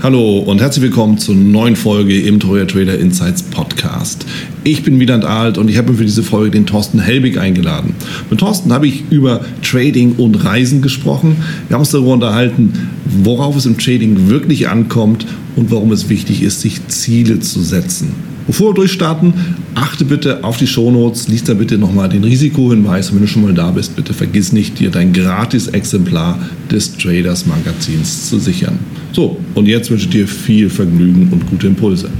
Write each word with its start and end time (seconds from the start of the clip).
Hallo 0.00 0.38
und 0.38 0.60
herzlich 0.60 0.84
willkommen 0.84 1.18
zur 1.18 1.34
neuen 1.34 1.74
Folge 1.74 2.20
im 2.20 2.38
Troja 2.38 2.66
Trader 2.66 2.96
Insights 3.00 3.42
Podcast. 3.42 4.24
Ich 4.62 4.84
bin 4.84 5.00
Wieland 5.00 5.24
Alt 5.24 5.58
und 5.58 5.68
ich 5.68 5.76
habe 5.76 5.92
für 5.92 6.04
diese 6.04 6.22
Folge 6.22 6.52
den 6.52 6.66
Thorsten 6.66 7.00
Helbig 7.00 7.36
eingeladen. 7.36 7.94
Mit 8.30 8.38
Thorsten 8.38 8.72
habe 8.72 8.86
ich 8.86 9.10
über 9.10 9.44
Trading 9.60 10.12
und 10.12 10.44
Reisen 10.44 10.82
gesprochen. 10.82 11.38
Wir 11.66 11.74
haben 11.74 11.80
uns 11.80 11.90
darüber 11.90 12.12
unterhalten, 12.12 12.74
worauf 13.06 13.56
es 13.56 13.66
im 13.66 13.76
Trading 13.76 14.28
wirklich 14.28 14.68
ankommt 14.68 15.26
und 15.56 15.72
warum 15.72 15.90
es 15.90 16.08
wichtig 16.08 16.42
ist, 16.42 16.60
sich 16.60 16.86
Ziele 16.86 17.40
zu 17.40 17.60
setzen. 17.60 18.12
Bevor 18.46 18.70
wir 18.70 18.74
durchstarten, 18.74 19.34
achte 19.74 20.04
bitte 20.04 20.44
auf 20.44 20.58
die 20.58 20.68
Shownotes, 20.68 21.26
lies 21.26 21.42
da 21.42 21.54
bitte 21.54 21.76
nochmal 21.76 22.08
den 22.08 22.22
Risikohinweis 22.22 23.10
und 23.10 23.16
wenn 23.16 23.22
du 23.22 23.28
schon 23.28 23.42
mal 23.42 23.52
da 23.52 23.72
bist, 23.72 23.96
bitte 23.96 24.14
vergiss 24.14 24.52
nicht, 24.52 24.78
dir 24.78 24.92
dein 24.92 25.12
gratis 25.12 25.66
Exemplar 25.66 26.38
des 26.70 26.96
Traders 26.96 27.46
Magazins 27.46 28.30
zu 28.30 28.38
sichern. 28.38 28.78
So, 29.12 29.36
und 29.54 29.66
jetzt 29.66 29.90
wünsche 29.90 30.04
ich 30.04 30.10
dir 30.10 30.28
viel 30.28 30.68
Vergnügen 30.68 31.28
und 31.32 31.46
gute 31.50 31.66
Impulse. 31.66 32.10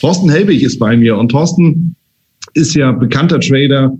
Thorsten 0.00 0.30
Helbig 0.30 0.62
ist 0.62 0.78
bei 0.78 0.96
mir 0.96 1.18
und 1.18 1.28
Thorsten 1.28 1.94
ist 2.54 2.74
ja 2.74 2.92
bekannter 2.92 3.40
Trader, 3.40 3.96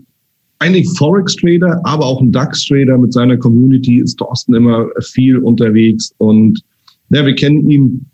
eigentlich 0.61 0.89
Forex-Trader, 0.97 1.80
aber 1.84 2.06
auch 2.06 2.20
ein 2.20 2.33
DAX-Trader 2.33 2.97
mit 2.98 3.12
seiner 3.12 3.36
Community 3.36 3.98
ist 3.98 4.17
Thorsten 4.17 4.55
immer 4.55 4.86
viel 5.02 5.39
unterwegs 5.39 6.14
und 6.19 6.62
ja, 7.11 7.25
wir 7.27 7.34
kennen 7.34 7.69
ihn 7.70 8.06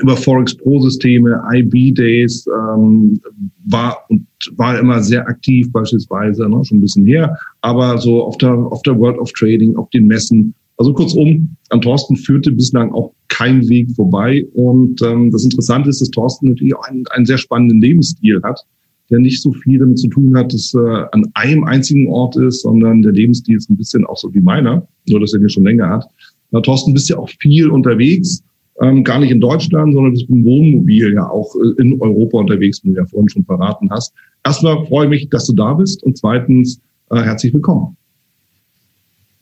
über 0.00 0.16
Forex 0.16 0.54
Pro-Systeme, 0.54 1.42
IB-Days, 1.52 2.46
ähm, 2.46 3.20
war 3.66 3.98
und 4.08 4.26
war 4.56 4.78
immer 4.78 5.02
sehr 5.02 5.26
aktiv 5.26 5.70
beispielsweise, 5.72 6.48
ne, 6.48 6.64
schon 6.64 6.78
ein 6.78 6.82
bisschen 6.82 7.06
her, 7.06 7.36
aber 7.62 7.98
so 7.98 8.22
auf 8.22 8.38
der, 8.38 8.52
auf 8.52 8.82
der 8.82 8.98
World 8.98 9.18
of 9.18 9.32
Trading, 9.32 9.76
auf 9.76 9.90
den 9.90 10.06
Messen. 10.06 10.54
Also 10.76 10.94
kurzum, 10.94 11.56
an 11.70 11.80
Thorsten 11.80 12.16
führte 12.16 12.52
bislang 12.52 12.92
auch 12.92 13.12
kein 13.28 13.68
Weg 13.68 13.90
vorbei. 13.90 14.46
Und 14.54 15.02
ähm, 15.02 15.30
das 15.30 15.44
Interessante 15.44 15.90
ist, 15.90 16.00
dass 16.00 16.10
Thorsten 16.10 16.48
natürlich 16.48 16.74
auch 16.74 16.84
einen, 16.84 17.06
einen 17.08 17.26
sehr 17.26 17.36
spannenden 17.36 17.80
Lebensstil 17.80 18.40
hat 18.42 18.64
der 19.10 19.18
nicht 19.18 19.42
so 19.42 19.52
viel 19.52 19.78
damit 19.78 19.98
zu 19.98 20.08
tun 20.08 20.36
hat, 20.36 20.52
dass 20.54 20.72
er 20.74 21.12
an 21.12 21.26
einem 21.34 21.64
einzigen 21.64 22.08
Ort 22.08 22.36
ist, 22.36 22.62
sondern 22.62 23.02
der 23.02 23.12
Lebensstil 23.12 23.56
ist 23.56 23.68
ein 23.68 23.76
bisschen 23.76 24.06
auch 24.06 24.16
so 24.16 24.32
wie 24.32 24.40
meiner, 24.40 24.86
nur 25.08 25.20
dass 25.20 25.32
er 25.32 25.40
den 25.40 25.48
schon 25.48 25.64
länger 25.64 25.88
hat. 25.88 26.06
Na, 26.52 26.60
Thorsten, 26.60 26.94
bist 26.94 27.10
ja 27.10 27.18
auch 27.18 27.28
viel 27.40 27.68
unterwegs, 27.68 28.42
ähm, 28.80 29.04
gar 29.04 29.20
nicht 29.20 29.30
in 29.30 29.40
Deutschland, 29.40 29.94
sondern 29.94 30.12
bist 30.12 30.28
mit 30.30 30.38
dem 30.38 30.44
Wohnmobil 30.44 31.12
ja 31.14 31.28
auch 31.28 31.54
äh, 31.56 31.80
in 31.80 32.00
Europa 32.00 32.38
unterwegs, 32.38 32.82
wie 32.82 32.90
du 32.90 32.96
ja 32.96 33.06
vorhin 33.06 33.28
schon 33.28 33.44
verraten 33.44 33.90
hast. 33.90 34.12
Erstmal 34.44 34.84
freue 34.86 35.04
ich 35.06 35.10
mich, 35.10 35.28
dass 35.28 35.46
du 35.46 35.52
da 35.52 35.74
bist 35.74 36.02
und 36.02 36.16
zweitens 36.16 36.80
äh, 37.10 37.20
herzlich 37.20 37.52
willkommen. 37.52 37.96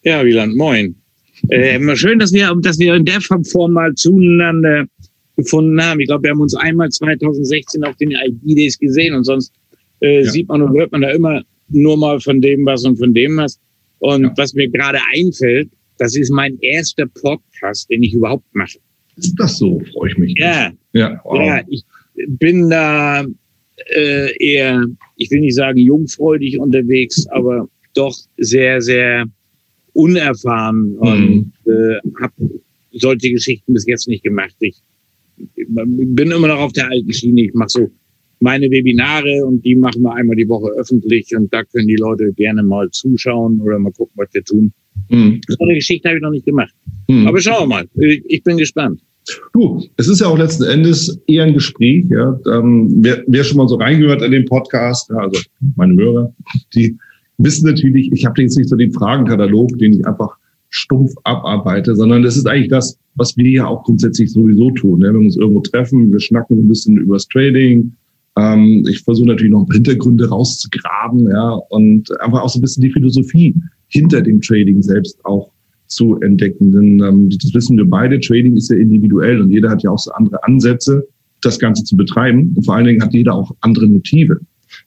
Ja, 0.02 0.24
Wieland, 0.24 0.56
moin. 0.56 0.94
Äh, 1.50 1.96
schön, 1.96 2.18
dass 2.18 2.32
wir, 2.32 2.52
dass 2.60 2.78
wir 2.78 2.94
in 2.94 3.04
der 3.04 3.20
Form 3.20 3.72
mal 3.72 3.94
zueinander 3.94 4.86
gefunden 5.36 5.80
haben. 5.80 6.00
Ich 6.00 6.08
glaube, 6.08 6.24
wir 6.24 6.30
haben 6.30 6.40
uns 6.40 6.54
einmal 6.54 6.88
2016 6.88 7.84
auf 7.84 7.94
den 7.96 8.10
ID-Days 8.10 8.78
gesehen 8.78 9.14
und 9.14 9.24
sonst 9.24 9.52
äh, 10.00 10.24
ja. 10.24 10.30
sieht 10.30 10.48
man 10.48 10.62
und 10.62 10.76
hört 10.76 10.90
man 10.90 11.02
da 11.02 11.10
immer 11.10 11.42
nur 11.68 11.96
mal 11.96 12.18
von 12.18 12.40
dem 12.40 12.66
was 12.66 12.84
und 12.84 12.98
von 12.98 13.14
dem 13.14 13.36
was. 13.36 13.60
Und 14.00 14.24
ja. 14.24 14.32
was 14.36 14.54
mir 14.54 14.68
gerade 14.68 14.98
einfällt, 15.14 15.68
das 15.98 16.16
ist 16.16 16.30
mein 16.30 16.58
erster 16.60 17.06
Podcast, 17.06 17.88
den 17.90 18.02
ich 18.02 18.14
überhaupt 18.14 18.44
mache. 18.52 18.78
Ist 19.18 19.34
das 19.38 19.58
so? 19.58 19.80
Freue 19.92 20.10
ich 20.10 20.18
mich. 20.18 20.38
Ja. 20.38 20.72
Ja, 20.92 21.20
wow. 21.24 21.40
ja 21.40 21.62
ich 21.68 21.84
bin 22.26 22.70
da 22.70 23.24
äh, 23.94 24.36
eher, 24.38 24.86
ich 25.16 25.30
will 25.30 25.40
nicht 25.40 25.54
sagen 25.54 25.78
jungfreudig 25.78 26.58
unterwegs, 26.58 27.26
aber 27.28 27.68
doch 27.94 28.16
sehr, 28.38 28.80
sehr 28.80 29.26
unerfahren 29.92 30.92
mhm. 30.92 30.98
und 30.98 31.52
äh, 31.66 31.98
habe 32.20 32.32
solche 32.92 33.30
Geschichten 33.30 33.72
bis 33.72 33.86
jetzt 33.86 34.08
nicht 34.08 34.24
gemacht. 34.24 34.54
Ich 34.60 34.76
bin 35.56 36.30
immer 36.30 36.48
noch 36.48 36.58
auf 36.58 36.72
der 36.72 36.88
alten 36.90 37.12
Schiene. 37.12 37.42
Ich 37.42 37.54
mache 37.54 37.68
so 37.68 37.90
meine 38.40 38.70
Webinare 38.70 39.44
und 39.44 39.64
die 39.64 39.74
machen 39.74 40.02
wir 40.02 40.14
einmal 40.14 40.36
die 40.36 40.48
Woche 40.48 40.70
öffentlich 40.70 41.34
und 41.36 41.52
da 41.52 41.64
können 41.64 41.88
die 41.88 41.96
Leute 41.96 42.32
gerne 42.32 42.62
mal 42.62 42.88
zuschauen 42.90 43.60
oder 43.60 43.78
mal 43.78 43.92
gucken, 43.92 44.12
was 44.16 44.28
wir 44.32 44.44
tun. 44.44 44.72
Mhm. 45.08 45.40
So 45.48 45.56
eine 45.60 45.74
Geschichte 45.74 46.08
habe 46.08 46.18
ich 46.18 46.22
noch 46.22 46.30
nicht 46.30 46.46
gemacht. 46.46 46.74
Mhm. 47.08 47.26
Aber 47.26 47.40
schauen 47.40 47.68
wir 47.68 47.76
mal. 47.76 47.88
Ich 48.28 48.42
bin 48.42 48.56
gespannt. 48.56 49.00
Du, 49.52 49.82
es 49.96 50.08
ist 50.08 50.20
ja 50.20 50.26
auch 50.26 50.38
letzten 50.38 50.64
Endes 50.64 51.20
eher 51.26 51.44
ein 51.44 51.54
Gespräch. 51.54 52.06
Ja. 52.08 52.38
Ähm, 52.46 52.88
wer, 53.00 53.22
wer 53.26 53.44
schon 53.44 53.58
mal 53.58 53.68
so 53.68 53.76
reingehört 53.76 54.22
in 54.22 54.32
den 54.32 54.46
Podcast, 54.46 55.10
ja, 55.10 55.18
also 55.18 55.40
meine 55.76 55.94
Hörer, 55.94 56.32
die 56.74 56.96
wissen 57.38 57.66
natürlich, 57.66 58.10
ich 58.12 58.24
habe 58.24 58.40
jetzt 58.42 58.56
nicht 58.56 58.68
so 58.68 58.76
den 58.76 58.92
Fragenkatalog, 58.92 59.78
den 59.78 59.94
ich 59.94 60.06
einfach 60.06 60.36
stumpf 60.70 61.12
abarbeite, 61.24 61.94
sondern 61.94 62.22
das 62.22 62.36
ist 62.36 62.46
eigentlich 62.46 62.68
das, 62.68 62.98
was 63.14 63.36
wir 63.36 63.50
ja 63.50 63.66
auch 63.66 63.84
grundsätzlich 63.84 64.32
sowieso 64.32 64.70
tun. 64.72 65.00
Ne? 65.00 65.12
Wir 65.12 65.20
uns 65.20 65.36
irgendwo 65.36 65.60
treffen, 65.60 66.12
wir 66.12 66.20
schnacken 66.20 66.58
ein 66.58 66.68
bisschen 66.68 66.96
übers 66.96 67.26
Trading. 67.28 67.92
Ähm, 68.36 68.86
ich 68.88 69.02
versuche 69.02 69.28
natürlich 69.28 69.52
noch 69.52 69.66
Hintergründe 69.72 70.28
rauszugraben, 70.28 71.28
ja, 71.28 71.50
und 71.70 72.08
einfach 72.20 72.42
auch 72.42 72.48
so 72.48 72.58
ein 72.58 72.62
bisschen 72.62 72.82
die 72.82 72.92
Philosophie 72.92 73.54
hinter 73.88 74.22
dem 74.22 74.40
Trading 74.40 74.82
selbst 74.82 75.24
auch 75.24 75.50
zu 75.86 76.20
entdecken. 76.20 76.72
Denn 76.72 77.00
ähm, 77.02 77.30
das 77.30 77.52
wissen 77.54 77.76
wir 77.76 77.88
beide, 77.88 78.20
Trading 78.20 78.56
ist 78.56 78.70
ja 78.70 78.76
individuell 78.76 79.40
und 79.40 79.50
jeder 79.50 79.70
hat 79.70 79.82
ja 79.82 79.90
auch 79.90 79.98
so 79.98 80.12
andere 80.12 80.42
Ansätze, 80.44 81.06
das 81.40 81.58
Ganze 81.58 81.84
zu 81.84 81.96
betreiben. 81.96 82.52
Und 82.54 82.64
vor 82.64 82.74
allen 82.74 82.86
Dingen 82.86 83.02
hat 83.02 83.14
jeder 83.14 83.34
auch 83.34 83.54
andere 83.60 83.86
Motive, 83.86 84.40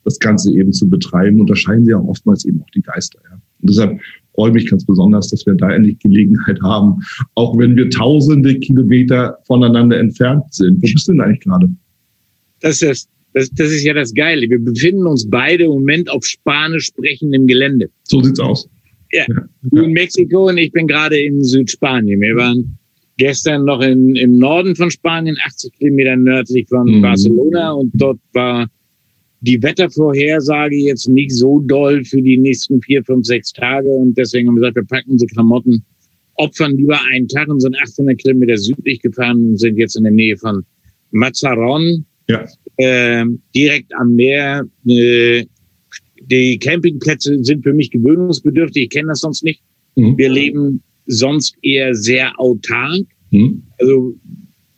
das 0.04 0.20
Ganze 0.20 0.54
eben 0.54 0.72
zu 0.74 0.90
betreiben. 0.90 1.40
Und 1.40 1.50
da 1.50 1.56
scheinen 1.56 1.86
sie 1.86 1.94
auch 1.94 2.08
oftmals 2.08 2.46
eben 2.46 2.62
auch 2.62 2.70
die 2.72 2.82
Geister. 2.82 3.20
Ja. 3.30 3.36
Und 3.36 3.70
deshalb 3.70 4.00
freue 4.36 4.52
mich 4.52 4.70
ganz 4.70 4.86
besonders, 4.86 5.30
dass 5.30 5.46
wir 5.46 5.56
da 5.56 5.72
endlich 5.72 6.00
Gelegenheit 6.00 6.62
haben, 6.62 7.02
auch 7.36 7.58
wenn 7.58 7.76
wir 7.76 7.90
tausende 7.90 8.60
Kilometer 8.60 9.38
voneinander 9.46 10.00
entfernt 10.00 10.54
sind. 10.54 10.78
Wo 10.78 10.88
bist 10.94 11.08
du 11.08 11.14
denn 11.14 11.22
eigentlich 11.22 11.42
gerade? 11.42 11.70
Das 12.62 12.82
ist, 12.82 13.10
das, 13.34 13.50
das 13.52 13.72
ist 13.72 13.84
ja 13.84 13.94
das 13.94 14.14
Geile. 14.14 14.50
Wir 14.50 14.60
befinden 14.60 15.06
uns 15.08 15.28
beide 15.30 15.66
im 15.66 15.72
Moment 15.72 16.10
auf 16.10 16.26
spanisch 16.26 16.86
sprechendem 16.86 17.48
Gelände. 17.48 17.90
So 18.04 18.22
sieht's 18.22 18.40
aus. 18.40 18.70
Ja, 19.14 19.26
in 19.72 19.92
Mexiko 19.92 20.50
und 20.50 20.58
ich 20.58 20.72
bin 20.72 20.88
gerade 20.88 21.20
in 21.20 21.44
Südspanien. 21.44 22.22
Wir 22.22 22.36
waren 22.36 22.78
gestern 23.18 23.66
noch 23.66 23.82
in, 23.82 24.16
im 24.16 24.38
Norden 24.40 24.76
von 24.76 24.90
Spanien, 24.90 25.38
80 25.46 25.74
Kilometer 25.74 26.16
nördlich 26.16 26.68
von 26.70 26.86
mhm. 26.88 27.02
Barcelona 27.02 27.72
und 27.74 27.92
dort 27.94 28.20
war 28.34 28.68
die 29.42 29.62
Wettervorhersage 29.62 30.76
jetzt 30.76 31.10
nicht 31.10 31.32
so 31.32 31.60
doll 31.60 32.04
für 32.06 32.22
die 32.22 32.38
nächsten 32.38 32.82
vier, 32.82 33.04
fünf, 33.04 33.26
sechs 33.26 33.52
Tage. 33.52 33.90
Und 33.90 34.18
deswegen 34.18 34.48
haben 34.48 34.56
wir 34.56 34.62
gesagt, 34.62 34.76
wir 34.76 34.86
packen 34.86 35.12
unsere 35.12 35.30
Klamotten, 35.30 35.84
opfern 36.36 36.78
lieber 36.78 37.00
einen 37.12 37.28
Tag 37.28 37.48
und 37.50 37.60
sind 37.60 37.76
800 37.76 38.18
Kilometer 38.20 38.58
südlich 38.58 39.02
gefahren 39.02 39.44
und 39.46 39.58
sind 39.58 39.78
jetzt 39.78 39.96
in 39.96 40.04
der 40.04 40.14
Nähe 40.14 40.38
von 40.38 40.64
Mazaron, 41.10 42.06
ja. 42.30 42.46
äh, 42.78 43.26
direkt 43.54 43.94
am 43.96 44.16
Meer. 44.16 44.64
Äh, 44.88 45.46
die 46.32 46.58
Campingplätze 46.58 47.44
sind 47.44 47.64
für 47.64 47.74
mich 47.74 47.92
gewöhnungsbedürftig. 47.92 48.84
Ich 48.84 48.90
kenne 48.90 49.10
das 49.10 49.20
sonst 49.20 49.44
nicht. 49.44 49.62
Mhm. 49.96 50.18
Wir 50.18 50.30
leben 50.30 50.82
sonst 51.06 51.56
eher 51.62 51.94
sehr 51.94 52.40
autark. 52.40 53.04
Mhm. 53.32 53.64
Also 53.80 54.16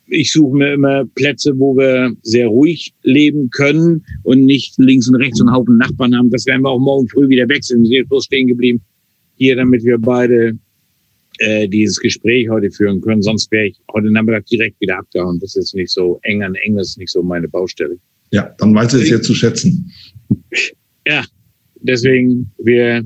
ich 0.08 0.32
suche 0.32 0.58
mir 0.58 0.74
immer 0.74 1.06
Plätze, 1.06 1.58
wo 1.58 1.76
wir 1.78 2.16
sehr 2.24 2.48
ruhig 2.48 2.94
leben 3.04 3.50
können 3.52 4.04
und 4.24 4.46
nicht 4.46 4.78
links 4.78 5.08
und 5.08 5.16
rechts 5.16 5.40
einen 5.40 5.54
Haufen 5.54 5.78
Nachbarn 5.78 6.16
haben. 6.16 6.30
Das 6.32 6.46
werden 6.46 6.64
wir 6.64 6.70
auch 6.70 6.80
morgen 6.80 7.08
früh 7.08 7.30
wieder 7.30 7.48
wechseln. 7.48 7.84
Wir 7.84 8.02
sind 8.02 8.10
bloß 8.10 8.26
stehen 8.26 8.48
geblieben 8.48 8.82
hier, 9.36 9.56
damit 9.56 9.84
wir 9.84 9.98
beide 9.98 10.58
äh, 11.40 11.68
dieses 11.68 12.00
Gespräch 12.00 12.50
heute 12.50 12.72
führen 12.72 13.02
können. 13.02 13.22
Sonst 13.22 13.52
wäre 13.52 13.68
ich 13.68 13.78
heute 13.94 14.12
Nachmittag 14.12 14.46
direkt 14.48 14.80
wieder 14.82 15.00
abgehauen. 15.00 15.40
Das 15.40 15.56
ist 15.56 15.74
nicht 15.76 15.92
so 15.92 16.20
eng 16.24 16.44
an 16.44 16.56
eng, 16.56 16.76
das 16.76 16.90
ist 16.90 16.98
nicht 16.98 17.12
so 17.12 17.22
meine 17.22 17.48
Baustelle. 17.48 17.98
Ja, 18.32 18.54
dann 18.58 18.74
weiß 18.74 18.96
ich 18.96 19.04
es 19.04 19.10
jetzt 19.10 19.26
zu 19.26 19.36
schätzen. 19.36 19.92
Ja, 21.08 21.24
deswegen, 21.84 22.52
wir 22.58 23.04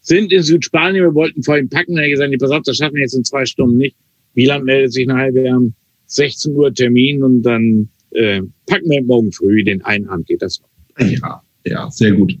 sind 0.00 0.32
in 0.32 0.42
Südspanien, 0.42 1.04
wir 1.04 1.14
wollten 1.14 1.42
vorhin 1.42 1.68
packen, 1.68 1.96
er 1.96 2.04
hat 2.04 2.10
gesagt, 2.10 2.38
pass 2.38 2.50
auf, 2.50 2.62
das 2.64 2.76
schaffen 2.76 2.94
wir 2.94 3.02
jetzt 3.02 3.14
in 3.14 3.24
zwei 3.24 3.44
Stunden 3.44 3.76
nicht. 3.76 3.96
Wieland 4.34 4.64
meldet 4.64 4.92
sich 4.92 5.06
nachher, 5.06 5.34
wir 5.34 5.52
haben 5.52 5.74
16 6.06 6.54
Uhr 6.54 6.72
Termin 6.72 7.22
und 7.22 7.42
dann 7.42 7.88
äh, 8.12 8.42
packen 8.66 8.90
wir 8.90 9.02
morgen 9.04 9.32
früh 9.32 9.62
den 9.62 9.82
einen 9.84 10.08
Abend, 10.08 10.26
geht 10.26 10.42
das 10.42 10.60
noch. 10.60 11.06
Ja, 11.06 11.42
Ja, 11.66 11.90
sehr 11.90 12.12
gut. 12.12 12.36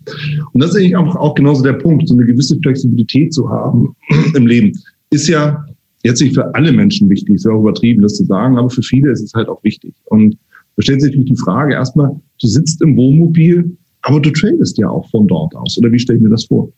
Und 0.52 0.62
das 0.62 0.70
ist 0.70 0.76
eigentlich 0.76 0.96
auch, 0.96 1.14
auch 1.16 1.34
genauso 1.34 1.62
der 1.62 1.74
Punkt, 1.74 2.08
so 2.08 2.14
eine 2.14 2.24
gewisse 2.24 2.58
Flexibilität 2.60 3.32
zu 3.32 3.48
haben 3.48 3.94
im 4.34 4.46
Leben. 4.46 4.72
Ist 5.10 5.28
ja 5.28 5.64
jetzt 6.04 6.22
nicht 6.22 6.34
für 6.34 6.54
alle 6.54 6.72
Menschen 6.72 7.08
wichtig, 7.10 7.34
ist 7.34 7.44
ja 7.44 7.52
auch 7.52 7.60
übertrieben, 7.60 8.02
das 8.02 8.14
zu 8.14 8.24
sagen, 8.24 8.56
aber 8.56 8.70
für 8.70 8.82
viele 8.82 9.10
ist 9.10 9.22
es 9.22 9.34
halt 9.34 9.48
auch 9.48 9.62
wichtig. 9.62 9.94
Und 10.06 10.36
da 10.76 10.82
stellt 10.82 11.02
sich 11.02 11.10
natürlich 11.10 11.32
die 11.32 11.42
Frage 11.42 11.74
erstmal, 11.74 12.10
du 12.40 12.46
sitzt 12.46 12.80
im 12.80 12.96
Wohnmobil, 12.96 13.76
aber 14.02 14.20
du 14.20 14.30
tradest 14.30 14.78
ja 14.78 14.88
auch 14.88 15.08
von 15.10 15.26
dort 15.26 15.54
aus. 15.54 15.78
Oder 15.78 15.92
wie 15.92 15.98
stelle 15.98 16.18
ich 16.18 16.22
mir 16.22 16.30
das 16.30 16.44
vor? 16.46 16.72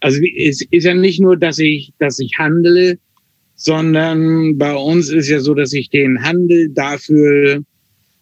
Also 0.00 0.20
es 0.36 0.62
ist 0.70 0.84
ja 0.84 0.94
nicht 0.94 1.20
nur, 1.20 1.36
dass 1.36 1.58
ich, 1.58 1.92
dass 1.98 2.18
ich 2.18 2.32
handle, 2.38 2.98
sondern 3.54 4.58
bei 4.58 4.74
uns 4.74 5.10
ist 5.10 5.28
ja 5.28 5.40
so, 5.40 5.54
dass 5.54 5.72
ich 5.72 5.90
den 5.90 6.22
Handel 6.22 6.70
dafür 6.70 7.62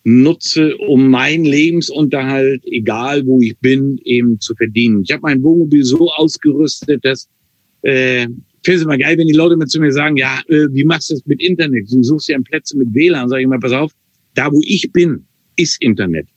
nutze, 0.05 0.77
um 0.79 1.11
meinen 1.11 1.45
Lebensunterhalt, 1.45 2.63
egal 2.67 3.25
wo 3.27 3.41
ich 3.41 3.57
bin, 3.59 3.99
eben 4.05 4.41
zu 4.41 4.55
verdienen. 4.55 5.03
Ich 5.03 5.13
habe 5.13 5.23
mein 5.23 5.43
Wohnmobil 5.43 5.85
so 5.85 6.11
ausgerüstet, 6.11 7.05
dass 7.05 7.29
äh, 7.83 8.27
finde 8.63 8.77
es 8.77 8.83
immer 8.83 8.99
geil, 8.99 9.17
wenn 9.17 9.27
die 9.27 9.35
Leute 9.35 9.57
mal 9.57 9.67
zu 9.67 9.81
mir 9.81 9.93
sagen, 9.93 10.17
ja, 10.17 10.41
äh, 10.49 10.69
wie 10.73 10.85
machst 10.85 11.11
du 11.11 11.15
das 11.15 11.27
mit 11.27 11.43
Internet? 11.43 11.91
Du 11.91 12.03
suchst 12.03 12.29
ja 12.29 12.39
Plätze 12.41 12.77
mit 12.77 12.93
WLAN. 12.93 13.29
Sag 13.29 13.41
ich 13.41 13.47
mal, 13.47 13.59
pass 13.59 13.73
auf, 13.73 13.93
da 14.35 14.51
wo 14.53 14.61
ich 14.65 14.91
bin, 14.93 15.25
ist 15.57 15.81
Internet. 15.81 16.29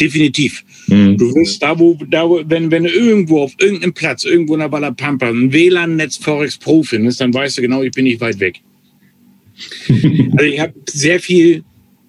Definitiv. 0.00 0.64
Mhm. 0.88 1.16
Du 1.16 1.34
wirst 1.34 1.62
da, 1.62 1.78
wo, 1.78 1.96
da 2.08 2.28
wo, 2.28 2.42
wenn, 2.46 2.70
wenn 2.70 2.84
du 2.84 2.90
irgendwo 2.90 3.42
auf 3.42 3.52
irgendeinem 3.58 3.94
Platz, 3.94 4.24
irgendwo 4.24 4.54
in 4.54 4.60
der 4.60 4.72
Wallapampa, 4.72 5.28
ein 5.28 5.52
WLAN-Netz 5.52 6.16
Forex 6.16 6.58
Pro 6.58 6.82
findest, 6.82 7.20
dann 7.20 7.32
weißt 7.32 7.58
du 7.58 7.62
genau, 7.62 7.82
ich 7.82 7.92
bin 7.92 8.04
nicht 8.04 8.20
weit 8.20 8.40
weg. 8.40 8.60
also 9.88 10.44
ich 10.44 10.58
habe 10.58 10.74
sehr 10.90 11.20
viel 11.20 11.62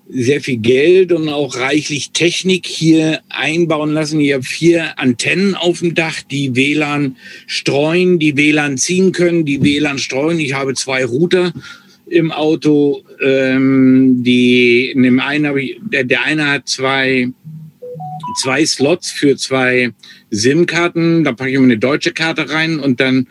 sehr 0.08 0.42
viel 0.42 0.58
Geld 0.58 1.12
und 1.12 1.30
auch 1.30 1.56
reichlich 1.58 2.12
Technik 2.12 2.68
hier 2.68 3.22
einbauen 3.30 3.92
lassen. 3.92 4.20
Ich 4.20 4.34
habe 4.34 4.44
vier 4.44 5.00
Antennen 5.00 5.56
auf 5.56 5.80
dem 5.80 5.96
Dach, 5.96 6.22
die 6.22 6.56
WLAN 6.56 7.16
streuen, 7.48 8.20
die 8.20 8.38
WLAN 8.38 8.78
ziehen 8.78 9.12
können, 9.12 9.46
die 9.46 9.64
WLAN 9.64 9.98
streuen. 9.98 10.40
Ich 10.40 10.54
habe 10.54 10.76
zwei 10.76 11.04
Router 11.06 11.54
im 12.08 12.32
Auto. 12.32 13.04
Ähm, 13.22 14.24
die 14.24 14.92
in 14.92 15.04
dem 15.04 15.20
einen 15.20 15.48
habe 15.48 15.64
ich, 15.64 15.80
der, 15.82 16.04
der 16.04 16.24
eine 16.24 16.52
hat 16.52 16.68
zwei 16.68 17.30
zwei 18.36 18.66
Slots 18.66 19.12
für 19.12 19.36
zwei 19.38 19.92
SIM-Karten. 20.32 21.24
Da 21.24 21.32
packe 21.32 21.52
ich 21.52 21.58
mir 21.58 21.64
eine 21.64 21.78
deutsche 21.78 22.12
Karte 22.12 22.50
rein 22.50 22.80
und 22.80 23.00
dann 23.00 23.28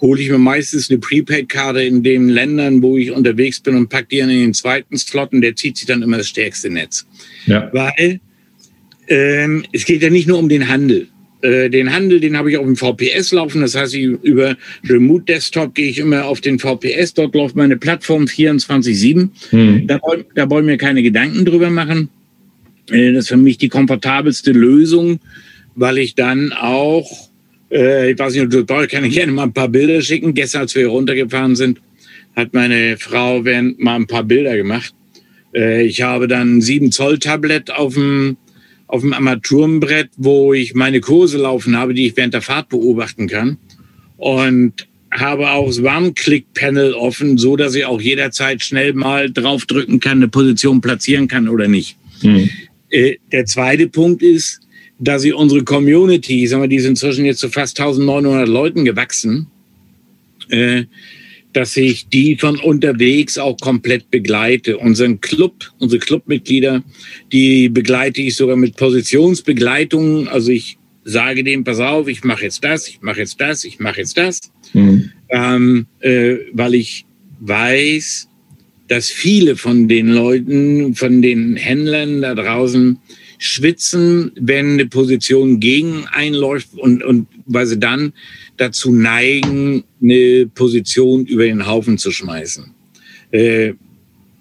hole 0.00 0.20
ich 0.20 0.30
mir 0.30 0.38
meistens 0.38 0.90
eine 0.90 0.98
Prepaid-Karte 0.98 1.82
in 1.82 2.02
den 2.02 2.28
Ländern, 2.28 2.82
wo 2.82 2.96
ich 2.96 3.10
unterwegs 3.10 3.60
bin 3.60 3.74
und 3.74 3.88
packe 3.88 4.08
die 4.10 4.18
dann 4.18 4.30
in 4.30 4.40
den 4.40 4.54
zweiten 4.54 4.96
Slot 4.96 5.32
und 5.32 5.40
der 5.40 5.56
zieht 5.56 5.76
sich 5.76 5.86
dann 5.86 6.02
immer 6.02 6.18
das 6.18 6.28
stärkste 6.28 6.70
Netz. 6.70 7.06
Ja. 7.46 7.70
Weil 7.72 8.20
ähm, 9.08 9.64
es 9.72 9.84
geht 9.84 10.02
ja 10.02 10.10
nicht 10.10 10.28
nur 10.28 10.38
um 10.38 10.48
den 10.48 10.68
Handel. 10.68 11.08
Äh, 11.40 11.70
den 11.70 11.92
Handel, 11.92 12.20
den 12.20 12.36
habe 12.36 12.50
ich 12.50 12.58
auf 12.58 12.64
dem 12.64 12.76
VPS 12.76 13.32
laufen. 13.32 13.60
Das 13.60 13.74
heißt, 13.74 13.94
ich, 13.94 14.04
über 14.22 14.56
Remote 14.88 15.24
Desktop 15.24 15.74
gehe 15.74 15.88
ich 15.88 15.98
immer 15.98 16.24
auf 16.24 16.40
den 16.40 16.58
VPS. 16.58 17.14
Dort 17.14 17.34
läuft 17.34 17.56
meine 17.56 17.76
Plattform 17.76 18.24
24-7. 18.24 19.28
Hm. 19.50 19.86
Da, 19.86 20.00
da 20.34 20.50
wollen 20.50 20.66
wir 20.66 20.76
keine 20.76 21.02
Gedanken 21.02 21.44
drüber 21.44 21.70
machen. 21.70 22.08
Äh, 22.90 23.12
das 23.12 23.24
ist 23.24 23.28
für 23.28 23.36
mich 23.36 23.58
die 23.58 23.68
komfortabelste 23.68 24.52
Lösung, 24.52 25.20
weil 25.74 25.98
ich 25.98 26.14
dann 26.14 26.52
auch 26.52 27.28
äh, 27.70 28.12
ich 28.12 28.18
weiß 28.18 28.34
nicht, 28.34 28.52
du 28.52 28.64
kann 28.64 29.04
ich 29.04 29.14
gerne 29.14 29.32
mal 29.32 29.44
ein 29.44 29.52
paar 29.52 29.68
Bilder 29.68 30.00
schicken. 30.02 30.34
Gestern, 30.34 30.62
als 30.62 30.74
wir 30.74 30.82
hier 30.82 30.90
runtergefahren 30.90 31.56
sind, 31.56 31.80
hat 32.34 32.54
meine 32.54 32.96
Frau 32.96 33.44
während 33.44 33.78
mal 33.80 33.96
ein 33.96 34.06
paar 34.06 34.24
Bilder 34.24 34.56
gemacht. 34.56 34.94
Äh, 35.54 35.84
ich 35.84 36.02
habe 36.02 36.28
dann 36.28 36.58
ein 36.58 36.60
7 36.60 36.92
Zoll 36.92 37.18
Tablet 37.18 37.70
auf 37.70 37.94
dem 37.94 38.36
auf 38.86 39.02
dem 39.02 39.12
Armaturenbrett, 39.12 40.08
wo 40.16 40.54
ich 40.54 40.74
meine 40.74 41.00
Kurse 41.00 41.36
laufen 41.36 41.76
habe, 41.76 41.92
die 41.92 42.06
ich 42.06 42.16
während 42.16 42.32
der 42.32 42.40
Fahrt 42.40 42.70
beobachten 42.70 43.28
kann. 43.28 43.58
Und 44.16 44.88
habe 45.10 45.50
auch 45.50 45.66
das 45.66 45.80
One-Click-Panel 45.80 46.94
offen, 46.94 47.36
so 47.36 47.54
dass 47.56 47.74
ich 47.74 47.84
auch 47.84 48.00
jederzeit 48.00 48.62
schnell 48.62 48.94
mal 48.94 49.30
draufdrücken 49.30 50.00
kann, 50.00 50.18
eine 50.18 50.28
Position 50.28 50.80
platzieren 50.80 51.28
kann 51.28 51.48
oder 51.48 51.68
nicht. 51.68 51.98
Mhm. 52.22 52.48
Äh, 52.90 53.16
der 53.32 53.44
zweite 53.46 53.88
Punkt 53.88 54.22
ist, 54.22 54.60
dass 54.98 55.22
sie 55.22 55.32
unsere 55.32 55.62
Community, 55.62 56.46
sagen 56.46 56.62
wir, 56.62 56.68
die 56.68 56.80
sind 56.80 56.92
inzwischen 56.92 57.24
jetzt 57.24 57.38
zu 57.40 57.48
fast 57.48 57.78
1900 57.78 58.48
Leuten 58.48 58.84
gewachsen, 58.84 59.46
äh, 60.48 60.84
dass 61.52 61.76
ich 61.76 62.08
die 62.08 62.36
von 62.36 62.58
unterwegs 62.58 63.38
auch 63.38 63.56
komplett 63.58 64.10
begleite. 64.10 64.78
Unseren 64.78 65.20
Club, 65.20 65.72
unsere 65.78 66.00
Clubmitglieder, 66.00 66.82
die 67.32 67.68
begleite 67.68 68.20
ich 68.20 68.36
sogar 68.36 68.56
mit 68.56 68.76
Positionsbegleitung. 68.76 70.28
Also 70.28 70.50
ich 70.50 70.78
sage 71.04 71.42
dem, 71.42 71.64
pass 71.64 71.80
auf, 71.80 72.06
ich 72.06 72.22
mache 72.22 72.44
jetzt 72.44 72.62
das, 72.62 72.88
ich 72.88 73.00
mache 73.00 73.20
jetzt 73.20 73.40
das, 73.40 73.64
ich 73.64 73.78
mache 73.78 74.00
jetzt 74.00 74.18
das, 74.18 74.40
mhm. 74.74 75.10
ähm, 75.30 75.86
äh, 76.00 76.36
weil 76.52 76.74
ich 76.74 77.06
weiß, 77.40 78.28
dass 78.88 79.10
viele 79.10 79.56
von 79.56 79.86
den 79.86 80.08
Leuten, 80.08 80.94
von 80.94 81.22
den 81.22 81.56
Händlern 81.56 82.22
da 82.22 82.34
draußen 82.34 82.98
schwitzen, 83.38 84.32
wenn 84.34 84.72
eine 84.72 84.86
Position 84.86 85.60
gegen 85.60 86.06
einläuft 86.10 86.70
und, 86.76 87.04
und 87.04 87.28
weil 87.46 87.66
sie 87.66 87.78
dann 87.78 88.12
dazu 88.56 88.92
neigen, 88.92 89.84
eine 90.02 90.50
Position 90.54 91.24
über 91.26 91.44
den 91.44 91.66
Haufen 91.66 91.98
zu 91.98 92.10
schmeißen. 92.10 92.74
Äh, 93.30 93.74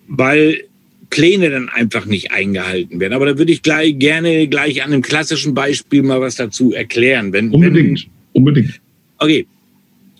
weil 0.07 0.63
Pläne 1.09 1.49
dann 1.49 1.69
einfach 1.69 2.05
nicht 2.05 2.31
eingehalten 2.31 2.99
werden. 2.99 3.13
Aber 3.13 3.25
da 3.27 3.37
würde 3.37 3.51
ich 3.51 3.61
gleich, 3.61 3.97
gerne 3.99 4.47
gleich 4.47 4.83
an 4.83 4.91
einem 4.91 5.01
klassischen 5.01 5.53
Beispiel 5.53 6.01
mal 6.01 6.19
was 6.19 6.35
dazu 6.35 6.73
erklären. 6.73 7.31
Wenn, 7.33 7.51
unbedingt, 7.51 8.07
wenn, 8.33 8.41
unbedingt. 8.41 8.81
Okay. 9.19 9.45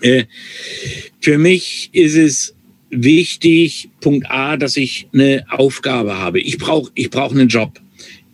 Äh, 0.02 0.26
für 1.20 1.38
mich 1.38 1.90
ist 1.94 2.16
es 2.16 2.56
wichtig, 2.90 3.90
Punkt 4.02 4.30
A, 4.30 4.58
dass 4.58 4.78
ich 4.78 5.08
eine 5.14 5.46
Aufgabe 5.50 6.18
habe. 6.18 6.40
Ich 6.40 6.58
brauche 6.58 6.92
ich 6.96 7.10
brauch 7.10 7.32
einen 7.32 7.48
Job 7.48 7.80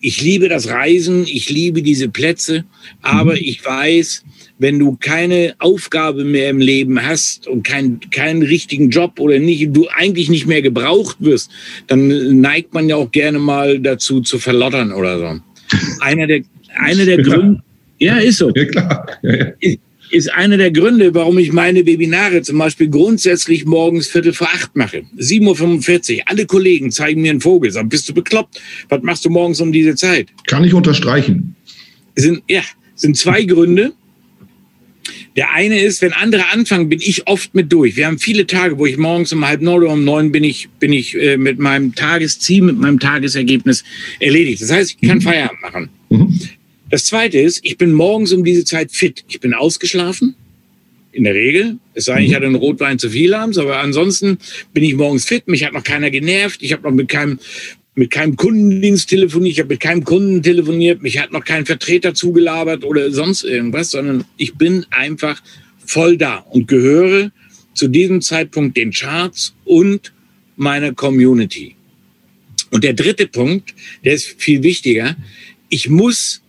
ich 0.06 0.22
liebe 0.22 0.50
das 0.50 0.68
Reisen, 0.68 1.26
ich 1.26 1.50
liebe 1.50 1.82
diese 1.82 2.10
Plätze, 2.10 2.66
aber 3.02 3.32
mhm. 3.32 3.40
ich 3.42 3.66
weiß, 3.66 4.26
wenn 4.60 4.78
du 4.78 4.98
keine 5.00 5.56
Aufgabe 5.60 6.26
mehr 6.26 6.50
im 6.50 6.60
Leben 6.60 7.02
hast 7.02 7.48
und 7.48 7.64
kein, 7.64 8.02
keinen 8.12 8.44
richtigen 8.44 8.90
Job 8.90 9.18
oder 9.18 9.40
nicht, 9.40 9.70
du 9.72 9.88
eigentlich 9.96 10.30
nicht 10.30 10.46
mehr 10.46 10.62
gebraucht 10.62 11.16
wirst, 11.22 11.50
dann 11.88 12.42
neigt 12.42 12.74
man 12.74 12.90
ja 12.90 12.98
auch 12.98 13.12
gerne 13.12 13.40
mal 13.40 13.80
dazu 13.80 14.20
zu 14.20 14.40
verlottern 14.40 14.92
oder 14.92 15.20
so. 15.20 15.40
Einer 16.02 16.28
der, 16.28 16.42
einer 16.76 17.06
der 17.06 17.24
Gründe, 17.24 17.64
ja, 18.00 18.18
ist 18.18 18.40
so. 18.40 18.52
Ja, 18.54 18.66
klar. 18.66 19.08
Ja, 19.22 19.36
ja 19.62 19.76
ist 20.14 20.32
einer 20.32 20.58
der 20.58 20.72
Gründe, 20.72 21.14
warum 21.16 21.40
ich 21.40 21.52
meine 21.52 21.86
Webinare 21.86 22.44
zum 22.44 22.60
Beispiel 22.60 22.88
grundsätzlich 22.90 23.66
morgens 23.66 24.08
Viertel 24.08 24.34
vor 24.34 24.48
acht 24.48 24.76
mache. 24.76 25.04
7.45 25.18 26.18
Uhr. 26.18 26.24
Alle 26.28 26.46
Kollegen 26.46 26.92
zeigen 26.92 27.22
mir 27.22 27.32
einen 27.32 27.42
Vogel. 27.42 27.72
Sagen, 27.72 27.90
bist 27.90 28.08
du 28.08 28.14
bekloppt? 28.14 28.62
Was 28.90 29.02
machst 29.02 29.26
du 29.26 29.30
morgens 29.30 29.60
um 29.60 29.72
diese 29.72 29.96
Zeit? 29.96 30.30
Kann 30.46 30.64
ich 30.64 30.74
unterstreichen. 30.74 31.56
Sind, 32.16 32.44
ja, 32.48 32.62
sind 32.96 33.18
zwei 33.18 33.44
Gründe. 33.44 33.94
Der 35.36 35.52
eine 35.52 35.82
ist, 35.82 36.04
wenn 36.04 36.14
andere 36.14 36.52
anfangen, 36.52 36.90
bin 36.90 37.00
ich 37.02 37.28
oft 37.28 37.56
mit 37.56 37.74
durch. 37.74 37.96
Wir 37.96 38.06
haben 38.06 38.20
viele 38.20 38.46
Tage, 38.46 38.78
wo 38.78 38.86
ich 38.86 38.98
morgens 38.98 39.34
um 39.34 39.46
halb 39.48 39.62
neun 39.62 39.82
oder 39.82 39.94
um 39.94 40.04
neun 40.06 40.32
bin 40.32 40.44
ich, 40.44 40.70
bin 40.80 40.94
ich 40.94 41.20
äh, 41.20 41.38
mit 41.38 41.58
meinem 41.58 41.96
Tagesziel, 41.96 42.62
mit 42.62 42.78
meinem 42.78 43.00
Tagesergebnis 43.00 43.84
erledigt. 44.20 44.62
Das 44.62 44.72
heißt, 44.72 44.96
ich 45.02 45.08
kann 45.08 45.18
mhm. 45.18 45.22
Feierabend 45.22 45.62
machen. 45.62 45.90
Mhm. 46.10 46.40
Das 46.94 47.06
zweite 47.06 47.40
ist, 47.40 47.62
ich 47.64 47.80
bin 47.80 47.92
morgens 47.92 48.34
um 48.34 48.44
diese 48.44 48.66
Zeit 48.66 48.92
fit. 48.92 49.26
Ich 49.28 49.40
bin 49.40 49.56
ausgeschlafen. 49.56 50.36
In 51.12 51.24
der 51.24 51.34
Regel. 51.34 51.80
Es 51.96 52.06
sei 52.06 52.18
denn, 52.18 52.26
ich 52.26 52.30
mhm. 52.30 52.36
hatte 52.36 52.46
einen 52.46 52.54
Rotwein 52.56 53.00
zu 53.00 53.10
viel 53.10 53.34
abends, 53.34 53.58
aber 53.58 53.80
ansonsten 53.80 54.38
bin 54.76 54.84
ich 54.84 54.94
morgens 54.94 55.26
fit. 55.26 55.48
Mich 55.48 55.64
hat 55.66 55.74
noch 55.74 55.84
keiner 55.84 56.12
genervt. 56.12 56.62
Ich 56.62 56.72
habe 56.72 56.84
noch 56.84 56.92
mit 56.92 57.10
keinem, 57.10 57.40
mit 57.96 58.12
keinem 58.12 58.36
Kundendienst 58.36 59.10
telefoniert. 59.10 59.54
Ich 59.54 59.60
habe 59.60 59.70
mit 59.70 59.80
keinem 59.80 60.04
Kunden 60.04 60.44
telefoniert. 60.44 61.02
Mich 61.02 61.18
hat 61.18 61.32
noch 61.32 61.44
kein 61.44 61.66
Vertreter 61.66 62.14
zugelabert 62.14 62.84
oder 62.84 63.10
sonst 63.10 63.44
irgendwas, 63.44 63.90
sondern 63.90 64.26
ich 64.38 64.54
bin 64.54 64.86
einfach 64.92 65.42
voll 65.84 66.16
da 66.16 66.46
und 66.52 66.68
gehöre 66.68 67.32
zu 67.74 67.88
diesem 67.88 68.22
Zeitpunkt 68.22 68.78
den 68.78 68.92
Charts 68.92 69.56
und 69.66 70.14
meiner 70.58 70.94
Community. 70.94 71.76
Und 72.70 72.84
der 72.84 72.94
dritte 72.94 73.26
Punkt, 73.26 73.74
der 74.06 74.14
ist 74.14 74.40
viel 74.40 74.62
wichtiger. 74.62 75.18
Ich 75.70 75.90
muss 75.90 76.43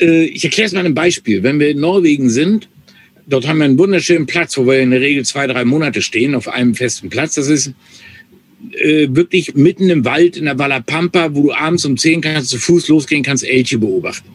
äh, 0.00 0.24
ich 0.24 0.44
erkläre 0.44 0.66
es 0.66 0.72
mal 0.72 0.80
einem 0.80 0.94
Beispiel. 0.94 1.42
Wenn 1.42 1.60
wir 1.60 1.70
in 1.70 1.80
Norwegen 1.80 2.30
sind, 2.30 2.68
dort 3.26 3.46
haben 3.46 3.58
wir 3.58 3.64
einen 3.64 3.78
wunderschönen 3.78 4.26
Platz, 4.26 4.56
wo 4.56 4.66
wir 4.66 4.80
in 4.80 4.90
der 4.90 5.00
Regel 5.00 5.24
zwei, 5.24 5.46
drei 5.46 5.64
Monate 5.64 6.02
stehen, 6.02 6.34
auf 6.34 6.48
einem 6.48 6.74
festen 6.74 7.10
Platz. 7.10 7.34
Das 7.34 7.48
ist 7.48 7.72
äh, 8.72 9.08
wirklich 9.10 9.54
mitten 9.54 9.88
im 9.90 10.04
Wald 10.04 10.36
in 10.36 10.44
der 10.44 10.58
Wallapampa, 10.58 11.34
wo 11.34 11.44
du 11.44 11.52
abends 11.52 11.84
um 11.84 11.96
zehn 11.96 12.20
kannst 12.20 12.50
zu 12.50 12.58
Fuß 12.58 12.88
losgehen 12.88 13.22
kannst, 13.22 13.44
Elche 13.44 13.78
beobachten. 13.78 14.28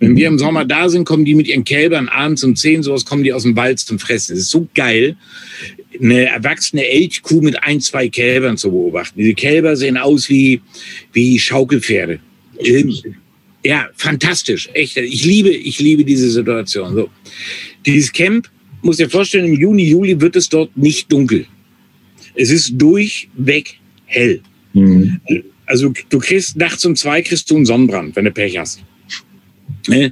Wenn 0.00 0.16
wir 0.16 0.26
im 0.26 0.38
Sommer 0.38 0.64
da 0.64 0.88
sind, 0.88 1.04
kommen 1.04 1.24
die 1.24 1.36
mit 1.36 1.46
ihren 1.46 1.62
Kälbern 1.62 2.08
abends 2.08 2.42
um 2.42 2.56
zehn, 2.56 2.82
sowas 2.82 3.04
kommen 3.04 3.22
die 3.22 3.32
aus 3.32 3.44
dem 3.44 3.54
Wald 3.54 3.78
zum 3.78 4.00
Fressen. 4.00 4.32
Es 4.32 4.40
ist 4.40 4.50
so 4.50 4.66
geil, 4.74 5.16
eine 6.00 6.26
erwachsene 6.26 6.88
Elchkuh 6.88 7.40
mit 7.40 7.62
ein, 7.62 7.80
zwei 7.80 8.08
Kälbern 8.08 8.56
zu 8.56 8.72
beobachten. 8.72 9.20
Diese 9.20 9.34
Kälber 9.34 9.76
sehen 9.76 9.96
aus 9.96 10.28
wie, 10.28 10.60
wie 11.12 11.38
Schaukelpferde. 11.38 12.18
Ja, 13.64 13.88
fantastisch. 13.94 14.68
Echt. 14.74 14.96
Ich 14.96 15.24
liebe, 15.24 15.50
ich 15.50 15.78
liebe 15.78 16.04
diese 16.04 16.30
Situation. 16.30 16.94
So. 16.94 17.10
Dieses 17.86 18.12
Camp, 18.12 18.48
muss 18.82 18.96
dir 18.96 19.08
vorstellen, 19.08 19.46
im 19.46 19.60
Juni, 19.60 19.84
Juli 19.84 20.20
wird 20.20 20.36
es 20.36 20.48
dort 20.48 20.76
nicht 20.76 21.10
dunkel. 21.12 21.46
Es 22.34 22.50
ist 22.50 22.72
durchweg 22.74 23.78
hell. 24.06 24.40
Mhm. 24.72 25.20
Also 25.66 25.92
du 26.08 26.18
kriegst 26.18 26.56
nachts 26.56 26.84
um 26.84 26.96
zwei 26.96 27.22
kriegst 27.22 27.50
du 27.50 27.56
einen 27.56 27.66
Sonnenbrand, 27.66 28.16
wenn 28.16 28.24
du 28.24 28.32
Pech 28.32 28.58
hast. 28.58 28.82
Äh, 29.88 30.10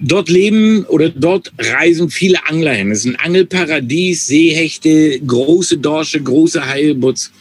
dort 0.00 0.28
leben 0.28 0.84
oder 0.86 1.08
dort 1.08 1.52
reisen 1.58 2.10
viele 2.10 2.38
Angler 2.48 2.72
hin. 2.72 2.90
Es 2.90 3.04
ist 3.04 3.06
ein 3.06 3.16
Angelparadies, 3.16 4.26
Seehechte, 4.26 5.20
große 5.20 5.78
Dorsche, 5.78 6.20
große 6.20 6.66
Heilbutz. 6.66 7.32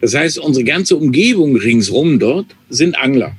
Das 0.00 0.14
heißt, 0.14 0.38
unsere 0.38 0.64
ganze 0.64 0.96
Umgebung 0.96 1.56
ringsrum 1.56 2.18
dort 2.18 2.46
sind 2.70 2.96
Angler. 2.98 3.36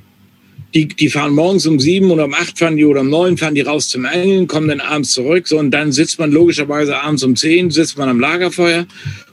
Die, 0.74 0.86
die 0.86 1.08
fahren 1.08 1.34
morgens 1.34 1.66
um 1.66 1.80
sieben 1.80 2.10
oder 2.10 2.26
um 2.26 2.34
acht 2.34 2.58
fahren 2.58 2.76
die 2.76 2.84
oder 2.84 3.00
um 3.00 3.10
neun 3.10 3.36
fahren 3.36 3.56
die 3.56 3.62
raus 3.62 3.88
zum 3.88 4.06
Angeln, 4.06 4.46
kommen 4.46 4.68
dann 4.68 4.80
abends 4.80 5.12
zurück. 5.12 5.48
So, 5.48 5.58
und 5.58 5.72
dann 5.72 5.90
sitzt 5.90 6.18
man 6.18 6.30
logischerweise 6.30 6.96
abends 7.00 7.24
um 7.24 7.34
zehn, 7.34 7.70
sitzt 7.70 7.98
man 7.98 8.08
am 8.08 8.20
Lagerfeuer 8.20 8.86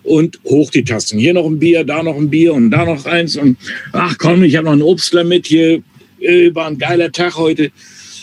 und 0.04 0.40
hoch 0.46 0.72
die 0.72 0.84
Tasten. 0.84 1.20
Hier 1.20 1.34
noch 1.34 1.46
ein 1.46 1.60
Bier, 1.60 1.84
da 1.84 2.02
noch 2.02 2.16
ein 2.16 2.30
Bier 2.30 2.54
und 2.54 2.72
da 2.72 2.86
noch 2.86 3.06
eins. 3.06 3.36
Und 3.36 3.58
ach 3.92 4.18
komm, 4.18 4.44
ich 4.44 4.56
habe 4.56 4.66
noch 4.66 4.74
einen 4.74 4.82
Obstler 4.82 5.24
mit. 5.24 5.46
Hier 5.46 5.84
äh, 6.20 6.54
war 6.56 6.68
ein 6.68 6.78
geiler 6.78 7.12
Tag 7.12 7.38
heute. 7.38 7.72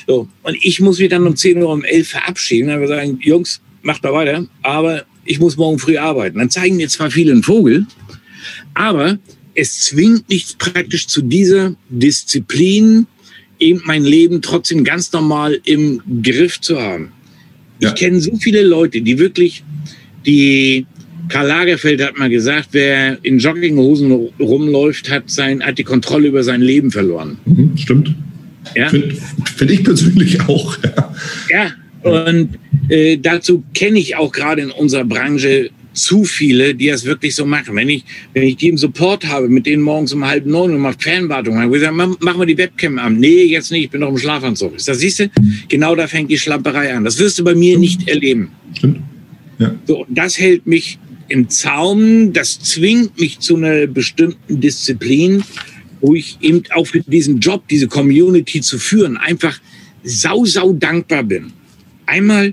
So, 0.06 0.28
und 0.42 0.56
ich 0.60 0.80
muss 0.80 0.98
mich 0.98 1.08
dann 1.08 1.26
um 1.26 1.36
10 1.36 1.62
Uhr 1.62 1.70
um 1.70 1.84
11 1.84 2.08
verabschieden. 2.08 2.68
Dann 2.68 2.80
wir 2.80 2.88
sagen, 2.88 3.18
Jungs, 3.22 3.60
macht 3.82 4.02
mal 4.02 4.12
weiter, 4.12 4.46
aber 4.62 5.04
ich 5.24 5.38
muss 5.38 5.56
morgen 5.56 5.78
früh 5.78 5.96
arbeiten. 5.96 6.38
Dann 6.38 6.50
zeigen 6.50 6.76
mir 6.76 6.88
zwar 6.88 7.10
viele 7.10 7.32
einen 7.32 7.42
Vogel, 7.42 7.86
aber 8.74 9.18
es 9.54 9.80
zwingt 9.80 10.28
mich 10.28 10.56
praktisch 10.58 11.06
zu 11.06 11.22
dieser 11.22 11.74
Disziplin, 11.88 13.06
eben 13.58 13.80
mein 13.84 14.04
Leben 14.04 14.42
trotzdem 14.42 14.84
ganz 14.84 15.12
normal 15.12 15.60
im 15.64 16.00
Griff 16.22 16.60
zu 16.60 16.80
haben. 16.80 17.12
Ja. 17.80 17.88
Ich 17.88 17.94
kenne 17.94 18.20
so 18.20 18.36
viele 18.36 18.62
Leute, 18.62 19.00
die 19.00 19.18
wirklich, 19.18 19.64
die 20.26 20.86
Karl 21.28 21.46
Lagerfeld 21.46 22.02
hat 22.02 22.18
mal 22.18 22.28
gesagt, 22.28 22.68
wer 22.72 23.18
in 23.22 23.38
Jogginghosen 23.38 24.10
rumläuft, 24.38 25.10
hat, 25.10 25.30
sein, 25.30 25.62
hat 25.62 25.78
die 25.78 25.84
Kontrolle 25.84 26.28
über 26.28 26.42
sein 26.42 26.60
Leben 26.60 26.90
verloren. 26.90 27.38
Mhm, 27.46 27.76
stimmt. 27.76 28.14
Ja? 28.74 28.88
Finde 28.88 29.16
find 29.56 29.70
ich 29.70 29.84
persönlich 29.84 30.40
auch. 30.48 30.76
Ja, 30.82 31.14
ja 31.50 31.72
und 32.02 32.58
äh, 32.88 33.16
dazu 33.16 33.64
kenne 33.72 33.98
ich 33.98 34.16
auch 34.16 34.32
gerade 34.32 34.62
in 34.62 34.70
unserer 34.70 35.04
Branche 35.04 35.70
zu 35.94 36.24
viele, 36.24 36.74
die 36.74 36.88
das 36.88 37.04
wirklich 37.04 37.34
so 37.34 37.46
machen. 37.46 37.74
Wenn 37.76 37.88
ich, 37.88 38.04
wenn 38.32 38.42
ich 38.42 38.56
die 38.56 38.68
im 38.68 38.76
Support 38.76 39.26
habe, 39.26 39.48
mit 39.48 39.66
denen 39.66 39.82
morgens 39.82 40.12
um 40.12 40.26
halb 40.26 40.44
neun 40.44 40.74
und 40.74 40.80
mal 40.80 40.94
Fernwartung 40.98 41.58
habe, 41.58 41.72
gesagt, 41.72 41.94
mach 41.96 42.36
mal 42.36 42.46
die 42.46 42.58
Webcam 42.58 42.98
an. 42.98 43.18
Nee, 43.18 43.44
jetzt 43.44 43.70
nicht, 43.70 43.84
ich 43.84 43.90
bin 43.90 44.00
noch 44.00 44.10
im 44.10 44.18
Schlafanzug. 44.18 44.76
Das 44.84 44.98
siehst 44.98 45.20
du, 45.20 45.30
genau 45.68 45.94
da 45.94 46.06
fängt 46.06 46.30
die 46.30 46.38
Schlamperei 46.38 46.94
an. 46.94 47.04
Das 47.04 47.18
wirst 47.18 47.38
du 47.38 47.44
bei 47.44 47.54
mir 47.54 47.78
nicht 47.78 48.08
erleben. 48.08 48.50
Stimmt. 48.76 49.00
Ja. 49.58 49.74
So, 49.86 50.04
das 50.08 50.38
hält 50.38 50.66
mich 50.66 50.98
im 51.28 51.48
Zaum, 51.48 52.32
das 52.32 52.60
zwingt 52.60 53.18
mich 53.18 53.38
zu 53.38 53.56
einer 53.56 53.86
bestimmten 53.86 54.60
Disziplin, 54.60 55.42
wo 56.00 56.14
ich 56.14 56.36
eben 56.40 56.62
auch 56.74 56.86
für 56.86 57.00
diesen 57.00 57.40
Job, 57.40 57.66
diese 57.68 57.88
Community 57.88 58.60
zu 58.60 58.78
führen, 58.78 59.16
einfach 59.16 59.58
sau, 60.02 60.44
sau 60.44 60.72
dankbar 60.72 61.22
bin. 61.22 61.52
Einmal 62.06 62.52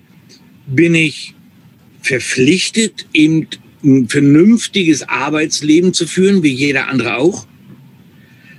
bin 0.68 0.96
ich 0.96 1.34
verpflichtet, 2.02 3.06
eben 3.14 3.48
ein 3.84 4.08
vernünftiges 4.08 5.08
Arbeitsleben 5.08 5.94
zu 5.94 6.06
führen, 6.08 6.44
wie 6.44 6.54
jeder 6.54 6.88
andere 6.88 7.18
auch. 7.18 7.48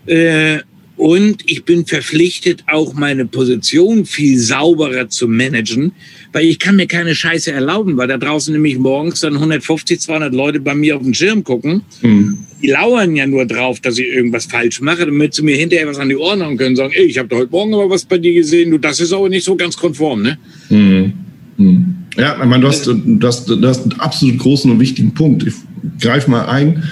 Äh, 0.07 0.61
und 0.97 1.51
ich 1.51 1.65
bin 1.65 1.87
verpflichtet, 1.87 2.65
auch 2.69 2.95
meine 2.95 3.25
Position 3.25 4.05
viel 4.05 4.39
sauberer 4.39 5.09
zu 5.09 5.27
managen, 5.27 5.93
weil 6.33 6.45
ich 6.45 6.59
kann 6.59 6.77
mir 6.77 6.87
keine 6.87 7.15
Scheiße 7.15 7.51
erlauben, 7.51 7.97
weil 7.97 8.09
da 8.09 8.19
draußen 8.19 8.53
nämlich 8.53 8.79
morgens 8.79 9.21
dann 9.21 9.35
150, 9.35 10.01
200 10.01 10.35
Leute 10.35 10.61
bei 10.61 10.75
mir 10.75 10.97
auf 10.97 11.03
den 11.03 11.15
Schirm 11.15 11.43
gucken. 11.43 11.83
Mhm. 12.03 12.39
Die 12.63 12.69
lauern 12.69 13.17
ja 13.17 13.27
nur 13.27 13.47
drauf, 13.47 13.81
dass 13.81 13.99
ich 13.99 14.07
irgendwas 14.07 14.45
falsch 14.47 14.81
mache, 14.81 15.07
damit 15.07 15.35
sie 15.35 15.43
mir 15.43 15.57
hinterher 15.57 15.89
was 15.89 15.99
an 15.99 16.09
die 16.09 16.17
Ohren 16.17 16.43
haben 16.43 16.57
können, 16.57 16.77
sagen, 16.77 16.93
ich 16.95 17.19
habe 17.19 17.35
heute 17.37 17.51
Morgen 17.51 17.75
aber 17.75 17.91
was 17.91 18.05
bei 18.05 18.19
dir 18.19 18.35
gesehen, 18.35 18.71
du, 18.71 18.79
das 18.79 19.01
ist 19.01 19.13
aber 19.13 19.29
nicht 19.29 19.45
so 19.45 19.57
ganz 19.57 19.77
konform, 19.77 20.23
ne? 20.23 20.39
Mhm. 20.69 21.13
Mhm. 21.57 22.02
Ja, 22.17 22.37
ich 22.41 22.49
meine, 22.49 22.63
du 22.63 22.69
hast, 22.69 22.87
du, 22.87 23.19
hast, 23.23 23.49
du 23.49 23.67
hast 23.67 23.83
einen 23.83 24.01
absolut 24.01 24.39
großen 24.39 24.71
und 24.71 24.79
wichtigen 24.81 25.15
Punkt. 25.15 25.47
Ich 25.47 25.55
greife 26.01 26.31
mal 26.31 26.47
ein, 26.47 26.83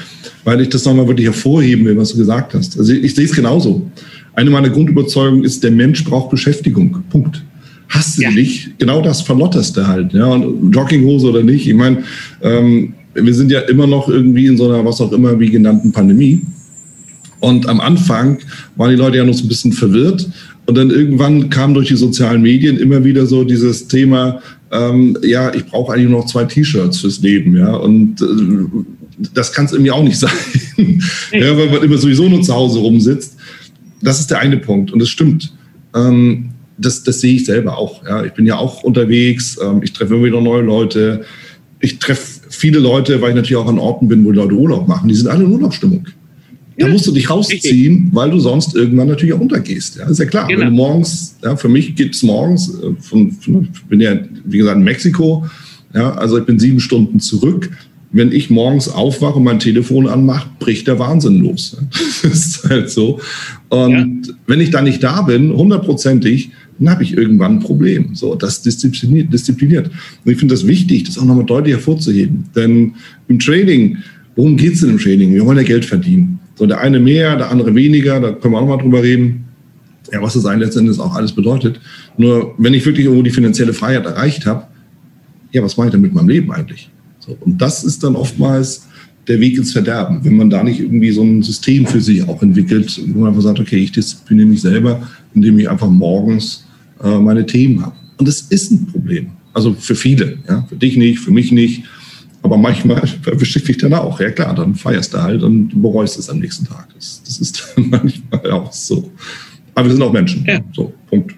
weil 0.44 0.60
ich 0.60 0.70
das 0.70 0.84
nochmal 0.84 1.06
wirklich 1.06 1.26
hervorheben 1.26 1.84
will, 1.84 1.96
was 1.96 2.12
du 2.12 2.18
gesagt 2.18 2.54
hast. 2.54 2.78
Also 2.78 2.92
ich, 2.92 3.04
ich 3.04 3.14
sehe 3.14 3.26
es 3.26 3.32
genauso. 3.32 3.90
Eine 4.34 4.50
meiner 4.50 4.70
Grundüberzeugungen 4.70 5.44
ist, 5.44 5.62
der 5.62 5.72
Mensch 5.72 6.04
braucht 6.04 6.30
Beschäftigung. 6.30 7.02
Punkt. 7.10 7.42
Hast 7.88 8.18
du 8.18 8.22
ja. 8.22 8.30
nicht, 8.30 8.78
genau 8.78 9.02
das 9.02 9.20
verlotterst 9.20 9.76
du 9.76 9.86
halt. 9.86 10.12
Ja? 10.12 10.26
Und 10.26 10.72
Jogginghose 10.72 11.28
oder 11.28 11.42
nicht. 11.42 11.66
Ich 11.66 11.74
meine, 11.74 12.04
ähm, 12.40 12.94
wir 13.14 13.34
sind 13.34 13.50
ja 13.50 13.60
immer 13.60 13.86
noch 13.86 14.08
irgendwie 14.08 14.46
in 14.46 14.56
so 14.56 14.70
einer, 14.70 14.84
was 14.84 15.00
auch 15.00 15.12
immer, 15.12 15.38
wie 15.38 15.50
genannten 15.50 15.92
Pandemie. 15.92 16.40
Und 17.40 17.68
am 17.68 17.80
Anfang 17.80 18.38
waren 18.76 18.90
die 18.90 18.96
Leute 18.96 19.16
ja 19.16 19.24
noch 19.24 19.34
so 19.34 19.44
ein 19.44 19.48
bisschen 19.48 19.72
verwirrt. 19.72 20.28
Und 20.66 20.78
dann 20.78 20.90
irgendwann 20.90 21.50
kam 21.50 21.74
durch 21.74 21.88
die 21.88 21.96
sozialen 21.96 22.42
Medien 22.42 22.78
immer 22.78 23.02
wieder 23.02 23.26
so 23.26 23.42
dieses 23.42 23.88
Thema, 23.88 24.40
ähm, 24.70 25.16
ja, 25.22 25.52
ich 25.52 25.66
brauche 25.66 25.92
eigentlich 25.92 26.08
nur 26.08 26.20
noch 26.20 26.26
zwei 26.26 26.44
T-Shirts 26.44 27.00
fürs 27.00 27.20
Leben, 27.20 27.56
ja. 27.56 27.74
Und 27.74 28.20
äh, 28.22 29.26
das 29.34 29.52
kann 29.52 29.66
es 29.66 29.72
irgendwie 29.72 29.90
auch 29.90 30.02
nicht 30.02 30.18
sein, 30.18 30.30
ja, 31.32 31.56
weil 31.56 31.70
man 31.70 31.82
immer 31.82 31.98
sowieso 31.98 32.28
nur 32.28 32.42
zu 32.42 32.54
Hause 32.54 32.78
rumsitzt. 32.78 33.36
Das 34.02 34.20
ist 34.20 34.30
der 34.30 34.38
eine 34.38 34.56
Punkt 34.56 34.92
und 34.92 34.98
das 34.98 35.08
stimmt. 35.08 35.52
Ähm, 35.94 36.50
das, 36.78 37.02
das 37.02 37.20
sehe 37.20 37.34
ich 37.34 37.44
selber 37.44 37.76
auch. 37.76 38.04
Ja. 38.06 38.24
Ich 38.24 38.32
bin 38.32 38.46
ja 38.46 38.56
auch 38.56 38.82
unterwegs, 38.82 39.58
ähm, 39.62 39.82
ich 39.82 39.92
treffe 39.92 40.14
immer 40.14 40.24
wieder 40.24 40.40
neue 40.40 40.62
Leute. 40.62 41.24
Ich 41.80 41.98
treffe 41.98 42.40
viele 42.48 42.78
Leute, 42.78 43.20
weil 43.20 43.30
ich 43.30 43.36
natürlich 43.36 43.56
auch 43.56 43.68
an 43.68 43.78
Orten 43.78 44.08
bin, 44.08 44.24
wo 44.24 44.30
Leute 44.30 44.54
Urlaub 44.54 44.88
machen. 44.88 45.08
Die 45.08 45.14
sind 45.14 45.28
alle 45.28 45.44
in 45.44 45.52
Urlaubsstimmung. 45.52 46.06
Da 46.80 46.88
musst 46.88 47.06
du 47.06 47.12
dich 47.12 47.28
rausziehen, 47.28 48.08
weil 48.12 48.30
du 48.30 48.38
sonst 48.38 48.74
irgendwann 48.74 49.08
natürlich 49.08 49.34
auch 49.34 49.40
untergehst. 49.40 49.96
Ja, 49.96 50.08
ist 50.08 50.18
ja 50.18 50.24
klar. 50.24 50.48
Genau. 50.48 50.60
Wenn 50.60 50.68
du 50.68 50.74
morgens, 50.74 51.36
ja, 51.42 51.56
für 51.56 51.68
mich 51.68 51.94
geht 51.94 52.14
es 52.14 52.22
morgens, 52.22 52.68
äh, 52.68 52.94
von, 53.00 53.32
von, 53.32 53.68
ich 53.72 53.82
bin 53.84 54.00
ja, 54.00 54.18
wie 54.44 54.58
gesagt, 54.58 54.76
in 54.76 54.84
Mexiko, 54.84 55.46
ja, 55.94 56.14
also 56.14 56.38
ich 56.38 56.44
bin 56.44 56.58
sieben 56.58 56.80
Stunden 56.80 57.20
zurück. 57.20 57.70
Wenn 58.12 58.32
ich 58.32 58.50
morgens 58.50 58.88
aufwache 58.88 59.36
und 59.36 59.44
mein 59.44 59.60
Telefon 59.60 60.08
anmache, 60.08 60.48
bricht 60.58 60.88
der 60.88 60.98
Wahnsinn 60.98 61.40
los. 61.40 61.76
Das 62.22 62.34
ist 62.34 62.68
halt 62.68 62.90
so. 62.90 63.20
Und 63.68 64.26
ja. 64.26 64.34
wenn 64.46 64.60
ich 64.60 64.70
da 64.70 64.82
nicht 64.82 65.02
da 65.02 65.22
bin, 65.22 65.52
hundertprozentig, 65.52 66.50
dann 66.78 66.90
habe 66.90 67.02
ich 67.04 67.16
irgendwann 67.16 67.56
ein 67.56 67.60
Problem. 67.60 68.14
So, 68.14 68.34
das 68.34 68.62
diszipliniert. 68.62 69.32
diszipliniert. 69.32 69.90
Und 70.24 70.32
ich 70.32 70.38
finde 70.38 70.54
das 70.54 70.66
wichtig, 70.66 71.04
das 71.04 71.18
auch 71.18 71.24
nochmal 71.24 71.44
deutlich 71.44 71.74
hervorzuheben. 71.74 72.44
Denn 72.56 72.94
im 73.28 73.38
Trading, 73.38 73.98
worum 74.34 74.56
geht 74.56 74.74
es 74.74 74.80
denn 74.80 74.90
im 74.90 74.98
Trading? 74.98 75.32
Wir 75.32 75.46
wollen 75.46 75.58
ja 75.58 75.64
Geld 75.64 75.84
verdienen. 75.84 76.39
So, 76.60 76.66
der 76.66 76.78
eine 76.78 77.00
mehr, 77.00 77.36
der 77.36 77.50
andere 77.50 77.74
weniger, 77.74 78.20
da 78.20 78.32
können 78.32 78.52
wir 78.52 78.60
auch 78.60 78.68
mal 78.68 78.76
drüber 78.76 79.02
reden. 79.02 79.46
Ja, 80.12 80.20
was 80.20 80.34
das 80.34 80.44
eigentlich 80.44 80.66
letztendlich 80.66 80.98
auch 80.98 81.14
alles 81.14 81.32
bedeutet. 81.32 81.80
Nur, 82.18 82.54
wenn 82.58 82.74
ich 82.74 82.84
wirklich 82.84 83.06
irgendwo 83.06 83.22
die 83.22 83.30
finanzielle 83.30 83.72
Freiheit 83.72 84.04
erreicht 84.04 84.44
habe, 84.44 84.64
ja, 85.52 85.62
was 85.62 85.78
mache 85.78 85.86
ich 85.86 85.92
dann 85.92 86.02
mit 86.02 86.12
meinem 86.12 86.28
Leben 86.28 86.52
eigentlich? 86.52 86.90
So, 87.18 87.34
und 87.40 87.62
das 87.62 87.82
ist 87.82 88.04
dann 88.04 88.14
oftmals 88.14 88.86
der 89.26 89.40
Weg 89.40 89.56
ins 89.56 89.72
Verderben, 89.72 90.22
wenn 90.22 90.36
man 90.36 90.50
da 90.50 90.62
nicht 90.62 90.80
irgendwie 90.80 91.12
so 91.12 91.22
ein 91.22 91.42
System 91.42 91.86
für 91.86 92.02
sich 92.02 92.28
auch 92.28 92.42
entwickelt, 92.42 93.00
wo 93.06 93.20
man 93.20 93.30
einfach 93.30 93.40
sagt, 93.40 93.58
okay, 93.58 93.78
ich 93.78 93.92
diszipliniere 93.92 94.48
mich 94.48 94.60
selber, 94.60 95.08
indem 95.34 95.58
ich 95.58 95.70
einfach 95.70 95.88
morgens 95.88 96.66
äh, 97.02 97.18
meine 97.18 97.46
Themen 97.46 97.80
habe. 97.80 97.96
Und 98.18 98.28
das 98.28 98.42
ist 98.42 98.70
ein 98.70 98.84
Problem. 98.84 99.28
Also 99.54 99.72
für 99.72 99.94
viele, 99.94 100.36
ja, 100.46 100.66
für 100.68 100.76
dich 100.76 100.98
nicht, 100.98 101.20
für 101.20 101.30
mich 101.30 101.52
nicht. 101.52 101.84
Aber 102.42 102.56
manchmal 102.56 103.02
erwischt 103.26 103.68
dich 103.68 103.78
dann 103.78 103.94
auch. 103.94 104.20
Ja 104.20 104.30
klar, 104.30 104.54
dann 104.54 104.74
feierst 104.74 105.14
du 105.14 105.22
halt 105.22 105.42
und 105.42 105.82
bereust 105.82 106.18
es 106.18 106.28
am 106.30 106.38
nächsten 106.38 106.66
Tag. 106.66 106.88
Das, 106.94 107.22
das 107.24 107.38
ist 107.38 107.72
dann 107.76 107.90
manchmal 107.90 108.50
auch 108.50 108.72
so. 108.72 109.10
Aber 109.74 109.86
wir 109.86 109.92
sind 109.92 110.02
auch 110.02 110.12
Menschen. 110.12 110.44
Ja. 110.46 110.60
So, 110.72 110.92
Punkt. 111.08 111.34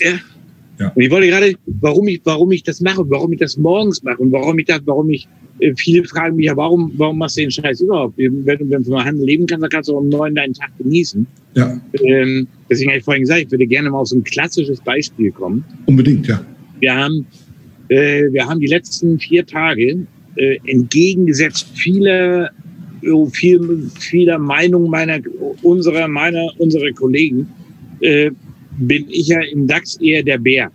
Ja. 0.00 0.12
ja. 0.78 0.92
Und 0.94 1.02
ich 1.02 1.10
wollte 1.10 1.28
gerade, 1.28 1.54
warum 1.66 2.08
ich, 2.08 2.20
warum 2.24 2.50
ich 2.52 2.62
das 2.62 2.80
mache, 2.80 3.08
warum 3.08 3.32
ich 3.32 3.38
das 3.38 3.56
morgens 3.56 4.02
mache 4.02 4.18
und 4.18 4.32
warum 4.32 4.58
ich 4.58 4.66
das, 4.66 4.80
warum 4.84 5.10
ich, 5.10 5.28
äh, 5.58 5.74
viele 5.76 6.04
fragen 6.04 6.36
mich 6.36 6.46
ja, 6.46 6.56
warum, 6.56 6.92
warum 6.96 7.18
machst 7.18 7.36
du 7.36 7.42
den 7.42 7.50
Scheiß 7.50 7.80
überhaupt? 7.80 8.16
Wenn, 8.16 8.44
du 8.44 8.84
von 8.84 9.04
Handel 9.04 9.26
leben 9.26 9.46
kannst, 9.46 9.62
dann 9.62 9.70
kannst 9.70 9.88
du 9.88 9.96
um 9.96 10.08
neun 10.08 10.34
deinen 10.34 10.54
Tag 10.54 10.70
genießen. 10.78 11.26
Ja. 11.54 11.80
Ähm, 12.04 12.46
deswegen 12.70 12.90
habe 12.90 12.98
ich 12.98 13.04
vorhin 13.04 13.22
gesagt, 13.22 13.42
ich 13.42 13.50
würde 13.50 13.66
gerne 13.66 13.90
mal 13.90 13.98
auf 13.98 14.08
so 14.08 14.16
ein 14.16 14.24
klassisches 14.24 14.80
Beispiel 14.80 15.30
kommen. 15.32 15.64
Unbedingt, 15.86 16.26
ja. 16.26 16.44
Wir 16.80 16.94
haben 16.94 17.26
äh, 17.92 18.32
wir 18.32 18.46
haben 18.46 18.60
die 18.60 18.66
letzten 18.66 19.18
vier 19.18 19.44
Tage 19.44 20.06
äh, 20.36 20.58
entgegengesetzt 20.66 21.66
vieler 21.74 22.50
viel, 23.32 23.90
vieler 23.98 24.38
Meinung 24.38 24.88
meiner, 24.88 25.18
unserer, 25.62 26.06
meiner, 26.06 26.48
unserer 26.58 26.92
Kollegen, 26.92 27.48
äh, 28.00 28.30
bin 28.78 29.06
ich 29.08 29.28
ja 29.28 29.40
im 29.52 29.66
DAX 29.66 29.96
eher 29.96 30.22
der 30.22 30.38
Bär. 30.38 30.70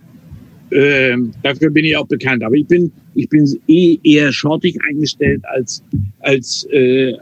Äh, 0.70 1.16
dafür 1.44 1.70
bin 1.70 1.86
ich 1.86 1.96
auch 1.96 2.08
bekannt. 2.08 2.44
Aber 2.44 2.56
ich 2.56 2.68
bin, 2.68 2.92
ich 3.16 3.30
bin 3.30 3.48
eh 3.68 3.98
eher 4.04 4.32
shortig 4.34 4.78
eingestellt 4.90 5.42
als, 5.46 5.82
als, 6.20 6.68
äh, 6.72 7.14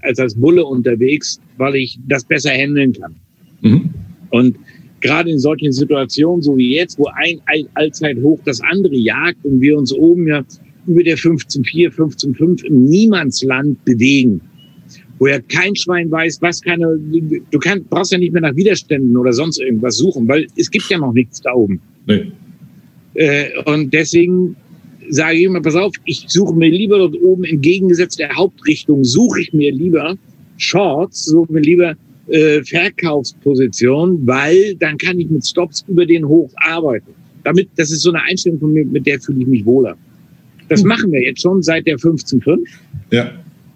als 0.00 0.18
als 0.18 0.34
Bulle 0.34 0.64
unterwegs, 0.64 1.38
weil 1.58 1.76
ich 1.76 1.98
das 2.08 2.24
besser 2.24 2.50
handeln 2.50 2.94
kann. 2.94 3.14
Mhm. 3.60 3.90
Und 4.30 4.56
gerade 5.04 5.30
in 5.30 5.38
solchen 5.38 5.70
Situationen, 5.70 6.42
so 6.42 6.56
wie 6.56 6.74
jetzt, 6.74 6.98
wo 6.98 7.06
ein 7.14 7.38
Allzeithoch 7.74 8.40
das 8.44 8.60
andere 8.62 8.96
jagt 8.96 9.44
und 9.44 9.60
wir 9.60 9.76
uns 9.76 9.92
oben 9.92 10.26
ja 10.26 10.42
über 10.86 11.02
der 11.02 11.18
15.4, 11.18 11.90
15.5 11.90 12.64
im 12.64 12.86
Niemandsland 12.86 13.84
bewegen, 13.84 14.40
wo 15.18 15.26
ja 15.26 15.40
kein 15.40 15.76
Schwein 15.76 16.10
weiß, 16.10 16.40
was 16.40 16.62
keine, 16.62 16.98
du 16.98 17.58
kannst, 17.58 17.88
brauchst 17.90 18.12
ja 18.12 18.18
nicht 18.18 18.32
mehr 18.32 18.42
nach 18.42 18.56
Widerständen 18.56 19.14
oder 19.16 19.32
sonst 19.34 19.60
irgendwas 19.60 19.98
suchen, 19.98 20.26
weil 20.26 20.46
es 20.56 20.70
gibt 20.70 20.88
ja 20.88 20.98
noch 20.98 21.12
nichts 21.12 21.40
da 21.42 21.52
oben. 21.52 21.80
Nee. 22.06 22.32
Äh, 23.14 23.50
und 23.66 23.92
deswegen 23.92 24.56
sage 25.10 25.36
ich 25.36 25.44
immer, 25.44 25.60
pass 25.60 25.74
auf, 25.74 25.92
ich 26.06 26.24
suche 26.28 26.54
mir 26.54 26.70
lieber 26.70 26.96
dort 26.98 27.20
oben 27.20 27.44
entgegengesetzt 27.44 28.18
der 28.18 28.34
Hauptrichtung, 28.34 29.04
suche 29.04 29.42
ich 29.42 29.52
mir 29.52 29.70
lieber 29.70 30.16
Shorts, 30.56 31.26
suche 31.26 31.52
mir 31.52 31.60
lieber 31.60 31.94
äh, 32.28 32.62
Verkaufsposition, 32.62 34.26
weil 34.26 34.74
dann 34.76 34.96
kann 34.98 35.20
ich 35.20 35.28
mit 35.30 35.46
Stops 35.46 35.84
über 35.88 36.06
den 36.06 36.26
Hoch 36.26 36.50
arbeiten. 36.56 37.12
Damit, 37.44 37.68
das 37.76 37.90
ist 37.90 38.02
so 38.02 38.10
eine 38.10 38.22
Einstellung 38.22 38.58
von 38.60 38.72
mir, 38.72 38.84
mit 38.86 39.06
der 39.06 39.20
fühle 39.20 39.40
ich 39.40 39.46
mich 39.46 39.64
wohler. 39.66 39.96
Das 40.68 40.82
mhm. 40.82 40.88
machen 40.88 41.12
wir 41.12 41.22
jetzt 41.22 41.42
schon 41.42 41.62
seit 41.62 41.86
der 41.86 41.98
15.5. 41.98 42.66
Ja. 43.10 43.30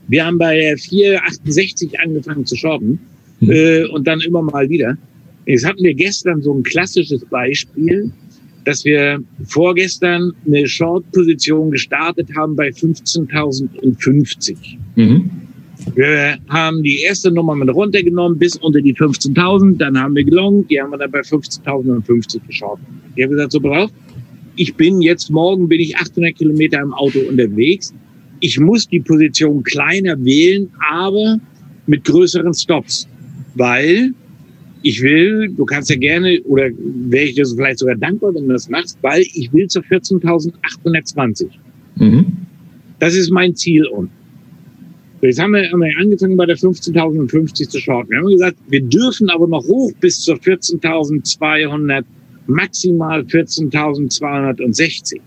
Wir 0.08 0.24
haben 0.24 0.38
bei 0.38 0.56
der 0.56 0.78
4,68 0.78 1.96
angefangen 2.02 2.46
zu 2.46 2.56
shorten 2.56 2.98
mhm. 3.40 3.50
äh, 3.50 3.84
und 3.84 4.06
dann 4.06 4.20
immer 4.22 4.42
mal 4.42 4.68
wieder. 4.68 4.96
Jetzt 5.44 5.66
hatten 5.66 5.82
wir 5.82 5.94
gestern 5.94 6.42
so 6.42 6.54
ein 6.54 6.62
klassisches 6.62 7.24
Beispiel, 7.26 8.10
dass 8.64 8.84
wir 8.84 9.22
vorgestern 9.44 10.32
eine 10.46 10.66
Short-Position 10.68 11.70
gestartet 11.70 12.28
haben 12.36 12.54
bei 12.56 12.68
15.050. 12.68 14.56
Mhm. 14.96 15.30
Wir 15.94 16.38
haben 16.48 16.82
die 16.82 17.00
erste 17.00 17.30
Nummer 17.30 17.54
mit 17.54 17.68
runtergenommen 17.70 18.38
bis 18.38 18.56
unter 18.56 18.80
die 18.80 18.94
15.000. 18.94 19.78
Dann 19.78 19.98
haben 19.98 20.14
wir 20.14 20.24
gelongt, 20.24 20.70
die 20.70 20.80
haben 20.80 20.90
wir 20.90 20.98
dann 20.98 21.10
bei 21.10 21.20
15.050 21.20 22.46
geschaut. 22.46 22.78
Ich 23.16 23.24
habe 23.24 23.34
gesagt, 23.34 23.52
so 23.52 23.60
brav, 23.60 23.90
ich 24.56 24.74
bin 24.74 25.00
jetzt 25.00 25.30
morgen 25.30 25.68
bin 25.68 25.80
ich 25.80 25.96
800 25.96 26.36
Kilometer 26.36 26.80
im 26.80 26.92
Auto 26.92 27.20
unterwegs. 27.20 27.94
Ich 28.40 28.58
muss 28.58 28.88
die 28.88 29.00
Position 29.00 29.62
kleiner 29.62 30.22
wählen, 30.24 30.68
aber 30.90 31.38
mit 31.86 32.04
größeren 32.04 32.54
Stops, 32.54 33.08
weil 33.54 34.12
ich 34.82 35.02
will, 35.02 35.52
du 35.56 35.64
kannst 35.64 35.90
ja 35.90 35.96
gerne, 35.96 36.40
oder 36.44 36.70
wäre 37.08 37.24
ich 37.24 37.34
dir 37.34 37.46
vielleicht 37.46 37.80
sogar 37.80 37.96
dankbar, 37.96 38.34
wenn 38.34 38.46
du 38.46 38.52
das 38.52 38.68
machst, 38.68 38.98
weil 39.02 39.22
ich 39.22 39.52
will 39.52 39.66
zur 39.66 39.82
14.820. 39.82 41.48
Mhm. 41.96 42.26
Das 42.98 43.14
ist 43.14 43.30
mein 43.30 43.54
Ziel 43.54 43.86
und 43.86 44.10
Jetzt 45.20 45.40
haben 45.40 45.52
wir, 45.52 45.70
haben 45.70 45.80
wir 45.80 45.98
angefangen 45.98 46.36
bei 46.36 46.46
der 46.46 46.56
15.050 46.56 47.68
zu 47.68 47.80
shorten. 47.80 48.10
Wir 48.10 48.18
haben 48.18 48.28
gesagt, 48.28 48.56
wir 48.68 48.82
dürfen 48.82 49.28
aber 49.30 49.48
noch 49.48 49.64
hoch 49.66 49.92
bis 50.00 50.20
zur 50.20 50.36
14.200, 50.36 52.04
maximal 52.46 53.22
14.260. 53.22 55.20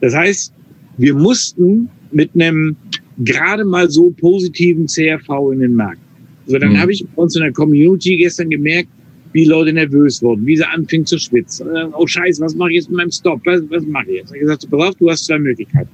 Das 0.00 0.14
heißt, 0.14 0.52
wir 0.98 1.14
mussten 1.14 1.88
mit 2.12 2.30
einem 2.34 2.76
gerade 3.18 3.64
mal 3.64 3.90
so 3.90 4.10
positiven 4.10 4.86
CRV 4.86 5.52
in 5.52 5.60
den 5.60 5.74
Markt. 5.74 6.00
So, 6.46 6.58
dann 6.58 6.72
mhm. 6.72 6.78
habe 6.78 6.92
ich 6.92 7.04
bei 7.04 7.22
uns 7.22 7.34
in 7.34 7.42
der 7.42 7.52
Community 7.52 8.16
gestern 8.16 8.50
gemerkt, 8.50 8.88
wie 9.32 9.44
Leute 9.44 9.72
nervös 9.72 10.22
wurden, 10.22 10.46
wie 10.46 10.56
sie 10.56 10.66
anfingen 10.66 11.06
zu 11.06 11.18
schwitzen. 11.18 11.68
Oh 11.94 12.06
Scheiße, 12.06 12.42
was 12.42 12.54
mache 12.54 12.70
ich 12.70 12.76
jetzt 12.76 12.90
mit 12.90 12.98
meinem 12.98 13.10
Stop? 13.10 13.40
Was, 13.44 13.62
was 13.70 13.84
mache 13.86 14.10
ich 14.10 14.16
jetzt? 14.18 14.30
Ich 14.34 14.42
habe 14.42 14.56
gesagt, 14.56 14.70
pass 14.70 14.88
auf, 14.88 14.94
du 14.96 15.10
hast 15.10 15.24
zwei 15.24 15.38
Möglichkeiten. 15.38 15.90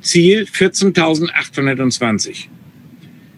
Ziel 0.00 0.44
14.820. 0.44 2.46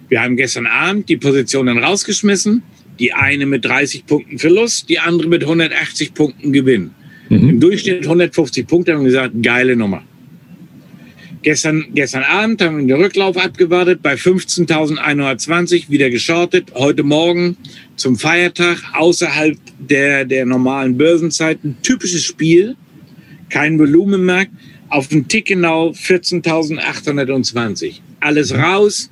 Wir 0.09 0.23
haben 0.23 0.37
gestern 0.37 0.67
Abend 0.67 1.09
die 1.09 1.17
Positionen 1.17 1.79
rausgeschmissen. 1.79 2.63
Die 2.99 3.15
eine 3.15 3.47
mit 3.47 3.65
30 3.65 4.05
Punkten 4.05 4.39
Verlust, 4.39 4.91
die 4.91 4.99
andere 4.99 5.29
mit 5.29 5.43
180 5.43 6.13
Punkten 6.13 6.53
Gewinn. 6.53 6.91
Mhm. 7.31 7.49
Im 7.49 7.59
Durchschnitt 7.61 8.05
150 8.05 8.67
Punkte 8.67 8.93
haben 8.93 9.01
wir 9.01 9.07
gesagt, 9.07 9.33
geile 9.43 9.75
Nummer. 9.75 10.03
Gestern, 11.43 11.87
gestern 11.93 12.23
Abend 12.23 12.63
haben 12.63 12.87
wir 12.87 12.95
den 12.95 13.03
Rücklauf 13.03 13.37
abgewartet 13.37 14.01
bei 14.01 14.15
15.120, 14.15 15.91
wieder 15.91 16.09
geschortet. 16.09 16.71
Heute 16.77 17.03
Morgen 17.03 17.57
zum 17.97 18.17
Feiertag 18.17 18.79
außerhalb 18.93 19.59
der, 19.81 20.25
der 20.25 20.47
normalen 20.47 20.97
Börsenzeiten. 20.97 21.77
Typisches 21.83 22.23
Spiel, 22.23 22.77
kein 23.51 23.77
Volumenmarkt, 23.77 24.53
auf 24.89 25.09
den 25.09 25.27
Tick 25.27 25.47
genau 25.47 25.91
14.820. 25.91 27.95
Alles 28.21 28.55
raus, 28.55 29.11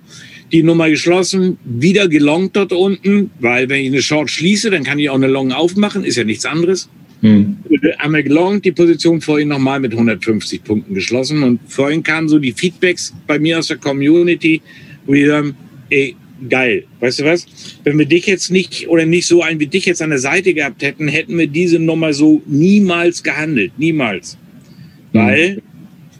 die 0.52 0.62
Nummer 0.62 0.88
geschlossen, 0.88 1.58
wieder 1.64 2.06
gelongt 2.06 2.54
dort 2.54 2.72
unten, 2.72 3.32
weil 3.40 3.68
wenn 3.68 3.80
ich 3.80 3.88
eine 3.88 4.02
Short 4.02 4.30
schließe, 4.30 4.70
dann 4.70 4.84
kann 4.84 5.00
ich 5.00 5.10
auch 5.10 5.16
eine 5.16 5.26
Long 5.26 5.50
aufmachen, 5.50 6.04
ist 6.04 6.14
ja 6.14 6.22
nichts 6.22 6.46
anderes. 6.46 6.88
Hm. 7.22 7.58
Einmal 7.98 8.22
gelongt, 8.22 8.64
die 8.64 8.72
Position 8.72 9.20
vorhin 9.20 9.48
nochmal 9.48 9.80
mit 9.80 9.92
150 9.92 10.64
Punkten 10.64 10.94
geschlossen. 10.94 11.42
Und 11.42 11.60
vorhin 11.66 12.02
kamen 12.02 12.28
so 12.28 12.38
die 12.38 12.52
Feedbacks 12.52 13.14
bei 13.26 13.38
mir 13.38 13.58
aus 13.58 13.68
der 13.68 13.76
Community, 13.76 14.62
wo 15.06 15.12
die 15.12 15.26
sagen, 15.26 15.54
ey, 15.90 16.16
geil. 16.48 16.84
Weißt 17.00 17.20
du 17.20 17.24
was? 17.24 17.46
Wenn 17.84 17.98
wir 17.98 18.06
dich 18.06 18.26
jetzt 18.26 18.50
nicht 18.50 18.88
oder 18.88 19.04
nicht 19.04 19.26
so 19.26 19.42
einen 19.42 19.60
wie 19.60 19.66
dich 19.66 19.84
jetzt 19.84 20.00
an 20.00 20.10
der 20.10 20.18
Seite 20.18 20.54
gehabt 20.54 20.82
hätten, 20.82 21.08
hätten 21.08 21.36
wir 21.36 21.46
diese 21.46 21.78
Nummer 21.78 22.14
so 22.14 22.42
niemals 22.46 23.22
gehandelt. 23.22 23.72
Niemals. 23.76 24.38
Hm. 25.12 25.20
Weil 25.20 25.62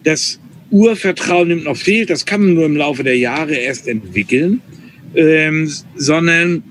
das 0.05 0.39
Urvertrauen 0.71 1.49
nimmt 1.49 1.65
noch 1.65 1.77
fehlt. 1.77 2.11
Das 2.11 2.27
kann 2.27 2.43
man 2.43 2.55
nur 2.55 2.67
im 2.67 2.77
Laufe 2.77 3.03
der 3.03 3.17
Jahre 3.17 3.55
erst 3.55 3.89
entwickeln. 3.89 4.61
Ähm, 5.15 5.71
sondern 5.97 6.63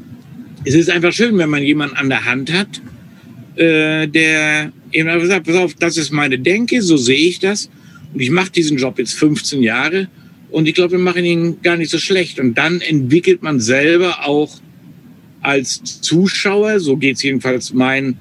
es 0.66 0.76
ist 0.76 0.90
einfach 0.90 1.12
schön, 1.12 1.38
wenn 1.38 1.50
man 1.50 1.64
jemanden 1.64 1.96
an 1.96 2.10
der 2.10 2.26
Hand 2.26 2.54
hat, 2.54 2.82
äh, 3.60 4.08
der 4.08 4.72
eben 4.92 5.20
gesagt, 5.20 5.46
pass 5.46 5.56
auf, 5.56 5.74
das 5.74 5.98
ist 5.98 6.12
meine 6.12 6.40
Denke, 6.40 6.82
so 6.82 6.98
sehe 6.98 7.28
ich 7.30 7.40
das. 7.40 7.70
Und 8.14 8.22
ich 8.22 8.32
mache 8.32 8.52
diesen 8.52 8.78
Job 8.78 8.98
jetzt 8.98 9.14
15 9.14 9.62
Jahre 9.62 10.08
und 10.50 10.68
ich 10.68 10.74
glaube, 10.74 10.94
wir 10.94 11.00
machen 11.00 11.26
ihn 11.26 11.62
gar 11.62 11.78
nicht 11.78 11.92
so 11.92 12.00
schlecht. 12.00 12.40
Und 12.40 12.58
dann 12.58 12.82
entwickelt 12.82 13.44
man 13.44 13.60
selber 13.60 14.26
auch 14.26 14.60
als 15.42 16.02
Zuschauer, 16.02 16.80
so 16.80 16.98
geht 16.98 17.18
es 17.18 17.24
jedenfalls 17.24 17.74
meinen 17.74 18.18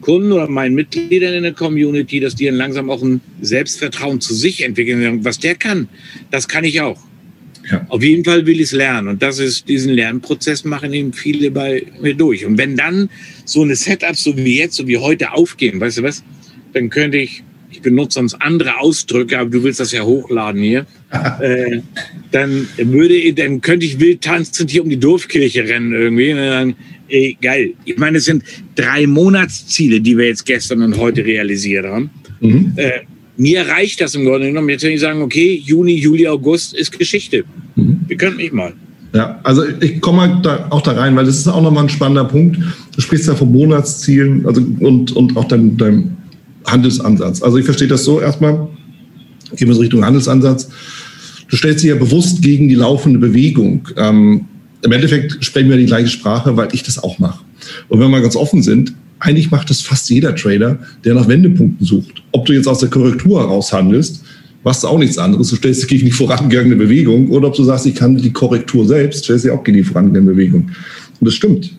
Kunden 0.00 0.32
oder 0.32 0.48
meinen 0.48 0.74
Mitgliedern 0.74 1.34
in 1.34 1.42
der 1.42 1.52
Community, 1.52 2.20
dass 2.20 2.34
die 2.34 2.46
dann 2.46 2.54
langsam 2.54 2.90
auch 2.90 3.02
ein 3.02 3.20
Selbstvertrauen 3.40 4.20
zu 4.20 4.34
sich 4.34 4.64
entwickeln. 4.64 5.24
Was 5.24 5.38
der 5.38 5.54
kann, 5.54 5.88
das 6.30 6.48
kann 6.48 6.64
ich 6.64 6.80
auch. 6.80 7.07
Ja. 7.70 7.86
Auf 7.88 8.02
jeden 8.02 8.24
Fall 8.24 8.46
will 8.46 8.56
ich 8.56 8.68
es 8.68 8.72
lernen. 8.72 9.08
Und 9.08 9.22
das 9.22 9.38
ist, 9.38 9.68
diesen 9.68 9.92
Lernprozess 9.92 10.64
machen 10.64 10.92
eben 10.92 11.12
viele 11.12 11.50
bei 11.50 11.84
mir 12.00 12.14
durch. 12.14 12.44
Und 12.44 12.58
wenn 12.58 12.76
dann 12.76 13.10
so 13.44 13.62
eine 13.62 13.76
Setups, 13.76 14.24
so 14.24 14.36
wie 14.36 14.58
jetzt, 14.58 14.76
so 14.76 14.86
wie 14.86 14.98
heute 14.98 15.32
aufgehen, 15.32 15.80
weißt 15.80 15.98
du 15.98 16.02
was, 16.02 16.22
dann 16.72 16.90
könnte 16.90 17.18
ich, 17.18 17.42
ich 17.70 17.82
benutze 17.82 18.14
sonst 18.14 18.34
andere 18.34 18.78
Ausdrücke, 18.78 19.38
aber 19.38 19.50
du 19.50 19.62
willst 19.62 19.80
das 19.80 19.92
ja 19.92 20.02
hochladen 20.02 20.62
hier, 20.62 20.86
äh, 21.40 21.80
dann 22.30 22.68
würde, 22.76 23.32
dann 23.34 23.60
könnte 23.60 23.86
ich 23.86 24.00
wild 24.00 24.22
tanzend 24.22 24.70
hier 24.70 24.82
um 24.82 24.90
die 24.90 24.98
Dorfkirche 24.98 25.64
rennen 25.64 25.92
irgendwie. 25.92 26.32
Und 26.32 26.38
dann, 26.38 26.74
ey, 27.08 27.36
geil. 27.40 27.72
Ich 27.84 27.98
meine, 27.98 28.18
es 28.18 28.24
sind 28.24 28.44
drei 28.74 29.06
Monatsziele, 29.06 30.00
die 30.00 30.16
wir 30.16 30.26
jetzt 30.26 30.46
gestern 30.46 30.82
und 30.82 30.96
heute 30.96 31.24
realisiert 31.24 31.86
haben. 31.86 32.10
Mhm. 32.40 32.72
Äh, 32.76 33.00
mir 33.38 33.66
reicht 33.66 34.00
das 34.00 34.14
im 34.14 34.24
Grunde 34.24 34.48
genommen. 34.48 34.68
Jetzt 34.68 34.84
wenn 34.84 34.92
ich 34.92 35.00
sagen, 35.00 35.22
okay, 35.22 35.62
Juni, 35.64 35.94
Juli, 35.94 36.26
August 36.26 36.74
ist 36.74 36.98
Geschichte. 36.98 37.44
Mhm. 37.76 38.00
Wir 38.06 38.16
können 38.16 38.36
mich 38.36 38.52
mal. 38.52 38.74
Ja, 39.14 39.40
also 39.42 39.62
ich 39.80 40.00
komme 40.00 40.40
da 40.42 40.66
auch 40.70 40.82
da 40.82 40.92
rein, 40.92 41.16
weil 41.16 41.24
das 41.24 41.38
ist 41.38 41.48
auch 41.48 41.62
nochmal 41.62 41.84
ein 41.84 41.88
spannender 41.88 42.24
Punkt. 42.24 42.58
du 42.94 43.00
sprichst 43.00 43.26
ja 43.26 43.34
von 43.34 43.50
Monatszielen 43.50 44.44
also, 44.44 44.60
und, 44.80 45.12
und 45.12 45.36
auch 45.36 45.44
deinem, 45.44 45.76
deinem 45.78 46.16
Handelsansatz. 46.66 47.42
Also 47.42 47.56
ich 47.56 47.64
verstehe 47.64 47.88
das 47.88 48.04
so 48.04 48.20
erstmal, 48.20 48.68
gehen 49.56 49.68
wir 49.68 49.74
so 49.74 49.80
Richtung 49.80 50.04
Handelsansatz. 50.04 50.68
Du 51.48 51.56
stellst 51.56 51.82
dich 51.82 51.88
ja 51.88 51.94
bewusst 51.94 52.42
gegen 52.42 52.68
die 52.68 52.74
laufende 52.74 53.18
Bewegung. 53.18 53.88
Ähm, 53.96 54.44
Im 54.82 54.92
Endeffekt 54.92 55.42
sprechen 55.42 55.70
wir 55.70 55.78
die 55.78 55.86
gleiche 55.86 56.08
Sprache, 56.08 56.56
weil 56.56 56.68
ich 56.72 56.82
das 56.82 57.02
auch 57.02 57.18
mache. 57.18 57.42
Und 57.88 58.00
wenn 58.00 58.10
wir 58.10 58.20
ganz 58.20 58.36
offen 58.36 58.62
sind, 58.62 58.92
eigentlich 59.20 59.50
macht 59.50 59.70
das 59.70 59.80
fast 59.80 60.08
jeder 60.10 60.34
Trader, 60.34 60.78
der 61.04 61.14
nach 61.14 61.28
Wendepunkten 61.28 61.84
sucht. 61.84 62.22
Ob 62.32 62.46
du 62.46 62.52
jetzt 62.52 62.68
aus 62.68 62.78
der 62.78 62.88
Korrektur 62.88 63.40
heraus 63.40 63.72
handelst, 63.72 64.24
machst 64.64 64.82
du 64.82 64.88
auch 64.88 64.98
nichts 64.98 65.18
anderes. 65.18 65.48
Du 65.50 65.56
stellst 65.56 65.82
dich 65.82 65.88
gegen 65.88 66.06
die 66.06 66.12
vorangegangene 66.12 66.76
Bewegung. 66.76 67.30
Oder 67.30 67.48
ob 67.48 67.54
du 67.54 67.64
sagst, 67.64 67.86
ich 67.86 67.94
kann 67.94 68.16
die 68.16 68.32
Korrektur 68.32 68.86
selbst, 68.86 69.24
stellst 69.24 69.44
dich 69.44 69.52
auch 69.52 69.64
gegen 69.64 69.78
die 69.78 69.84
vorangegangene 69.84 70.32
Bewegung. 70.32 70.70
Und 71.20 71.26
das 71.26 71.34
stimmt. 71.34 71.72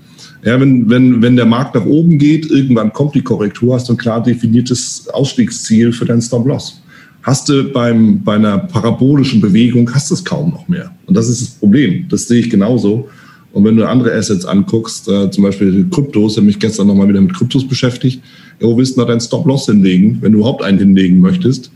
Ja, 0.44 0.60
wenn, 0.60 0.90
wenn, 0.90 1.22
wenn 1.22 1.36
der 1.36 1.46
Markt 1.46 1.76
nach 1.76 1.86
oben 1.86 2.18
geht, 2.18 2.50
irgendwann 2.50 2.94
kommt 2.94 3.14
die 3.14 3.22
Korrektur, 3.22 3.76
hast 3.76 3.90
du 3.90 3.94
ein 3.94 3.98
klar 3.98 4.24
definiertes 4.24 5.08
Ausstiegsziel 5.10 5.92
für 5.92 6.06
deinen 6.06 6.22
Stop-Loss. 6.22 6.82
Hast 7.24 7.50
du 7.50 7.70
beim, 7.72 8.24
bei 8.24 8.36
einer 8.36 8.58
parabolischen 8.58 9.42
Bewegung, 9.42 9.94
hast 9.94 10.10
du 10.10 10.16
es 10.16 10.24
kaum 10.24 10.52
noch 10.52 10.68
mehr. 10.70 10.92
Und 11.06 11.18
das 11.18 11.28
ist 11.28 11.42
das 11.42 11.50
Problem. 11.50 12.06
Das 12.10 12.28
sehe 12.28 12.40
ich 12.40 12.50
genauso. 12.50 13.10
Und 13.52 13.64
wenn 13.66 13.76
du 13.76 13.88
andere 13.88 14.14
Assets 14.14 14.46
anguckst, 14.46 15.08
äh, 15.08 15.32
zum 15.32 15.44
Beispiel 15.44 15.88
Kryptos, 15.90 16.34
ich 16.34 16.38
habe 16.38 16.48
mich 16.48 16.60
gestern 16.60 16.88
nochmal 16.88 17.10
wieder 17.10 17.22
mit 17.22 17.34
Kryptos 17.34 17.68
beschäftigt, 17.68 18.22
ja, 18.60 18.68
wo 18.68 18.78
willst 18.78 18.96
du 18.96 19.02
noch 19.02 19.08
deinen 19.08 19.22
Stop-Loss 19.22 19.66
hinlegen, 19.66 20.20
wenn 20.22 20.34
du 20.34 20.40
überhaupt 20.40 20.64
einen 20.64 20.78
hinlegen 20.78 21.20
möchtest? 21.20 21.72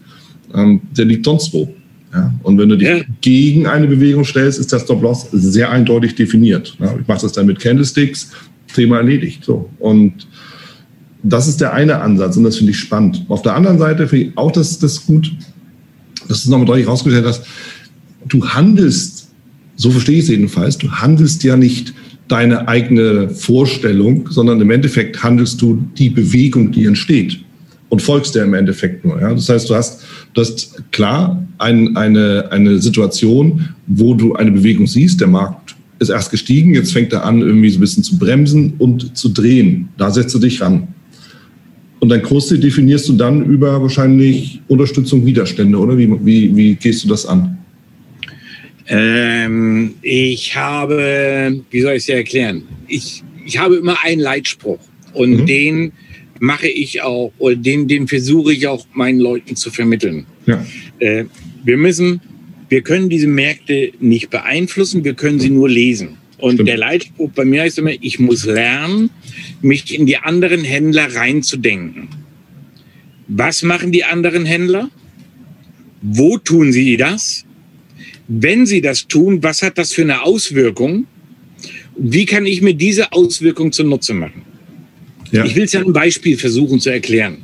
Ähm, 0.54 0.82
der 0.96 1.06
liegt 1.06 1.26
sonst 1.26 1.54
wo. 1.54 1.74
Ja? 2.14 2.34
Und 2.44 2.58
wenn 2.58 2.70
du 2.70 2.78
dich 2.78 2.88
ja. 2.88 3.04
gegen 3.22 3.66
eine 3.66 3.88
Bewegung 3.88 4.24
stellst, 4.24 4.60
ist 4.60 4.72
der 4.72 4.80
Stop-Loss 4.80 5.30
sehr 5.32 5.72
eindeutig 5.72 6.16
definiert. 6.16 6.76
Ja? 6.80 6.96
Ich 7.00 7.08
mache 7.08 7.22
das 7.22 7.32
dann 7.32 7.48
mit 7.48 7.60
Candlesticks, 7.60 8.32
Thema 8.74 8.98
erledigt. 8.98 9.44
So. 9.44 9.70
Und 9.80 10.28
das 11.24 11.48
ist 11.48 11.62
der 11.62 11.74
eine 11.74 12.02
Ansatz 12.02 12.38
und 12.38 12.44
das 12.44 12.58
finde 12.58 12.72
ich 12.72 12.80
spannend. 12.80 13.26
Auf 13.30 13.42
der 13.42 13.56
anderen 13.56 13.80
Seite 13.80 14.08
finde 14.08 14.26
ich 14.26 14.38
auch 14.38 14.52
das, 14.52 14.78
das 14.78 15.06
gut, 15.06 15.32
dass 16.28 16.44
du 16.44 16.52
nochmal 16.52 16.68
deutlich 16.68 16.88
rausgestellt 16.88 17.26
hast, 17.26 17.46
du 18.28 18.46
handelst, 18.46 19.23
so 19.76 19.90
verstehe 19.92 20.18
ich 20.18 20.24
es 20.24 20.30
jedenfalls, 20.30 20.78
du 20.78 20.92
handelst 20.92 21.44
ja 21.44 21.58
nicht 21.58 21.94
deine 22.28 22.68
eigene 22.68 23.30
Vorstellung, 23.30 24.30
sondern 24.30 24.62
im 24.62 24.72
Endeffekt 24.72 25.24
handelst 25.24 25.62
du 25.62 25.84
die 25.98 26.10
Bewegung, 26.10 26.72
die 26.72 26.86
entsteht 26.86 27.40
und 27.90 28.02
folgst 28.02 28.36
der 28.36 28.46
im 28.46 28.54
Endeffekt 28.54 29.06
nur. 29.06 29.20
Ja? 29.20 29.34
Das 29.34 29.50
heißt, 29.50 29.70
du 29.70 29.76
hast, 29.76 30.04
du 30.34 30.42
hast 30.42 30.82
klar 30.92 31.46
ein, 31.58 31.96
eine, 31.96 32.48
eine 32.52 32.80
Situation, 32.80 33.70
wo 33.88 34.14
du 34.14 34.34
eine 34.34 34.52
Bewegung 34.52 34.88
siehst, 34.88 35.22
der 35.22 35.28
Markt 35.28 35.76
ist 36.00 36.10
erst 36.10 36.32
gestiegen, 36.32 36.74
jetzt 36.74 36.92
fängt 36.92 37.14
er 37.14 37.26
an, 37.26 37.42
irgendwie 37.42 37.70
so 37.70 37.78
ein 37.78 37.82
bisschen 37.82 38.04
zu 38.04 38.18
bremsen 38.18 38.74
und 38.78 39.16
zu 39.16 39.30
drehen. 39.30 39.90
Da 39.98 40.12
setzt 40.12 40.34
du 40.34 40.40
dich 40.40 40.62
ran. 40.62 40.88
Und 42.00 42.10
dein 42.10 42.22
Kursziel 42.22 42.60
definierst 42.60 43.08
du 43.08 43.14
dann 43.14 43.46
über 43.46 43.82
wahrscheinlich 43.82 44.62
Unterstützung, 44.68 45.26
Widerstände, 45.26 45.78
oder? 45.78 45.98
Wie, 45.98 46.10
wie, 46.26 46.56
wie 46.56 46.76
gehst 46.76 47.04
du 47.04 47.08
das 47.08 47.26
an? 47.26 47.58
Ähm, 48.88 49.96
ich 50.02 50.56
habe, 50.56 51.62
wie 51.72 51.82
soll 51.82 51.94
ich 51.94 52.00
es 52.00 52.06
dir 52.06 52.16
erklären? 52.16 52.64
Ich, 52.88 53.24
ich 53.46 53.58
habe 53.58 53.76
immer 53.76 54.04
einen 54.04 54.22
Leitspruch 54.22 54.80
und 55.14 55.42
mhm. 55.42 55.46
den 55.46 55.92
mache 56.40 56.68
ich 56.68 57.02
auch, 57.02 57.32
oder 57.38 57.56
den, 57.56 57.88
den 57.88 58.08
versuche 58.08 58.54
ich 58.54 58.68
auch 58.68 58.86
meinen 58.94 59.20
Leuten 59.20 59.56
zu 59.56 59.72
vermitteln. 59.72 60.26
Ja. 60.46 60.66
Äh, 61.00 61.26
wir 61.64 61.78
müssen 61.78 62.20
wir 62.74 62.82
können 62.82 63.08
diese 63.08 63.28
Märkte 63.28 63.92
nicht 64.00 64.32
beeinflussen, 64.32 65.04
wir 65.04 65.14
können 65.14 65.40
sie 65.40 65.52
nur 65.52 65.70
lesen. 65.70 66.18
Und 66.40 66.54
Stimmt. 66.56 66.70
der 66.70 66.78
Leitspruch 66.78 67.30
bei 67.30 67.46
mir 67.46 67.62
heißt 67.62 67.78
immer, 67.78 67.92
ich 68.02 68.18
muss 68.18 68.46
lernen, 68.46 69.12
mich 69.62 69.94
in 69.94 70.08
die 70.08 70.18
anderen 70.18 70.64
Händler 70.64 71.14
reinzudenken. 71.14 72.08
Was 73.28 73.62
machen 73.62 73.92
die 73.92 74.04
anderen 74.04 74.48
Händler? 74.48 74.90
Wo 76.02 76.40
tun 76.40 76.72
sie 76.72 76.98
das? 76.98 77.46
Wenn 78.28 78.66
sie 78.66 78.82
das 78.82 79.08
tun, 79.08 79.44
was 79.44 79.62
hat 79.62 79.78
das 79.78 79.94
für 79.94 80.04
eine 80.04 80.24
Auswirkung? 80.24 81.06
Wie 81.98 82.26
kann 82.26 82.46
ich 82.46 82.62
mir 82.62 82.74
diese 82.74 83.12
Auswirkung 83.12 83.72
zunutze 83.72 84.14
machen? 84.14 84.44
Ja. 85.32 85.46
Ich 85.46 85.56
will 85.56 85.64
es 85.64 85.74
ja 85.74 85.82
ein 85.82 85.94
Beispiel 85.94 86.38
versuchen 86.38 86.80
zu 86.80 86.90
erklären. 86.90 87.38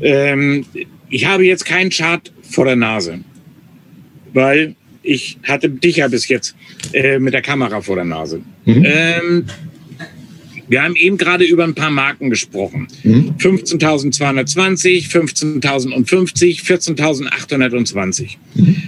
Ähm, 0.00 0.66
ich 1.08 1.26
habe 1.26 1.44
jetzt 1.46 1.64
keinen 1.64 1.90
Chart 1.90 2.32
vor 2.42 2.64
der 2.64 2.76
Nase 2.76 3.20
weil 4.36 4.76
ich 5.02 5.38
hatte 5.44 5.70
dich 5.70 5.96
ja 5.96 6.08
bis 6.08 6.28
jetzt 6.28 6.54
äh, 6.92 7.18
mit 7.18 7.32
der 7.32 7.42
Kamera 7.42 7.80
vor 7.80 7.96
der 7.96 8.04
Nase. 8.04 8.42
Mhm. 8.66 8.84
Ähm, 8.86 9.44
wir 10.68 10.82
haben 10.82 10.94
eben 10.94 11.16
gerade 11.16 11.44
über 11.44 11.64
ein 11.64 11.74
paar 11.74 11.90
Marken 11.90 12.28
gesprochen. 12.28 12.86
Mhm. 13.02 13.34
15.220, 13.38 15.08
15.050, 15.08 16.62
14.820. 16.64 18.36
Mhm. 18.54 18.82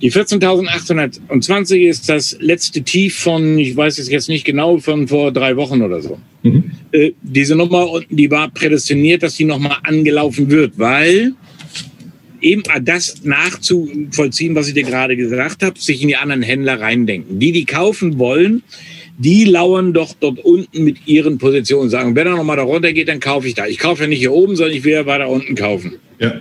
Die 0.00 0.12
14.820 0.12 1.88
ist 1.88 2.08
das 2.08 2.36
letzte 2.40 2.82
Tief 2.82 3.18
von, 3.18 3.58
ich 3.58 3.76
weiß 3.76 3.98
es 3.98 4.08
jetzt 4.08 4.28
nicht 4.28 4.44
genau, 4.44 4.78
von 4.78 5.08
vor 5.08 5.32
drei 5.32 5.56
Wochen 5.56 5.82
oder 5.82 6.00
so. 6.00 6.18
Mhm. 6.44 6.70
Äh, 6.92 7.12
diese 7.22 7.56
Nummer 7.56 7.90
unten, 7.90 8.16
die 8.16 8.30
war 8.30 8.48
prädestiniert, 8.48 9.24
dass 9.24 9.34
die 9.34 9.44
nochmal 9.44 9.78
angelaufen 9.82 10.50
wird, 10.50 10.78
weil 10.78 11.32
eben 12.40 12.62
das 12.82 13.24
nachzuvollziehen, 13.24 14.54
was 14.54 14.68
ich 14.68 14.74
dir 14.74 14.84
gerade 14.84 15.16
gesagt 15.16 15.64
habe, 15.64 15.78
sich 15.80 16.00
in 16.00 16.08
die 16.08 16.16
anderen 16.16 16.42
Händler 16.42 16.80
reindenken. 16.80 17.40
Die, 17.40 17.50
die 17.50 17.64
kaufen 17.64 18.18
wollen, 18.18 18.62
die 19.18 19.44
lauern 19.44 19.92
doch 19.92 20.14
dort 20.20 20.38
unten 20.38 20.84
mit 20.84 21.08
ihren 21.08 21.38
Positionen, 21.38 21.90
sagen, 21.90 22.14
wenn 22.14 22.28
er 22.28 22.36
nochmal 22.36 22.56
da 22.56 22.62
runter 22.62 22.92
geht, 22.92 23.08
dann 23.08 23.18
kaufe 23.18 23.48
ich 23.48 23.54
da. 23.54 23.66
Ich 23.66 23.78
kaufe 23.78 24.02
ja 24.02 24.08
nicht 24.08 24.20
hier 24.20 24.32
oben, 24.32 24.54
sondern 24.54 24.76
ich 24.76 24.84
will 24.84 24.92
ja 24.92 25.06
weiter 25.06 25.28
unten 25.28 25.56
kaufen. 25.56 25.94
Ja. 26.20 26.34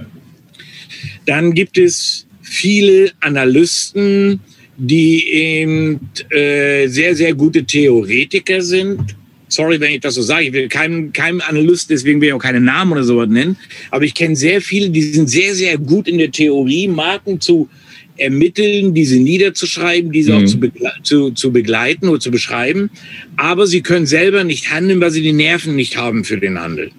Dann 1.26 1.56
gibt 1.56 1.80
es 1.80 2.27
viele 2.50 3.12
Analysten, 3.20 4.40
die 4.78 5.28
eben 5.28 6.00
äh, 6.30 6.88
sehr, 6.88 7.16
sehr 7.16 7.34
gute 7.34 7.64
Theoretiker 7.64 8.62
sind 8.62 9.16
sorry, 9.48 9.80
wenn 9.80 9.94
ich 9.94 10.02
das 10.02 10.16
so 10.16 10.22
sage, 10.22 10.46
ich 10.46 10.54
will 10.54 10.68
keinem, 10.68 11.14
keinem 11.14 11.42
Analyst, 11.42 11.90
deswegen 11.90 12.22
will 12.22 12.30
ich 12.30 12.34
auch 12.34 12.40
keine 12.40 12.62
Namen 12.62 12.92
oder 12.92 13.04
sowas 13.04 13.30
nennen, 13.30 13.58
aber 13.92 14.04
ich 14.06 14.14
kenne 14.14 14.36
sehr 14.36 14.62
viele, 14.62 14.90
die 14.90 15.02
sind 15.02 15.30
sehr, 15.30 15.56
sehr 15.56 15.78
gut 15.78 16.08
in 16.08 16.18
der 16.18 16.32
Theorie, 16.32 16.88
Marken 16.88 17.40
zu 17.40 17.70
ermitteln, 18.18 18.94
diese 18.94 19.18
niederzuschreiben, 19.18 20.12
diese 20.12 20.34
mhm. 20.34 20.38
auch 20.38 20.46
zu, 20.46 20.60
begle 20.60 20.92
zu, 21.04 21.32
zu 21.32 21.52
begleiten 21.52 22.10
oder 22.10 22.20
zu 22.20 22.32
beschreiben, 22.32 22.90
aber 23.36 23.68
sie 23.68 23.82
können 23.82 24.06
selber 24.06 24.44
nicht 24.44 24.72
handeln, 24.72 25.00
weil 25.00 25.12
sie 25.12 25.22
die 25.22 25.34
Nerven 25.34 25.76
nicht 25.76 25.98
haben 25.98 26.24
für 26.24 26.38
den 26.38 26.60
Handel. 26.60 26.92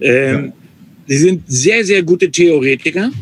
Ähm, 0.00 0.46
ja. 0.46 0.52
Sie 1.08 1.18
sind 1.18 1.42
sehr, 1.46 1.84
sehr 1.84 2.02
gute 2.02 2.30
Theoretiker 2.30 3.12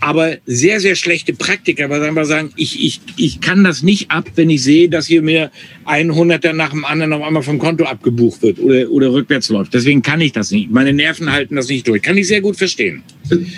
aber 0.00 0.36
sehr, 0.46 0.80
sehr 0.80 0.94
schlechte 0.94 1.32
Praktiker, 1.32 1.90
weil 1.90 2.02
einfach 2.02 2.24
sagen, 2.24 2.50
ich, 2.56 2.84
ich, 2.84 3.00
ich 3.16 3.40
kann 3.40 3.64
das 3.64 3.82
nicht 3.82 4.10
ab, 4.10 4.30
wenn 4.36 4.50
ich 4.50 4.62
sehe, 4.62 4.88
dass 4.88 5.06
hier 5.06 5.22
mir 5.22 5.50
ein 5.84 6.14
Hunderter 6.14 6.52
nach 6.52 6.70
dem 6.70 6.84
anderen 6.84 7.12
auf 7.12 7.22
einmal 7.22 7.42
vom 7.42 7.58
Konto 7.58 7.84
abgebucht 7.84 8.42
wird 8.42 8.58
oder, 8.58 8.90
oder 8.90 9.12
rückwärts 9.12 9.48
läuft. 9.48 9.74
Deswegen 9.74 10.02
kann 10.02 10.20
ich 10.20 10.32
das 10.32 10.50
nicht. 10.50 10.70
Meine 10.70 10.92
Nerven 10.92 11.30
halten 11.30 11.56
das 11.56 11.68
nicht 11.68 11.86
durch. 11.88 12.02
Kann 12.02 12.16
ich 12.16 12.28
sehr 12.28 12.40
gut 12.40 12.56
verstehen. 12.56 13.02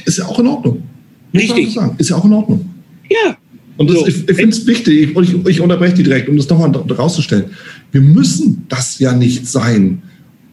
Ist 0.05 0.18
ja 0.18 0.26
auch 0.26 0.38
in 0.38 0.46
Ordnung. 0.46 0.83
Richtig. 1.35 1.76
Ist 1.98 2.11
ja 2.11 2.16
auch 2.16 2.24
in 2.24 2.33
Ordnung. 2.33 2.68
Ja. 3.11 3.37
Und 3.76 3.90
das, 3.90 4.00
so. 4.00 4.07
ich, 4.07 4.29
ich 4.29 4.37
finde 4.37 4.50
es 4.50 4.66
wichtig, 4.66 5.16
ich, 5.16 5.46
ich 5.46 5.61
unterbreche 5.61 5.94
die 5.94 6.03
direkt, 6.03 6.29
um 6.29 6.37
das 6.37 6.48
nochmal 6.48 6.70
rauszustellen. 6.70 7.46
Wir 7.92 8.00
müssen 8.00 8.66
das 8.68 8.98
ja 8.98 9.14
nicht 9.14 9.46
sein. 9.46 10.03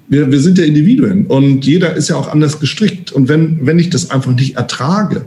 Wir, 0.10 0.32
wir 0.32 0.40
sind 0.40 0.58
ja 0.58 0.64
Individuen 0.64 1.26
und 1.26 1.66
jeder 1.66 1.94
ist 1.96 2.10
ja 2.10 2.16
auch 2.16 2.30
anders 2.30 2.60
gestrickt. 2.60 3.12
Und 3.12 3.28
wenn, 3.28 3.66
wenn 3.66 3.80
ich 3.80 3.90
das 3.90 4.12
einfach 4.12 4.34
nicht 4.34 4.56
ertrage, 4.56 5.26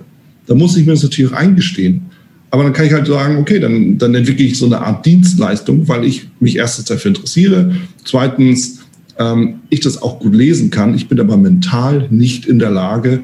dann 0.51 0.59
muss 0.59 0.77
ich 0.77 0.85
mir 0.85 0.95
das 0.95 1.05
natürlich 1.05 1.31
auch 1.31 1.37
eingestehen. 1.37 2.03
Aber 2.51 2.65
dann 2.65 2.73
kann 2.73 2.85
ich 2.85 2.93
halt 2.93 3.07
sagen, 3.07 3.37
okay, 3.37 3.61
dann, 3.61 3.99
dann 3.99 4.13
entwickle 4.17 4.45
ich 4.45 4.59
so 4.59 4.67
eine 4.67 4.81
Art 4.81 5.07
Dienstleistung, 5.07 5.87
weil 5.87 6.05
ich 6.05 6.27
mich 6.41 6.57
erstens 6.57 6.87
dafür 6.87 7.11
interessiere, 7.11 7.77
zweitens 8.05 8.81
ähm, 9.21 9.61
ich 9.69 9.79
das 9.79 10.03
auch 10.03 10.19
gut 10.19 10.35
lesen 10.35 10.71
kann. 10.71 10.93
Ich 10.97 11.07
bin 11.07 11.21
aber 11.21 11.37
mental 11.37 12.09
nicht 12.11 12.47
in 12.47 12.59
der 12.59 12.71
Lage, 12.71 13.21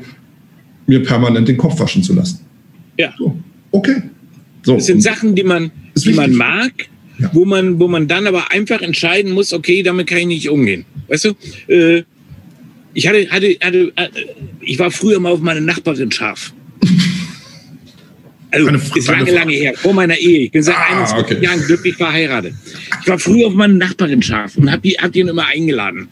mir 0.86 1.02
permanent 1.02 1.48
den 1.48 1.56
Kopf 1.56 1.80
waschen 1.80 2.04
zu 2.04 2.14
lassen. 2.14 2.42
Ja. 2.96 3.12
So, 3.18 3.36
okay. 3.72 4.02
So, 4.62 4.76
das 4.76 4.86
sind 4.86 5.02
Sachen, 5.02 5.34
die 5.34 5.42
man, 5.42 5.72
die 5.96 6.12
man 6.12 6.32
mag, 6.32 6.70
ja. 7.18 7.28
wo, 7.32 7.44
man, 7.44 7.80
wo 7.80 7.88
man 7.88 8.06
dann 8.06 8.28
aber 8.28 8.52
einfach 8.52 8.82
entscheiden 8.82 9.32
muss, 9.32 9.52
okay, 9.52 9.82
damit 9.82 10.06
kann 10.06 10.18
ich 10.18 10.26
nicht 10.26 10.48
umgehen. 10.48 10.84
Weißt 11.08 11.24
du, 11.24 11.72
äh, 11.72 12.04
ich 12.94 13.08
hatte, 13.08 13.28
hatte, 13.32 13.56
hatte, 13.60 13.92
äh, 13.96 14.08
ich 14.60 14.78
war 14.78 14.92
früher 14.92 15.18
mal 15.18 15.32
auf 15.32 15.40
meine 15.40 15.60
Nachbarin 15.60 16.12
scharf. 16.12 16.52
Also, 18.50 18.68
eine, 18.68 18.78
ist 18.78 19.08
lange, 19.08 19.30
lange 19.32 19.52
her, 19.52 19.74
vor 19.76 19.92
meiner 19.92 20.16
Ehe. 20.16 20.44
Ich 20.44 20.52
bin 20.52 20.62
seit 20.62 20.76
ah, 20.76 21.00
21 21.00 21.36
okay. 21.36 21.44
Jahren 21.44 21.60
glücklich 21.60 21.96
verheiratet. 21.96 22.54
Ich 23.02 23.08
war 23.08 23.18
früher 23.18 23.48
auf 23.48 23.54
meine 23.54 23.74
Nachbarin 23.74 24.22
scharf 24.22 24.56
und 24.56 24.70
hab 24.70 24.82
die, 24.82 24.92
hab 24.92 25.12
die 25.12 25.20
immer 25.20 25.46
eingeladen. 25.46 26.08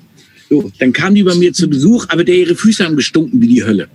So, 0.50 0.70
dann 0.78 0.92
kam 0.92 1.14
die 1.14 1.22
bei 1.22 1.34
mir 1.34 1.52
zu 1.52 1.68
Besuch, 1.68 2.06
aber 2.08 2.24
der 2.24 2.36
ihre 2.36 2.54
Füße 2.54 2.84
haben 2.84 2.96
gestunken 2.96 3.40
wie 3.40 3.48
die 3.48 3.64
Hölle. 3.64 3.88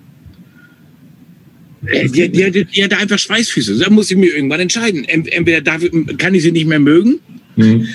Äh, 1.86 2.10
die, 2.10 2.30
die, 2.30 2.52
die, 2.52 2.66
die 2.66 2.84
hatte 2.84 2.98
einfach 2.98 3.20
Schweißfüße. 3.20 3.78
Da 3.78 3.90
muss 3.90 4.10
ich 4.10 4.18
mir 4.18 4.34
irgendwann 4.34 4.60
entscheiden. 4.60 5.06
Entweder 5.06 5.62
darf, 5.62 5.82
kann 6.18 6.34
ich 6.34 6.44
sie 6.44 6.52
nicht 6.52 6.68
mehr 6.68 6.80
mögen 6.80 7.20
mhm. 7.60 7.88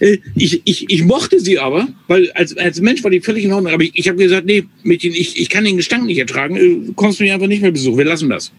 äh, 0.00 0.18
ich, 0.34 0.62
ich, 0.64 0.90
ich 0.90 1.04
mochte 1.04 1.38
sie 1.40 1.58
aber, 1.58 1.88
weil 2.08 2.30
als, 2.32 2.56
als 2.56 2.80
Mensch 2.80 3.04
war 3.04 3.10
die 3.10 3.20
völlig 3.20 3.44
in 3.44 3.52
Ordnung. 3.52 3.72
Aber 3.72 3.82
ich, 3.82 3.92
ich 3.94 4.08
habe 4.08 4.18
gesagt, 4.18 4.46
nee, 4.46 4.64
Mädchen, 4.82 5.12
ich, 5.12 5.40
ich 5.40 5.48
kann 5.48 5.64
den 5.64 5.76
Gestank 5.76 6.04
nicht 6.04 6.18
ertragen. 6.18 6.56
Du 6.56 6.90
äh, 6.90 6.92
kommst 6.94 7.20
mich 7.20 7.32
einfach 7.32 7.46
nicht 7.46 7.62
mehr 7.62 7.70
besuchen. 7.70 7.98
Wir 7.98 8.04
lassen 8.04 8.28
das. 8.28 8.52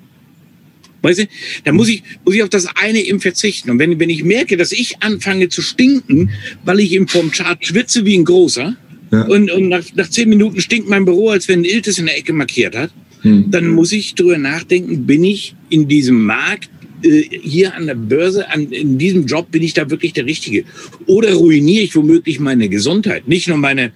Weißt 1.03 1.19
du, 1.19 1.27
da 1.65 1.73
muss 1.73 1.89
ich, 1.89 2.01
muss 2.25 2.33
ich 2.33 2.43
auf 2.43 2.49
das 2.49 2.65
eine 2.75 2.99
eben 2.99 3.19
verzichten. 3.19 3.69
Und 3.69 3.77
wenn, 3.77 3.99
wenn 3.99 4.09
ich 4.09 4.23
merke, 4.23 4.55
dass 4.55 4.71
ich 4.71 5.03
anfange 5.03 5.49
zu 5.49 5.61
stinken, 5.61 6.31
weil 6.63 6.79
ich 6.79 6.93
eben 6.93 7.09
vom 7.09 7.29
Chart 7.29 7.63
schwitze 7.63 8.05
wie 8.05 8.17
ein 8.17 8.23
großer, 8.23 8.75
ja. 9.11 9.21
und, 9.25 9.51
und 9.51 9.67
nach, 9.67 9.83
nach 9.95 10.09
zehn 10.09 10.29
Minuten 10.29 10.61
stinkt 10.61 10.87
mein 10.87 11.03
Büro, 11.03 11.29
als 11.29 11.47
wenn 11.49 11.59
ein 11.59 11.65
Iltis 11.65 11.99
in 11.99 12.05
der 12.05 12.17
Ecke 12.17 12.31
markiert 12.31 12.75
hat, 12.75 12.91
hm. 13.21 13.51
dann 13.51 13.67
muss 13.67 13.91
ich 13.91 14.15
drüber 14.15 14.37
nachdenken, 14.37 15.05
bin 15.05 15.25
ich 15.25 15.55
in 15.69 15.89
diesem 15.89 16.23
Markt 16.23 16.69
äh, 17.03 17.23
hier 17.29 17.75
an 17.75 17.85
der 17.85 17.95
Börse, 17.95 18.49
an, 18.49 18.71
in 18.71 18.97
diesem 18.97 19.25
Job 19.25 19.51
bin 19.51 19.61
ich 19.61 19.73
da 19.73 19.89
wirklich 19.89 20.13
der 20.13 20.25
Richtige? 20.25 20.63
Oder 21.05 21.33
ruiniere 21.33 21.83
ich 21.83 21.95
womöglich 21.97 22.39
meine 22.39 22.69
Gesundheit? 22.69 23.27
Nicht 23.27 23.49
nur 23.49 23.57
meine, 23.57 23.91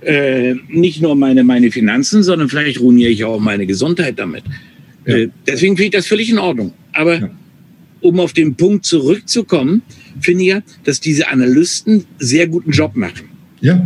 äh, 0.00 0.54
nicht 0.68 1.02
nur 1.02 1.16
meine, 1.16 1.42
meine 1.42 1.72
Finanzen, 1.72 2.22
sondern 2.22 2.48
vielleicht 2.48 2.78
ruiniere 2.78 3.10
ich 3.10 3.24
auch 3.24 3.40
meine 3.40 3.66
Gesundheit 3.66 4.20
damit. 4.20 4.44
Ja. 5.06 5.16
Äh, 5.16 5.28
deswegen 5.46 5.76
finde 5.76 5.86
ich 5.86 5.90
das 5.92 6.06
völlig 6.06 6.30
in 6.30 6.38
Ordnung. 6.38 6.72
Aber 6.92 7.20
ja. 7.20 7.30
um 8.00 8.20
auf 8.20 8.32
den 8.32 8.54
Punkt 8.54 8.84
zurückzukommen, 8.84 9.82
finde 10.20 10.42
ich 10.42 10.48
ja, 10.48 10.62
dass 10.84 11.00
diese 11.00 11.28
Analysten 11.28 12.04
sehr 12.18 12.46
guten 12.46 12.70
Job 12.70 12.96
machen. 12.96 13.28
Ja. 13.60 13.84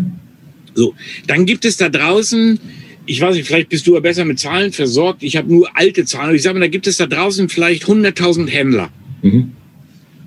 So, 0.75 0.95
dann 1.27 1.47
gibt 1.47 1.65
es 1.65 1.77
da 1.77 1.89
draußen 1.89 2.59
ich 3.07 3.21
weiß 3.21 3.37
nicht, 3.37 3.47
vielleicht 3.47 3.69
bist 3.69 3.87
du 3.87 3.95
ja 3.95 4.01
besser 4.01 4.25
mit 4.25 4.39
Zahlen 4.39 4.73
versorgt. 4.73 5.23
Ich 5.23 5.37
habe 5.37 5.51
nur 5.51 5.69
alte 5.77 6.05
Zahlen. 6.05 6.35
Ich 6.35 6.43
sage 6.43 6.59
mal, 6.59 6.65
da 6.65 6.69
gibt 6.69 6.87
es 6.87 6.97
da 6.97 7.07
draußen 7.07 7.49
vielleicht 7.49 7.85
100.000 7.85 8.49
Händler. 8.49 8.91
Mhm. 9.23 9.53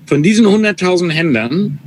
Von 0.06 0.22
diesen 0.22 0.46
100.000 0.46 1.10
Händlern 1.10 1.78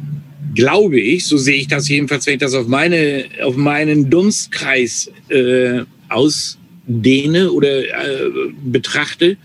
glaube 0.55 0.99
ich, 0.99 1.25
so 1.25 1.37
sehe 1.37 1.55
ich 1.55 1.67
das 1.67 1.89
jedenfalls, 1.89 2.27
wenn 2.27 2.35
ich 2.35 2.39
das 2.39 2.53
auf, 2.53 2.67
meine, 2.67 3.25
auf 3.43 3.57
meinen 3.57 4.11
Dunstkreis 4.11 5.11
äh, 5.29 5.81
ausdehne 6.87 7.51
oder 7.51 7.79
äh, 7.79 8.29
betrachte, 8.63 9.37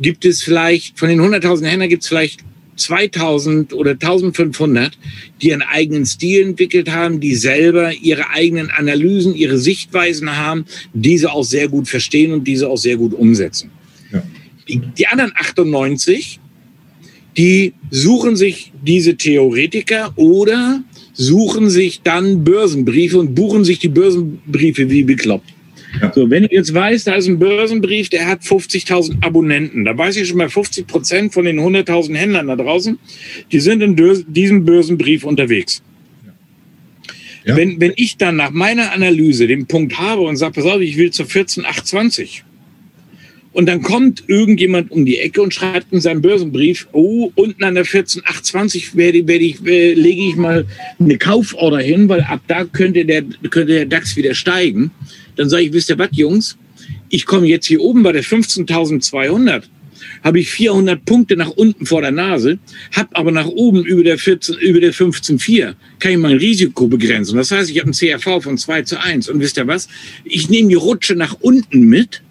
gibt 0.00 0.24
es 0.24 0.42
vielleicht, 0.42 0.98
von 0.98 1.08
den 1.08 1.20
100.000 1.20 1.66
Händlern 1.66 1.88
gibt 1.88 2.02
es 2.02 2.08
vielleicht 2.08 2.40
2000 2.76 3.74
oder 3.74 3.92
1500, 3.92 4.98
die 5.42 5.52
einen 5.52 5.62
eigenen 5.62 6.06
Stil 6.06 6.42
entwickelt 6.42 6.90
haben, 6.90 7.20
die 7.20 7.34
selber 7.34 7.92
ihre 7.92 8.30
eigenen 8.30 8.70
Analysen, 8.70 9.34
ihre 9.34 9.58
Sichtweisen 9.58 10.36
haben, 10.36 10.64
diese 10.94 11.32
auch 11.32 11.44
sehr 11.44 11.68
gut 11.68 11.86
verstehen 11.88 12.32
und 12.32 12.44
diese 12.44 12.68
auch 12.68 12.78
sehr 12.78 12.96
gut 12.96 13.12
umsetzen. 13.12 13.70
Ja. 14.10 14.22
Die, 14.68 14.78
die 14.78 15.06
anderen 15.06 15.32
98, 15.36 16.40
die 17.36 17.74
suchen 17.90 18.36
sich 18.36 18.72
diese 18.82 19.16
Theoretiker 19.16 20.12
oder 20.16 20.82
suchen 21.12 21.68
sich 21.68 22.00
dann 22.02 22.42
Börsenbriefe 22.42 23.18
und 23.18 23.34
buchen 23.34 23.64
sich 23.64 23.78
die 23.78 23.88
Börsenbriefe 23.88 24.88
wie 24.90 25.02
bekloppt. 25.02 25.52
Ja. 26.00 26.12
So, 26.14 26.30
wenn 26.30 26.44
ich 26.44 26.52
jetzt 26.52 26.72
weiß, 26.72 27.04
da 27.04 27.14
ist 27.14 27.28
ein 27.28 27.38
Börsenbrief, 27.38 28.08
der 28.08 28.26
hat 28.26 28.40
50.000 28.40 29.22
Abonnenten, 29.22 29.84
da 29.84 29.96
weiß 29.96 30.16
ich 30.16 30.28
schon 30.28 30.38
mal 30.38 30.48
50 30.48 30.86
Prozent 30.86 31.34
von 31.34 31.44
den 31.44 31.60
100.000 31.60 32.14
Händlern 32.14 32.46
da 32.46 32.56
draußen, 32.56 32.98
die 33.50 33.60
sind 33.60 33.82
in 33.82 34.24
diesem 34.28 34.64
Börsenbrief 34.64 35.24
unterwegs. 35.24 35.82
Ja. 37.44 37.56
Wenn, 37.56 37.80
wenn 37.80 37.92
ich 37.96 38.16
dann 38.16 38.36
nach 38.36 38.50
meiner 38.50 38.92
Analyse 38.92 39.46
den 39.46 39.66
Punkt 39.66 39.98
habe 39.98 40.22
und 40.22 40.36
sage, 40.36 40.54
pass 40.54 40.64
auf, 40.64 40.80
ich 40.80 40.96
will 40.96 41.10
zur 41.10 41.26
14820 41.26 42.44
und 43.52 43.66
dann 43.66 43.82
kommt 43.82 44.24
irgendjemand 44.28 44.90
um 44.90 45.04
die 45.04 45.18
Ecke 45.18 45.42
und 45.42 45.52
schreibt 45.52 45.92
in 45.92 46.00
seinem 46.00 46.22
Börsenbrief, 46.22 46.88
oh, 46.92 47.30
unten 47.34 47.62
an 47.64 47.74
der 47.74 47.84
14820 47.84 48.96
werde, 48.96 49.26
werde 49.26 49.44
ich, 49.44 49.64
äh, 49.66 49.92
lege 49.94 50.22
ich 50.28 50.36
mal 50.36 50.66
eine 50.98 51.18
Kauforder 51.18 51.80
hin, 51.80 52.08
weil 52.08 52.22
ab 52.22 52.40
da 52.48 52.64
könnte 52.64 53.04
der, 53.04 53.22
könnte 53.50 53.74
der 53.74 53.86
DAX 53.86 54.16
wieder 54.16 54.34
steigen. 54.34 54.90
Dann 55.36 55.48
sage 55.48 55.64
ich, 55.64 55.72
wisst 55.72 55.90
ihr 55.90 55.98
was, 55.98 56.08
Jungs? 56.12 56.56
Ich 57.10 57.26
komme 57.26 57.46
jetzt 57.46 57.66
hier 57.66 57.80
oben 57.80 58.02
bei 58.02 58.12
der 58.12 58.24
15.200 58.24 59.64
habe 60.24 60.40
ich 60.40 60.50
400 60.50 61.04
Punkte 61.04 61.36
nach 61.36 61.50
unten 61.50 61.86
vor 61.86 62.00
der 62.00 62.10
Nase, 62.10 62.58
habe 62.92 63.14
aber 63.14 63.30
nach 63.30 63.46
oben 63.46 63.84
über 63.84 64.02
der, 64.02 64.18
14, 64.18 64.56
über 64.56 64.80
der 64.80 64.92
15,4 64.92 65.74
kann 65.98 66.12
ich 66.12 66.18
mein 66.18 66.36
Risiko 66.36 66.86
begrenzen. 66.88 67.36
Das 67.36 67.50
heißt, 67.50 67.70
ich 67.70 67.78
habe 67.78 67.90
ein 67.90 67.94
CRV 67.94 68.42
von 68.42 68.58
2 68.58 68.82
zu 68.82 69.00
1. 69.00 69.28
Und 69.28 69.40
wisst 69.40 69.58
ihr 69.58 69.66
was? 69.66 69.88
Ich 70.24 70.48
nehme 70.48 70.68
die 70.68 70.74
Rutsche 70.74 71.14
nach 71.14 71.36
unten 71.40 71.88
mit, 71.88 72.22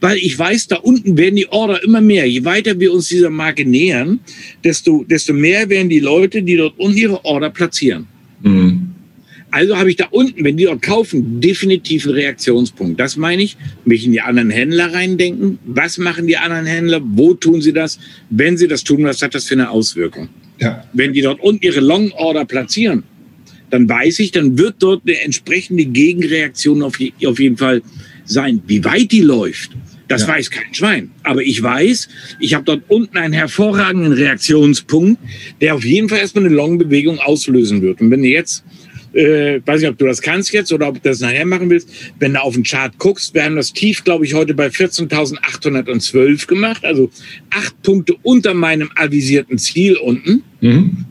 weil 0.00 0.18
ich 0.18 0.38
weiß, 0.38 0.68
da 0.68 0.76
unten 0.76 1.16
werden 1.16 1.36
die 1.36 1.48
Order 1.48 1.82
immer 1.82 2.00
mehr. 2.00 2.26
Je 2.26 2.44
weiter 2.44 2.78
wir 2.78 2.92
uns 2.92 3.08
dieser 3.08 3.30
Marke 3.30 3.64
nähern, 3.64 4.20
desto, 4.64 5.04
desto 5.04 5.32
mehr 5.32 5.68
werden 5.68 5.88
die 5.88 6.00
Leute, 6.00 6.42
die 6.42 6.56
dort 6.56 6.78
unten 6.78 6.98
ihre 6.98 7.24
Order 7.24 7.50
platzieren. 7.50 8.06
Mhm. 8.42 8.90
Also 9.52 9.76
habe 9.76 9.90
ich 9.90 9.96
da 9.96 10.06
unten, 10.10 10.44
wenn 10.44 10.56
die 10.56 10.64
dort 10.64 10.82
kaufen, 10.82 11.40
definitiv 11.40 12.04
einen 12.06 12.14
Reaktionspunkt. 12.14 13.00
Das 13.00 13.16
meine 13.16 13.42
ich, 13.42 13.56
mich 13.84 14.04
in 14.04 14.12
die 14.12 14.20
anderen 14.20 14.50
Händler 14.50 14.92
reindenken. 14.92 15.58
Was 15.64 15.98
machen 15.98 16.26
die 16.26 16.36
anderen 16.36 16.66
Händler? 16.66 17.00
Wo 17.02 17.34
tun 17.34 17.60
sie 17.60 17.72
das? 17.72 17.98
Wenn 18.30 18.56
sie 18.56 18.68
das 18.68 18.84
tun, 18.84 19.04
was 19.04 19.20
hat 19.22 19.34
das 19.34 19.46
für 19.46 19.54
eine 19.54 19.70
Auswirkung? 19.70 20.28
Ja. 20.60 20.84
Wenn 20.92 21.12
die 21.12 21.22
dort 21.22 21.40
unten 21.40 21.64
ihre 21.64 21.80
Long 21.80 22.12
Order 22.12 22.44
platzieren, 22.44 23.02
dann 23.70 23.88
weiß 23.88 24.18
ich, 24.18 24.32
dann 24.32 24.58
wird 24.58 24.76
dort 24.80 25.02
eine 25.06 25.20
entsprechende 25.20 25.84
Gegenreaktion 25.84 26.82
auf, 26.82 26.98
auf 27.26 27.38
jeden 27.38 27.56
Fall 27.56 27.82
sein. 28.24 28.62
Wie 28.66 28.84
weit 28.84 29.12
die 29.12 29.22
läuft, 29.22 29.70
das 30.08 30.22
ja. 30.22 30.28
weiß 30.28 30.50
kein 30.50 30.74
Schwein. 30.74 31.10
Aber 31.22 31.42
ich 31.42 31.62
weiß, 31.62 32.08
ich 32.40 32.54
habe 32.54 32.64
dort 32.64 32.82
unten 32.88 33.16
einen 33.16 33.32
hervorragenden 33.34 34.12
Reaktionspunkt, 34.12 35.20
der 35.60 35.74
auf 35.74 35.84
jeden 35.84 36.08
Fall 36.08 36.18
erstmal 36.18 36.46
eine 36.46 36.54
Long-Bewegung 36.54 37.18
auslösen 37.18 37.82
wird. 37.82 38.00
Und 38.00 38.10
wenn 38.10 38.22
du 38.22 38.28
jetzt 38.28 38.64
äh, 39.12 39.60
weiß 39.64 39.80
nicht, 39.80 39.90
ob 39.90 39.98
du 39.98 40.06
das 40.06 40.22
kannst 40.22 40.52
jetzt 40.52 40.72
oder 40.72 40.88
ob 40.88 40.94
du 40.94 41.08
das 41.08 41.20
nachher 41.20 41.46
machen 41.46 41.70
willst, 41.70 41.88
wenn 42.18 42.34
du 42.34 42.42
auf 42.42 42.54
den 42.54 42.62
Chart 42.62 42.96
guckst, 42.98 43.34
wir 43.34 43.44
haben 43.44 43.56
das 43.56 43.72
Tief, 43.72 44.04
glaube 44.04 44.24
ich, 44.24 44.34
heute 44.34 44.54
bei 44.54 44.68
14.812 44.68 46.46
gemacht, 46.46 46.84
also 46.84 47.10
acht 47.50 47.80
Punkte 47.82 48.14
unter 48.22 48.54
meinem 48.54 48.90
avisierten 48.94 49.58
Ziel 49.58 49.96
unten. 49.96 50.42
Mhm. 50.60 51.06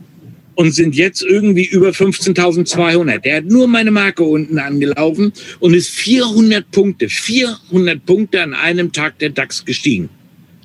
Und 0.60 0.72
sind 0.72 0.94
jetzt 0.94 1.22
irgendwie 1.22 1.64
über 1.64 1.88
15.200. 1.88 3.20
Der 3.20 3.38
hat 3.38 3.46
nur 3.46 3.66
meine 3.66 3.90
Marke 3.90 4.24
unten 4.24 4.58
angelaufen 4.58 5.32
und 5.58 5.72
ist 5.72 5.88
400 5.88 6.70
Punkte, 6.70 7.08
400 7.08 8.04
Punkte 8.04 8.42
an 8.42 8.52
einem 8.52 8.92
Tag 8.92 9.18
der 9.20 9.30
DAX 9.30 9.64
gestiegen. 9.64 10.10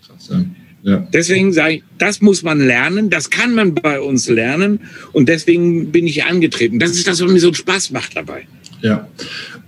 Krass, 0.06 0.28
ja. 0.30 0.46
Ja. 0.84 1.08
Deswegen 1.14 1.54
sage 1.54 1.76
ich, 1.76 1.84
das 1.98 2.20
muss 2.20 2.44
man 2.44 2.60
lernen, 2.60 3.10
das 3.10 3.30
kann 3.30 3.56
man 3.56 3.74
bei 3.74 4.02
uns 4.02 4.28
lernen 4.28 4.82
und 5.14 5.30
deswegen 5.30 5.92
bin 5.92 6.06
ich 6.06 6.16
hier 6.16 6.28
angetreten. 6.28 6.78
Das 6.78 6.92
ist 6.92 7.08
das, 7.08 7.22
was 7.22 7.32
mir 7.32 7.40
so 7.40 7.54
Spaß 7.54 7.92
macht 7.92 8.18
dabei. 8.18 8.46
Ja, 8.82 9.08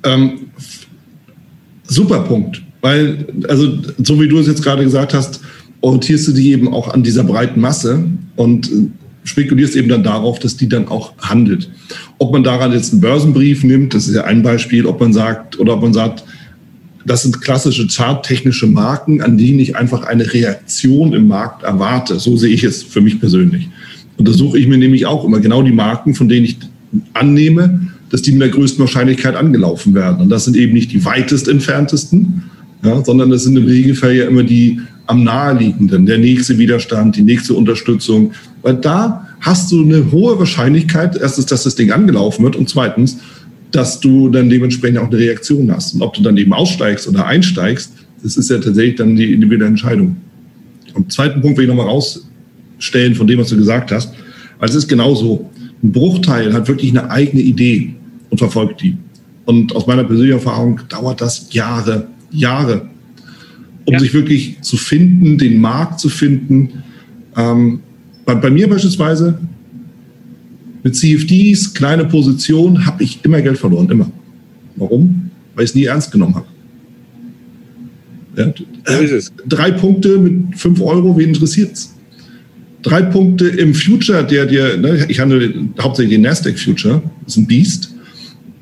ähm, 0.04 0.52
super 1.86 2.20
Punkt, 2.20 2.62
weil, 2.82 3.26
also 3.48 3.80
so 4.04 4.22
wie 4.22 4.28
du 4.28 4.40
es 4.40 4.48
jetzt 4.48 4.62
gerade 4.62 4.84
gesagt 4.84 5.14
hast, 5.14 5.42
orientierst 5.82 6.28
du 6.28 6.34
dich 6.34 6.48
eben 6.48 6.72
auch 6.72 6.90
an 6.90 7.02
dieser 7.02 7.24
breiten 7.24 7.62
Masse 7.62 8.04
und 8.36 8.70
spekulierst 9.28 9.76
eben 9.76 9.90
dann 9.90 10.04
darauf, 10.04 10.40
dass 10.40 10.58
die 10.58 10.70
dann 10.70 10.88
auch 10.88 11.14
handelt. 11.20 11.70
Ob 12.18 12.32
man 12.32 12.44
daran 12.44 12.72
jetzt 12.72 12.94
einen 12.94 13.02
Börsenbrief 13.02 13.64
nimmt, 13.64 13.94
das 13.94 14.08
ist 14.08 14.16
ja 14.16 14.24
ein 14.24 14.42
Beispiel, 14.42 14.86
ob 14.86 15.00
man 15.00 15.14
sagt, 15.14 15.60
oder 15.60 15.74
ob 15.74 15.82
man 15.82 15.94
sagt, 15.94 16.24
das 17.06 17.24
sind 17.24 17.42
klassische 17.42 17.88
charttechnische 17.88 18.68
Marken, 18.68 19.22
an 19.22 19.38
denen 19.38 19.60
ich 19.60 19.76
einfach 19.78 20.04
eine 20.04 20.34
Reaktion 20.34 21.14
im 21.14 21.28
Markt 21.28 21.64
erwarte. 21.64 22.20
So 22.20 22.36
sehe 22.36 22.54
ich 22.54 22.64
es 22.64 22.84
für 22.84 23.02
mich 23.02 23.20
persönlich. 23.20 23.70
Und 24.18 24.28
da 24.28 24.34
suche 24.34 24.60
ich 24.60 24.68
mir 24.68 24.78
nämlich 24.78 25.06
auch 25.06 25.24
immer 25.24 25.40
genau 25.40 25.62
die 25.62 25.72
Marken, 25.72 26.16
von 26.16 26.28
denen 26.28 26.46
ich 26.46 26.58
annehme, 27.14 27.92
dass 28.10 28.22
die 28.22 28.32
mit 28.32 28.42
der 28.42 28.50
größten 28.50 28.80
Wahrscheinlichkeit 28.80 29.36
angelaufen 29.36 29.94
werden. 29.94 30.22
Und 30.22 30.30
das 30.30 30.46
sind 30.46 30.58
eben 30.58 30.74
nicht 30.74 30.92
die 30.92 31.06
weitest 31.06 31.48
entferntesten, 31.48 32.44
ja, 32.84 33.04
sondern 33.04 33.30
das 33.30 33.44
sind 33.44 33.58
im 33.58 33.66
Regelfall 33.66 34.14
ja 34.14 34.28
immer 34.28 34.44
die 34.44 34.80
am 35.08 35.24
naheliegenden, 35.24 36.06
der 36.06 36.18
nächste 36.18 36.58
Widerstand, 36.58 37.16
die 37.16 37.24
nächste 37.24 37.54
Unterstützung. 37.54 38.34
Weil 38.62 38.76
da 38.76 39.28
hast 39.40 39.72
du 39.72 39.84
eine 39.84 40.12
hohe 40.12 40.38
Wahrscheinlichkeit, 40.38 41.18
erstens, 41.20 41.48
dass 41.48 41.64
das 41.64 41.76
Ding 41.76 41.92
angelaufen 41.92 42.44
wird 42.44 42.56
und 42.56 42.70
zweitens, 42.70 43.18
dass 43.72 44.00
du 44.00 44.30
dann 44.30 44.50
dementsprechend 44.50 45.00
auch 45.00 45.08
eine 45.08 45.18
Reaktion 45.18 45.72
hast. 45.72 45.96
Und 45.96 46.02
ob 46.02 46.14
du 46.14 46.22
dann 46.22 46.38
eben 46.38 46.54
aussteigst 46.54 47.08
oder 47.08 47.26
einsteigst, 47.26 47.92
das 48.24 48.38
ist 48.38 48.50
ja 48.50 48.58
tatsächlich 48.58 48.96
dann 48.96 49.16
die 49.16 49.34
individuelle 49.34 49.70
Entscheidung. 49.70 50.18
Und 50.94 51.12
zweiten 51.12 51.42
Punkt 51.42 51.58
will 51.58 51.66
ich 51.66 51.70
nochmal 51.70 51.88
rausstellen 51.88 53.16
von 53.16 53.28
dem, 53.28 53.40
was 53.40 53.50
du 53.50 53.58
gesagt 53.58 53.92
hast. 53.92 54.14
Weil 54.60 54.70
es 54.70 54.76
ist 54.76 54.88
genauso. 54.88 55.50
Ein 55.84 55.92
Bruchteil 55.92 56.54
hat 56.54 56.68
wirklich 56.68 56.90
eine 56.92 57.10
eigene 57.12 57.42
Idee 57.42 57.94
und 58.30 58.38
verfolgt 58.40 58.82
die. 58.82 58.98
Und 59.46 59.76
aus 59.76 59.86
meiner 59.86 60.04
persönlichen 60.04 60.40
Erfahrung 60.40 60.82
dauert 60.90 61.22
das 61.22 61.54
Jahre, 61.54 62.08
Jahre, 62.32 62.90
um 63.88 63.94
ja. 63.94 64.00
sich 64.00 64.14
wirklich 64.14 64.62
zu 64.62 64.78
finden, 64.78 65.38
den 65.40 65.60
Markt 65.60 66.00
zu 66.00 66.10
finden. 66.10 66.84
Ähm, 67.36 67.80
bei, 68.26 68.36
bei 68.36 68.52
mir 68.52 68.70
beispielsweise 68.70 69.40
mit 70.84 70.96
CFDs, 70.96 71.74
kleine 71.74 72.06
Position, 72.06 72.86
habe 72.86 73.04
ich 73.04 73.24
immer 73.26 73.42
Geld 73.42 73.58
verloren, 73.58 73.90
immer. 73.90 74.12
Warum? 74.76 75.32
Weil 75.56 75.64
ich 75.64 75.72
es 75.72 75.76
nie 75.76 75.86
ernst 75.86 76.12
genommen 76.12 76.36
habe. 76.36 76.46
Ja, 78.36 78.54
äh, 78.94 79.22
drei 79.48 79.72
Punkte 79.72 80.20
mit 80.20 80.60
fünf 80.60 80.80
Euro, 80.82 81.18
wen 81.18 81.30
interessiert 81.30 81.74
es? 81.74 81.98
drei 82.88 83.02
Punkte 83.02 83.48
im 83.48 83.74
Future, 83.74 84.24
der 84.24 84.46
dir, 84.46 84.78
ne, 84.78 85.06
ich 85.08 85.20
handle 85.20 85.54
hauptsächlich 85.80 86.16
den 86.16 86.22
Nasdaq 86.22 86.58
Future, 86.58 87.02
das 87.24 87.34
ist 87.34 87.38
ein 87.38 87.48
Biest, 87.48 87.94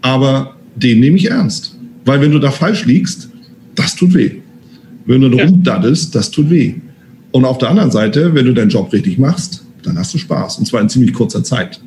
aber 0.02 0.56
den 0.76 1.00
nehme 1.00 1.18
ich 1.18 1.30
ernst. 1.30 1.78
Weil 2.06 2.22
wenn 2.22 2.32
du 2.32 2.40
da 2.40 2.52
falsch 2.52 2.86
liegst, 2.86 3.30
das 3.76 3.96
tut 3.96 4.14
weh. 4.14 4.32
Wenn 5.06 5.22
du 5.22 5.38
ja. 5.38 5.46
rumdaddelst, 5.46 6.14
das 6.16 6.32
tut 6.32 6.50
weh. 6.50 6.76
Und 7.32 7.46
auf 7.46 7.58
der 7.58 7.70
anderen 7.70 7.92
Seite, 7.92 8.34
wenn 8.34 8.46
du 8.46 8.54
deinen 8.54 8.70
Job 8.70 8.92
richtig 8.94 9.18
machst, 9.18 9.66
dann 9.84 9.98
hast 9.98 10.14
du 10.14 10.18
Spaß. 10.18 10.58
Und 10.60 10.66
zwar 10.66 10.82
in 10.82 10.90
ziemlich 10.90 11.14
kurzer 11.14 11.44
Zeit. 11.44 11.80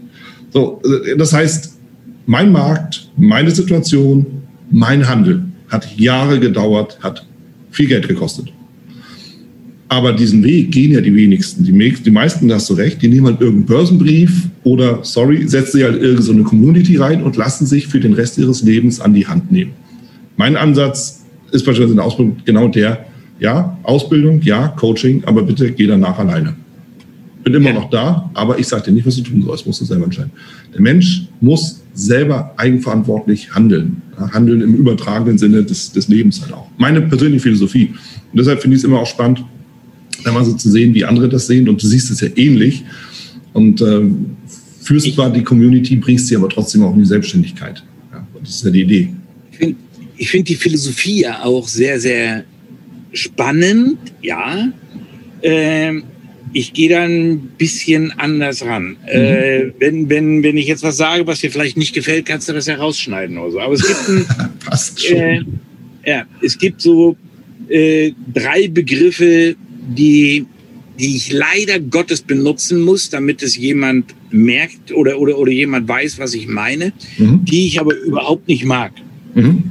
So, 0.52 0.81
äh, 0.85 1.16
das 1.16 1.33
heißt, 1.33 1.78
mein 2.26 2.52
Markt, 2.52 3.09
meine 3.16 3.50
Situation, 3.50 4.26
mein 4.70 5.09
Handel 5.09 5.44
hat 5.68 5.98
Jahre 5.98 6.38
gedauert, 6.38 6.98
hat 7.02 7.26
viel 7.70 7.88
Geld 7.88 8.09
gekostet. 8.09 8.52
Aber 9.88 10.12
diesen 10.12 10.44
Weg 10.44 10.70
gehen 10.70 10.92
ja 10.92 11.00
die 11.00 11.14
wenigsten. 11.14 11.64
Die, 11.64 11.72
die 11.72 12.11
meisten, 12.11 12.48
da 12.48 12.57
hast 12.57 12.68
du 12.68 12.74
recht, 12.74 13.00
die 13.00 13.09
nehmen 13.09 13.26
halt 13.26 13.40
irgendeinen 13.40 13.66
Börsenbrief 13.66 14.48
oder, 14.64 14.98
sorry, 15.02 15.48
setzen 15.48 15.78
sich 15.78 15.85
halt 15.85 16.02
irgendeine 16.02 16.42
so 16.42 16.44
Community 16.44 16.96
rein 16.96 17.22
und 17.22 17.37
lassen 17.37 17.66
sich 17.66 17.87
für 17.87 17.98
den 17.98 18.12
Rest 18.12 18.37
ihres 18.37 18.62
Lebens 18.62 19.00
an 19.00 19.14
die 19.14 19.26
Hand 19.26 19.50
nehmen. 19.50 19.72
Mein 20.37 20.57
Ansatz 20.57 21.17
ist 21.51 21.65
beispielsweise 21.65 21.93
in 21.93 21.97
der 21.97 22.05
Ausbildung 22.05 22.37
genau 22.45 22.69
der, 22.69 23.07
ja, 23.41 23.79
Ausbildung, 23.83 24.41
ja, 24.43 24.69
Coaching, 24.69 25.23
aber 25.25 25.43
bitte 25.43 25.71
geh 25.73 25.87
danach 25.87 26.19
alleine. 26.19 26.55
Bin 27.45 27.55
immer 27.55 27.71
ja. 27.71 27.75
noch 27.75 27.91
da, 27.91 28.31
aber 28.35 28.59
ich 28.59 28.67
sage 28.67 28.85
dir 28.85 28.93
nicht, 28.93 29.07
was 29.07 29.17
du 29.17 29.23
tun 29.23 29.43
sollst, 29.43 29.67
musst 29.67 29.81
du 29.81 29.85
selber 29.85 30.05
entscheiden. 30.05 30.33
Der 30.75 30.81
Mensch 30.81 31.29
muss 31.41 31.83
selber 31.95 32.53
eigenverantwortlich 32.57 33.55
handeln. 33.55 34.03
Handeln 34.33 34.61
im 34.61 34.75
übertragenen 34.75 35.39
Sinne 35.39 35.63
des, 35.63 35.93
des 35.93 36.09
Lebens 36.09 36.43
halt 36.43 36.53
auch. 36.53 36.69
Meine 36.77 37.01
persönliche 37.03 37.43
Philosophie. 37.43 37.95
Und 38.33 38.39
deshalb 38.39 38.61
finde 38.61 38.77
ich 38.77 38.83
es 38.83 38.85
immer 38.85 39.01
auch 39.01 39.07
spannend, 39.07 39.45
mal 40.25 40.45
so 40.45 40.53
zu 40.55 40.71
sehen, 40.71 40.95
wie 40.95 41.05
andere 41.05 41.29
das 41.29 41.47
sehen. 41.47 41.69
Und 41.69 41.83
du 41.83 41.87
siehst 41.87 42.11
es 42.11 42.21
ja 42.21 42.29
ähnlich. 42.37 42.85
Und 43.53 43.81
äh, 43.81 44.03
führst 44.83 45.15
zwar 45.15 45.31
die 45.31 45.43
Community, 45.43 45.97
bringst 45.97 46.27
sie 46.27 46.37
aber 46.37 46.49
trotzdem 46.49 46.83
auch 46.83 46.93
in 46.93 47.01
die 47.01 47.07
Selbstständigkeit. 47.07 47.83
Ja, 48.13 48.27
das 48.41 48.51
ist 48.51 48.65
ja 48.65 48.71
die 48.71 48.83
Idee. 48.83 49.15
Ich 49.53 49.59
finde 49.59 49.77
ich 50.18 50.31
find 50.31 50.48
die 50.48 50.57
Philosophie 50.57 51.22
ja 51.22 51.44
auch 51.44 51.68
sehr, 51.68 52.00
sehr 52.00 52.44
spannend, 53.12 53.98
ja. 54.20 54.72
Ähm, 55.42 56.04
ich 56.52 56.72
gehe 56.72 56.88
da 56.88 57.02
ein 57.02 57.40
bisschen 57.59 58.12
anders 58.12 58.64
ran. 58.64 58.96
Mhm. 59.02 59.07
Äh, 59.07 59.72
wenn, 59.78 60.09
wenn, 60.09 60.42
wenn 60.42 60.57
ich 60.57 60.66
jetzt 60.66 60.83
was 60.83 60.96
sage, 60.96 61.26
was 61.26 61.40
dir 61.40 61.50
vielleicht 61.50 61.76
nicht 61.76 61.94
gefällt, 61.94 62.26
kannst 62.26 62.48
du 62.48 62.52
das 62.52 62.66
herausschneiden 62.66 63.38
oder 63.38 63.50
so. 63.52 63.61
Aber 63.61 63.74
es 63.74 63.87
gibt 63.87 64.09
ein, 64.09 64.26
Passt 64.64 65.07
schon. 65.07 65.16
Äh, 65.16 65.42
ja, 66.07 66.26
es 66.42 66.59
gibt 66.59 66.81
so 66.81 67.16
äh, 67.68 68.12
drei 68.33 68.68
Begriffe, 68.68 69.57
die, 69.88 70.46
die 70.98 71.16
ich 71.16 71.33
leider 71.33 71.78
Gottes 71.81 72.22
benutzen 72.22 72.81
muss, 72.81 73.11
damit 73.11 73.42
es 73.42 73.57
jemand 73.57 74.14
merkt 74.31 74.92
oder, 74.92 75.18
oder, 75.18 75.38
oder 75.38 75.52
jemand 75.52 75.87
weiß, 75.87 76.18
was 76.18 76.35
ich 76.35 76.48
meine, 76.48 76.92
mhm. 77.18 77.44
die 77.44 77.66
ich 77.66 77.78
aber 77.78 77.94
überhaupt 77.94 78.48
nicht 78.48 78.64
mag. 78.64 78.92
Mhm. 79.35 79.70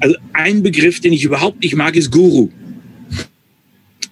Also 0.00 0.16
ein 0.32 0.62
Begriff, 0.62 1.00
den 1.00 1.12
ich 1.12 1.24
überhaupt 1.24 1.62
nicht 1.62 1.76
mag, 1.76 1.94
ist 1.94 2.10
Guru. 2.10 2.48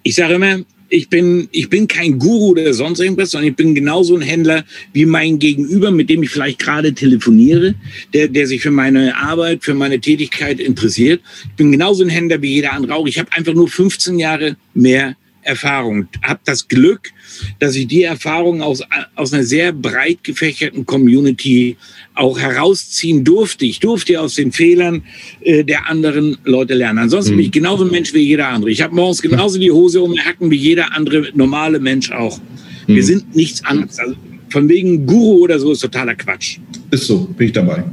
Ich 0.02 0.14
sage 0.14 0.34
immer, 0.34 0.60
ich 0.90 1.08
bin, 1.08 1.48
ich 1.52 1.68
bin 1.68 1.86
kein 1.86 2.18
Guru 2.18 2.50
oder 2.50 2.72
sonst 2.72 3.00
irgendwas, 3.00 3.32
sondern 3.32 3.50
ich 3.50 3.56
bin 3.56 3.74
genauso 3.74 4.16
ein 4.16 4.22
Händler 4.22 4.64
wie 4.92 5.04
mein 5.04 5.38
Gegenüber, 5.38 5.90
mit 5.90 6.08
dem 6.08 6.22
ich 6.22 6.30
vielleicht 6.30 6.58
gerade 6.58 6.94
telefoniere, 6.94 7.74
der, 8.14 8.28
der 8.28 8.46
sich 8.46 8.62
für 8.62 8.70
meine 8.70 9.16
Arbeit, 9.16 9.64
für 9.64 9.74
meine 9.74 10.00
Tätigkeit 10.00 10.60
interessiert. 10.60 11.20
Ich 11.44 11.56
bin 11.56 11.72
genauso 11.72 12.04
ein 12.04 12.08
Händler 12.08 12.40
wie 12.40 12.54
jeder 12.54 12.72
andere 12.72 12.94
auch. 12.94 13.06
Ich 13.06 13.18
habe 13.18 13.32
einfach 13.32 13.54
nur 13.54 13.68
15 13.68 14.18
Jahre 14.18 14.56
mehr 14.74 15.16
Erfahrung, 15.48 16.06
habe 16.22 16.40
das 16.44 16.68
Glück, 16.68 17.10
dass 17.58 17.74
ich 17.74 17.86
die 17.86 18.02
Erfahrung 18.02 18.60
aus, 18.62 18.82
aus 19.14 19.32
einer 19.32 19.44
sehr 19.44 19.72
breit 19.72 20.22
gefächerten 20.22 20.84
Community 20.84 21.76
auch 22.14 22.38
herausziehen 22.38 23.24
durfte. 23.24 23.64
Ich 23.64 23.80
durfte 23.80 24.20
aus 24.20 24.34
den 24.34 24.52
Fehlern 24.52 25.02
äh, 25.40 25.64
der 25.64 25.88
anderen 25.88 26.36
Leute 26.44 26.74
lernen. 26.74 26.98
Ansonsten 26.98 27.32
mhm. 27.32 27.36
bin 27.36 27.46
ich 27.46 27.52
genauso 27.52 27.84
ein 27.84 27.90
Mensch 27.90 28.12
wie 28.12 28.18
jeder 28.18 28.48
andere. 28.48 28.70
Ich 28.70 28.82
habe 28.82 28.94
morgens 28.94 29.22
genauso 29.22 29.58
die 29.58 29.70
Hose 29.70 30.02
um 30.02 30.12
den 30.12 30.24
Hacken 30.24 30.50
wie 30.50 30.56
jeder 30.56 30.94
andere 30.94 31.28
normale 31.34 31.80
Mensch 31.80 32.10
auch. 32.10 32.38
Mhm. 32.86 32.94
Wir 32.94 33.04
sind 33.04 33.34
nichts 33.34 33.64
anderes. 33.64 33.98
Also 33.98 34.14
von 34.50 34.68
wegen 34.68 35.06
Guru 35.06 35.44
oder 35.44 35.58
so 35.58 35.72
ist 35.72 35.80
totaler 35.80 36.14
Quatsch. 36.14 36.58
Ist 36.90 37.06
so, 37.06 37.20
bin 37.36 37.48
ich 37.48 37.52
dabei. 37.52 37.84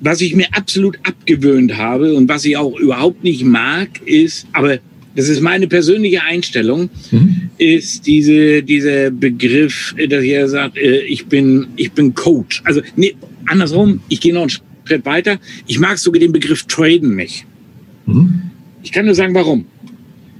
Was 0.00 0.20
ich 0.20 0.34
mir 0.34 0.46
absolut 0.52 0.98
abgewöhnt 1.02 1.76
habe 1.76 2.14
und 2.14 2.28
was 2.28 2.44
ich 2.44 2.56
auch 2.56 2.78
überhaupt 2.78 3.22
nicht 3.22 3.44
mag, 3.44 3.88
ist, 4.06 4.46
aber 4.52 4.78
das 5.16 5.28
ist 5.28 5.40
meine 5.40 5.66
persönliche 5.66 6.22
Einstellung, 6.22 6.88
mhm. 7.10 7.50
ist 7.58 8.06
diese, 8.06 8.62
dieser 8.62 9.10
Begriff, 9.10 9.94
dass 10.08 10.24
ihr 10.24 10.48
sagt, 10.48 10.76
äh, 10.76 11.00
ich 11.02 11.26
bin, 11.26 11.68
ich 11.76 11.92
bin 11.92 12.14
Coach. 12.14 12.62
Also 12.64 12.80
nee, 12.96 13.14
andersrum, 13.46 14.00
ich 14.08 14.20
gehe 14.20 14.32
noch 14.32 14.42
einen 14.42 14.50
Schritt 14.50 15.04
weiter. 15.04 15.38
Ich 15.66 15.78
mag 15.78 15.98
sogar 15.98 16.20
den 16.20 16.32
Begriff 16.32 16.64
Traden 16.64 17.16
nicht. 17.16 17.44
Mhm. 18.06 18.42
Ich 18.82 18.92
kann 18.92 19.04
nur 19.04 19.14
sagen, 19.14 19.34
warum. 19.34 19.66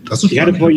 Das 0.08 0.24
ist 0.24 0.32
ich, 0.32 0.40
hatte 0.40 0.54
vor, 0.54 0.70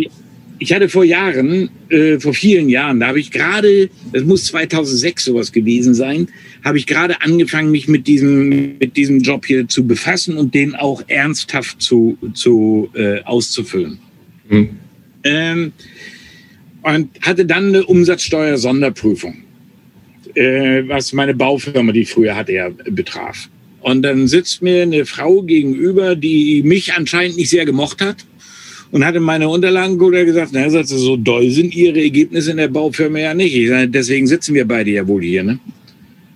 ich 0.63 0.71
hatte 0.73 0.87
vor 0.87 1.03
Jahren, 1.03 1.69
äh, 1.89 2.19
vor 2.19 2.33
vielen 2.33 2.69
Jahren, 2.69 3.01
da 3.01 3.07
habe 3.07 3.19
ich 3.19 3.31
gerade, 3.31 3.89
das 4.13 4.23
muss 4.23 4.45
2006 4.45 5.25
sowas 5.25 5.51
gewesen 5.51 5.93
sein, 5.93 6.29
habe 6.63 6.77
ich 6.77 6.87
gerade 6.87 7.21
angefangen, 7.21 7.69
mich 7.69 7.89
mit 7.89 8.07
diesem, 8.07 8.77
mit 8.77 8.95
diesem 8.95 9.19
Job 9.19 9.45
hier 9.45 9.67
zu 9.67 9.85
befassen 9.85 10.37
und 10.37 10.53
den 10.53 10.73
auch 10.73 11.03
ernsthaft 11.07 11.81
zu, 11.81 12.17
zu 12.33 12.89
äh, 12.93 13.21
auszufüllen. 13.23 13.99
Mhm. 14.49 14.69
Ähm, 15.25 15.73
und 16.81 17.09
hatte 17.21 17.45
dann 17.45 17.67
eine 17.67 17.85
Umsatzsteuer-Sonderprüfung 17.85 19.35
äh, 20.35 20.87
was 20.87 21.13
meine 21.13 21.33
Baufirma, 21.33 21.91
die 21.91 22.01
ich 22.01 22.09
früher 22.09 22.35
hatte, 22.35 22.53
ja 22.53 22.69
betraf. 22.69 23.49
Und 23.81 24.01
dann 24.01 24.27
sitzt 24.29 24.61
mir 24.61 24.83
eine 24.83 25.05
Frau 25.05 25.41
gegenüber, 25.41 26.15
die 26.15 26.63
mich 26.63 26.93
anscheinend 26.93 27.35
nicht 27.35 27.49
sehr 27.49 27.65
gemocht 27.65 28.01
hat 28.01 28.25
und 28.93 29.03
hatte 29.03 29.19
meine 29.19 29.49
Unterlagen 29.49 29.99
oder 29.99 30.23
gesagt, 30.23 30.51
na, 30.53 30.69
sagt 30.69 30.87
sie, 30.87 30.99
so 30.99 31.17
doll 31.17 31.49
sind 31.49 31.73
ihre 31.73 31.99
Ergebnisse 31.99 32.51
in 32.51 32.57
der 32.57 32.67
Baufirma 32.67 33.17
ja 33.17 33.33
nicht. 33.33 33.55
Ich 33.55 33.67
sage, 33.67 33.89
deswegen 33.89 34.27
sitzen 34.27 34.53
wir 34.53 34.67
beide 34.67 34.91
ja 34.91 35.07
wohl 35.07 35.23
hier. 35.23 35.43
Ne? 35.43 35.57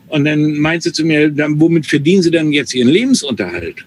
Und 0.07 0.25
dann 0.25 0.57
meint 0.57 0.81
sie 0.81 0.91
zu 0.91 1.05
mir, 1.05 1.29
dann, 1.29 1.59
womit 1.59 1.85
verdienen 1.85 2.23
Sie 2.23 2.31
denn 2.31 2.51
jetzt 2.51 2.73
Ihren 2.73 2.87
Lebensunterhalt? 2.87 3.85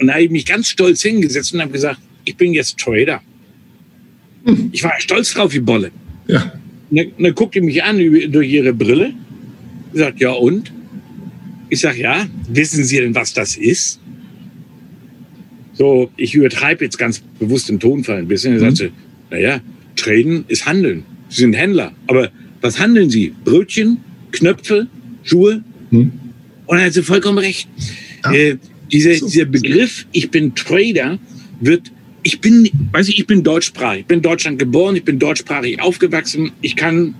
Und 0.00 0.06
da 0.06 0.14
habe 0.14 0.22
ich 0.22 0.30
mich 0.30 0.46
ganz 0.46 0.70
stolz 0.70 1.02
hingesetzt 1.02 1.52
und 1.52 1.60
habe 1.60 1.72
gesagt, 1.72 2.00
ich 2.24 2.34
bin 2.34 2.54
jetzt 2.54 2.78
Trader. 2.78 3.20
Hm. 4.46 4.70
Ich 4.72 4.82
war 4.82 4.94
stolz 4.98 5.34
drauf 5.34 5.52
wie 5.52 5.60
Bolle. 5.60 5.90
Ja. 6.26 6.54
Und 6.90 6.96
dann, 6.96 7.12
dann 7.18 7.34
guckte 7.34 7.60
mich 7.60 7.84
an 7.84 7.98
durch 8.32 8.50
ihre 8.50 8.72
Brille 8.72 9.12
sagt, 9.92 10.20
ja 10.20 10.30
und? 10.30 10.72
Ich 11.68 11.80
sage, 11.80 12.00
ja, 12.00 12.26
wissen 12.48 12.82
Sie 12.82 12.96
denn, 12.96 13.14
was 13.14 13.34
das 13.34 13.58
ist? 13.58 14.00
So, 15.76 16.10
ich 16.16 16.34
übertreibe 16.34 16.84
jetzt 16.84 16.98
ganz 16.98 17.22
bewusst 17.38 17.68
den 17.68 17.78
Tonfall 17.78 18.18
ein 18.18 18.28
bisschen. 18.28 18.54
Er 18.54 18.58
mhm. 18.58 18.76
sagte, 18.76 18.92
naja, 19.30 19.60
Traden 19.96 20.44
ist 20.48 20.66
Handeln. 20.66 21.04
Sie 21.28 21.42
sind 21.42 21.54
Händler. 21.54 21.92
Aber 22.06 22.30
was 22.60 22.78
handeln 22.78 23.10
Sie? 23.10 23.34
Brötchen, 23.44 23.98
Knöpfe, 24.32 24.86
Schuhe? 25.22 25.62
Mhm. 25.90 26.12
Und 26.66 26.78
er 26.78 26.86
hat 26.86 26.94
sie 26.94 27.02
vollkommen 27.02 27.38
recht. 27.38 27.68
Ja. 28.24 28.32
Äh, 28.32 28.58
dieser, 28.90 29.12
dieser 29.12 29.44
Begriff, 29.44 30.06
ich 30.12 30.30
bin 30.30 30.54
Trader, 30.54 31.18
wird, 31.60 31.92
ich 32.22 32.40
bin, 32.40 32.68
weiß 32.92 33.08
ich, 33.08 33.20
ich 33.20 33.26
bin 33.26 33.42
deutschsprachig. 33.42 34.00
Ich 34.00 34.06
bin 34.06 34.18
in 34.18 34.22
Deutschland 34.22 34.58
geboren, 34.58 34.96
ich 34.96 35.04
bin 35.04 35.18
deutschsprachig 35.18 35.80
aufgewachsen. 35.80 36.52
Ich 36.60 36.76
kann 36.76 37.14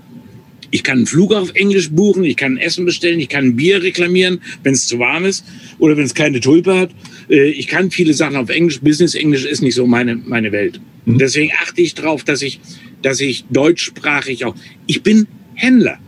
ich 0.71 0.83
kann 0.83 0.97
einen 0.97 1.07
Flug 1.07 1.33
auf 1.33 1.53
Englisch 1.55 1.89
buchen, 1.91 2.23
ich 2.23 2.35
kann 2.35 2.57
Essen 2.57 2.85
bestellen, 2.85 3.19
ich 3.19 3.29
kann 3.29 3.45
ein 3.45 3.55
Bier 3.55 3.81
reklamieren, 3.81 4.41
wenn 4.63 4.73
es 4.73 4.87
zu 4.87 4.99
warm 4.99 5.25
ist 5.25 5.45
oder 5.79 5.97
wenn 5.97 6.05
es 6.05 6.13
keine 6.13 6.39
Tulpe 6.39 6.75
hat. 6.77 6.91
Äh, 7.29 7.49
ich 7.49 7.67
kann 7.67 7.91
viele 7.91 8.13
Sachen 8.13 8.35
auf 8.35 8.49
Englisch. 8.49 8.81
Business 8.81 9.15
Englisch 9.15 9.45
ist 9.45 9.61
nicht 9.61 9.75
so 9.75 9.85
meine, 9.85 10.15
meine 10.15 10.51
Welt. 10.51 10.79
Mhm. 11.05 11.17
Deswegen 11.17 11.51
achte 11.61 11.81
ich 11.81 11.93
darauf, 11.95 12.23
dass 12.23 12.41
ich, 12.41 12.59
dass 13.01 13.19
ich 13.21 13.45
deutschsprachig 13.49 14.45
auch. 14.45 14.55
Ich 14.85 15.03
bin 15.03 15.27
Händler. 15.55 15.99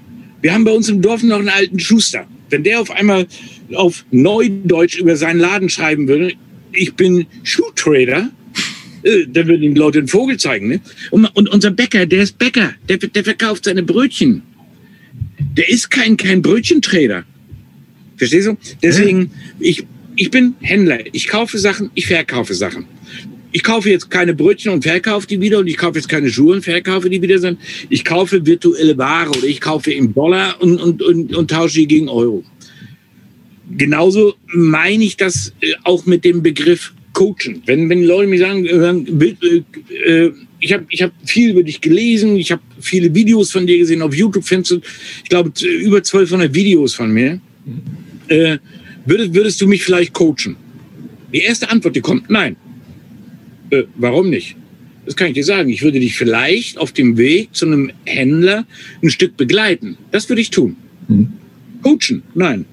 Wir 0.42 0.54
haben 0.54 0.64
bei 0.64 0.72
uns 0.72 0.90
im 0.90 1.02
Dorf 1.02 1.24
noch 1.24 1.40
einen 1.40 1.50
alten 1.50 1.80
Schuster. 1.80 2.26
Wenn 2.50 2.64
der 2.64 2.82
auf 2.82 2.92
einmal 2.92 3.28
auf 3.74 4.06
Neudeutsch 4.12 4.98
über 4.98 5.16
seinen 5.16 5.40
Laden 5.40 5.70
schreiben 5.70 6.08
würde, 6.08 6.34
ich 6.72 6.94
bin 6.94 7.26
Schuhtrader, 7.44 8.30
äh, 9.10 9.28
dann 9.28 9.48
würden 9.48 9.64
ihm 9.64 9.76
Leute 9.76 10.00
den 10.00 10.08
Vogel 10.08 10.38
zeigen. 10.38 10.68
Ne? 10.68 10.82
Und, 11.12 11.26
und, 11.36 11.50
unser 11.50 11.72
Bäcker, 11.72 12.06
der 12.06 12.24
ist 12.24 12.38
Bäcker, 12.38 12.74
der, 12.88 12.98
der 12.98 13.24
verkauft 13.24 13.66
seine 13.66 13.84
Brötchen. 13.84 14.44
Der 15.58 15.70
ist 15.70 15.90
kein, 15.90 16.18
kein 16.18 16.42
Brötchentrader. 16.42 17.24
Verstehst 18.18 18.48
du? 18.48 18.58
Deswegen, 18.84 19.32
ich, 19.60 19.86
ich 20.16 20.30
bin 20.30 20.56
Händler. 20.60 21.00
Ich 21.14 21.28
kaufe 21.28 21.58
Sachen, 21.58 21.90
ich 21.96 22.08
verkaufe 22.08 22.54
Sachen. 22.54 22.86
Ich 23.52 23.64
kaufe 23.64 23.90
jetzt 23.90 24.12
keine 24.12 24.36
Brötchen 24.36 24.72
und 24.72 24.84
verkaufe 24.84 25.26
die 25.26 25.42
wieder 25.42 25.60
und 25.60 25.68
ich 25.68 25.78
kaufe 25.78 25.98
jetzt 25.98 26.08
keine 26.08 26.30
Schuhe 26.30 26.56
und 26.56 26.62
verkaufe 26.62 27.10
die 27.10 27.22
wieder, 27.22 27.40
sondern 27.40 27.64
ich 27.90 28.06
kaufe 28.06 28.46
virtuelle 28.46 28.96
Ware 28.98 29.30
oder 29.30 29.46
ich 29.46 29.60
kaufe 29.60 29.92
im 29.92 30.14
Dollar 30.14 30.62
und, 30.62 30.80
und, 30.80 31.02
und, 31.02 31.36
und 31.36 31.50
tausche 31.50 31.80
die 31.80 31.88
gegen 31.88 32.10
Euro. 32.10 32.44
Genauso 33.72 34.36
meine 34.54 35.04
ich 35.04 35.18
das 35.18 35.54
äh, 35.62 35.74
auch 35.84 36.06
mit 36.06 36.26
dem 36.26 36.44
Begriff 36.44 36.94
coachen. 37.14 37.62
Wenn, 37.66 37.90
wenn 37.90 38.04
Leute 38.04 38.28
mir 38.28 38.40
sagen, 38.40 38.66
äh, 38.66 39.36
äh, 40.06 40.32
ich 40.60 40.74
habe 40.74 40.86
ich 40.90 41.02
hab 41.02 41.12
viel 41.26 41.52
über 41.52 41.64
dich 41.64 41.82
gelesen, 41.82 42.36
ich 42.36 42.52
habe 42.52 42.62
viele 42.80 43.14
Videos 43.14 43.52
von 43.52 43.66
dir 43.66 43.78
gesehen, 43.78 44.02
auf 44.02 44.14
YouTube 44.14 44.44
findest 44.44 44.72
du, 44.72 44.82
ich 45.24 45.30
glaube, 45.30 45.52
über 45.62 45.98
1200 45.98 46.54
Videos 46.54 46.94
von 46.94 47.12
mir. 47.12 47.40
Äh, 48.28 48.58
würdest, 49.06 49.34
würdest 49.34 49.62
du 49.62 49.68
mich 49.68 49.84
vielleicht 49.84 50.14
coachen? 50.14 50.56
Die 51.34 51.40
erste 51.40 51.70
Antwort, 51.70 51.96
die 51.96 52.02
kommt, 52.02 52.30
nein. 52.30 52.56
Äh, 53.70 53.84
warum 53.96 54.30
nicht? 54.30 54.56
Das 55.06 55.16
kann 55.16 55.28
ich 55.28 55.34
dir 55.34 55.44
sagen. 55.44 55.70
Ich 55.70 55.82
würde 55.82 56.00
dich 56.00 56.18
vielleicht 56.18 56.78
auf 56.78 56.92
dem 56.92 57.18
Weg 57.18 57.50
zu 57.54 57.66
einem 57.66 57.92
Händler 58.06 58.66
ein 59.02 59.10
Stück 59.10 59.38
begleiten. 59.38 59.98
Das 60.12 60.30
würde 60.30 60.42
ich 60.42 60.50
tun. 60.50 60.76
Mhm. 61.08 61.34
Coachen? 61.82 62.24
Nein 62.36 62.66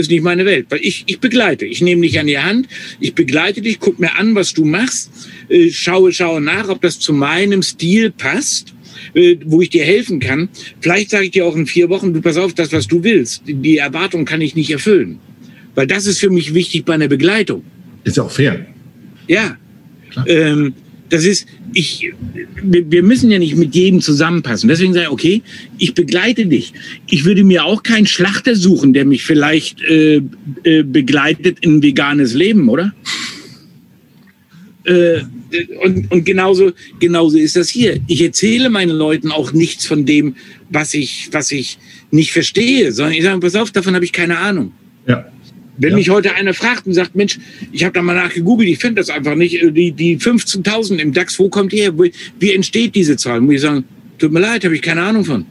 ist 0.00 0.10
nicht 0.10 0.22
meine 0.22 0.44
Welt, 0.44 0.66
weil 0.70 0.80
ich, 0.82 1.04
ich 1.06 1.20
begleite. 1.20 1.66
Ich 1.66 1.80
nehme 1.80 2.02
dich 2.02 2.18
an 2.18 2.26
die 2.26 2.38
Hand, 2.38 2.68
ich 3.00 3.14
begleite 3.14 3.62
dich, 3.62 3.78
guck 3.80 3.98
mir 3.98 4.16
an, 4.16 4.34
was 4.34 4.54
du 4.54 4.64
machst, 4.64 5.10
äh, 5.48 5.70
schaue, 5.70 6.12
schaue 6.12 6.40
nach, 6.40 6.68
ob 6.68 6.80
das 6.82 6.98
zu 6.98 7.12
meinem 7.12 7.62
Stil 7.62 8.10
passt, 8.10 8.74
äh, 9.14 9.36
wo 9.44 9.60
ich 9.62 9.70
dir 9.70 9.84
helfen 9.84 10.20
kann. 10.20 10.48
Vielleicht 10.80 11.10
sage 11.10 11.26
ich 11.26 11.30
dir 11.32 11.46
auch 11.46 11.56
in 11.56 11.66
vier 11.66 11.88
Wochen, 11.88 12.12
du 12.12 12.20
pass 12.20 12.36
auf, 12.36 12.54
das, 12.54 12.72
was 12.72 12.86
du 12.86 13.04
willst, 13.04 13.42
die 13.46 13.78
Erwartung 13.78 14.24
kann 14.24 14.40
ich 14.40 14.54
nicht 14.54 14.70
erfüllen. 14.70 15.18
Weil 15.74 15.86
das 15.86 16.06
ist 16.06 16.18
für 16.18 16.30
mich 16.30 16.54
wichtig 16.54 16.84
bei 16.84 16.94
einer 16.94 17.08
Begleitung. 17.08 17.62
Ist 18.04 18.16
ja 18.16 18.24
auch 18.24 18.30
fair. 18.30 18.66
Ja. 19.28 19.56
Ähm, 20.26 20.74
das 21.10 21.24
ist, 21.24 21.46
ich, 21.74 22.12
wir 22.62 23.02
müssen 23.02 23.30
ja 23.30 23.38
nicht 23.38 23.56
mit 23.56 23.74
jedem 23.74 24.00
zusammenpassen. 24.00 24.68
Deswegen 24.68 24.94
sage 24.94 25.06
ich, 25.06 25.12
okay, 25.12 25.42
ich 25.76 25.94
begleite 25.94 26.46
dich. 26.46 26.72
Ich 27.08 27.24
würde 27.24 27.44
mir 27.44 27.64
auch 27.64 27.82
keinen 27.82 28.06
Schlachter 28.06 28.56
suchen, 28.56 28.92
der 28.92 29.04
mich 29.04 29.24
vielleicht 29.24 29.82
äh, 29.82 30.22
äh, 30.62 30.82
begleitet 30.82 31.58
in 31.60 31.76
ein 31.76 31.82
veganes 31.82 32.34
Leben, 32.34 32.68
oder? 32.68 32.94
Äh, 34.84 35.20
und, 35.82 36.10
und 36.12 36.24
genauso, 36.24 36.72
genauso 37.00 37.36
ist 37.36 37.56
das 37.56 37.68
hier. 37.68 38.00
Ich 38.06 38.22
erzähle 38.22 38.70
meinen 38.70 38.96
Leuten 38.96 39.32
auch 39.32 39.52
nichts 39.52 39.84
von 39.86 40.06
dem, 40.06 40.36
was 40.70 40.94
ich, 40.94 41.28
was 41.32 41.50
ich 41.50 41.78
nicht 42.12 42.32
verstehe, 42.32 42.92
sondern 42.92 43.14
ich 43.14 43.24
sage, 43.24 43.40
pass 43.40 43.56
auf, 43.56 43.72
davon 43.72 43.94
habe 43.96 44.04
ich 44.04 44.12
keine 44.12 44.38
Ahnung. 44.38 44.72
Ja. 45.08 45.26
Wenn 45.80 45.92
ja. 45.92 45.96
mich 45.96 46.10
heute 46.10 46.34
einer 46.34 46.52
fragt 46.52 46.86
und 46.86 46.92
sagt, 46.92 47.16
Mensch, 47.16 47.38
ich 47.72 47.84
habe 47.84 47.94
da 47.94 48.02
mal 48.02 48.14
nachgegoogelt, 48.14 48.68
ich 48.68 48.78
finde 48.78 49.00
das 49.00 49.08
einfach 49.08 49.34
nicht, 49.34 49.62
äh, 49.62 49.72
die, 49.72 49.92
die 49.92 50.18
15.000 50.18 50.98
im 50.98 51.12
DAX, 51.12 51.38
wo 51.38 51.48
kommt 51.48 51.72
die 51.72 51.78
her? 51.78 51.92
Wie 52.38 52.52
entsteht 52.52 52.94
diese 52.94 53.16
Zahl? 53.16 53.40
Muss 53.40 53.54
ich 53.54 53.60
sagen, 53.62 53.84
tut 54.18 54.30
mir 54.30 54.40
leid, 54.40 54.64
habe 54.64 54.74
ich 54.74 54.82
keine 54.82 55.02
Ahnung 55.02 55.24
von. 55.24 55.46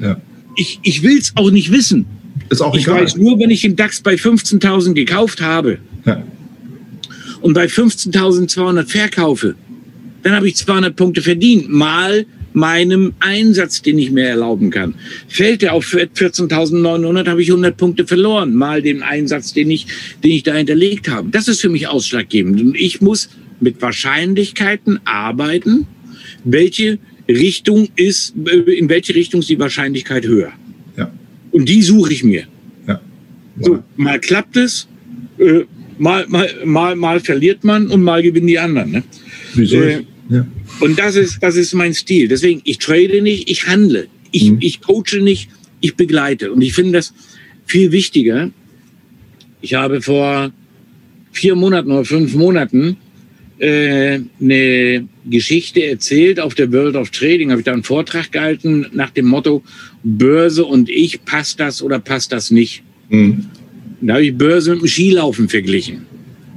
Ja. 0.00 0.20
Ich, 0.56 0.80
ich 0.82 1.04
will 1.04 1.16
es 1.16 1.32
auch 1.36 1.52
nicht 1.52 1.70
wissen. 1.70 2.06
Ist 2.50 2.60
auch 2.60 2.74
ich 2.74 2.82
egal. 2.82 3.02
weiß 3.02 3.16
nur, 3.16 3.38
wenn 3.38 3.50
ich 3.50 3.60
den 3.60 3.76
DAX 3.76 4.00
bei 4.00 4.14
15.000 4.14 4.94
gekauft 4.94 5.40
habe 5.40 5.78
ja. 6.04 6.24
und 7.40 7.54
bei 7.54 7.66
15.200 7.66 8.84
verkaufe, 8.84 9.54
dann 10.24 10.32
habe 10.32 10.48
ich 10.48 10.56
200 10.56 10.96
Punkte 10.96 11.22
verdient. 11.22 11.68
Mal 11.68 12.26
meinem 12.52 13.14
Einsatz, 13.20 13.82
den 13.82 13.98
ich 13.98 14.10
mir 14.10 14.26
erlauben 14.26 14.70
kann. 14.70 14.94
Fällt 15.28 15.62
er 15.62 15.74
auf 15.74 15.86
14.900, 15.86 17.28
habe 17.28 17.42
ich 17.42 17.48
100 17.48 17.76
Punkte 17.76 18.06
verloren, 18.06 18.54
mal 18.54 18.82
den 18.82 19.02
Einsatz, 19.02 19.52
den 19.52 19.70
ich, 19.70 19.86
den 20.24 20.32
ich 20.32 20.42
da 20.42 20.54
hinterlegt 20.54 21.08
habe. 21.08 21.28
Das 21.30 21.48
ist 21.48 21.60
für 21.60 21.68
mich 21.68 21.88
ausschlaggebend. 21.88 22.60
Und 22.60 22.76
ich 22.76 23.00
muss 23.00 23.28
mit 23.60 23.80
Wahrscheinlichkeiten 23.82 25.00
arbeiten, 25.04 25.86
welche 26.44 26.98
Richtung 27.28 27.88
ist, 27.96 28.34
in 28.36 28.88
welche 28.88 29.14
Richtung 29.14 29.40
ist 29.40 29.50
die 29.50 29.58
Wahrscheinlichkeit 29.58 30.26
höher. 30.26 30.52
Ja. 30.96 31.12
Und 31.50 31.68
die 31.68 31.82
suche 31.82 32.12
ich 32.12 32.24
mir. 32.24 32.44
Ja. 32.86 33.00
Wow. 33.56 33.66
So, 33.66 33.84
mal 33.96 34.18
klappt 34.18 34.56
es, 34.56 34.88
äh, 35.38 35.64
mal, 35.98 36.26
mal, 36.28 36.48
mal, 36.64 36.96
mal 36.96 37.20
verliert 37.20 37.64
man 37.64 37.88
und 37.88 38.02
mal 38.02 38.22
gewinnen 38.22 38.46
die 38.46 38.58
anderen. 38.58 38.90
Ne? 38.90 39.02
Wieso? 39.54 39.76
Äh, 39.76 40.04
ja. 40.30 40.46
Und 40.80 40.98
das 40.98 41.16
ist, 41.16 41.42
das 41.42 41.56
ist 41.56 41.74
mein 41.74 41.94
Stil. 41.94 42.28
Deswegen, 42.28 42.60
ich 42.64 42.78
trade 42.78 43.20
nicht, 43.22 43.50
ich 43.50 43.66
handle. 43.66 44.08
Ich, 44.30 44.50
mhm. 44.50 44.58
ich 44.60 44.80
coache 44.80 45.20
nicht, 45.20 45.48
ich 45.80 45.96
begleite. 45.96 46.52
Und 46.52 46.62
ich 46.62 46.74
finde 46.74 46.92
das 46.92 47.12
viel 47.66 47.92
wichtiger. 47.92 48.50
Ich 49.60 49.74
habe 49.74 50.00
vor 50.02 50.52
vier 51.32 51.54
Monaten 51.54 51.90
oder 51.90 52.04
fünf 52.04 52.34
Monaten 52.34 52.96
äh, 53.58 54.20
eine 54.40 55.08
Geschichte 55.26 55.84
erzählt 55.84 56.38
auf 56.38 56.54
der 56.54 56.72
World 56.72 56.96
of 56.96 57.10
Trading. 57.10 57.50
Habe 57.50 57.60
ich 57.60 57.64
da 57.64 57.72
einen 57.72 57.82
Vortrag 57.82 58.30
gehalten 58.30 58.86
nach 58.92 59.10
dem 59.10 59.26
Motto 59.26 59.62
Börse 60.04 60.64
und 60.64 60.88
ich, 60.88 61.24
passt 61.24 61.58
das 61.58 61.82
oder 61.82 61.98
passt 61.98 62.32
das 62.32 62.50
nicht? 62.50 62.82
Mhm. 63.08 63.46
Da 64.00 64.14
habe 64.14 64.26
ich 64.26 64.34
Börse 64.36 64.72
mit 64.72 64.82
dem 64.82 64.88
Skilaufen 64.88 65.48
verglichen. 65.48 66.06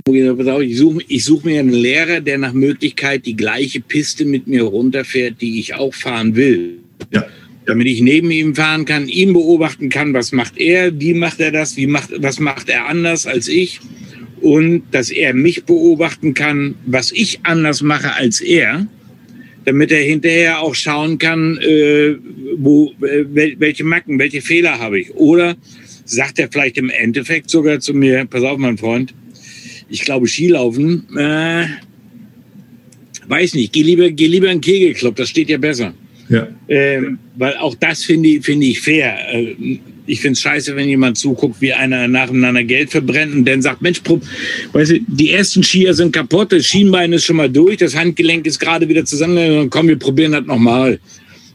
Ich 0.08 0.78
suche 0.78 1.04
ich 1.08 1.24
such 1.24 1.44
mir 1.44 1.60
einen 1.60 1.74
Lehrer, 1.74 2.22
der 2.22 2.38
nach 2.38 2.54
Möglichkeit 2.54 3.26
die 3.26 3.36
gleiche 3.36 3.82
Piste 3.82 4.26
mit 4.26 4.48
mir 4.48 4.64
runterfährt, 4.64 5.42
die 5.42 5.60
ich 5.60 5.76
auch 5.76 5.94
fahren 5.94 6.36
will. 6.36 6.80
Ja. 7.14 7.26
Damit 7.66 7.88
ich 7.88 8.02
neben 8.02 8.32
ihm 8.32 8.56
fahren 8.56 8.86
kann, 8.86 9.08
ihn 9.08 9.34
beobachten 9.34 9.90
kann, 9.90 10.14
was 10.14 10.32
macht 10.32 10.58
er, 10.58 11.00
wie 11.00 11.14
macht 11.14 11.40
er 11.40 11.52
das, 11.52 11.78
wie 11.78 11.88
macht, 11.88 12.10
was 12.18 12.40
macht 12.40 12.70
er 12.70 12.88
anders 12.88 13.28
als 13.28 13.48
ich. 13.48 13.80
Und 14.42 14.84
dass 14.92 15.12
er 15.12 15.36
mich 15.36 15.66
beobachten 15.66 16.34
kann, 16.34 16.76
was 16.86 17.12
ich 17.12 17.42
anders 17.44 17.84
mache 17.84 18.16
als 18.16 18.42
er, 18.42 18.88
damit 19.66 19.92
er 19.92 20.02
hinterher 20.02 20.62
auch 20.62 20.74
schauen 20.74 21.20
kann, 21.20 21.60
äh, 21.60 22.16
wo, 22.58 22.92
äh, 23.02 23.56
welche 23.60 23.84
Macken, 23.84 24.18
welche 24.18 24.42
Fehler 24.42 24.80
habe 24.80 25.00
ich. 25.00 25.14
Oder 25.14 25.56
sagt 26.06 26.40
er 26.40 26.50
vielleicht 26.52 26.78
im 26.78 26.90
Endeffekt 26.90 27.52
sogar 27.52 27.80
zu 27.80 27.94
mir, 27.94 28.26
pass 28.26 28.44
auf, 28.44 28.58
mein 28.58 28.80
Freund, 28.80 29.14
ich 29.92 30.02
glaube, 30.02 30.28
Skilaufen, 30.28 31.06
äh, 31.18 31.66
weiß 33.28 33.54
nicht, 33.56 33.74
geh 33.74 33.84
lieber, 33.84 34.10
geh 34.10 34.28
lieber 34.28 34.48
in 34.48 34.58
den 34.58 34.62
Kegelclub, 34.62 35.16
das 35.16 35.30
steht 35.30 35.50
ja 35.50 35.58
besser. 35.58 35.94
Ja. 36.30 36.48
Ähm, 36.70 37.20
weil 37.36 37.58
auch 37.58 37.76
das 37.76 38.06
finde 38.06 38.30
ich, 38.30 38.46
finde 38.46 38.68
ich 38.68 38.80
fair. 38.80 39.18
Äh, 39.34 39.80
ich 40.08 40.22
finde 40.22 40.34
es 40.34 40.42
scheiße, 40.42 40.76
wenn 40.76 40.88
jemand 40.90 41.18
zuguckt, 41.18 41.62
wie 41.62 41.74
einer 41.74 42.08
nacheinander 42.08 42.64
Geld 42.64 42.90
verbrennt 42.90 43.36
und 43.36 43.46
dann 43.46 43.62
sagt, 43.62 43.82
Mensch, 43.82 44.02
weißt 44.72 44.92
du, 44.92 45.00
die 45.08 45.32
ersten 45.32 45.62
Skier 45.62 45.94
sind 45.94 46.14
kaputt, 46.14 46.52
das 46.52 46.66
Schienbein 46.66 47.14
ist 47.14 47.26
schon 47.26 47.36
mal 47.36 47.50
durch, 47.50 47.78
das 47.78 47.96
Handgelenk 47.96 48.46
ist 48.46 48.60
gerade 48.60 48.88
wieder 48.88 49.06
zusammen, 49.06 49.70
komm, 49.70 49.88
wir 49.90 50.00
probieren 50.00 50.32
das 50.32 50.46
nochmal. 50.46 51.00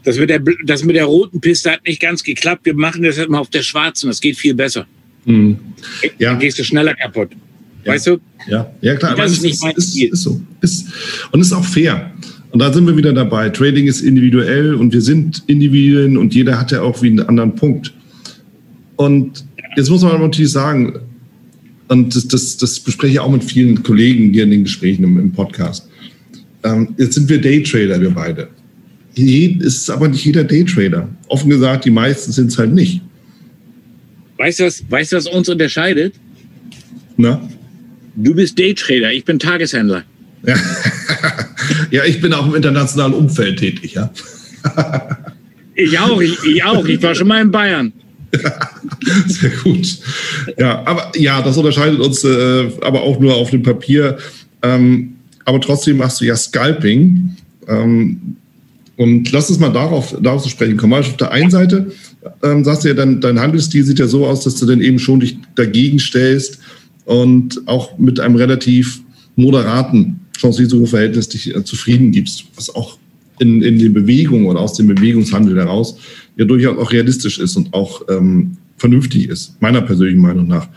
Das 0.03 0.17
mit, 0.17 0.29
der, 0.29 0.41
das 0.63 0.83
mit 0.83 0.95
der 0.95 1.05
roten 1.05 1.41
Piste 1.41 1.71
hat 1.71 1.85
nicht 1.85 1.99
ganz 1.99 2.23
geklappt, 2.23 2.65
wir 2.65 2.73
machen 2.73 3.03
das 3.03 3.17
halt 3.17 3.29
mal 3.29 3.39
auf 3.39 3.49
der 3.49 3.63
schwarzen, 3.63 4.07
das 4.07 4.21
geht 4.21 4.37
viel 4.37 4.53
besser. 4.53 4.87
Mhm. 5.25 5.57
Ja. 6.17 6.31
Dann 6.31 6.39
gehst 6.39 6.57
du 6.57 6.63
schneller 6.63 6.93
kaputt. 6.95 7.31
Ja. 7.87 7.93
Weißt 7.93 8.07
du? 8.07 8.17
Ja, 8.47 8.69
ja 8.81 8.95
klar. 8.95 9.15
Das 9.15 9.31
ist, 9.31 9.43
nicht 9.43 9.63
ist, 9.63 9.77
ist, 9.77 9.97
ist, 9.97 10.21
so. 10.21 10.41
Ist, 10.61 10.87
und 11.31 11.39
ist 11.39 11.53
auch 11.53 11.63
fair. 11.63 12.11
Und 12.51 12.59
da 12.59 12.71
sind 12.71 12.85
wir 12.85 12.97
wieder 12.97 13.13
dabei. 13.13 13.49
Trading 13.49 13.87
ist 13.87 14.01
individuell 14.01 14.75
und 14.75 14.91
wir 14.91 15.01
sind 15.01 15.43
Individuen 15.47 16.17
und 16.17 16.33
jeder 16.33 16.59
hat 16.59 16.71
ja 16.71 16.81
auch 16.81 17.01
wie 17.01 17.07
einen 17.07 17.21
anderen 17.21 17.55
Punkt. 17.55 17.93
Und 18.97 19.45
jetzt 19.77 19.89
muss 19.89 20.01
man 20.01 20.19
natürlich 20.19 20.51
sagen, 20.51 20.99
und 21.87 22.13
das, 22.13 22.27
das, 22.27 22.57
das 22.57 22.79
bespreche 22.79 23.13
ich 23.13 23.19
auch 23.19 23.31
mit 23.31 23.43
vielen 23.43 23.81
Kollegen 23.83 24.33
hier 24.33 24.43
in 24.43 24.51
den 24.51 24.63
Gesprächen 24.65 25.03
im, 25.05 25.17
im 25.17 25.31
Podcast. 25.31 25.87
Ähm, 26.63 26.93
jetzt 26.97 27.13
sind 27.13 27.29
wir 27.29 27.39
Daytrader, 27.39 28.01
wir 28.01 28.11
beide. 28.11 28.49
Es 29.15 29.75
ist 29.75 29.89
aber 29.89 30.09
nicht 30.09 30.25
jeder 30.25 30.43
Daytrader. 30.43 31.07
Offen 31.29 31.49
gesagt, 31.49 31.85
die 31.85 31.91
meisten 31.91 32.33
sind 32.33 32.47
es 32.47 32.57
halt 32.57 32.73
nicht. 32.73 33.01
Weißt 34.37 34.59
du, 34.59 34.65
was, 34.65 34.83
weißt 34.89 35.13
du, 35.13 35.15
was 35.15 35.27
uns 35.27 35.47
unterscheidet? 35.47 36.15
Na? 37.15 37.41
Du 38.17 38.33
bist 38.33 38.57
Daytrader, 38.57 39.13
ich 39.13 39.23
bin 39.23 39.37
Tageshändler. 39.37 40.03
Ja. 40.43 40.55
ja, 41.91 42.03
ich 42.03 42.19
bin 42.19 42.33
auch 42.33 42.47
im 42.47 42.55
internationalen 42.55 43.13
Umfeld 43.13 43.59
tätig, 43.59 43.93
ja. 43.93 44.11
ich 45.75 45.99
auch, 45.99 46.19
ich, 46.19 46.43
ich 46.43 46.63
auch. 46.63 46.85
Ich 46.85 47.01
war 47.03 47.13
schon 47.13 47.27
mal 47.27 47.41
in 47.41 47.51
Bayern. 47.51 47.93
Sehr 49.27 49.51
gut. 49.63 49.99
Ja, 50.57 50.83
aber 50.85 51.11
ja, 51.15 51.41
das 51.43 51.57
unterscheidet 51.57 51.99
uns 51.99 52.23
äh, 52.23 52.71
aber 52.81 53.03
auch 53.03 53.19
nur 53.19 53.35
auf 53.35 53.51
dem 53.51 53.61
Papier. 53.61 54.17
Ähm, 54.63 55.13
aber 55.45 55.61
trotzdem 55.61 55.97
machst 55.97 56.19
du 56.19 56.25
ja 56.25 56.35
Scalping. 56.35 57.35
Ähm, 57.67 58.35
und 58.95 59.31
lass 59.31 59.49
uns 59.49 59.59
mal 59.59 59.71
darauf, 59.71 60.17
darauf 60.19 60.41
zu 60.41 60.49
sprechen 60.49 60.75
kommen. 60.75 60.93
Also 60.93 61.11
auf 61.11 61.17
der 61.17 61.31
einen 61.31 61.51
Seite 61.51 61.91
ähm, 62.43 62.63
sagst 62.63 62.83
du 62.83 62.87
ja, 62.87 62.93
dein, 62.95 63.21
dein 63.21 63.39
Handelsstil 63.39 63.83
sieht 63.83 63.99
ja 63.99 64.07
so 64.07 64.25
aus, 64.25 64.43
dass 64.43 64.55
du 64.55 64.65
dann 64.65 64.81
eben 64.81 64.97
schon 64.97 65.19
dich 65.19 65.37
dagegen 65.55 65.99
stellst, 65.99 66.59
und 67.07 67.61
auch 67.67 67.97
mit 67.97 68.19
einem 68.19 68.35
relativ 68.35 69.01
moderaten 69.37 70.19
Chance-Risiko-Verhältnis 70.37 71.29
dich 71.29 71.55
äh, 71.55 71.63
zufrieden 71.63 72.11
gibst, 72.11 72.43
was 72.55 72.73
auch 72.75 72.97
in, 73.39 73.63
in 73.63 73.79
den 73.79 73.93
Bewegungen 73.93 74.45
oder 74.45 74.59
aus 74.59 74.73
dem 74.73 74.87
Bewegungshandel 74.87 75.55
heraus 75.57 75.97
ja 76.35 76.43
durchaus 76.43 76.77
auch 76.77 76.91
realistisch 76.91 77.39
ist 77.39 77.55
und 77.55 77.73
auch 77.73 78.01
ähm, 78.09 78.57
vernünftig 78.75 79.29
ist, 79.29 79.59
meiner 79.61 79.81
persönlichen 79.81 80.21
Meinung 80.21 80.47
nach. 80.47 80.67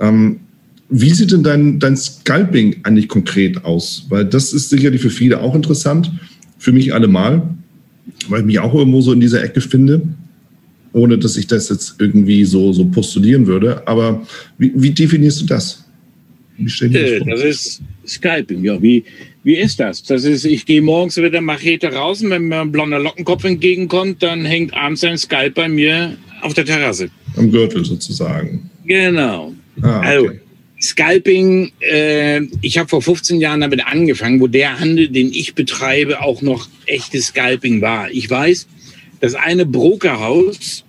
Ähm, 0.00 0.40
wie 0.88 1.10
sieht 1.10 1.32
denn 1.32 1.42
dein, 1.42 1.78
dein 1.78 1.96
Scalping 1.96 2.76
eigentlich 2.84 3.08
konkret 3.08 3.62
aus? 3.64 4.06
Weil 4.08 4.24
das 4.24 4.54
ist 4.54 4.70
sicherlich 4.70 5.02
für 5.02 5.10
viele 5.10 5.40
auch 5.42 5.54
interessant, 5.54 6.10
für 6.58 6.72
mich 6.72 6.94
allemal, 6.94 7.54
weil 8.30 8.40
ich 8.40 8.46
mich 8.46 8.58
auch 8.60 8.72
irgendwo 8.72 9.02
so 9.02 9.12
in 9.12 9.20
dieser 9.20 9.44
Ecke 9.44 9.60
finde 9.60 10.08
ohne 10.96 11.18
dass 11.18 11.36
ich 11.36 11.46
das 11.46 11.68
jetzt 11.68 11.96
irgendwie 11.98 12.44
so, 12.44 12.72
so 12.72 12.86
postulieren 12.86 13.46
würde. 13.46 13.86
Aber 13.86 14.26
wie, 14.56 14.72
wie 14.74 14.90
definierst 14.90 15.42
du 15.42 15.46
das? 15.46 15.84
Äh, 16.58 17.20
das 17.20 17.42
ist 17.42 17.82
Scalping, 18.06 18.64
ja, 18.64 18.80
wie, 18.80 19.04
wie 19.44 19.56
ist 19.56 19.78
das? 19.78 20.02
Das 20.02 20.24
ist, 20.24 20.46
ich 20.46 20.64
gehe 20.64 20.80
morgens 20.80 21.18
mit 21.18 21.34
der 21.34 21.42
Machete 21.42 21.92
raus 21.92 22.22
und 22.22 22.30
wenn 22.30 22.48
mir 22.48 22.62
ein 22.62 22.72
blonder 22.72 22.98
Lockenkopf 22.98 23.44
entgegenkommt, 23.44 24.22
dann 24.22 24.46
hängt 24.46 24.72
abends 24.72 25.04
ein 25.04 25.18
Skalp 25.18 25.54
bei 25.54 25.68
mir 25.68 26.16
auf 26.40 26.54
der 26.54 26.64
Terrasse. 26.64 27.10
Am 27.36 27.50
Gürtel 27.50 27.84
sozusagen. 27.84 28.70
Genau. 28.86 29.54
Ah, 29.82 29.98
okay. 29.98 30.06
Also, 30.06 30.30
Scalping, 30.80 31.72
äh, 31.80 32.40
ich 32.62 32.78
habe 32.78 32.88
vor 32.88 33.02
15 33.02 33.38
Jahren 33.38 33.60
damit 33.60 33.86
angefangen, 33.86 34.40
wo 34.40 34.46
der 34.46 34.80
Handel, 34.80 35.08
den 35.08 35.30
ich 35.30 35.54
betreibe, 35.54 36.22
auch 36.22 36.40
noch 36.40 36.68
echtes 36.86 37.26
Scalping 37.26 37.82
war. 37.82 38.10
Ich 38.10 38.28
weiß, 38.30 38.66
das 39.20 39.34
eine 39.34 39.66
Brokerhaus, 39.66 40.84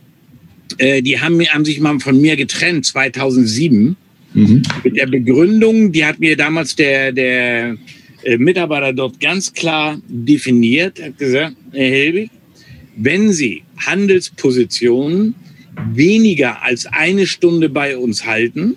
äh, 0.78 1.02
die 1.02 1.20
haben, 1.20 1.42
haben 1.48 1.66
sich 1.66 1.80
mal 1.80 2.00
von 2.00 2.20
mir 2.20 2.36
getrennt, 2.36 2.86
2007, 2.86 3.96
mhm. 4.34 4.62
mit 4.84 4.96
der 4.96 5.08
Begründung, 5.08 5.92
die 5.92 6.06
hat 6.06 6.20
mir 6.20 6.36
damals 6.38 6.76
der, 6.76 7.12
der 7.12 7.78
äh, 8.24 8.38
Mitarbeiter 8.38 8.94
dort 8.94 9.20
ganz 9.20 9.54
klar 9.54 10.00
definiert, 10.08 11.02
hat 11.02 11.18
gesagt, 11.18 11.56
Herr 11.72 11.90
Helwig, 11.90 12.32
wenn 12.96 13.32
Sie 13.32 13.64
Handelspositionen 13.78 15.36
weniger 15.94 16.64
als 16.64 16.88
eine 16.88 17.28
Stunde 17.28 17.70
bei 17.70 17.98
uns 17.98 18.26
halten, 18.26 18.76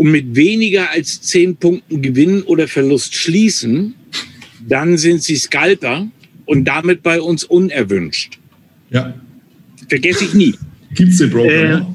und 0.00 0.12
mit 0.12 0.34
weniger 0.34 0.90
als 0.92 1.20
zehn 1.20 1.56
Punkten 1.56 2.00
Gewinn 2.00 2.42
oder 2.44 2.66
Verlust 2.66 3.14
schließen, 3.14 3.94
dann 4.66 4.96
sind 4.96 5.22
sie 5.22 5.36
Scalper 5.36 6.08
und 6.46 6.64
damit 6.64 7.02
bei 7.02 7.20
uns 7.20 7.44
unerwünscht. 7.44 8.38
Ja. 8.88 9.12
Vergesse 9.90 10.24
ich 10.24 10.32
nie. 10.32 10.54
Gibt 10.94 11.12
es 11.12 11.18
den 11.18 11.30
Broker 11.30 11.50
äh, 11.50 11.68
noch? 11.68 11.94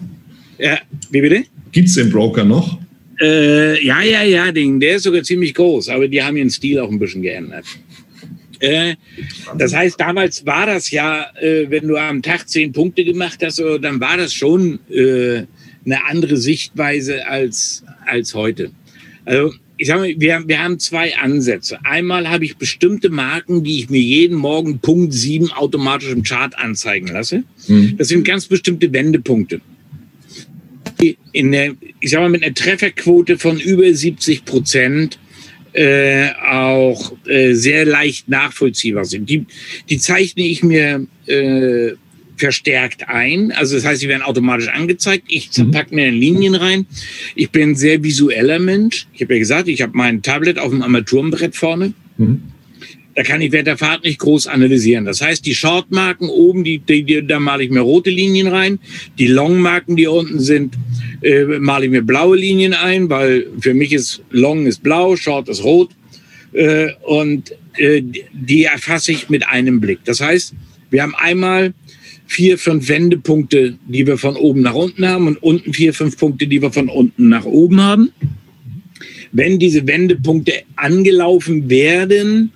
Ja, 0.58 0.80
wie 1.12 1.22
bitte? 1.22 1.44
Gibt 1.72 1.90
es 1.90 1.96
den 1.96 2.10
Broker 2.10 2.44
noch? 2.44 2.80
Äh, 3.22 3.86
ja, 3.86 4.02
ja, 4.02 4.24
ja, 4.24 4.52
den, 4.52 4.80
der 4.80 4.98
ist 4.98 5.04
sogar 5.04 5.24
ziemlich 5.24 5.54
groß, 5.54 5.90
aber 5.90 6.08
die 6.08 6.22
haben 6.22 6.38
ihren 6.38 6.50
Stil 6.50 6.80
auch 6.80 6.90
ein 6.90 7.00
bisschen 7.00 7.22
geändert. 7.22 7.66
Äh, 8.60 8.96
das 9.58 9.74
heißt, 9.74 10.00
damals 10.00 10.46
war 10.46 10.66
das 10.66 10.92
ja, 10.92 11.28
äh, 11.42 11.70
wenn 11.70 11.88
du 11.88 11.98
am 11.98 12.22
Tag 12.22 12.48
zehn 12.48 12.72
Punkte 12.72 13.04
gemacht 13.04 13.40
hast, 13.44 13.60
dann 13.60 14.00
war 14.00 14.18
das 14.18 14.34
schon 14.34 14.80
äh, 14.90 15.44
eine 15.86 16.06
andere 16.08 16.38
Sichtweise 16.38 17.28
als, 17.28 17.84
als 18.06 18.34
heute. 18.34 18.72
Also 19.26 19.54
ich 19.78 19.88
sage 19.88 20.00
mal, 20.00 20.16
wir, 20.18 20.44
wir 20.48 20.64
haben 20.64 20.80
zwei 20.80 21.18
Ansätze. 21.18 21.80
Einmal 21.84 22.30
habe 22.30 22.46
ich 22.46 22.58
bestimmte 22.58 23.10
Marken, 23.10 23.64
die 23.64 23.80
ich 23.80 23.90
mir 23.90 24.00
jeden 24.00 24.38
Morgen 24.38 24.80
Punkt 24.80 25.14
7 25.14 25.52
automatisch 25.52 26.12
im 26.12 26.24
Chart 26.24 26.58
anzeigen 26.58 27.08
lasse. 27.08 27.44
Mhm. 27.68 27.96
Das 27.98 28.08
sind 28.08 28.24
ganz 28.26 28.46
bestimmte 28.46 28.92
Wendepunkte. 28.92 29.62
In 31.34 31.52
der, 31.52 31.76
ich 32.00 32.10
sage 32.10 32.24
mal, 32.24 32.30
mit 32.30 32.44
einer 32.44 32.54
Trefferquote 32.54 33.38
von 33.38 33.60
über 33.60 33.94
70 33.94 34.46
Prozent 34.46 35.20
äh, 35.74 36.30
auch 36.42 37.14
äh, 37.28 37.54
sehr 37.54 37.86
leicht 37.86 38.30
nachvollziehbar 38.30 39.04
sind. 39.04 39.30
Die, 39.30 39.46
die 39.90 39.98
zeichne 39.98 40.48
ich 40.48 40.64
mir 40.64 41.06
äh, 41.28 41.92
verstärkt 42.38 43.08
ein. 43.08 43.52
Also 43.52 43.76
das 43.76 43.86
heißt, 43.86 44.02
sie 44.02 44.08
werden 44.08 44.22
automatisch 44.22 44.68
angezeigt. 44.70 45.26
Ich 45.28 45.50
mhm. 45.58 45.72
packe 45.72 45.96
mir 45.96 46.12
Linien 46.12 46.56
rein. 46.56 46.86
Ich 47.36 47.50
bin 47.50 47.72
ein 47.72 47.76
sehr 47.76 48.04
visueller 48.04 48.60
Mensch. 48.60 49.08
Ich 49.14 49.22
habe 49.22 49.34
ja 49.34 49.40
gesagt, 49.40 49.68
ich 49.68 49.82
habe 49.82 49.94
mein 49.96 50.22
Tablet 50.22 50.60
auf 50.60 50.70
dem 50.70 50.82
Armaturenbrett 50.82 51.56
vorne. 51.56 51.94
Mhm. 52.18 52.42
Da 53.16 53.24
kann 53.24 53.42
ich 53.42 53.54
während 53.54 53.68
der 53.68 53.78
Fahrt 53.78 54.04
nicht 54.04 54.20
groß 54.20 54.48
analysieren. 54.48 55.06
Das 55.06 55.22
heißt, 55.22 55.46
die 55.46 55.56
Shortmarken 55.56 56.28
oben, 56.28 56.66
die, 56.66 56.80
die, 56.80 57.04
die, 57.04 57.26
da 57.26 57.40
male 57.40 57.64
ich 57.64 57.70
mir 57.70 57.80
rote 57.80 58.10
Linien 58.10 58.48
rein. 58.48 58.78
Die 59.18 59.28
Longmarken, 59.28 59.96
die 59.96 60.08
unten 60.08 60.42
sind, 60.42 60.76
äh, 61.22 61.46
male 61.46 61.86
ich 61.86 61.92
mir 61.92 62.02
blaue 62.02 62.36
Linien 62.36 62.74
ein, 62.74 63.10
weil 63.10 63.48
für 63.62 63.74
mich 63.74 63.94
ist 63.94 64.22
Long 64.32 64.66
ist 64.66 64.84
blau, 64.84 65.16
Short 65.16 65.48
ist 65.48 65.64
rot. 65.64 65.92
Äh, 66.52 66.90
und 67.04 67.54
äh, 67.78 68.02
die 68.34 68.66
erfasse 68.66 69.14
ich 69.14 69.30
mit 69.30 69.48
einem 69.48 69.80
Blick. 69.80 70.00
Das 70.04 70.20
heißt, 70.20 70.54
wir 70.90 71.02
haben 71.02 71.16
einmal 71.16 71.74
vier, 72.26 72.58
fünf 72.58 72.88
Wendepunkte, 72.88 73.78
die 73.88 74.08
wir 74.08 74.18
von 74.18 74.36
oben 74.36 74.62
nach 74.62 74.74
unten 74.74 75.08
haben 75.08 75.28
und 75.28 75.42
unten 75.42 75.74
vier, 75.74 75.94
fünf 75.94 76.18
Punkte, 76.18 76.48
die 76.48 76.62
wir 76.62 76.72
von 76.72 76.90
unten 76.90 77.30
nach 77.30 77.46
oben 77.46 77.82
haben. 77.82 78.12
Wenn 79.32 79.60
diese 79.60 79.86
Wendepunkte 79.86 80.64
angelaufen 80.76 81.70
werden, 81.70 82.52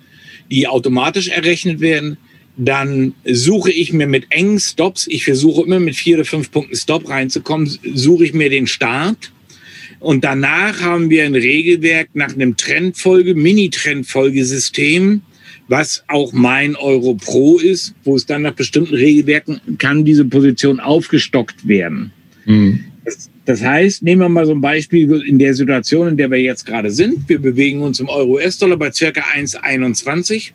die 0.49 0.67
automatisch 0.67 1.27
errechnet 1.27 1.79
werden, 1.79 2.17
dann 2.57 3.13
suche 3.25 3.71
ich 3.71 3.93
mir 3.93 4.07
mit 4.07 4.25
engen 4.31 4.59
Stops, 4.59 5.07
ich 5.07 5.23
versuche 5.23 5.63
immer 5.63 5.79
mit 5.79 5.95
vier 5.95 6.15
oder 6.17 6.25
fünf 6.25 6.51
Punkten 6.51 6.75
Stop 6.75 7.09
reinzukommen, 7.09 7.69
suche 7.93 8.25
ich 8.25 8.33
mir 8.33 8.49
den 8.49 8.67
Start. 8.67 9.31
Und 9.99 10.23
danach 10.23 10.81
haben 10.81 11.09
wir 11.09 11.25
ein 11.25 11.35
Regelwerk 11.35 12.09
nach 12.13 12.33
einem 12.33 12.57
Trendfolge, 12.57 13.35
Mini-Trendfolgesystem, 13.35 15.21
was 15.69 16.03
auch 16.07 16.33
mein 16.33 16.75
Euro 16.75 17.13
Pro 17.13 17.59
ist, 17.59 17.93
wo 18.03 18.15
es 18.15 18.25
dann 18.25 18.41
nach 18.41 18.53
bestimmten 18.53 18.95
Regelwerken 18.95 19.61
kann 19.77 20.03
diese 20.03 20.25
Position 20.25 20.79
aufgestockt 20.79 21.67
werden. 21.67 22.11
Mhm. 22.45 22.85
Das, 23.05 23.29
das, 23.45 23.63
heißt, 23.63 24.03
nehmen 24.03 24.21
wir 24.21 24.29
mal 24.29 24.45
so 24.45 24.53
ein 24.53 24.61
Beispiel 24.61 25.09
in 25.21 25.37
der 25.37 25.53
Situation, 25.53 26.09
in 26.09 26.17
der 26.17 26.29
wir 26.31 26.41
jetzt 26.41 26.65
gerade 26.65 26.89
sind. 26.89 27.29
Wir 27.29 27.39
bewegen 27.39 27.81
uns 27.81 27.99
im 27.99 28.09
Euro-US-Dollar 28.09 28.77
bei 28.77 28.91
circa 28.91 29.21
1,21. 29.21 30.51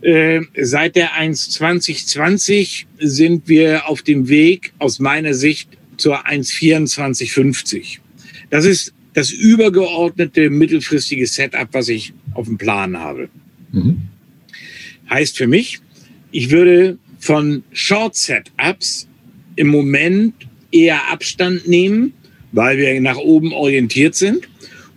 Äh, 0.00 0.40
seit 0.60 0.96
der 0.96 1.10
1,2020 1.10 2.86
sind 2.98 3.48
wir 3.48 3.86
auf 3.88 4.02
dem 4.02 4.28
Weg 4.28 4.72
aus 4.78 4.98
meiner 4.98 5.34
Sicht 5.34 5.68
zur 5.98 6.26
1,2450. 6.26 7.98
Das 8.48 8.64
ist 8.64 8.94
das 9.12 9.30
übergeordnete 9.30 10.48
mittelfristige 10.48 11.26
Setup, 11.26 11.68
was 11.72 11.88
ich 11.88 12.14
auf 12.32 12.46
dem 12.46 12.56
Plan 12.56 12.98
habe. 12.98 13.28
Mhm. 13.72 14.08
Heißt 15.12 15.36
für 15.36 15.46
mich, 15.46 15.80
ich 16.30 16.50
würde 16.50 16.96
von 17.18 17.62
Short 17.72 18.16
Setups 18.16 19.06
im 19.56 19.68
Moment 19.68 20.32
eher 20.70 21.10
Abstand 21.10 21.68
nehmen, 21.68 22.14
weil 22.52 22.78
wir 22.78 22.98
nach 23.02 23.18
oben 23.18 23.52
orientiert 23.52 24.14
sind. 24.14 24.48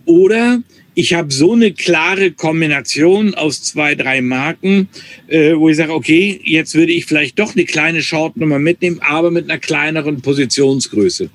Oder 0.06 0.62
ich 0.94 1.12
habe 1.12 1.30
so 1.30 1.52
eine 1.52 1.72
klare 1.72 2.30
Kombination 2.30 3.34
aus 3.34 3.62
zwei, 3.62 3.94
drei 3.94 4.22
Marken, 4.22 4.88
äh, 5.26 5.54
wo 5.54 5.68
ich 5.68 5.76
sage, 5.76 5.92
okay, 5.92 6.40
jetzt 6.44 6.74
würde 6.74 6.92
ich 6.92 7.04
vielleicht 7.04 7.38
doch 7.38 7.54
eine 7.54 7.66
kleine 7.66 8.00
Short-Nummer 8.00 8.58
mitnehmen, 8.58 9.00
aber 9.02 9.30
mit 9.30 9.50
einer 9.50 9.58
kleineren 9.58 10.22
Positionsgröße. 10.22 11.28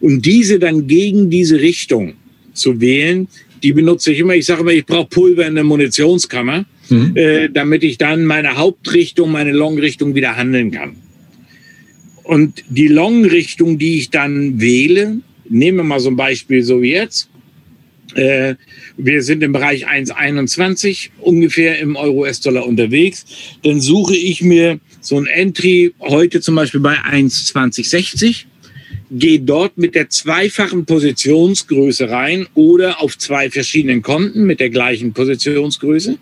Und 0.00 0.26
diese 0.26 0.58
dann 0.58 0.86
gegen 0.86 1.30
diese 1.30 1.58
Richtung 1.58 2.12
zu 2.52 2.78
wählen, 2.78 3.26
die 3.62 3.72
benutze 3.72 4.12
ich 4.12 4.18
immer. 4.18 4.34
Ich 4.34 4.44
sage 4.44 4.60
immer, 4.60 4.72
ich 4.72 4.84
brauche 4.84 5.08
Pulver 5.08 5.46
in 5.46 5.54
der 5.54 5.64
Munitionskammer 5.64 6.66
mhm. 6.88 7.16
äh, 7.16 7.48
damit 7.48 7.84
ich 7.84 7.98
dann 7.98 8.24
meine 8.24 8.56
Hauptrichtung, 8.56 9.30
meine 9.30 9.52
Long-Richtung 9.52 10.14
wieder 10.14 10.36
handeln 10.36 10.70
kann. 10.70 10.96
Und 12.24 12.64
die 12.68 12.88
Long-Richtung, 12.88 13.78
die 13.78 13.98
ich 13.98 14.10
dann 14.10 14.60
wähle, 14.60 15.20
nehmen 15.48 15.78
wir 15.78 15.84
mal 15.84 16.00
so 16.00 16.10
ein 16.10 16.16
Beispiel 16.16 16.62
so 16.62 16.82
wie 16.82 16.92
jetzt. 16.92 17.30
Äh, 18.14 18.54
wir 18.96 19.22
sind 19.22 19.42
im 19.42 19.52
Bereich 19.52 19.86
1,21 19.86 21.10
ungefähr 21.20 21.78
im 21.78 21.96
Euro-US-Dollar 21.96 22.66
unterwegs. 22.66 23.24
Dann 23.62 23.80
suche 23.80 24.16
ich 24.16 24.42
mir 24.42 24.80
so 25.00 25.16
ein 25.16 25.26
Entry 25.26 25.92
heute 26.00 26.40
zum 26.40 26.54
Beispiel 26.54 26.80
bei 26.80 26.96
1,2060 26.96 28.46
gehe 29.10 29.40
dort 29.40 29.78
mit 29.78 29.94
der 29.94 30.10
zweifachen 30.10 30.84
Positionsgröße 30.84 32.10
rein 32.10 32.46
oder 32.54 33.00
auf 33.00 33.16
zwei 33.16 33.50
verschiedenen 33.50 34.02
Konten 34.02 34.44
mit 34.44 34.60
der 34.60 34.70
gleichen 34.70 35.12
Positionsgröße. 35.12 36.18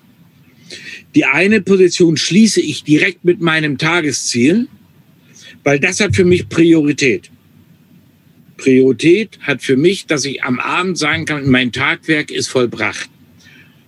Die 1.16 1.24
eine 1.24 1.62
Position 1.62 2.18
schließe 2.18 2.60
ich 2.60 2.84
direkt 2.84 3.24
mit 3.24 3.40
meinem 3.40 3.78
Tagesziel, 3.78 4.68
weil 5.64 5.80
das 5.80 5.98
hat 5.98 6.14
für 6.14 6.26
mich 6.26 6.46
Priorität. 6.50 7.30
Priorität 8.58 9.38
hat 9.40 9.62
für 9.62 9.78
mich, 9.78 10.04
dass 10.04 10.26
ich 10.26 10.44
am 10.44 10.60
Abend 10.60 10.98
sagen 10.98 11.24
kann, 11.24 11.48
mein 11.48 11.72
Tagwerk 11.72 12.30
ist 12.30 12.48
vollbracht. 12.48 13.08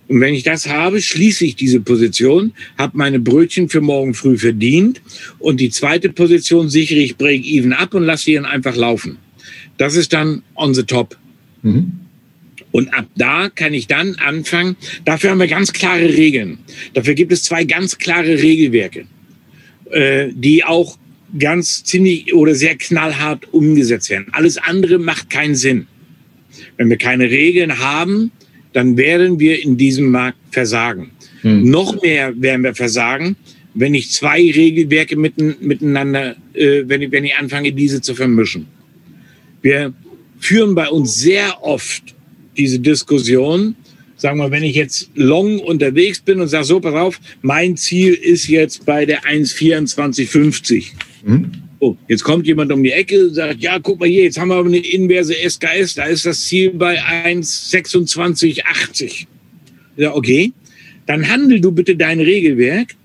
Und 0.07 0.21
wenn 0.21 0.33
ich 0.33 0.41
das 0.41 0.67
habe, 0.67 1.03
schließe 1.03 1.45
ich 1.45 1.55
diese 1.55 1.81
Position, 1.81 2.51
habe 2.79 2.97
meine 2.97 3.19
Brötchen 3.19 3.69
für 3.69 3.81
morgen 3.81 4.15
früh 4.15 4.35
verdient 4.35 4.99
und 5.37 5.59
die 5.59 5.69
zweite 5.69 6.09
Position 6.09 6.67
sichere 6.67 6.97
ich 6.97 7.15
Break-Even 7.15 7.73
ab 7.73 7.93
und 7.93 8.05
lasse 8.05 8.33
dann 8.33 8.45
einfach 8.45 8.75
laufen. 8.75 9.19
Das 9.77 9.95
ist 9.95 10.13
dann 10.13 10.41
on 10.55 10.73
the 10.73 10.81
top. 10.81 11.15
Mhm. 11.61 11.91
Und 12.71 12.93
ab 12.93 13.07
da 13.15 13.49
kann 13.49 13.73
ich 13.73 13.87
dann 13.87 14.15
anfangen. 14.15 14.75
Dafür 15.05 15.31
haben 15.31 15.39
wir 15.39 15.47
ganz 15.47 15.73
klare 15.73 16.05
Regeln. 16.05 16.59
Dafür 16.93 17.15
gibt 17.15 17.31
es 17.31 17.43
zwei 17.43 17.63
ganz 17.63 17.97
klare 17.97 18.41
Regelwerke, 18.41 19.05
äh, 19.91 20.29
die 20.31 20.63
auch 20.63 20.97
ganz 21.37 21.83
ziemlich 21.83 22.33
oder 22.33 22.55
sehr 22.55 22.75
knallhart 22.75 23.51
umgesetzt 23.53 24.09
werden. 24.09 24.27
Alles 24.31 24.57
andere 24.57 24.99
macht 24.99 25.29
keinen 25.29 25.55
Sinn. 25.55 25.87
Wenn 26.77 26.89
wir 26.89 26.97
keine 26.97 27.29
Regeln 27.29 27.79
haben, 27.79 28.31
dann 28.73 28.97
werden 28.97 29.39
wir 29.39 29.61
in 29.63 29.77
diesem 29.77 30.11
Markt 30.11 30.37
versagen. 30.51 31.11
Hm. 31.41 31.69
Noch 31.69 32.01
mehr 32.01 32.39
werden 32.39 32.63
wir 32.63 32.75
versagen, 32.75 33.35
wenn 33.73 33.93
ich 33.93 34.11
zwei 34.11 34.39
Regelwerke 34.39 35.15
mitten, 35.15 35.55
miteinander, 35.59 36.35
äh, 36.53 36.83
wenn, 36.85 37.01
ich, 37.01 37.11
wenn 37.11 37.25
ich 37.25 37.35
anfange, 37.35 37.71
diese 37.71 38.01
zu 38.01 38.15
vermischen. 38.15 38.67
Wir 39.61 39.93
führen 40.39 40.75
bei 40.75 40.87
uns 40.87 41.17
sehr 41.17 41.63
oft 41.63 42.15
diese 42.59 42.79
Diskussion, 42.79 43.75
sagen 44.17 44.37
wir, 44.37 44.51
wenn 44.51 44.63
ich 44.63 44.75
jetzt 44.75 45.09
long 45.15 45.59
unterwegs 45.59 46.19
bin 46.19 46.41
und 46.41 46.49
sage, 46.49 46.65
so, 46.65 46.81
pass 46.81 46.93
auf, 46.93 47.19
mein 47.41 47.77
Ziel 47.77 48.13
ist 48.13 48.49
jetzt 48.49 48.85
bei 48.85 49.05
der 49.05 49.23
1,2450. 49.23 50.87
Mhm. 51.23 51.51
Oh, 51.79 51.95
jetzt 52.09 52.25
kommt 52.25 52.45
jemand 52.45 52.73
um 52.73 52.83
die 52.83 52.91
Ecke 52.91 53.27
und 53.27 53.33
sagt, 53.33 53.61
ja, 53.61 53.79
guck 53.79 54.01
mal 54.01 54.09
hier, 54.09 54.23
jetzt 54.23 54.37
haben 54.37 54.49
wir 54.49 54.55
aber 54.55 54.67
eine 54.67 54.79
inverse 54.79 55.33
SKS, 55.33 55.95
da 55.95 56.03
ist 56.03 56.25
das 56.25 56.41
Ziel 56.41 56.71
bei 56.71 57.01
1,2680. 57.01 59.25
Ja, 59.95 60.13
okay, 60.13 60.51
dann 61.05 61.27
handel 61.27 61.61
du 61.61 61.71
bitte 61.71 61.95
dein 61.95 62.19
Regelwerk, 62.19 62.95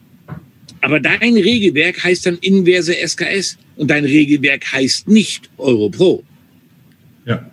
aber 0.80 0.98
dein 0.98 1.36
Regelwerk 1.36 2.02
heißt 2.02 2.26
dann 2.26 2.38
inverse 2.40 2.92
SKS 2.92 3.56
und 3.76 3.88
dein 3.88 4.04
Regelwerk 4.04 4.72
heißt 4.72 5.06
nicht 5.06 5.48
Europro. 5.56 6.24
Ja. 7.24 7.48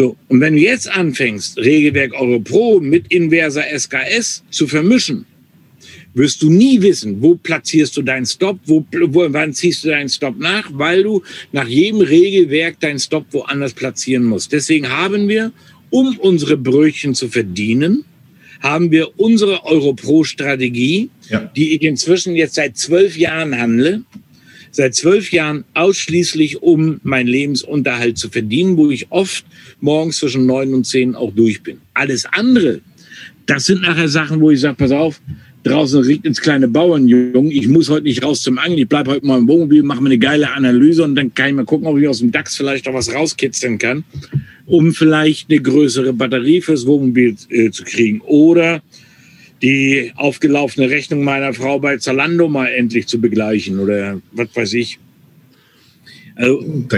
So, 0.00 0.16
und 0.28 0.40
wenn 0.40 0.54
du 0.54 0.60
jetzt 0.60 0.90
anfängst, 0.90 1.58
Regelwerk 1.58 2.14
Europro 2.14 2.80
mit 2.80 3.12
inverser 3.12 3.64
SKS 3.78 4.42
zu 4.48 4.66
vermischen, 4.66 5.26
wirst 6.14 6.40
du 6.40 6.48
nie 6.48 6.80
wissen, 6.80 7.20
wo 7.20 7.34
platzierst 7.34 7.94
du 7.98 8.00
deinen 8.00 8.24
Stop, 8.24 8.60
wo, 8.64 8.82
wo, 9.08 9.26
wann 9.30 9.52
ziehst 9.52 9.84
du 9.84 9.88
deinen 9.88 10.08
Stop 10.08 10.38
nach, 10.38 10.70
weil 10.72 11.02
du 11.02 11.22
nach 11.52 11.68
jedem 11.68 12.00
Regelwerk 12.00 12.80
deinen 12.80 12.98
Stop 12.98 13.26
woanders 13.32 13.74
platzieren 13.74 14.24
musst. 14.24 14.50
Deswegen 14.52 14.88
haben 14.88 15.28
wir, 15.28 15.52
um 15.90 16.16
unsere 16.16 16.56
Brötchen 16.56 17.14
zu 17.14 17.28
verdienen, 17.28 18.06
haben 18.60 18.90
wir 18.90 19.20
unsere 19.20 19.66
Europro-Strategie, 19.66 21.10
ja. 21.28 21.40
die 21.54 21.74
ich 21.74 21.82
inzwischen 21.82 22.34
jetzt 22.36 22.54
seit 22.54 22.78
zwölf 22.78 23.18
Jahren 23.18 23.54
handle, 23.54 24.00
seit 24.70 24.94
zwölf 24.94 25.32
Jahren 25.32 25.64
ausschließlich, 25.74 26.62
um 26.62 27.00
meinen 27.02 27.26
Lebensunterhalt 27.26 28.18
zu 28.18 28.28
verdienen, 28.28 28.76
wo 28.76 28.90
ich 28.90 29.06
oft 29.10 29.44
morgens 29.80 30.18
zwischen 30.18 30.46
neun 30.46 30.74
und 30.74 30.86
zehn 30.86 31.14
auch 31.14 31.32
durch 31.34 31.62
bin. 31.62 31.78
Alles 31.94 32.26
andere, 32.26 32.80
das 33.46 33.66
sind 33.66 33.82
nachher 33.82 34.08
Sachen, 34.08 34.40
wo 34.40 34.50
ich 34.50 34.60
sage, 34.60 34.76
pass 34.76 34.92
auf, 34.92 35.20
draußen 35.62 36.02
riecht 36.02 36.24
ins 36.24 36.40
kleine 36.40 36.68
Bauernjungen, 36.68 37.50
ich 37.50 37.68
muss 37.68 37.90
heute 37.90 38.04
nicht 38.04 38.22
raus 38.24 38.42
zum 38.42 38.58
Angeln, 38.58 38.78
ich 38.78 38.88
bleibe 38.88 39.10
heute 39.10 39.26
mal 39.26 39.38
im 39.38 39.48
Wohnmobil, 39.48 39.82
mache 39.82 40.00
mir 40.00 40.08
eine 40.08 40.18
geile 40.18 40.52
Analyse 40.52 41.04
und 41.04 41.14
dann 41.14 41.34
kann 41.34 41.48
ich 41.48 41.54
mal 41.54 41.64
gucken, 41.64 41.86
ob 41.86 41.98
ich 41.98 42.08
aus 42.08 42.20
dem 42.20 42.32
DAX 42.32 42.56
vielleicht 42.56 42.88
auch 42.88 42.94
was 42.94 43.12
rauskitzeln 43.12 43.78
kann, 43.78 44.04
um 44.66 44.92
vielleicht 44.92 45.50
eine 45.50 45.60
größere 45.60 46.12
Batterie 46.12 46.60
fürs 46.60 46.86
Wohnmobil 46.86 47.36
äh, 47.50 47.70
zu 47.70 47.84
kriegen. 47.84 48.20
Oder 48.22 48.82
die 49.62 50.12
aufgelaufene 50.16 50.88
Rechnung 50.90 51.22
meiner 51.22 51.52
Frau 51.52 51.78
bei 51.78 51.96
Zalando 51.98 52.48
mal 52.48 52.68
endlich 52.68 53.06
zu 53.06 53.20
begleichen 53.20 53.78
oder 53.78 54.20
was 54.32 54.48
weiß 54.54 54.72
ich. 54.74 54.98
Also, 56.36 56.58
um, 56.58 56.88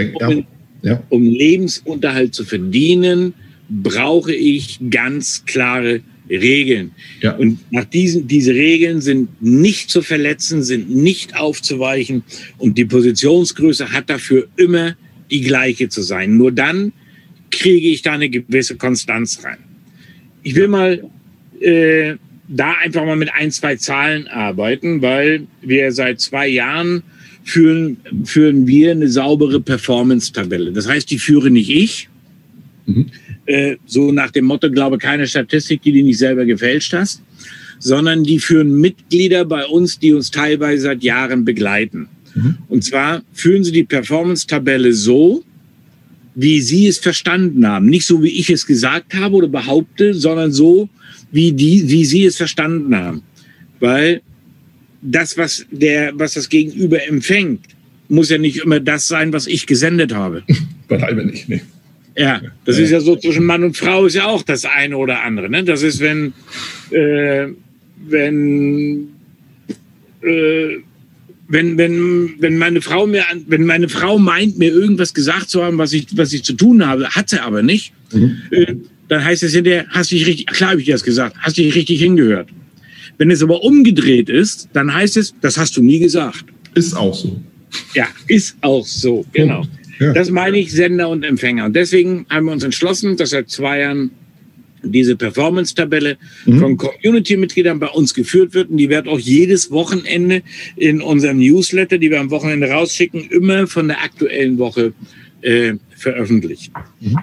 ja. 0.81 1.03
um 1.09 1.23
Lebensunterhalt 1.23 2.33
zu 2.33 2.45
verdienen, 2.45 3.33
brauche 3.69 4.33
ich 4.33 4.79
ganz 4.89 5.43
klare 5.45 6.01
Regeln. 6.29 6.91
Ja. 7.21 7.35
Und 7.35 7.59
nach 7.71 7.83
diesen, 7.85 8.27
diese 8.27 8.53
Regeln 8.53 9.01
sind 9.01 9.41
nicht 9.41 9.89
zu 9.89 10.01
verletzen, 10.01 10.63
sind 10.63 10.89
nicht 10.89 11.35
aufzuweichen 11.35 12.23
und 12.57 12.77
die 12.77 12.85
Positionsgröße 12.85 13.91
hat 13.91 14.09
dafür 14.09 14.47
immer 14.55 14.95
die 15.29 15.41
gleiche 15.41 15.89
zu 15.89 16.01
sein. 16.01 16.37
Nur 16.37 16.51
dann 16.51 16.93
kriege 17.51 17.89
ich 17.89 18.01
da 18.01 18.13
eine 18.13 18.29
gewisse 18.29 18.77
Konstanz 18.77 19.43
rein. 19.43 19.57
Ich 20.43 20.55
will 20.55 20.67
mal 20.67 21.03
äh, 21.59 22.15
da 22.47 22.73
einfach 22.83 23.05
mal 23.05 23.15
mit 23.15 23.33
ein, 23.33 23.51
zwei 23.51 23.75
Zahlen 23.75 24.27
arbeiten, 24.27 25.01
weil 25.01 25.47
wir 25.61 25.91
seit 25.91 26.19
zwei 26.19 26.47
Jahren 26.47 27.03
führen, 27.43 27.97
führen 28.25 28.67
wir 28.67 28.91
eine 28.91 29.09
saubere 29.09 29.59
Performance-Tabelle. 29.59 30.71
Das 30.71 30.87
heißt, 30.87 31.09
die 31.09 31.19
führe 31.19 31.49
nicht 31.49 31.69
ich, 31.69 32.09
mhm. 32.85 33.07
äh, 33.45 33.77
so 33.85 34.11
nach 34.11 34.31
dem 34.31 34.45
Motto, 34.45 34.69
glaube 34.71 34.97
keine 34.97 35.27
Statistik, 35.27 35.81
die 35.81 35.91
du 35.91 36.03
nicht 36.03 36.17
selber 36.17 36.45
gefälscht 36.45 36.93
hast, 36.93 37.21
sondern 37.79 38.23
die 38.23 38.39
führen 38.39 38.79
Mitglieder 38.79 39.45
bei 39.45 39.65
uns, 39.65 39.99
die 39.99 40.13
uns 40.13 40.31
teilweise 40.31 40.83
seit 40.83 41.03
Jahren 41.03 41.43
begleiten. 41.43 42.07
Mhm. 42.33 42.57
Und 42.69 42.83
zwar 42.83 43.23
führen 43.33 43.63
sie 43.63 43.71
die 43.71 43.83
Performance-Tabelle 43.83 44.93
so, 44.93 45.43
wie 46.35 46.61
sie 46.61 46.87
es 46.87 46.97
verstanden 46.97 47.67
haben. 47.67 47.85
Nicht 47.87 48.07
so, 48.07 48.23
wie 48.23 48.39
ich 48.39 48.49
es 48.49 48.65
gesagt 48.65 49.13
habe 49.13 49.35
oder 49.35 49.47
behaupte, 49.47 50.13
sondern 50.13 50.51
so, 50.51 50.89
wie, 51.33 51.51
die, 51.51 51.89
wie 51.89 52.05
sie 52.05 52.25
es 52.25 52.37
verstanden 52.37 52.95
haben. 52.95 53.23
Weil 53.79 54.21
das, 55.01 55.37
was, 55.37 55.65
der, 55.71 56.17
was 56.17 56.35
das 56.35 56.47
Gegenüber 56.47 57.05
empfängt, 57.05 57.65
muss 58.07 58.29
ja 58.29 58.37
nicht 58.37 58.63
immer 58.63 58.79
das 58.79 59.07
sein, 59.07 59.33
was 59.33 59.47
ich 59.47 59.67
gesendet 59.67 60.13
habe. 60.13 60.43
Beileibe 60.87 61.25
nicht, 61.25 61.49
nee. 61.49 61.61
Ja, 62.15 62.41
das 62.65 62.77
ist 62.77 62.91
ja 62.91 62.99
so 62.99 63.15
zwischen 63.15 63.43
Mann 63.43 63.63
und 63.63 63.75
Frau 63.75 64.05
ist 64.05 64.13
ja 64.13 64.27
auch 64.27 64.43
das 64.43 64.65
eine 64.65 64.95
oder 64.97 65.23
andere. 65.23 65.49
Ne? 65.49 65.63
Das 65.63 65.81
ist, 65.81 65.99
wenn, 65.99 66.33
äh, 66.91 67.47
wenn, 68.07 69.07
äh, 70.21 70.77
wenn, 71.47 71.77
wenn, 71.79 72.35
wenn 72.37 72.57
meine 72.57 72.81
Frau 72.81 73.07
mir, 73.07 73.23
wenn 73.47 73.65
meine 73.65 73.89
Frau 73.89 74.19
meint, 74.19 74.59
mir 74.59 74.71
irgendwas 74.71 75.15
gesagt 75.15 75.49
zu 75.49 75.63
haben, 75.63 75.79
was 75.79 75.91
ich, 75.91 76.15
was 76.15 76.33
ich 76.33 76.43
zu 76.43 76.53
tun 76.53 76.85
habe, 76.85 77.09
hat 77.09 77.29
sie 77.29 77.41
aber 77.41 77.63
nicht, 77.63 77.93
mhm. 78.13 78.37
äh, 78.51 78.75
dann 79.13 79.23
heißt 79.23 79.43
es 79.43 79.53
hinterher, 79.53 79.85
hast 79.89 80.11
du 80.11 80.15
dich 80.15 80.25
richtig, 80.25 80.47
klar 80.47 80.71
habe 80.71 80.79
ich 80.79 80.87
dir 80.87 80.95
das 80.95 81.03
gesagt, 81.03 81.35
hast 81.39 81.57
du 81.57 81.61
dich 81.61 81.75
richtig 81.75 81.99
hingehört. 81.99 82.49
Wenn 83.19 83.29
es 83.29 83.43
aber 83.43 83.63
umgedreht 83.63 84.27
ist, 84.27 84.69
dann 84.73 84.91
heißt 84.91 85.17
es, 85.17 85.35
das 85.39 85.57
hast 85.57 85.77
du 85.77 85.83
nie 85.83 85.99
gesagt. 85.99 86.45
Ist 86.73 86.95
auch 86.95 87.13
so. 87.13 87.39
Ja, 87.93 88.07
ist 88.27 88.57
auch 88.61 88.85
so, 88.85 89.23
genau. 89.31 89.65
Ja. 89.99 90.13
Das 90.13 90.31
meine 90.31 90.57
ich 90.57 90.71
Sender 90.71 91.09
und 91.09 91.23
Empfänger. 91.23 91.65
Und 91.65 91.75
deswegen 91.75 92.25
haben 92.29 92.47
wir 92.47 92.53
uns 92.53 92.63
entschlossen, 92.63 93.15
dass 93.15 93.29
seit 93.29 93.49
zwei 93.51 93.81
Jahren 93.81 94.09
diese 94.81 95.15
Performance-Tabelle 95.15 96.17
mhm. 96.45 96.59
von 96.59 96.77
Community-Mitgliedern 96.77 97.79
bei 97.79 97.87
uns 97.87 98.15
geführt 98.15 98.55
wird. 98.55 98.71
Und 98.71 98.77
die 98.77 98.89
wird 98.89 99.07
auch 99.07 99.19
jedes 99.19 99.69
Wochenende 99.69 100.41
in 100.75 101.01
unserem 101.01 101.37
Newsletter, 101.37 101.99
die 101.99 102.09
wir 102.09 102.19
am 102.19 102.31
Wochenende 102.31 102.67
rausschicken, 102.67 103.29
immer 103.29 103.67
von 103.67 103.87
der 103.87 104.01
aktuellen 104.01 104.57
Woche 104.57 104.93
äh, 105.41 105.75
veröffentlicht. 105.95 106.71
Mhm. 106.99 107.19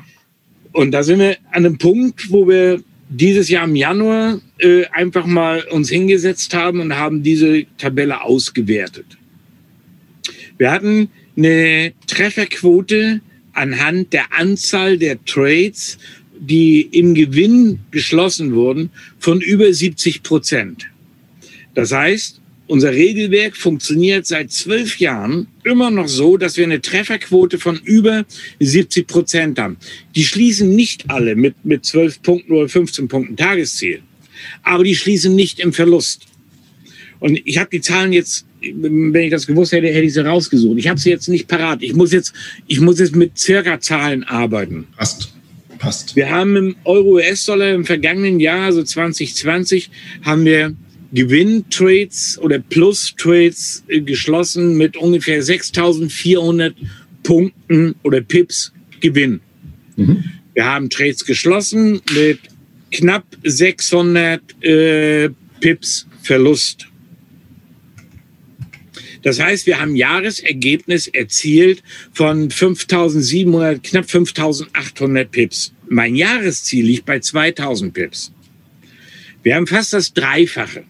Und 0.73 0.93
da 0.93 1.03
sind 1.03 1.19
wir 1.19 1.37
an 1.51 1.67
einem 1.67 1.79
Punkt, 1.79 2.31
wo 2.31 2.47
wir 2.47 2.83
dieses 3.09 3.49
Jahr 3.49 3.65
im 3.65 3.75
Januar 3.75 4.41
äh, 4.59 4.85
einfach 4.93 5.27
mal 5.27 5.63
uns 5.71 5.91
hingesetzt 5.91 6.55
haben 6.55 6.81
und 6.81 6.97
haben 6.97 7.23
diese 7.23 7.67
Tabelle 7.77 8.23
ausgewertet. 8.23 9.07
Wir 10.59 10.71
hatten 10.71 11.09
eine 11.37 11.93
Trefferquote 12.07 13.21
anhand 13.53 14.13
der 14.13 14.33
Anzahl 14.33 14.97
der 14.97 15.23
Trades, 15.25 15.99
die 16.39 16.83
im 16.83 17.15
Gewinn 17.15 17.81
geschlossen 17.91 18.55
wurden, 18.55 18.91
von 19.19 19.41
über 19.41 19.73
70 19.73 20.23
Prozent. 20.23 20.87
Das 21.75 21.93
heißt, 21.93 22.40
unser 22.71 22.93
Regelwerk 22.93 23.57
funktioniert 23.57 24.27
seit 24.27 24.53
zwölf 24.53 25.01
Jahren 25.01 25.49
immer 25.65 25.91
noch 25.91 26.07
so, 26.07 26.37
dass 26.37 26.57
wir 26.57 26.65
eine 26.65 26.81
Trefferquote 26.81 27.59
von 27.59 27.81
über 27.83 28.25
70 28.61 29.09
Prozent 29.09 29.59
haben. 29.59 29.77
Die 30.15 30.23
schließen 30.23 30.71
nicht 30.77 31.11
alle 31.11 31.35
mit, 31.35 31.65
mit 31.65 31.85
12 31.85 32.23
Punkten 32.23 32.53
oder 32.53 32.69
15 32.69 33.09
Punkten 33.09 33.37
Tagesziel, 33.37 34.03
aber 34.63 34.85
die 34.85 34.95
schließen 34.95 35.35
nicht 35.35 35.59
im 35.59 35.73
Verlust. 35.73 36.27
Und 37.19 37.41
ich 37.45 37.59
habe 37.59 37.69
die 37.71 37.81
Zahlen 37.81 38.13
jetzt, 38.13 38.47
wenn 38.61 39.15
ich 39.17 39.33
das 39.33 39.49
gewusst 39.49 39.73
hätte, 39.73 39.89
hätte 39.89 40.07
ich 40.07 40.15
sie 40.15 40.25
rausgesucht. 40.25 40.79
Ich 40.79 40.87
habe 40.87 40.99
sie 40.99 41.11
jetzt 41.11 41.29
nicht 41.29 41.49
parat. 41.49 41.83
Ich 41.83 41.95
muss 41.95 42.13
jetzt, 42.13 42.33
ich 42.69 42.81
muss 42.81 43.01
jetzt 43.01 43.17
mit 43.17 43.37
circa 43.37 43.81
Zahlen 43.81 44.23
arbeiten. 44.23 44.87
Passt. 44.97 45.35
Passt. 45.79 46.15
Wir 46.15 46.31
haben 46.31 46.57
im 46.57 46.77
Euro-US-Dollar 46.85 47.73
im 47.75 47.85
vergangenen 47.85 48.39
Jahr, 48.39 48.67
also 48.67 48.83
2020, 48.83 49.91
haben 50.23 50.45
wir 50.45 50.77
Gewinntrades 51.13 52.39
oder 52.41 52.59
Plus-Trades 52.59 53.85
äh, 53.89 54.01
geschlossen 54.01 54.77
mit 54.77 54.97
ungefähr 54.97 55.43
6.400 55.43 56.75
Punkten 57.23 57.95
oder 58.03 58.21
Pips 58.21 58.73
Gewinn. 59.01 59.41
Mhm. 59.97 60.25
Wir 60.55 60.65
haben 60.65 60.91
Trades 60.91 61.25
geschlossen 61.25 62.01
mit 62.15 62.39
knapp 62.93 63.25
600 63.45 64.41
äh, 64.63 65.31
Pips 65.61 66.07
Verlust. 66.23 66.87
Das 69.23 69.39
heißt, 69.39 69.67
wir 69.67 69.79
haben 69.79 69.97
Jahresergebnis 69.97 71.07
erzielt 71.09 71.83
von 72.13 72.51
5700, 72.51 73.83
knapp 73.83 74.11
5800 74.11 75.31
Pips. 75.31 75.75
Mein 75.89 76.17
Jahresziel 76.17 76.87
liegt 76.87 77.05
bei 77.05 77.21
2000 77.21 77.93
Pips. 77.93 78.33
Wir 79.43 79.57
haben 79.57 79.67
fast 79.67 79.93
das 79.93 80.13
Dreifache. 80.13 80.85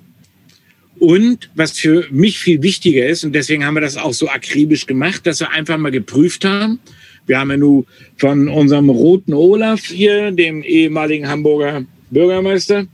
Und 1.01 1.49
was 1.55 1.79
für 1.79 2.07
mich 2.11 2.39
viel 2.39 2.63
wichtiger 2.63 3.07
ist, 3.07 3.25
und 3.25 3.35
deswegen 3.35 3.65
haben 3.65 3.75
wir 3.75 3.81
das 3.81 3.97
auch 3.97 4.13
so 4.13 4.29
akribisch 4.29 4.87
gemacht, 4.87 5.27
dass 5.27 5.41
wir 5.41 5.51
einfach 5.51 5.79
mal 5.79 5.91
geprüft 5.91 6.45
haben. 6.45 6.79
Wir 7.27 7.39
haben 7.39 7.51
ja 7.51 7.57
nun 7.57 7.87
von 8.19 8.49
unserem 8.49 8.91
roten 8.91 9.33
Olaf 9.33 9.87
hier, 9.87 10.31
dem 10.31 10.63
ehemaligen 10.63 11.27
Hamburger 11.27 11.87
Bürgermeister, 12.11 12.87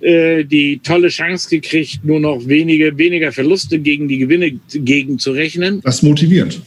äh, 0.00 0.44
die 0.44 0.80
tolle 0.82 1.08
Chance 1.08 1.50
gekriegt, 1.50 2.00
nur 2.02 2.18
noch 2.18 2.48
wenige, 2.48 2.96
weniger 2.96 3.30
Verluste 3.30 3.78
gegen 3.78 4.08
die 4.08 4.16
Gewinne 4.16 4.58
gegenzurechnen. 4.72 5.82
Das 5.82 6.02
motiviert. 6.02 6.62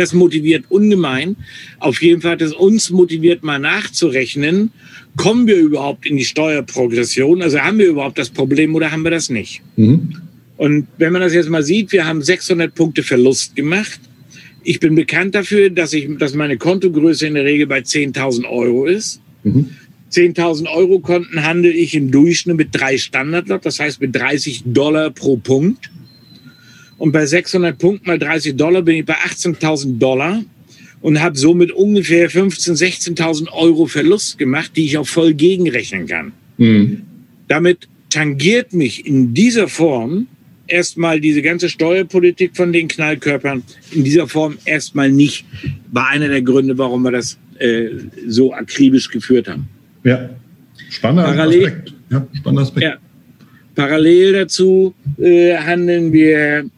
Das 0.00 0.14
motiviert 0.14 0.64
ungemein. 0.70 1.36
Auf 1.78 2.00
jeden 2.00 2.22
Fall 2.22 2.32
hat 2.32 2.40
es 2.40 2.54
uns 2.54 2.88
motiviert, 2.88 3.42
mal 3.42 3.58
nachzurechnen, 3.58 4.70
kommen 5.16 5.46
wir 5.46 5.56
überhaupt 5.56 6.06
in 6.06 6.16
die 6.16 6.24
Steuerprogression? 6.24 7.42
Also 7.42 7.60
haben 7.60 7.78
wir 7.78 7.86
überhaupt 7.86 8.18
das 8.18 8.30
Problem 8.30 8.74
oder 8.74 8.90
haben 8.92 9.02
wir 9.02 9.10
das 9.10 9.28
nicht? 9.28 9.60
Mhm. 9.76 10.16
Und 10.56 10.86
wenn 10.96 11.12
man 11.12 11.20
das 11.20 11.34
jetzt 11.34 11.50
mal 11.50 11.62
sieht, 11.62 11.92
wir 11.92 12.06
haben 12.06 12.22
600 12.22 12.74
Punkte 12.74 13.02
Verlust 13.02 13.56
gemacht. 13.56 14.00
Ich 14.62 14.80
bin 14.80 14.94
bekannt 14.94 15.34
dafür, 15.34 15.68
dass, 15.68 15.92
ich, 15.92 16.08
dass 16.18 16.34
meine 16.34 16.56
Kontogröße 16.56 17.26
in 17.26 17.34
der 17.34 17.44
Regel 17.44 17.66
bei 17.66 17.80
10.000 17.80 18.48
Euro 18.48 18.86
ist. 18.86 19.20
Mhm. 19.44 19.68
10.000 20.10 20.66
Euro 20.74 21.00
Konten 21.00 21.44
handle 21.44 21.70
ich 21.70 21.94
im 21.94 22.10
Durchschnitt 22.10 22.56
mit 22.56 22.68
drei 22.72 22.96
Standardlot, 22.96 23.66
das 23.66 23.78
heißt 23.78 24.00
mit 24.00 24.14
30 24.16 24.62
Dollar 24.64 25.10
pro 25.10 25.36
Punkt. 25.36 25.90
Und 27.00 27.12
bei 27.12 27.24
600 27.24 27.78
Punkten 27.78 28.08
mal 28.08 28.18
30 28.18 28.56
Dollar 28.56 28.82
bin 28.82 28.96
ich 28.96 29.06
bei 29.06 29.14
18.000 29.14 29.98
Dollar 29.98 30.42
und 31.00 31.18
habe 31.18 31.38
somit 31.38 31.72
ungefähr 31.72 32.30
15.000, 32.30 33.16
16.000 33.16 33.52
Euro 33.52 33.86
Verlust 33.86 34.36
gemacht, 34.36 34.72
die 34.76 34.84
ich 34.84 34.98
auch 34.98 35.06
voll 35.06 35.32
gegenrechnen 35.32 36.06
kann. 36.06 36.32
Mhm. 36.58 37.00
Damit 37.48 37.88
tangiert 38.10 38.74
mich 38.74 39.06
in 39.06 39.32
dieser 39.32 39.66
Form 39.66 40.26
erstmal 40.66 41.20
diese 41.20 41.40
ganze 41.40 41.70
Steuerpolitik 41.70 42.54
von 42.54 42.70
den 42.70 42.86
Knallkörpern 42.86 43.62
in 43.92 44.04
dieser 44.04 44.28
Form 44.28 44.58
erstmal 44.66 45.10
nicht. 45.10 45.46
War 45.90 46.08
einer 46.08 46.28
der 46.28 46.42
Gründe, 46.42 46.76
warum 46.76 47.02
wir 47.02 47.12
das 47.12 47.38
äh, 47.60 47.88
so 48.28 48.52
akribisch 48.52 49.08
geführt 49.08 49.48
haben. 49.48 49.66
Ja, 50.04 50.28
spannender 50.90 51.24
Parallel, 51.24 51.66
Aspekt. 51.66 51.94
Ja, 52.10 52.26
spannender 52.34 52.62
Aspekt. 52.62 52.84
Ja. 52.84 52.96
Parallel 53.74 54.32
dazu 54.34 54.94
äh, 55.18 55.56
handeln 55.56 56.12
wir 56.12 56.68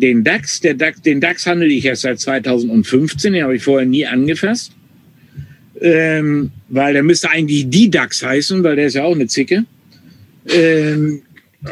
den 0.00 0.24
DAX. 0.24 0.60
Der 0.60 0.74
DAX. 0.74 1.00
Den 1.02 1.20
DAX 1.20 1.46
handle 1.46 1.68
ich 1.68 1.84
erst 1.84 2.02
seit 2.02 2.20
2015, 2.20 3.32
den 3.32 3.42
habe 3.44 3.56
ich 3.56 3.62
vorher 3.62 3.86
nie 3.86 4.06
angefasst. 4.06 4.72
Ähm, 5.80 6.50
weil 6.68 6.92
der 6.92 7.02
müsste 7.02 7.30
eigentlich 7.30 7.68
die 7.70 7.90
DAX 7.90 8.22
heißen, 8.22 8.62
weil 8.62 8.76
der 8.76 8.86
ist 8.86 8.94
ja 8.94 9.04
auch 9.04 9.14
eine 9.14 9.26
Zicke. 9.26 9.64
Ähm, 10.48 11.22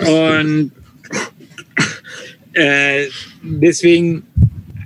und 0.07 0.72
äh, 2.53 3.07
deswegen, 3.43 4.22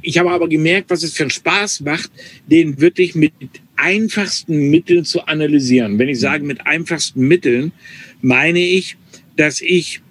ich 0.03 0.19
habe 0.19 0.31
aber 0.31 0.49
gemerkt, 0.49 0.91
was 0.91 1.03
es 1.03 1.15
für 1.15 1.25
einen 1.25 1.31
Spaß 1.31 1.81
macht, 1.81 2.11
den 2.47 2.81
wirklich 2.81 3.15
mit 3.15 3.33
einfachsten 3.77 4.71
Mitteln 4.71 5.05
zu 5.05 5.27
analysieren. 5.27 5.99
Wenn 5.99 6.09
ich 6.09 6.21
sage 6.21 6.45
mit 6.45 6.67
einfachsten 6.67 7.27
Mitteln, 7.27 7.73
meine 8.21 8.61
ich, 8.61 8.97
dass 9.37 9.61
ich 9.61 10.02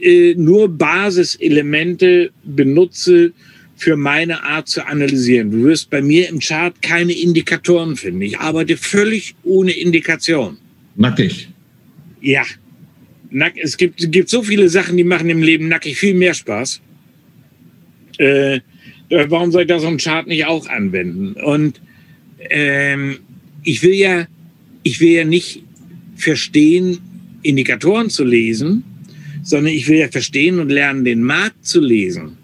äh, 0.00 0.34
nur 0.36 0.68
Basiselemente 0.68 2.30
benutze 2.44 3.32
für 3.76 3.96
meine 3.96 4.42
Art 4.42 4.68
zu 4.68 4.86
analysieren. 4.86 5.50
Du 5.50 5.64
wirst 5.64 5.88
bei 5.88 6.02
mir 6.02 6.28
im 6.28 6.38
Chart 6.38 6.82
keine 6.82 7.12
Indikatoren 7.12 7.96
finden. 7.96 8.20
Ich 8.20 8.38
arbeite 8.38 8.76
völlig 8.76 9.34
ohne 9.42 9.72
Indikation. 9.72 10.58
Nackig. 10.96 11.48
Ja. 12.20 12.42
Nack, 13.30 13.54
es 13.56 13.76
gibt, 13.76 14.02
es 14.02 14.10
gibt 14.10 14.28
so 14.28 14.42
viele 14.42 14.68
Sachen, 14.68 14.96
die 14.96 15.04
machen 15.04 15.30
im 15.30 15.42
Leben 15.42 15.68
nackig 15.68 15.96
viel 15.96 16.14
mehr 16.14 16.34
Spaß. 16.34 16.80
Äh, 18.18 18.60
warum 19.08 19.50
soll 19.50 19.62
ich 19.62 19.68
da 19.68 19.78
so 19.78 19.86
einen 19.86 19.98
Chart 19.98 20.26
nicht 20.26 20.44
auch 20.44 20.68
anwenden? 20.68 21.32
Und 21.40 21.80
ähm, 22.50 23.20
ich 23.62 23.82
will 23.82 23.94
ja, 23.94 24.26
ich 24.82 25.00
will 25.00 25.10
ja 25.10 25.24
nicht 25.24 25.62
verstehen, 26.16 26.98
Indikatoren 27.42 28.10
zu 28.10 28.24
lesen, 28.24 28.84
sondern 29.42 29.72
ich 29.72 29.88
will 29.88 29.98
ja 29.98 30.08
verstehen 30.08 30.58
und 30.58 30.70
lernen, 30.70 31.04
den 31.04 31.22
Markt 31.22 31.66
zu 31.66 31.80
lesen. 31.80 32.36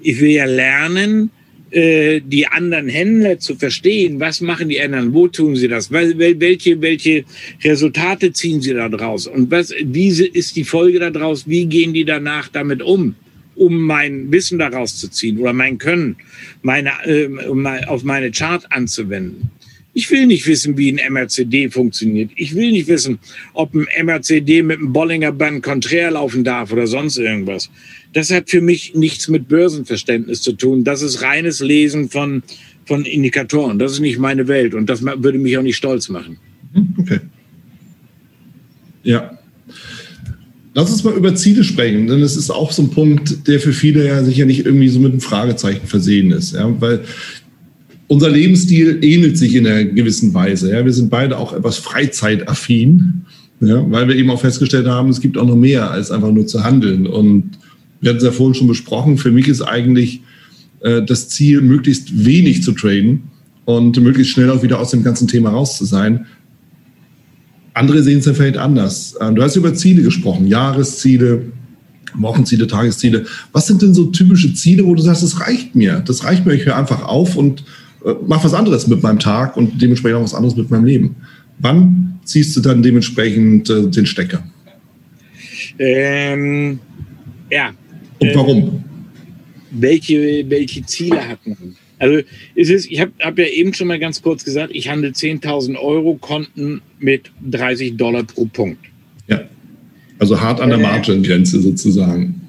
Ich 0.00 0.20
will 0.20 0.30
ja 0.30 0.44
lernen, 0.44 1.30
äh, 1.70 2.20
die 2.24 2.46
anderen 2.46 2.88
Händler 2.88 3.38
zu 3.38 3.54
verstehen. 3.56 4.20
Was 4.20 4.40
machen 4.40 4.68
die 4.68 4.80
anderen? 4.80 5.12
Wo 5.12 5.28
tun 5.28 5.54
sie 5.56 5.68
das? 5.68 5.90
Welche, 5.90 6.80
welche 6.80 7.24
Resultate 7.62 8.32
ziehen 8.32 8.62
sie 8.62 8.74
da 8.74 8.88
draus? 8.88 9.26
Und 9.26 9.50
was, 9.50 9.74
wie 9.82 10.08
ist 10.08 10.56
die 10.56 10.64
Folge 10.64 10.98
daraus? 10.98 11.46
Wie 11.46 11.66
gehen 11.66 11.92
die 11.92 12.04
danach 12.04 12.48
damit 12.48 12.82
um? 12.82 13.14
um 13.58 13.82
mein 13.82 14.30
Wissen 14.30 14.58
daraus 14.58 14.96
zu 14.96 15.08
ziehen 15.10 15.38
oder 15.38 15.52
mein 15.52 15.78
Können 15.78 16.16
meine, 16.62 16.90
äh, 17.04 17.28
auf 17.86 18.04
meine 18.04 18.30
Chart 18.30 18.64
anzuwenden. 18.70 19.50
Ich 19.98 20.12
will 20.12 20.28
nicht 20.28 20.46
wissen, 20.46 20.78
wie 20.78 20.92
ein 20.92 21.12
MRCD 21.12 21.70
funktioniert. 21.70 22.30
Ich 22.36 22.54
will 22.54 22.70
nicht 22.70 22.86
wissen, 22.86 23.18
ob 23.52 23.74
ein 23.74 23.88
MRCD 24.00 24.62
mit 24.62 24.78
einem 24.78 24.92
Bollinger 24.92 25.32
Band 25.32 25.64
konträr 25.64 26.12
laufen 26.12 26.44
darf 26.44 26.72
oder 26.72 26.86
sonst 26.86 27.18
irgendwas. 27.18 27.68
Das 28.12 28.30
hat 28.30 28.48
für 28.48 28.60
mich 28.60 28.94
nichts 28.94 29.26
mit 29.26 29.48
Börsenverständnis 29.48 30.40
zu 30.40 30.52
tun. 30.52 30.84
Das 30.84 31.02
ist 31.02 31.22
reines 31.22 31.58
Lesen 31.58 32.10
von, 32.10 32.44
von 32.84 33.04
Indikatoren. 33.04 33.80
Das 33.80 33.90
ist 33.90 33.98
nicht 33.98 34.20
meine 34.20 34.46
Welt 34.46 34.72
und 34.72 34.88
das 34.88 35.02
würde 35.02 35.38
mich 35.40 35.58
auch 35.58 35.62
nicht 35.62 35.74
stolz 35.74 36.08
machen. 36.08 36.36
Mhm, 36.74 36.94
okay. 36.98 37.18
Ja. 39.02 39.36
Lass 40.74 40.92
uns 40.92 41.02
mal 41.02 41.14
über 41.14 41.34
Ziele 41.34 41.64
sprechen, 41.64 42.06
denn 42.06 42.22
es 42.22 42.36
ist 42.36 42.50
auch 42.50 42.70
so 42.70 42.82
ein 42.82 42.90
Punkt, 42.90 43.48
der 43.48 43.58
für 43.58 43.72
viele 43.72 44.06
ja 44.06 44.22
sicher 44.22 44.44
nicht 44.44 44.64
irgendwie 44.64 44.90
so 44.90 45.00
mit 45.00 45.10
einem 45.10 45.20
Fragezeichen 45.20 45.88
versehen 45.88 46.30
ist. 46.30 46.54
Ja? 46.54 46.72
Weil 46.80 47.02
unser 48.08 48.30
Lebensstil 48.30 48.98
ähnelt 49.02 49.38
sich 49.38 49.54
in 49.54 49.66
einer 49.66 49.84
gewissen 49.84 50.34
Weise. 50.34 50.72
Ja? 50.72 50.84
Wir 50.84 50.92
sind 50.92 51.10
beide 51.10 51.38
auch 51.38 51.52
etwas 51.52 51.76
freizeitaffin, 51.76 53.22
ja? 53.60 53.84
weil 53.90 54.08
wir 54.08 54.16
eben 54.16 54.30
auch 54.30 54.40
festgestellt 54.40 54.86
haben, 54.86 55.10
es 55.10 55.20
gibt 55.20 55.38
auch 55.38 55.46
noch 55.46 55.56
mehr 55.56 55.90
als 55.90 56.10
einfach 56.10 56.32
nur 56.32 56.46
zu 56.46 56.64
handeln. 56.64 57.06
Und 57.06 57.58
wir 58.00 58.10
hatten 58.10 58.18
es 58.18 58.24
ja 58.24 58.32
vorhin 58.32 58.54
schon 58.54 58.66
besprochen, 58.66 59.18
für 59.18 59.30
mich 59.30 59.46
ist 59.46 59.62
eigentlich 59.62 60.22
äh, 60.80 61.02
das 61.02 61.28
Ziel, 61.28 61.60
möglichst 61.60 62.24
wenig 62.24 62.62
zu 62.62 62.72
traden 62.72 63.24
und 63.64 64.00
möglichst 64.00 64.32
schnell 64.32 64.50
auch 64.50 64.62
wieder 64.62 64.80
aus 64.80 64.90
dem 64.90 65.04
ganzen 65.04 65.28
Thema 65.28 65.50
raus 65.50 65.76
zu 65.76 65.84
sein, 65.84 66.26
andere 67.74 68.02
sehen 68.02 68.18
es 68.18 68.26
ja 68.26 68.34
vielleicht 68.34 68.56
anders. 68.56 69.14
Ähm, 69.20 69.36
du 69.36 69.42
hast 69.42 69.54
über 69.54 69.72
Ziele 69.74 70.02
gesprochen, 70.02 70.46
Jahresziele, 70.46 71.42
Wochenziele, 72.14 72.66
Tagesziele. 72.66 73.26
Was 73.52 73.66
sind 73.66 73.82
denn 73.82 73.94
so 73.94 74.06
typische 74.06 74.52
Ziele, 74.54 74.84
wo 74.84 74.94
du 74.94 75.02
sagst, 75.02 75.22
das 75.22 75.40
reicht 75.40 75.74
mir? 75.74 76.02
Das 76.04 76.24
reicht 76.24 76.44
mir, 76.44 76.54
ich 76.54 76.66
höre 76.66 76.76
einfach 76.76 77.02
auf 77.04 77.36
und 77.36 77.64
mache 78.26 78.44
was 78.44 78.54
anderes 78.54 78.86
mit 78.86 79.02
meinem 79.02 79.18
Tag 79.18 79.56
und 79.56 79.80
dementsprechend 79.80 80.18
auch 80.18 80.24
was 80.24 80.34
anderes 80.34 80.56
mit 80.56 80.70
meinem 80.70 80.84
Leben. 80.84 81.16
Wann 81.58 82.20
ziehst 82.24 82.56
du 82.56 82.60
dann 82.60 82.82
dementsprechend 82.82 83.68
äh, 83.70 83.88
den 83.88 84.06
Stecker? 84.06 84.42
Ähm, 85.78 86.78
ja. 87.50 87.72
Und 88.20 88.34
warum? 88.34 88.58
Äh, 88.58 88.70
welche, 89.70 90.44
welche 90.48 90.84
Ziele 90.86 91.28
hat 91.28 91.46
man? 91.46 91.76
Also 91.98 92.20
es 92.54 92.70
ist, 92.70 92.90
ich 92.90 93.00
habe 93.00 93.12
hab 93.20 93.38
ja 93.38 93.46
eben 93.46 93.74
schon 93.74 93.88
mal 93.88 93.98
ganz 93.98 94.22
kurz 94.22 94.44
gesagt, 94.44 94.70
ich 94.72 94.88
handle 94.88 95.10
10.000 95.10 95.76
Euro 95.76 96.14
Konten 96.14 96.80
mit 97.00 97.30
30 97.50 97.96
Dollar 97.96 98.22
pro 98.22 98.44
Punkt. 98.44 98.84
Ja, 99.26 99.40
also 100.18 100.40
hart 100.40 100.60
an 100.60 100.70
der 100.70 100.78
äh, 100.78 100.82
Margin-Grenze 100.82 101.60
sozusagen. 101.60 102.40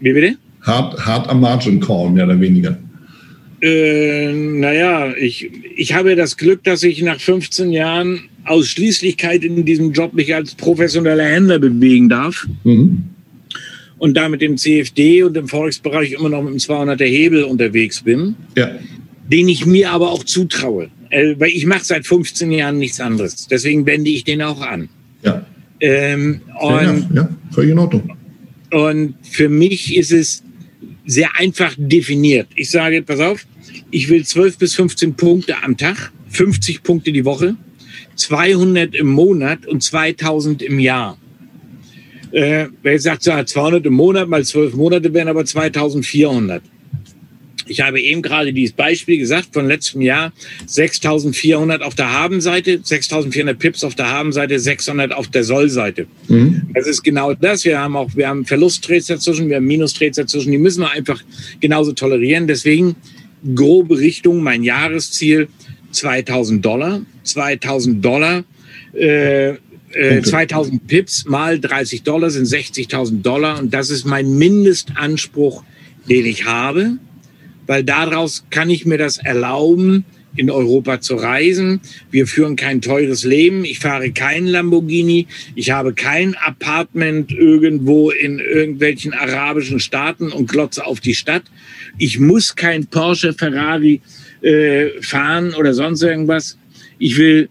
Wie 0.00 0.12
bitte? 0.12 0.36
Hart, 0.62 1.06
hart 1.06 1.28
am 1.28 1.40
Margin-Call, 1.40 2.10
mehr 2.10 2.24
oder 2.24 2.38
weniger. 2.38 2.76
Äh, 3.62 4.32
naja, 4.32 5.14
ich, 5.16 5.50
ich 5.76 5.94
habe 5.94 6.16
das 6.16 6.36
Glück, 6.36 6.64
dass 6.64 6.82
ich 6.82 7.02
nach 7.02 7.20
15 7.20 7.70
Jahren 7.70 8.22
Ausschließlichkeit 8.44 9.44
in 9.44 9.64
diesem 9.64 9.92
Job 9.92 10.14
mich 10.14 10.34
als 10.34 10.54
professioneller 10.54 11.24
Händler 11.24 11.58
bewegen 11.58 12.08
darf. 12.08 12.46
Mhm. 12.64 13.04
Und 13.98 14.16
da 14.16 14.30
mit 14.30 14.40
dem 14.40 14.56
CFD 14.56 15.24
und 15.24 15.36
im 15.36 15.46
Forex-Bereich 15.46 16.12
immer 16.12 16.30
noch 16.30 16.42
mit 16.42 16.52
dem 16.52 16.58
200er 16.58 17.04
Hebel 17.04 17.42
unterwegs 17.44 18.02
bin. 18.02 18.34
Ja 18.56 18.70
den 19.30 19.48
ich 19.48 19.64
mir 19.64 19.90
aber 19.90 20.10
auch 20.10 20.24
zutraue. 20.24 20.90
Äh, 21.10 21.34
weil 21.38 21.50
ich 21.50 21.66
mache 21.66 21.84
seit 21.84 22.06
15 22.06 22.52
Jahren 22.52 22.78
nichts 22.78 23.00
anderes. 23.00 23.46
Deswegen 23.48 23.86
wende 23.86 24.10
ich 24.10 24.24
den 24.24 24.42
auch 24.42 24.60
an. 24.60 24.88
Ja. 25.22 25.44
Ähm, 25.80 26.42
und, 26.60 27.08
ja, 27.14 27.28
völlig 27.50 27.70
in 27.72 27.78
Ordnung. 27.78 28.16
Und 28.70 29.14
für 29.22 29.48
mich 29.48 29.96
ist 29.96 30.12
es 30.12 30.42
sehr 31.10 31.36
einfach 31.36 31.74
definiert. 31.76 32.48
Ich 32.54 32.70
sage, 32.70 33.02
pass 33.02 33.20
auf, 33.20 33.46
ich 33.90 34.08
will 34.08 34.24
12 34.24 34.58
bis 34.58 34.74
15 34.74 35.14
Punkte 35.14 35.62
am 35.62 35.76
Tag, 35.76 36.12
50 36.28 36.82
Punkte 36.82 37.10
die 37.12 37.24
Woche, 37.24 37.56
200 38.14 38.94
im 38.94 39.08
Monat 39.08 39.66
und 39.66 39.82
2000 39.82 40.62
im 40.62 40.78
Jahr. 40.78 41.18
Äh, 42.30 42.66
wer 42.82 42.98
sagt, 43.00 43.24
200 43.24 43.84
im 43.86 43.94
Monat 43.94 44.28
mal 44.28 44.44
12 44.44 44.74
Monate 44.74 45.12
wären 45.12 45.28
aber 45.28 45.44
2400. 45.44 46.62
Ich 47.70 47.80
habe 47.80 48.00
eben 48.00 48.20
gerade 48.20 48.52
dieses 48.52 48.74
Beispiel 48.74 49.16
gesagt 49.16 49.50
von 49.52 49.68
letztem 49.68 50.00
Jahr. 50.00 50.32
6400 50.66 51.82
auf 51.82 51.94
der 51.94 52.12
Habenseite, 52.12 52.80
6400 52.82 53.56
Pips 53.56 53.84
auf 53.84 53.94
der 53.94 54.10
Habenseite, 54.10 54.58
600 54.58 55.12
auf 55.12 55.28
der 55.28 55.44
Sollseite. 55.44 56.08
Mhm. 56.26 56.62
Das 56.74 56.88
ist 56.88 57.04
genau 57.04 57.32
das. 57.32 57.64
Wir 57.64 57.78
haben 57.78 57.96
auch, 57.96 58.10
wir 58.16 58.26
haben 58.26 58.44
Verlusttrades 58.44 59.06
dazwischen, 59.06 59.48
wir 59.48 59.56
haben 59.56 59.66
Minustrades 59.66 60.16
dazwischen. 60.16 60.50
Die 60.50 60.58
müssen 60.58 60.80
wir 60.80 60.90
einfach 60.90 61.22
genauso 61.60 61.92
tolerieren. 61.92 62.48
Deswegen 62.48 62.96
grobe 63.54 64.00
Richtung, 64.00 64.42
mein 64.42 64.64
Jahresziel 64.64 65.46
2000 65.92 66.64
Dollar. 66.64 67.02
2000 67.22 68.04
Dollar. 68.04 68.42
Äh, 68.94 69.50
äh, 69.92 70.22
2000 70.22 70.88
Pips 70.88 71.24
mal 71.24 71.60
30 71.60 72.02
Dollar 72.02 72.30
sind 72.30 72.46
60.000 72.46 73.22
Dollar 73.22 73.60
und 73.60 73.72
das 73.72 73.90
ist 73.90 74.04
mein 74.04 74.36
Mindestanspruch, 74.36 75.62
den 76.08 76.26
ich 76.26 76.46
habe 76.46 76.98
weil 77.70 77.84
daraus 77.84 78.46
kann 78.50 78.68
ich 78.68 78.84
mir 78.84 78.98
das 78.98 79.18
erlauben, 79.18 80.04
in 80.34 80.50
Europa 80.50 81.00
zu 81.00 81.14
reisen. 81.14 81.80
Wir 82.10 82.26
führen 82.26 82.56
kein 82.56 82.80
teures 82.80 83.22
Leben. 83.22 83.64
Ich 83.64 83.78
fahre 83.78 84.10
keinen 84.10 84.48
Lamborghini. 84.48 85.28
Ich 85.54 85.70
habe 85.70 85.94
kein 85.94 86.34
Apartment 86.34 87.30
irgendwo 87.30 88.10
in 88.10 88.40
irgendwelchen 88.40 89.12
arabischen 89.12 89.78
Staaten 89.78 90.32
und 90.32 90.50
glotze 90.50 90.84
auf 90.84 90.98
die 90.98 91.14
Stadt. 91.14 91.44
Ich 91.96 92.18
muss 92.18 92.56
kein 92.56 92.88
Porsche, 92.88 93.34
Ferrari 93.34 94.00
äh, 94.40 94.88
fahren 95.00 95.54
oder 95.54 95.72
sonst 95.72 96.02
irgendwas. 96.02 96.58
Ich 96.98 97.18
will, 97.18 97.50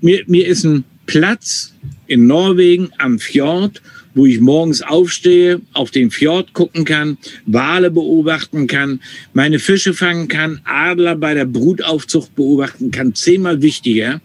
mir, 0.00 0.24
mir 0.28 0.46
ist 0.46 0.64
ein 0.64 0.84
Platz 1.04 1.74
in 2.06 2.26
Norwegen 2.26 2.88
am 2.96 3.18
Fjord 3.18 3.82
wo 4.14 4.26
ich 4.26 4.40
morgens 4.40 4.82
aufstehe, 4.82 5.60
auf 5.72 5.90
den 5.90 6.10
Fjord 6.10 6.52
gucken 6.52 6.84
kann, 6.84 7.18
Wale 7.46 7.90
beobachten 7.90 8.66
kann, 8.66 9.00
meine 9.32 9.58
Fische 9.58 9.94
fangen 9.94 10.28
kann, 10.28 10.60
Adler 10.64 11.16
bei 11.16 11.34
der 11.34 11.44
Brutaufzucht 11.44 12.34
beobachten 12.34 12.90
kann, 12.90 13.14
zehnmal 13.14 13.62
wichtiger 13.62 14.20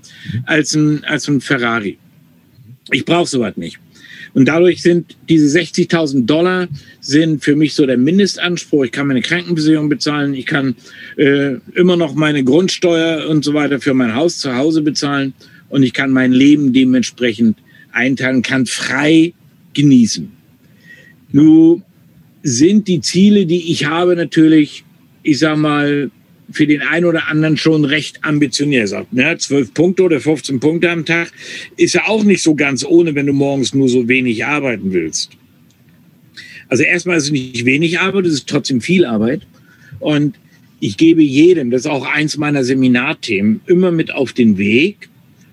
als 0.46 0.76
ein, 0.76 1.04
als 1.04 1.28
ein 1.28 1.42
Ferrari. 1.42 1.98
Ich 2.92 3.06
brauche 3.06 3.28
sowas 3.28 3.58
nicht. 3.58 3.80
Und 4.36 4.50
dadurch 4.50 4.82
sind 4.82 5.16
diese 5.30 5.58
60.000 5.58 6.26
Dollar 6.26 6.68
sind 7.00 7.42
für 7.42 7.56
mich 7.56 7.74
so 7.74 7.86
der 7.86 7.98
Mindestanspruch. 7.98 8.84
Ich 8.84 8.92
kann 8.92 9.08
meine 9.08 9.22
Krankenversicherung 9.22 9.88
bezahlen, 9.88 10.34
ich 10.34 10.46
kann 10.46 10.76
äh, 11.16 11.54
immer 11.74 11.96
noch 11.96 12.16
meine 12.16 12.44
Grundsteuer 12.44 13.30
und 13.30 13.46
so 13.46 13.54
weiter 13.54 13.80
für 13.80 13.94
mein 13.94 14.14
Haus 14.14 14.40
zu 14.40 14.54
Hause 14.54 14.82
bezahlen 14.82 15.34
und 15.70 15.84
ich 15.84 15.94
kann 15.94 16.12
mein 16.12 16.34
Leben 16.34 16.74
dementsprechend 16.74 17.58
einteilen, 17.94 18.42
kann 18.42 18.66
frei 18.66 19.34
genießen. 19.76 20.32
Nun 21.32 21.84
sind 22.44 22.88
die 22.88 23.02
Ziele, 23.02 23.46
die 23.46 23.72
ich 23.72 23.86
habe, 23.86 24.16
natürlich, 24.16 24.84
ich 25.24 25.40
sag 25.40 25.58
mal, 25.58 26.12
für 26.52 26.68
den 26.68 26.82
einen 26.82 27.06
oder 27.06 27.28
anderen 27.28 27.58
schon 27.58 27.86
recht 27.86 28.24
ambitioniert. 28.24 29.12
Ne, 29.12 29.38
12 29.38 29.74
Punkte 29.74 30.04
oder 30.04 30.20
15 30.20 30.60
Punkte 30.60 30.92
am 30.92 31.06
Tag 31.06 31.32
ist 31.76 31.94
ja 31.94 32.08
auch 32.08 32.24
nicht 32.24 32.44
so 32.44 32.56
ganz 32.56 32.86
ohne, 32.86 33.16
wenn 33.16 33.26
du 33.26 33.34
morgens 33.34 33.74
nur 33.74 33.90
so 33.90 34.08
wenig 34.08 34.46
arbeiten 34.46 34.94
willst. 34.94 35.32
Also 36.68 36.84
erstmal 36.84 37.18
ist 37.18 37.26
es 37.26 37.32
nicht 37.32 37.66
wenig 37.66 38.00
Arbeit, 38.00 38.26
es 38.26 38.34
ist 38.34 38.48
trotzdem 38.48 38.82
viel 38.82 39.06
Arbeit. 39.06 39.42
Und 40.00 40.36
ich 40.80 40.98
gebe 40.98 41.24
jedem, 41.24 41.72
das 41.72 41.82
ist 41.82 41.88
auch 41.88 42.06
eins 42.06 42.38
meiner 42.38 42.64
Seminarthemen, 42.64 43.62
immer 43.66 43.92
mit 43.92 44.14
auf 44.14 44.34
den 44.34 44.58
Weg. 44.58 45.10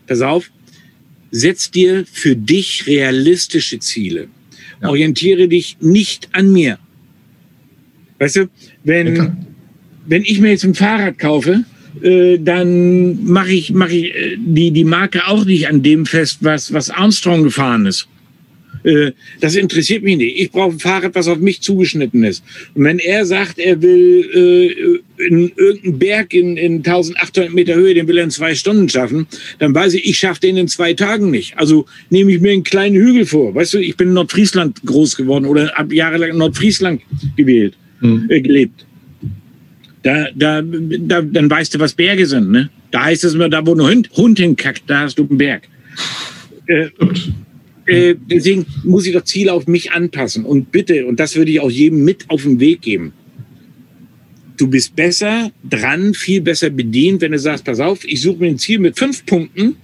Pass 0.07 0.21
auf, 0.21 0.51
setz 1.33 1.71
dir 1.71 2.05
für 2.11 2.37
dich 2.37 2.87
realistische 2.87 3.81
Ziele. 3.81 4.29
Ja. 4.81 4.91
Orientiere 4.91 5.49
dich 5.49 5.79
nicht 5.81 6.29
an 6.33 6.53
mir. 6.53 6.79
Weißt 8.19 8.37
du, 8.37 8.49
wenn, 8.85 9.17
ja, 9.17 9.37
wenn 10.07 10.23
ich 10.23 10.39
mir 10.39 10.51
jetzt 10.51 10.65
ein 10.65 10.75
Fahrrad 10.75 11.19
kaufe, 11.19 11.65
äh, 12.03 12.39
dann 12.39 13.25
mache 13.25 13.53
ich, 13.53 13.73
mach 13.73 13.89
ich 13.89 14.15
äh, 14.15 14.37
die, 14.39 14.71
die 14.71 14.85
Marke 14.85 15.27
auch 15.27 15.45
nicht 15.45 15.69
an 15.69 15.83
dem 15.83 16.07
fest, 16.07 16.39
was, 16.43 16.73
was 16.73 16.91
Armstrong 16.91 17.43
gefahren 17.43 17.87
ist. 17.87 18.07
Äh, 18.85 19.13
das 19.41 19.55
interessiert 19.55 20.03
mich 20.03 20.17
nicht. 20.17 20.41
Ich 20.41 20.51
brauche 20.51 20.73
ein 20.73 20.79
Fahrrad, 20.79 21.15
was 21.15 21.29
auf 21.29 21.39
mich 21.39 21.61
zugeschnitten 21.61 22.25
ist. 22.25 22.43
Und 22.75 22.85
wenn 22.85 22.99
er 22.99 23.25
sagt, 23.27 23.59
er 23.59 23.81
will 23.83 24.29
äh, 24.35 25.27
in 25.27 25.53
irgendeinen 25.57 25.99
Berg 25.99 26.35
in, 26.35 26.57
in 26.57 26.77
1800 26.79 27.53
Meter 27.53 27.75
Höhe, 27.75 27.95
den 27.95 28.09
will 28.09 28.19
er 28.19 28.25
in 28.25 28.31
zwei 28.31 28.55
Stunden 28.55 28.89
schaffen, 28.89 29.27
dann 29.59 29.75
weiß 29.75 29.95
ich, 29.95 30.09
ich 30.09 30.19
schaffe 30.19 30.41
den 30.41 30.57
in 30.57 30.69
zwei 30.69 30.95
Tagen 30.95 31.31
nicht. 31.31 31.57
Also 31.59 31.87
nehme 32.11 32.33
ich 32.33 32.41
mir 32.41 32.53
einen 32.53 32.65
kleinen 32.65 32.97
Hügel 32.97 33.27
vor. 33.27 33.55
Weißt 33.55 33.75
du, 33.75 33.79
ich 33.79 33.97
bin 33.97 34.09
in 34.09 34.15
Nordfriesland 34.15 34.83
groß 34.85 35.17
geworden 35.17 35.47
oder 35.47 35.73
habe 35.75 35.95
jahrelang 35.95 36.31
in 36.31 36.39
Nordfriesland 36.39 37.03
gewählt, 37.37 37.75
mhm. 38.01 38.27
äh, 38.29 38.41
gelebt. 38.41 38.87
Da, 40.03 40.27
da, 40.35 40.63
da, 40.63 41.23
dann 41.23 41.49
weißt 41.49 41.75
du, 41.75 41.79
was 41.79 41.95
Berge 41.95 42.27
sind. 42.27 42.51
Ne? 42.51 42.71
Da 42.91 43.05
heißt 43.05 43.23
es 43.23 43.35
immer, 43.35 43.49
da 43.49 43.65
wo 43.65 43.75
ein 43.75 43.81
Hund, 43.81 44.11
Hund 44.17 44.39
hinkackt, 44.39 44.83
da 44.89 45.01
hast 45.01 45.17
du 45.19 45.27
einen 45.29 45.39
Berg. 45.39 45.69
Äh, 46.67 46.89
äh, 47.87 48.15
deswegen 48.31 48.67
muss 48.85 49.07
ich 49.07 49.13
doch 49.13 49.25
Ziele 49.25 49.53
auf 49.53 49.67
mich 49.67 49.93
anpassen. 49.93 50.45
Und 50.45 50.71
bitte, 50.71 51.07
und 51.07 51.19
das 51.19 51.37
würde 51.37 51.51
ich 51.51 51.61
auch 51.61 51.71
jedem 51.71 52.05
mit 52.05 52.29
auf 52.29 52.43
den 52.43 52.61
Weg 52.61 52.83
geben. 52.83 53.13
Du 54.57 54.69
bist 54.69 54.95
besser 54.95 55.51
dran, 55.69 56.15
viel 56.15 56.41
besser 56.41 56.71
bedient, 56.71 57.21
wenn 57.21 57.33
du 57.33 57.39
sagst, 57.39 57.65
pass 57.65 57.81
auf, 57.81 58.05
ich 58.05 58.21
suche 58.21 58.39
mir 58.39 58.49
ein 58.49 58.59
Ziel 58.59 58.79
mit 58.79 58.99
fünf 58.99 59.27
Punkten, 59.27 59.77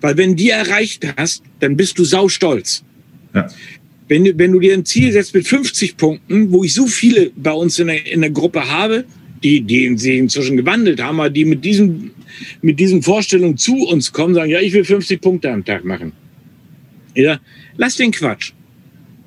weil 0.00 0.16
wenn 0.16 0.34
die 0.34 0.50
erreicht 0.50 1.06
hast, 1.16 1.42
dann 1.60 1.76
bist 1.76 1.98
du 1.98 2.04
saustolz. 2.04 2.82
Ja. 3.34 3.48
Wenn, 4.08 4.24
du, 4.24 4.36
wenn 4.36 4.52
du 4.52 4.60
dir 4.60 4.74
ein 4.74 4.84
Ziel 4.84 5.12
setzt 5.12 5.34
mit 5.34 5.46
50 5.46 5.96
Punkten, 5.96 6.50
wo 6.50 6.64
ich 6.64 6.74
so 6.74 6.86
viele 6.86 7.30
bei 7.36 7.52
uns 7.52 7.78
in 7.78 7.86
der, 7.86 8.06
in 8.10 8.20
der 8.20 8.30
Gruppe 8.30 8.68
habe, 8.68 9.04
die, 9.42 9.60
die 9.60 9.96
sich 9.96 10.16
inzwischen 10.16 10.56
gewandelt 10.56 11.00
haben, 11.00 11.20
aber 11.20 11.30
die 11.30 11.44
mit 11.44 11.64
diesen, 11.64 12.10
mit 12.62 12.80
diesen 12.80 13.02
Vorstellungen 13.02 13.56
zu 13.56 13.76
uns 13.86 14.12
kommen, 14.12 14.34
sagen, 14.34 14.50
ja, 14.50 14.60
ich 14.60 14.72
will 14.72 14.84
50 14.84 15.20
Punkte 15.20 15.50
am 15.50 15.64
Tag 15.64 15.84
machen. 15.84 16.12
Ja, 17.14 17.40
lass 17.76 17.96
den 17.96 18.10
Quatsch. 18.10 18.52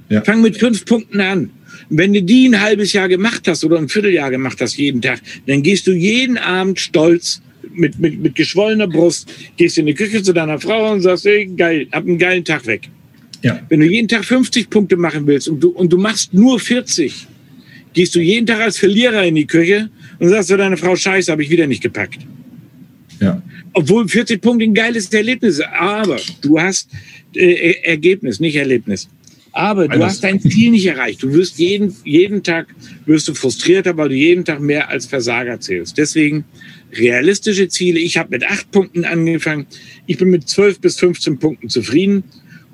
Ja. 0.09 0.23
Fang 0.23 0.41
mit 0.41 0.57
fünf 0.57 0.85
Punkten 0.85 1.19
an. 1.21 1.49
Wenn 1.89 2.13
du 2.13 2.21
die 2.21 2.47
ein 2.47 2.59
halbes 2.59 2.93
Jahr 2.93 3.07
gemacht 3.07 3.47
hast 3.47 3.63
oder 3.63 3.77
ein 3.77 3.89
Vierteljahr 3.89 4.31
gemacht 4.31 4.59
hast 4.61 4.77
jeden 4.77 5.01
Tag, 5.01 5.21
dann 5.45 5.63
gehst 5.63 5.87
du 5.87 5.91
jeden 5.91 6.37
Abend 6.37 6.79
stolz 6.79 7.41
mit, 7.73 7.99
mit, 7.99 8.19
mit 8.19 8.35
geschwollener 8.35 8.87
Brust, 8.87 9.31
gehst 9.57 9.77
in 9.77 9.85
die 9.85 9.93
Küche 9.93 10.23
zu 10.23 10.33
deiner 10.33 10.59
Frau 10.59 10.91
und 10.91 11.01
sagst, 11.01 11.25
ey, 11.25 11.45
geil, 11.45 11.87
hab 11.91 12.05
einen 12.05 12.17
geilen 12.17 12.43
Tag 12.43 12.65
weg. 12.65 12.89
Ja. 13.43 13.61
Wenn 13.69 13.81
du 13.81 13.85
jeden 13.85 14.07
Tag 14.07 14.25
50 14.25 14.69
Punkte 14.69 14.97
machen 14.97 15.27
willst 15.27 15.47
und 15.47 15.61
du, 15.61 15.69
und 15.69 15.91
du 15.93 15.97
machst 15.97 16.33
nur 16.33 16.59
40, 16.59 17.27
gehst 17.93 18.15
du 18.15 18.19
jeden 18.19 18.45
Tag 18.45 18.61
als 18.61 18.77
Verlierer 18.77 19.23
in 19.25 19.35
die 19.35 19.47
Küche 19.47 19.89
und 20.19 20.29
sagst 20.29 20.49
zu 20.49 20.57
deiner 20.57 20.77
Frau, 20.77 20.95
scheiße, 20.95 21.31
habe 21.31 21.43
ich 21.43 21.49
wieder 21.49 21.67
nicht 21.67 21.83
gepackt. 21.83 22.19
Ja. 23.19 23.41
Obwohl 23.73 24.07
40 24.07 24.41
Punkte 24.41 24.65
ein 24.65 24.73
geiles 24.73 25.11
Erlebnis 25.13 25.59
ist. 25.59 25.67
Aber 25.67 26.17
du 26.41 26.59
hast 26.59 26.89
äh, 27.35 27.75
Ergebnis, 27.83 28.39
nicht 28.39 28.55
Erlebnis. 28.55 29.09
Aber 29.57 29.87
du 29.87 30.03
hast 30.03 30.23
dein 30.23 30.39
Ziel 30.39 30.69
nicht 30.69 30.85
erreicht. 30.85 31.23
Du 31.23 31.33
wirst 31.33 31.57
jeden, 31.57 31.95
jeden 32.03 32.43
Tag 32.43 32.67
wirst 33.07 33.27
du 33.27 33.33
frustrierter, 33.33 33.97
weil 33.97 34.09
du 34.09 34.15
jeden 34.15 34.45
Tag 34.45 34.59
mehr 34.59 34.87
als 34.87 35.07
Versager 35.07 35.59
zählst. 35.59 35.97
Deswegen 35.97 36.45
realistische 36.93 37.67
Ziele. 37.67 37.99
Ich 37.99 38.17
habe 38.17 38.29
mit 38.29 38.45
acht 38.45 38.69
Punkten 38.69 39.03
angefangen. 39.03 39.65
Ich 40.05 40.17
bin 40.17 40.29
mit 40.29 40.47
zwölf 40.47 40.79
bis 40.79 40.99
15 40.99 41.39
Punkten 41.39 41.69
zufrieden. 41.69 42.23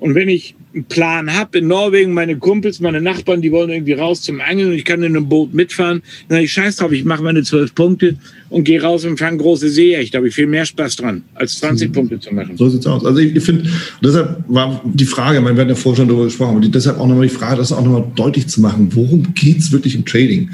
Und 0.04 0.14
wenn 0.14 0.28
ich 0.28 0.54
einen 0.74 0.84
Plan 0.84 1.32
habe 1.32 1.60
in 1.60 1.66
Norwegen, 1.66 2.12
meine 2.12 2.36
Kumpels, 2.36 2.78
meine 2.78 3.00
Nachbarn, 3.00 3.40
die 3.40 3.50
wollen 3.50 3.70
irgendwie 3.70 3.94
raus 3.94 4.20
zum 4.20 4.38
Angeln 4.38 4.68
und 4.68 4.74
ich 4.74 4.84
kann 4.84 5.02
in 5.02 5.16
einem 5.16 5.30
Boot 5.30 5.54
mitfahren, 5.54 6.02
dann 6.28 6.36
sage 6.36 6.44
ich, 6.44 6.52
scheiß 6.52 6.76
drauf, 6.76 6.92
ich 6.92 7.06
mache 7.06 7.22
meine 7.22 7.42
zwölf 7.42 7.74
Punkte 7.74 8.16
und 8.50 8.64
gehe 8.64 8.82
raus 8.82 9.06
und 9.06 9.18
fange 9.18 9.38
große 9.38 9.70
Seehecht. 9.70 10.12
Da 10.12 10.18
habe 10.18 10.28
ich 10.28 10.34
viel 10.34 10.46
mehr 10.46 10.66
Spaß 10.66 10.96
dran, 10.96 11.22
als 11.32 11.58
20 11.58 11.88
mhm. 11.88 11.92
Punkte 11.94 12.20
zu 12.20 12.34
machen. 12.34 12.54
So 12.58 12.68
sieht's 12.68 12.86
aus. 12.86 13.02
Also 13.02 13.18
ich, 13.18 13.42
finde, 13.42 13.70
deshalb 14.02 14.44
war 14.46 14.82
die 14.84 15.06
Frage, 15.06 15.40
man 15.40 15.56
wird 15.56 15.70
ja 15.70 15.74
vorher 15.74 16.02
schon 16.02 16.08
darüber 16.08 16.26
gesprochen, 16.26 16.58
aber 16.58 16.68
deshalb 16.68 16.98
auch 16.98 17.06
nochmal 17.06 17.26
die 17.26 17.34
Frage, 17.34 17.56
das 17.56 17.72
auch 17.72 17.82
nochmal 17.82 18.04
deutlich 18.14 18.46
zu 18.46 18.60
machen, 18.60 18.88
worum 18.90 19.32
geht's 19.32 19.72
wirklich 19.72 19.94
im 19.94 20.04
Trading? 20.04 20.50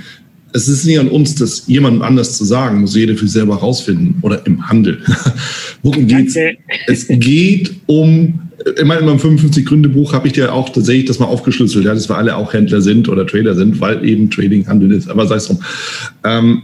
es 0.52 0.68
ist 0.68 0.84
nicht 0.84 0.98
an 0.98 1.08
uns, 1.08 1.34
das 1.34 1.64
jemandem 1.66 2.02
anders 2.02 2.36
zu 2.36 2.44
sagen, 2.44 2.80
muss 2.80 2.96
jeder 2.96 3.14
für 3.14 3.26
sich 3.26 3.32
selber 3.32 3.56
rausfinden 3.56 4.16
oder 4.22 4.44
im 4.46 4.68
Handel. 4.68 5.00
Worum 5.82 6.06
geht's? 6.06 6.36
Es 6.86 7.06
geht 7.08 7.72
um, 7.86 8.49
in 8.78 8.86
meinem 8.86 9.18
55 9.18 9.64
Gründe 9.64 9.88
Buch 9.88 10.12
habe 10.12 10.26
ich 10.26 10.34
dir 10.34 10.52
auch 10.52 10.68
tatsächlich 10.68 11.06
das 11.06 11.18
mal 11.18 11.26
aufgeschlüsselt, 11.26 11.84
ja, 11.84 11.94
dass 11.94 12.08
wir 12.08 12.16
alle 12.16 12.36
auch 12.36 12.52
Händler 12.52 12.80
sind 12.80 13.08
oder 13.08 13.26
Trader 13.26 13.54
sind, 13.54 13.80
weil 13.80 14.04
eben 14.04 14.30
Trading 14.30 14.66
Handel 14.66 14.92
ist. 14.92 15.08
Aber 15.08 15.26
sei 15.26 15.36
es 15.36 15.46
drum. 15.46 15.58
Ähm, 16.24 16.62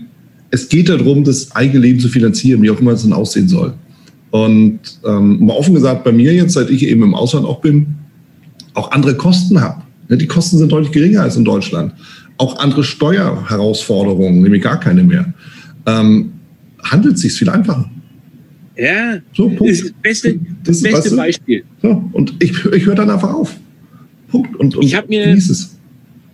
es 0.50 0.68
geht 0.68 0.88
darum, 0.88 1.24
das 1.24 1.54
eigene 1.56 1.80
Leben 1.80 2.00
zu 2.00 2.08
finanzieren, 2.08 2.62
wie 2.62 2.70
auch 2.70 2.80
immer 2.80 2.92
es 2.92 3.02
dann 3.02 3.12
aussehen 3.12 3.48
soll. 3.48 3.74
Und 4.30 4.80
ähm, 5.04 5.44
mal 5.44 5.54
offen 5.54 5.74
gesagt, 5.74 6.04
bei 6.04 6.12
mir 6.12 6.34
jetzt, 6.34 6.52
seit 6.52 6.70
ich 6.70 6.86
eben 6.86 7.02
im 7.02 7.14
Ausland 7.14 7.46
auch 7.46 7.60
bin, 7.60 7.94
auch 8.74 8.90
andere 8.90 9.14
Kosten 9.14 9.60
habe. 9.60 9.82
Die 10.08 10.26
Kosten 10.26 10.58
sind 10.58 10.70
deutlich 10.70 10.92
geringer 10.92 11.22
als 11.22 11.36
in 11.36 11.44
Deutschland 11.44 11.92
auch 12.38 12.58
andere 12.58 12.84
Steuerherausforderungen, 12.84 14.42
nämlich 14.42 14.62
gar 14.62 14.78
keine 14.78 15.02
mehr. 15.02 15.32
Ähm, 15.86 16.32
handelt 16.82 17.18
sich 17.18 17.32
viel 17.32 17.48
einfacher. 17.48 17.88
Ja, 18.76 19.20
so, 19.32 19.48
Punkt. 19.48 19.60
das 19.62 19.68
ist 19.70 19.84
das 19.84 19.92
beste, 20.02 20.40
das 20.64 20.82
beste 20.82 20.98
weißt 20.98 21.12
du? 21.12 21.16
Beispiel. 21.16 21.64
So, 21.80 22.10
und 22.12 22.34
ich, 22.40 22.52
ich 22.64 22.86
höre 22.86 22.94
dann 22.94 23.10
einfach 23.10 23.32
auf. 23.32 23.56
Punkt. 24.28 24.56
Und, 24.56 24.76
und 24.76 24.84
ich 24.84 24.94
habe 24.94 25.08
mir, 25.08 25.38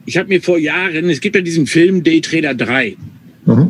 ich 0.07 0.17
hab 0.17 0.29
mir 0.29 0.43
vor 0.43 0.59
Jahren, 0.59 1.09
es 1.09 1.21
gibt 1.21 1.37
ja 1.37 1.43
diesen 1.43 1.67
Film 1.67 2.03
Daytrader 2.03 2.55
3. 2.55 2.97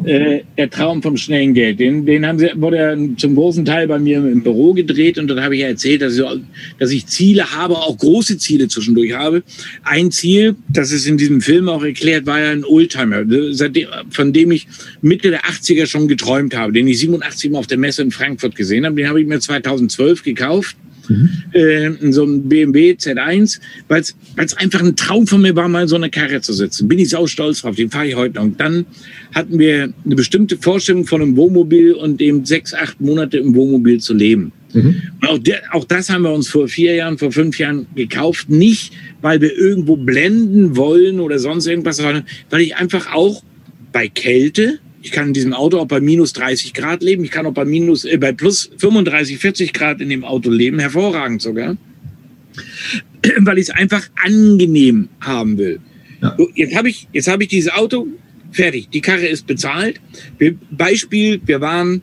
Äh, 0.05 0.43
der 0.59 0.69
Traum 0.69 1.03
vom 1.03 1.17
schnellen 1.17 1.55
Geld. 1.55 1.81
Den, 1.81 2.05
den 2.05 2.27
haben 2.27 2.39
sie, 2.39 2.51
wurde 2.57 3.09
zum 3.17 3.35
großen 3.35 3.65
Teil 3.65 3.89
bei 3.89 3.99
mir 3.99 4.19
im 4.19 4.43
Büro 4.43 4.75
gedreht 4.75 5.17
und 5.17 5.29
dann 5.29 5.43
habe 5.43 5.55
ich 5.55 5.63
ja 5.63 5.69
erzählt, 5.69 6.03
dass 6.03 6.19
ich, 6.19 6.25
dass 6.79 6.91
ich 6.91 7.07
Ziele 7.07 7.57
habe, 7.57 7.77
auch 7.77 7.97
große 7.97 8.37
Ziele 8.37 8.69
zwischendurch 8.69 9.15
habe. 9.15 9.43
Ein 9.83 10.11
Ziel, 10.11 10.57
das 10.69 10.93
ist 10.93 11.07
in 11.07 11.17
diesem 11.17 11.41
Film 11.41 11.71
auch 11.71 11.83
erklärt, 11.83 12.27
war 12.27 12.39
ja 12.39 12.51
ein 12.51 12.65
Oldtimer, 12.67 13.25
seitdem, 13.53 13.89
von 14.11 14.35
dem 14.35 14.51
ich 14.51 14.69
Mitte 15.01 15.31
der 15.31 15.45
80er 15.45 15.87
schon 15.87 16.07
geträumt 16.07 16.55
habe, 16.55 16.73
den 16.73 16.87
ich 16.87 16.99
87 16.99 17.51
mal 17.51 17.61
auf 17.61 17.67
der 17.67 17.79
Messe 17.79 18.03
in 18.03 18.11
Frankfurt 18.11 18.55
gesehen 18.55 18.85
habe. 18.85 18.97
Den 18.97 19.09
habe 19.09 19.23
ich 19.23 19.27
mir 19.27 19.41
2012 19.41 20.23
gekauft 20.23 20.77
Mhm. 21.09 21.31
Äh, 21.53 22.13
so 22.13 22.25
ein 22.25 22.49
BMW 22.49 22.93
Z1, 22.93 23.61
weil 23.89 24.01
es 24.01 24.15
einfach 24.57 24.81
ein 24.81 24.97
Traum 24.97 25.27
von 25.27 25.43
mir 25.43 25.55
war, 25.57 25.69
mal 25.69 25.89
so 25.89 25.97
eine 25.97 26.11
Karre 26.11 26.41
zu 26.41 26.53
sitzen. 26.53 26.89
Bin 26.89 26.99
ich 26.99 27.11
sau 27.11 27.27
stolz 27.27 27.63
drauf, 27.63 27.77
den 27.77 27.91
fahre 27.91 28.09
ich 28.09 28.15
heute 28.15 28.37
noch. 28.37 28.45
Und 28.45 28.61
dann 28.61 28.87
hatten 29.35 29.59
wir 29.59 29.93
eine 30.05 30.15
bestimmte 30.15 30.57
Vorstellung 30.57 31.05
von 31.07 31.23
einem 31.23 31.37
Wohnmobil 31.37 31.93
und 31.95 32.21
dem 32.21 32.45
sechs, 32.45 32.75
acht 32.75 33.01
Monate 33.01 33.39
im 33.39 33.55
Wohnmobil 33.55 34.01
zu 34.01 34.15
leben. 34.15 34.53
Mhm. 34.73 35.03
Und 35.21 35.29
auch, 35.29 35.39
der, 35.39 35.63
auch 35.73 35.85
das 35.85 36.09
haben 36.11 36.23
wir 36.23 36.33
uns 36.33 36.49
vor 36.49 36.69
vier 36.69 36.95
Jahren, 36.95 37.19
vor 37.19 37.33
fünf 37.33 37.59
Jahren 37.59 37.87
gekauft. 37.95 38.49
Nicht, 38.49 38.93
weil 39.21 39.41
wir 39.41 39.57
irgendwo 39.57 39.97
blenden 39.97 40.77
wollen 40.77 41.21
oder 41.21 41.39
sonst 41.39 41.67
irgendwas, 41.67 41.97
sondern 41.97 42.25
weil 42.51 42.63
ich 42.63 42.77
einfach 42.77 43.13
auch 43.13 43.43
bei 43.93 44.09
Kälte, 44.09 44.79
ich 45.03 45.11
kann 45.11 45.29
in 45.29 45.33
diesem 45.35 45.53
Auto 45.53 45.79
auch 45.79 45.87
bei 45.87 46.01
minus 46.01 46.33
30 46.33 46.75
Grad 46.75 47.03
leben, 47.03 47.25
ich 47.25 47.31
kann 47.31 47.45
auch 47.45 47.53
bei 47.53 47.65
minus, 47.65 48.05
äh, 48.05 48.17
bei 48.17 48.33
plus 48.33 48.71
35, 48.79 49.39
40 49.39 49.73
Grad 49.73 50.01
in 50.01 50.09
dem 50.09 50.25
Auto 50.25 50.51
leben, 50.51 50.79
hervorragend 50.79 51.43
sogar, 51.43 51.77
weil 53.39 53.59
ich 53.59 53.69
es 53.69 53.71
einfach 53.71 54.09
angenehm 54.25 55.09
haben 55.21 55.59
will. 55.59 55.81
Ja. 56.23 56.35
So, 56.39 56.49
jetzt 56.55 56.77
habe 56.77 56.89
ich, 56.89 57.09
jetzt 57.13 57.29
habe 57.29 57.43
ich 57.43 57.49
dieses 57.49 57.73
Auto 57.73 58.07
fertig, 58.53 58.91
die 58.91 59.01
Karre 59.01 59.27
ist 59.27 59.47
bezahlt. 59.47 60.01
Beispiel, 60.71 61.41
wir 61.45 61.61
waren 61.61 62.03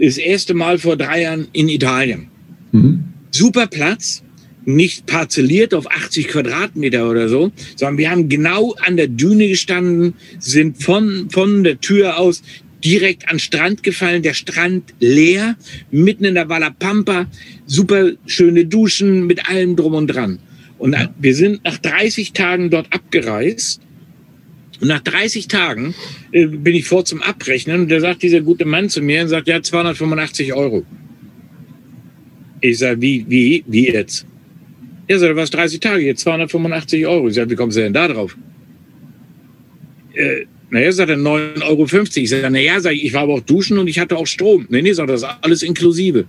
das 0.00 0.16
erste 0.16 0.54
Mal 0.54 0.78
vor 0.78 0.96
drei 0.96 1.22
Jahren 1.22 1.48
in 1.52 1.68
Italien. 1.68 2.28
Mhm. 2.72 3.04
Super 3.30 3.66
Platz, 3.66 4.22
nicht 4.68 5.06
parzelliert 5.06 5.72
auf 5.72 5.90
80 5.90 6.28
Quadratmeter 6.28 7.08
oder 7.08 7.28
so, 7.28 7.50
sondern 7.74 7.98
wir 7.98 8.10
haben 8.10 8.28
genau 8.28 8.74
an 8.84 8.98
der 8.98 9.08
Düne 9.08 9.48
gestanden, 9.48 10.14
sind 10.38 10.82
von, 10.82 11.30
von 11.30 11.64
der 11.64 11.80
Tür 11.80 12.18
aus 12.18 12.42
direkt 12.84 13.28
an 13.30 13.38
Strand 13.38 13.82
gefallen, 13.82 14.22
der 14.22 14.34
Strand 14.34 14.94
leer, 15.00 15.56
mitten 15.90 16.24
in 16.24 16.34
der 16.34 16.48
Valla 16.48 16.70
Pampa, 16.70 17.26
super 17.66 18.12
schöne 18.26 18.66
Duschen 18.66 19.26
mit 19.26 19.48
allem 19.48 19.74
drum 19.74 19.94
und 19.94 20.08
dran. 20.08 20.38
Und 20.76 20.94
wir 21.18 21.34
sind 21.34 21.64
nach 21.64 21.78
30 21.78 22.34
Tagen 22.34 22.70
dort 22.70 22.92
abgereist 22.92 23.80
und 24.80 24.88
nach 24.88 25.00
30 25.00 25.48
Tagen 25.48 25.94
äh, 26.30 26.46
bin 26.46 26.74
ich 26.74 26.84
vor 26.84 27.04
zum 27.04 27.22
Abrechnen 27.22 27.82
und 27.82 27.90
da 27.90 28.00
sagt 28.00 28.22
dieser 28.22 28.42
gute 28.42 28.64
Mann 28.64 28.88
zu 28.90 29.00
mir 29.00 29.22
und 29.22 29.28
sagt, 29.28 29.48
ja, 29.48 29.60
285 29.60 30.52
Euro. 30.52 30.84
Ich 32.60 32.78
sage, 32.78 33.00
wie, 33.00 33.24
wie, 33.28 33.64
wie 33.66 33.88
jetzt? 33.88 34.27
Er 35.08 35.18
sagt, 35.18 35.36
was 35.36 35.50
30 35.50 35.80
Tage, 35.80 36.04
jetzt 36.04 36.20
285 36.20 37.06
Euro. 37.06 37.28
Ich 37.28 37.34
sage, 37.34 37.50
wie 37.50 37.54
kommst 37.56 37.78
du 37.78 37.80
denn 37.80 37.94
da 37.94 38.08
drauf? 38.08 38.36
Äh, 40.12 40.44
naja, 40.70 40.92
sagt 40.92 41.10
er, 41.10 41.16
9,50 41.16 41.62
Euro. 41.66 41.86
Ich 42.14 42.30
sage, 42.30 42.50
naja, 42.50 42.78
sag 42.78 42.92
ich, 42.92 43.06
ich 43.06 43.12
war 43.14 43.22
aber 43.22 43.34
auch 43.34 43.40
duschen 43.40 43.78
und 43.78 43.88
ich 43.88 43.98
hatte 43.98 44.16
auch 44.16 44.26
Strom. 44.26 44.66
Nee, 44.68 44.82
nee, 44.82 44.92
sagt 44.92 45.08
das 45.08 45.22
ist 45.22 45.28
alles 45.40 45.62
inklusive. 45.62 46.26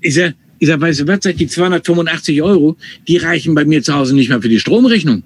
Ich 0.00 0.14
sage, 0.14 0.34
ich 0.58 0.66
sag, 0.66 0.80
weißt 0.80 1.00
du 1.00 1.06
was, 1.06 1.20
die 1.20 1.46
285 1.46 2.42
Euro, 2.42 2.76
die 3.06 3.18
reichen 3.18 3.54
bei 3.54 3.64
mir 3.64 3.82
zu 3.82 3.94
Hause 3.94 4.16
nicht 4.16 4.30
mehr 4.30 4.42
für 4.42 4.48
die 4.48 4.58
Stromrechnung. 4.58 5.22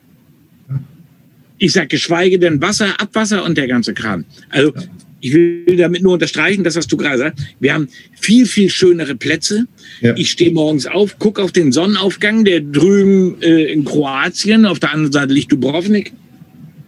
Ich 1.57 1.72
sage, 1.72 1.89
geschweige 1.89 2.39
denn 2.39 2.61
Wasser, 2.61 3.01
Abwasser 3.01 3.43
und 3.45 3.57
der 3.57 3.68
ganze 3.68 3.95
Kram. 3.95 4.26
Also 4.51 4.74
ich 5.21 5.35
will 5.35 5.77
damit 5.77 6.03
nur 6.03 6.12
unterstreichen, 6.12 6.64
das, 6.64 6.77
was 6.77 6.87
du 6.87 6.97
gerade 6.97 7.19
sagst. 7.19 7.45
Wir 7.61 7.75
haben 7.75 7.89
viel, 8.21 8.47
viel 8.47 8.71
schönere 8.71 9.16
Plätze. 9.16 9.66
Ja. 10.01 10.14
Ich 10.16 10.31
stehe 10.31 10.53
morgens 10.53 10.87
auf, 10.87 11.19
gucke 11.19 11.43
auf 11.43 11.53
den 11.53 11.73
Sonnenaufgang, 11.73 12.45
der 12.45 12.61
drüben 12.61 13.41
äh, 13.43 13.73
in 13.73 13.85
Kroatien, 13.85 14.64
auf 14.64 14.79
der 14.79 14.93
anderen 14.93 15.12
Seite 15.12 15.33
liegt 15.33 15.51
Dubrovnik, 15.51 16.12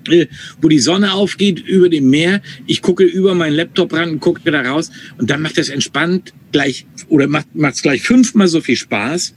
äh, 0.08 0.26
wo 0.60 0.68
die 0.68 0.78
Sonne 0.78 1.12
aufgeht 1.12 1.60
über 1.60 1.88
dem 1.88 2.08
Meer. 2.08 2.40
Ich 2.66 2.82
gucke 2.82 3.04
über 3.04 3.34
meinen 3.34 3.54
Laptop 3.54 3.92
ran 3.92 4.10
und 4.10 4.20
gucke 4.20 4.50
da 4.50 4.62
raus. 4.62 4.90
Und 5.18 5.30
dann 5.30 5.42
macht 5.42 5.58
es 5.58 5.68
entspannt 5.68 6.32
gleich, 6.52 6.86
oder 7.08 7.26
macht 7.26 7.48
es 7.54 7.82
gleich 7.82 8.02
fünfmal 8.02 8.48
so 8.48 8.60
viel 8.60 8.76
Spaß 8.76 9.34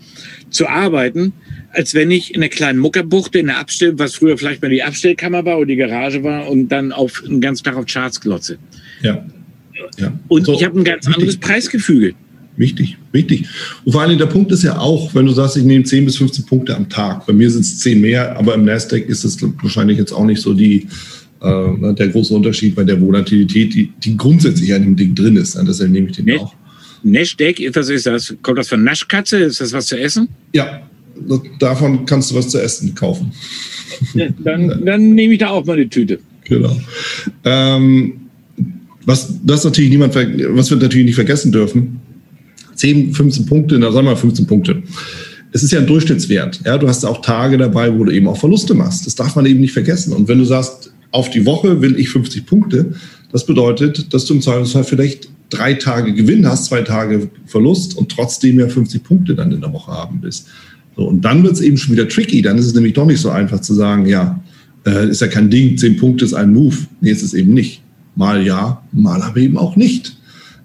zu 0.49 0.67
arbeiten, 0.67 1.33
als 1.71 1.93
wenn 1.95 2.11
ich 2.11 2.33
in 2.33 2.41
einer 2.41 2.49
kleinen 2.49 2.79
Muckerbuchte 2.79 3.39
in 3.39 3.47
der 3.47 3.57
Abstell, 3.57 3.97
was 3.97 4.15
früher 4.15 4.37
vielleicht 4.37 4.61
mal 4.61 4.69
die 4.69 4.83
Abstellkammer 4.83 5.43
war 5.45 5.57
oder 5.57 5.65
die 5.67 5.75
Garage 5.75 6.23
war 6.23 6.47
und 6.47 6.69
dann 6.69 6.91
auf 6.91 7.23
den 7.25 7.41
ganzen 7.41 7.63
Tag 7.63 7.75
auf 7.75 7.85
Charts 7.85 8.21
glotze. 8.21 8.59
Ja. 9.03 9.25
ja. 9.97 10.13
Und 10.27 10.45
so, 10.45 10.53
ich 10.53 10.63
habe 10.63 10.79
ein 10.79 10.83
ganz 10.83 11.05
wichtig. 11.05 11.15
anderes 11.15 11.37
Preisgefüge. 11.37 12.15
Wichtig, 12.55 12.97
wichtig. 13.11 13.47
Und 13.83 13.93
vor 13.93 14.01
allem 14.01 14.17
der 14.17 14.27
Punkt 14.27 14.51
ist 14.51 14.63
ja 14.63 14.77
auch, 14.77 15.13
wenn 15.15 15.25
du 15.25 15.31
sagst, 15.31 15.57
ich 15.57 15.63
nehme 15.63 15.83
10 15.83 16.05
bis 16.05 16.17
15 16.17 16.45
Punkte 16.45 16.75
am 16.75 16.87
Tag. 16.87 17.25
Bei 17.25 17.33
mir 17.33 17.49
sind 17.49 17.61
es 17.61 17.79
10 17.79 17.99
mehr, 17.99 18.37
aber 18.37 18.53
im 18.53 18.65
Nasdaq 18.65 19.07
ist 19.07 19.23
es 19.23 19.41
wahrscheinlich 19.61 19.97
jetzt 19.97 20.11
auch 20.11 20.25
nicht 20.25 20.41
so 20.41 20.53
die, 20.53 20.87
äh, 21.41 21.93
der 21.93 22.09
große 22.09 22.33
Unterschied 22.33 22.75
bei 22.75 22.83
der 22.83 23.01
Volatilität, 23.01 23.73
die, 23.73 23.91
die 24.03 24.15
grundsätzlich 24.15 24.73
an 24.73 24.83
dem 24.83 24.95
Ding 24.95 25.15
drin 25.15 25.35
ist. 25.35 25.57
Deshalb 25.67 25.89
nehme 25.89 26.09
ich 26.09 26.15
den 26.15 26.25
Nash, 26.25 26.41
auch. 26.41 26.53
Nasdaq, 27.01 27.55
was 27.73 27.89
ist 27.89 28.05
das? 28.05 28.35
Kommt 28.43 28.59
das 28.59 28.69
von 28.69 28.83
Naschkatze? 28.83 29.37
Ist 29.39 29.59
das 29.59 29.73
was 29.73 29.87
zu 29.87 29.99
essen? 29.99 30.29
Ja, 30.53 30.81
davon 31.59 32.05
kannst 32.05 32.31
du 32.31 32.35
was 32.35 32.49
zu 32.49 32.61
essen 32.61 32.93
kaufen. 32.93 33.31
Ja, 34.13 34.27
dann, 34.43 34.85
dann 34.85 35.15
nehme 35.15 35.33
ich 35.33 35.39
da 35.39 35.49
auch 35.49 35.65
mal 35.65 35.73
eine 35.73 35.89
Tüte. 35.89 36.19
Genau. 36.45 36.75
Ähm, 37.45 38.22
was, 39.05 39.33
das 39.43 39.63
natürlich 39.63 39.89
niemand, 39.89 40.15
was 40.15 40.69
wir 40.69 40.77
natürlich 40.77 41.05
nicht 41.05 41.15
vergessen 41.15 41.51
dürfen, 41.51 41.99
10, 42.75 43.13
15 43.13 43.45
Punkte, 43.45 43.77
na 43.79 43.91
sagen 43.91 44.07
wir 44.07 44.15
15 44.15 44.47
Punkte. 44.47 44.83
Es 45.51 45.61
ist 45.61 45.71
ja 45.71 45.79
ein 45.79 45.87
Durchschnittswert. 45.87 46.61
Ja, 46.65 46.77
du 46.77 46.87
hast 46.87 47.05
auch 47.05 47.21
Tage 47.21 47.57
dabei, 47.57 47.93
wo 47.93 48.03
du 48.03 48.11
eben 48.11 48.27
auch 48.27 48.37
Verluste 48.37 48.73
machst. 48.73 49.05
Das 49.05 49.13
darf 49.13 49.35
man 49.35 49.45
eben 49.45 49.61
nicht 49.61 49.73
vergessen. 49.73 50.13
Und 50.13 50.27
wenn 50.27 50.39
du 50.39 50.45
sagst, 50.45 50.91
auf 51.11 51.29
die 51.29 51.45
Woche 51.45 51.79
will 51.81 51.99
ich 51.99 52.09
50 52.09 52.45
Punkte, 52.45 52.93
das 53.31 53.45
bedeutet, 53.45 54.13
dass 54.13 54.25
du 54.25 54.33
im 54.33 54.41
Zweifelsfall 54.41 54.83
vielleicht 54.83 55.29
drei 55.51 55.75
Tage 55.75 56.13
Gewinn 56.13 56.47
hast, 56.47 56.65
zwei 56.65 56.81
Tage 56.81 57.29
Verlust 57.45 57.95
und 57.95 58.09
trotzdem 58.09 58.59
ja 58.59 58.67
50 58.67 59.03
Punkte 59.03 59.35
dann 59.35 59.51
in 59.51 59.61
der 59.61 59.71
Woche 59.71 59.91
haben 59.91 60.21
bist. 60.21 60.47
So, 60.95 61.07
und 61.07 61.21
dann 61.21 61.43
wird 61.43 61.53
es 61.53 61.61
eben 61.61 61.77
schon 61.77 61.93
wieder 61.93 62.07
tricky. 62.07 62.41
Dann 62.41 62.57
ist 62.57 62.65
es 62.65 62.73
nämlich 62.73 62.93
doch 62.93 63.05
nicht 63.05 63.21
so 63.21 63.29
einfach 63.29 63.61
zu 63.61 63.75
sagen, 63.75 64.07
ja, 64.07 64.41
äh, 64.87 65.09
ist 65.09 65.21
ja 65.21 65.27
kein 65.27 65.51
Ding, 65.51 65.77
zehn 65.77 65.97
Punkte 65.97 66.25
ist 66.25 66.33
ein 66.33 66.51
Move. 66.51 66.77
Nee, 66.99 67.11
ist 67.11 67.21
es 67.21 67.35
eben 67.35 67.53
nicht. 67.53 67.82
Mal 68.15 68.45
ja, 68.45 68.83
mal 68.91 69.21
aber 69.21 69.37
eben 69.37 69.57
auch 69.57 69.75
nicht. 69.75 70.17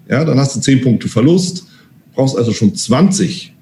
Ja, 0.09 0.25
dann 0.25 0.39
hast 0.39 0.55
du 0.55 0.59
zehn 0.59 0.81
Punkte 0.81 1.07
Verlust, 1.07 1.65
brauchst 2.13 2.37
also 2.37 2.51
schon 2.51 2.75
20, 2.75 3.53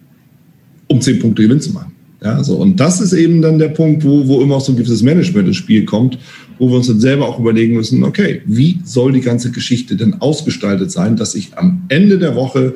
um 0.88 1.01
zehn 1.01 1.19
Punkte 1.19 1.43
Gewinn 1.43 1.61
zu 1.61 1.71
machen. 1.71 1.91
Ja, 2.23 2.43
so. 2.43 2.55
Und 2.55 2.79
das 2.79 2.99
ist 2.99 3.13
eben 3.13 3.41
dann 3.41 3.59
der 3.59 3.69
Punkt, 3.69 4.03
wo, 4.03 4.27
wo 4.27 4.41
immer 4.41 4.55
auch 4.55 4.61
so 4.61 4.71
ein 4.71 4.77
gewisses 4.77 5.03
Management 5.03 5.47
ins 5.47 5.57
Spiel 5.57 5.85
kommt, 5.85 6.17
wo 6.57 6.69
wir 6.69 6.77
uns 6.77 6.88
dann 6.88 6.99
selber 6.99 7.27
auch 7.27 7.39
überlegen 7.39 7.75
müssen, 7.75 8.03
okay, 8.03 8.41
wie 8.45 8.79
soll 8.83 9.11
die 9.11 9.21
ganze 9.21 9.51
Geschichte 9.51 9.95
denn 9.95 10.15
ausgestaltet 10.15 10.91
sein, 10.91 11.15
dass 11.15 11.35
ich 11.35 11.55
am 11.57 11.83
Ende 11.89 12.17
der 12.17 12.35
Woche, 12.35 12.73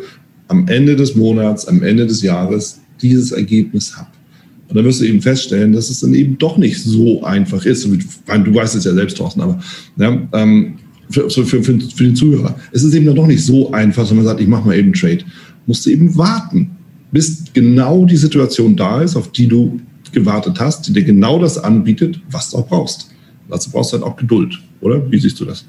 am 0.47 0.67
Ende 0.67 0.95
des 0.95 1.15
Monats, 1.15 1.67
am 1.67 1.81
Ende 1.81 2.05
des 2.05 2.21
Jahres 2.21 2.81
dieses 3.01 3.31
Ergebnis 3.31 3.97
habe. 3.97 4.09
Und 4.67 4.77
dann 4.77 4.85
wirst 4.85 5.01
du 5.01 5.05
eben 5.05 5.21
feststellen, 5.21 5.73
dass 5.73 5.89
es 5.89 5.99
dann 5.99 6.13
eben 6.13 6.37
doch 6.37 6.57
nicht 6.57 6.81
so 6.81 7.23
einfach 7.23 7.65
ist. 7.65 7.85
Du 7.85 8.55
weißt 8.55 8.75
es 8.75 8.85
ja 8.85 8.93
selbst, 8.93 9.17
Thorsten, 9.17 9.41
aber 9.41 9.59
ja, 9.97 10.29
ähm, 10.33 10.75
für, 11.11 11.29
für, 11.29 11.45
für, 11.45 11.63
für, 11.63 12.03
den 12.03 12.15
Zuhörer. 12.15 12.55
Es 12.71 12.83
ist 12.83 12.93
eben 12.93 13.05
dann 13.05 13.15
doch 13.15 13.27
nicht 13.27 13.43
so 13.43 13.71
einfach, 13.71 14.09
wenn 14.09 14.17
man 14.17 14.25
sagt, 14.25 14.41
ich 14.41 14.47
mache 14.47 14.65
mal 14.65 14.75
eben 14.75 14.87
einen 14.87 14.93
Trade. 14.93 15.23
Musst 15.67 15.85
du 15.85 15.91
eben 15.91 16.15
warten, 16.17 16.71
bis 17.11 17.43
genau 17.53 18.05
die 18.05 18.17
Situation 18.17 18.75
da 18.75 19.01
ist, 19.01 19.15
auf 19.15 19.31
die 19.31 19.47
du 19.47 19.79
gewartet 20.11 20.59
hast, 20.59 20.87
die 20.87 20.93
dir 20.93 21.03
genau 21.03 21.39
das 21.39 21.57
anbietet, 21.57 22.19
was 22.29 22.49
du 22.49 22.57
auch 22.57 22.67
brauchst. 22.67 23.11
Dazu 23.49 23.69
brauchst 23.69 23.91
du 23.91 23.97
halt 23.97 24.05
auch 24.05 24.15
Geduld, 24.15 24.59
oder? 24.81 25.09
Wie 25.11 25.19
siehst 25.19 25.39
du 25.39 25.45
das? 25.45 25.65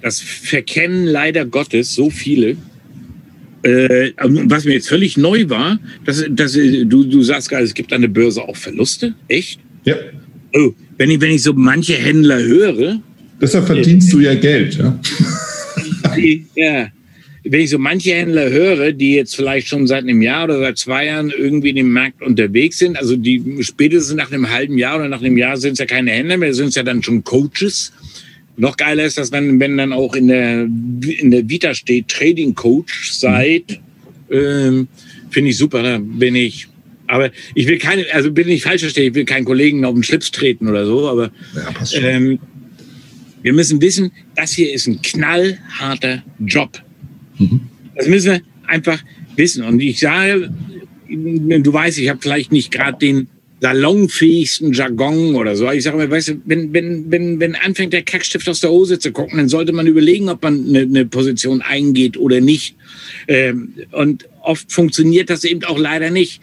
Das 0.00 0.20
verkennen 0.20 1.06
leider 1.06 1.44
Gottes 1.44 1.94
so 1.94 2.10
viele. 2.10 2.56
Äh, 3.62 4.12
was 4.18 4.64
mir 4.64 4.72
jetzt 4.72 4.88
völlig 4.88 5.16
neu 5.16 5.48
war, 5.48 5.78
dass, 6.04 6.24
dass 6.30 6.54
du, 6.54 6.84
du 6.84 7.22
sagst 7.22 7.48
gerade, 7.48 7.62
es 7.62 7.74
gibt 7.74 7.92
an 7.92 8.00
der 8.00 8.08
Börse 8.08 8.42
auch 8.42 8.56
Verluste. 8.56 9.14
Echt? 9.28 9.60
Ja. 9.84 9.94
Oh, 10.54 10.72
wenn 10.98 11.10
ich, 11.10 11.20
wenn 11.20 11.30
ich 11.30 11.42
so 11.42 11.52
manche 11.52 11.94
Händler 11.94 12.42
höre. 12.42 13.00
Deshalb 13.42 13.66
verdienst 13.66 14.12
du 14.12 14.20
ja 14.20 14.34
Geld, 14.34 14.78
ja. 14.78 14.98
ja. 16.54 16.88
Wenn 17.44 17.60
ich 17.60 17.70
so 17.70 17.78
manche 17.78 18.14
Händler 18.14 18.48
höre, 18.50 18.92
die 18.92 19.16
jetzt 19.16 19.34
vielleicht 19.34 19.66
schon 19.66 19.88
seit 19.88 20.04
einem 20.04 20.22
Jahr 20.22 20.44
oder 20.44 20.60
seit 20.60 20.78
zwei 20.78 21.06
Jahren 21.06 21.30
irgendwie 21.36 21.70
in 21.70 21.76
dem 21.76 21.92
Markt 21.92 22.22
unterwegs 22.22 22.78
sind, 22.78 22.96
also 22.96 23.16
die 23.16 23.42
spätestens 23.62 24.14
nach 24.14 24.30
einem 24.30 24.48
halben 24.48 24.78
Jahr 24.78 24.96
oder 24.96 25.08
nach 25.08 25.20
einem 25.20 25.36
Jahr 25.36 25.56
sind 25.56 25.72
es 25.72 25.80
ja 25.80 25.86
keine 25.86 26.12
Händler 26.12 26.36
mehr, 26.36 26.54
sind 26.54 26.68
es 26.68 26.76
ja 26.76 26.84
dann 26.84 27.02
schon 27.02 27.24
Coaches 27.24 27.92
noch 28.56 28.76
geiler 28.76 29.04
ist 29.04 29.18
das, 29.18 29.32
wenn, 29.32 29.58
wenn 29.60 29.76
dann 29.76 29.92
auch 29.92 30.14
in 30.14 30.28
der, 30.28 30.62
in 30.62 31.30
der 31.30 31.48
Vita 31.48 31.74
steht, 31.74 32.08
Trading 32.08 32.54
Coach 32.54 33.12
seid. 33.12 33.80
Ähm, 34.30 34.88
Finde 35.30 35.50
ich 35.50 35.56
super, 35.56 35.82
da 35.82 35.98
bin 35.98 36.34
ich. 36.34 36.68
Aber 37.06 37.30
ich 37.54 37.66
will 37.66 37.78
keine, 37.78 38.06
also 38.12 38.30
bin 38.30 38.48
ich 38.48 38.62
falsch 38.62 38.82
verstehen, 38.82 39.08
ich 39.08 39.14
will 39.14 39.24
keinen 39.24 39.44
Kollegen 39.44 39.84
auf 39.84 39.94
den 39.94 40.02
Schlips 40.02 40.30
treten 40.30 40.68
oder 40.68 40.86
so, 40.86 41.08
aber 41.08 41.30
ja, 41.54 42.00
ähm, 42.00 42.38
wir 43.42 43.52
müssen 43.52 43.80
wissen, 43.80 44.12
das 44.34 44.52
hier 44.52 44.72
ist 44.72 44.86
ein 44.86 45.02
knallharter 45.02 46.22
Job. 46.38 46.82
Mhm. 47.38 47.60
Das 47.96 48.06
müssen 48.06 48.32
wir 48.32 48.40
einfach 48.66 49.02
wissen. 49.36 49.64
Und 49.64 49.80
ich 49.80 49.98
sage, 49.98 50.52
du 51.08 51.72
weißt, 51.72 51.98
ich 51.98 52.08
habe 52.08 52.20
vielleicht 52.22 52.52
nicht 52.52 52.70
gerade 52.70 52.98
den 52.98 53.28
salonfähigsten 53.60 54.72
Jargon 54.72 55.36
oder 55.36 55.54
so. 55.54 55.70
Ich 55.70 55.84
sage 55.84 55.96
mal, 55.96 56.10
weißt 56.10 56.28
du, 56.28 56.42
wenn, 56.46 56.72
wenn, 56.72 57.10
wenn, 57.12 57.38
wenn 57.38 57.54
anfängt 57.54 57.92
der 57.92 58.02
Kackstift 58.02 58.48
aus 58.48 58.60
der 58.60 58.70
Hose 58.70 58.98
zu 58.98 59.12
gucken, 59.12 59.38
dann 59.38 59.48
sollte 59.48 59.72
man 59.72 59.86
überlegen, 59.86 60.28
ob 60.28 60.42
man 60.42 60.66
eine, 60.66 60.80
eine 60.80 61.06
Position 61.06 61.62
eingeht 61.62 62.16
oder 62.16 62.40
nicht. 62.40 62.74
Ähm, 63.28 63.74
und 63.92 64.28
oft 64.40 64.72
funktioniert 64.72 65.30
das 65.30 65.44
eben 65.44 65.62
auch 65.62 65.78
leider 65.78 66.10
nicht. 66.10 66.40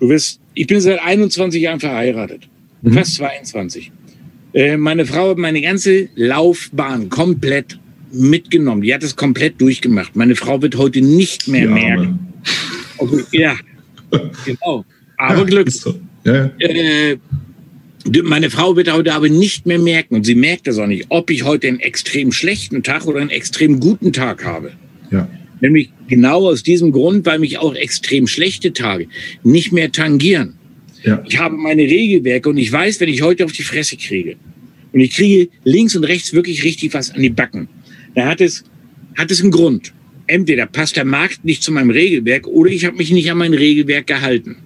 Du 0.00 0.08
wirst, 0.08 0.40
ich 0.54 0.66
bin 0.66 0.80
seit 0.80 1.02
21 1.02 1.60
Jahren 1.60 1.80
verheiratet. 1.80 2.48
Mhm. 2.80 2.94
Fast 2.94 3.16
22. 3.16 3.92
Äh, 4.52 4.76
meine 4.76 5.06
Frau 5.06 5.30
hat 5.30 5.38
meine 5.38 5.60
ganze 5.60 6.08
Laufbahn 6.14 7.08
komplett 7.08 7.78
mitgenommen. 8.12 8.82
Die 8.82 8.94
hat 8.94 9.02
es 9.02 9.16
komplett 9.16 9.60
durchgemacht. 9.60 10.16
Meine 10.16 10.36
Frau 10.36 10.62
wird 10.62 10.76
heute 10.76 11.00
nicht 11.00 11.48
mehr 11.48 11.68
merken. 11.68 12.18
Okay, 12.98 13.24
ja, 13.32 13.56
genau. 14.44 14.84
Aber 15.16 15.38
ja, 15.38 15.44
Glück. 15.44 15.70
So. 15.70 15.94
Ja. 16.24 16.50
Äh, 16.58 17.18
meine 18.22 18.48
Frau 18.48 18.76
wird 18.76 18.90
heute 18.90 19.12
aber 19.12 19.28
nicht 19.28 19.66
mehr 19.66 19.78
merken, 19.78 20.16
und 20.16 20.24
sie 20.24 20.34
merkt 20.34 20.66
das 20.66 20.78
auch 20.78 20.86
nicht, 20.86 21.06
ob 21.10 21.30
ich 21.30 21.44
heute 21.44 21.68
einen 21.68 21.80
extrem 21.80 22.32
schlechten 22.32 22.82
Tag 22.82 23.06
oder 23.06 23.20
einen 23.20 23.30
extrem 23.30 23.80
guten 23.80 24.12
Tag 24.12 24.44
habe. 24.44 24.72
Ja. 25.10 25.28
Nämlich 25.60 25.90
genau 26.06 26.48
aus 26.48 26.62
diesem 26.62 26.92
Grund, 26.92 27.26
weil 27.26 27.38
mich 27.38 27.58
auch 27.58 27.74
extrem 27.74 28.26
schlechte 28.26 28.72
Tage 28.72 29.08
nicht 29.42 29.72
mehr 29.72 29.90
tangieren. 29.90 30.54
Ja. 31.04 31.22
Ich 31.26 31.38
habe 31.38 31.56
meine 31.56 31.82
Regelwerke 31.82 32.48
und 32.48 32.56
ich 32.56 32.70
weiß, 32.70 33.00
wenn 33.00 33.08
ich 33.08 33.22
heute 33.22 33.44
auf 33.44 33.52
die 33.52 33.62
Fresse 33.62 33.96
kriege 33.96 34.36
und 34.92 35.00
ich 35.00 35.14
kriege 35.14 35.48
links 35.64 35.94
und 35.96 36.04
rechts 36.04 36.32
wirklich 36.32 36.64
richtig 36.64 36.94
was 36.94 37.10
an 37.10 37.22
die 37.22 37.30
Backen, 37.30 37.68
dann 38.14 38.26
hat 38.26 38.40
es, 38.40 38.64
hat 39.16 39.30
es 39.30 39.40
einen 39.40 39.50
Grund. 39.50 39.92
Entweder 40.26 40.66
passt 40.66 40.96
der 40.96 41.04
Markt 41.04 41.44
nicht 41.44 41.62
zu 41.62 41.72
meinem 41.72 41.90
Regelwerk 41.90 42.46
oder 42.46 42.70
ich 42.70 42.84
habe 42.84 42.96
mich 42.96 43.10
nicht 43.10 43.30
an 43.30 43.38
mein 43.38 43.54
Regelwerk 43.54 44.06
gehalten. 44.06 44.56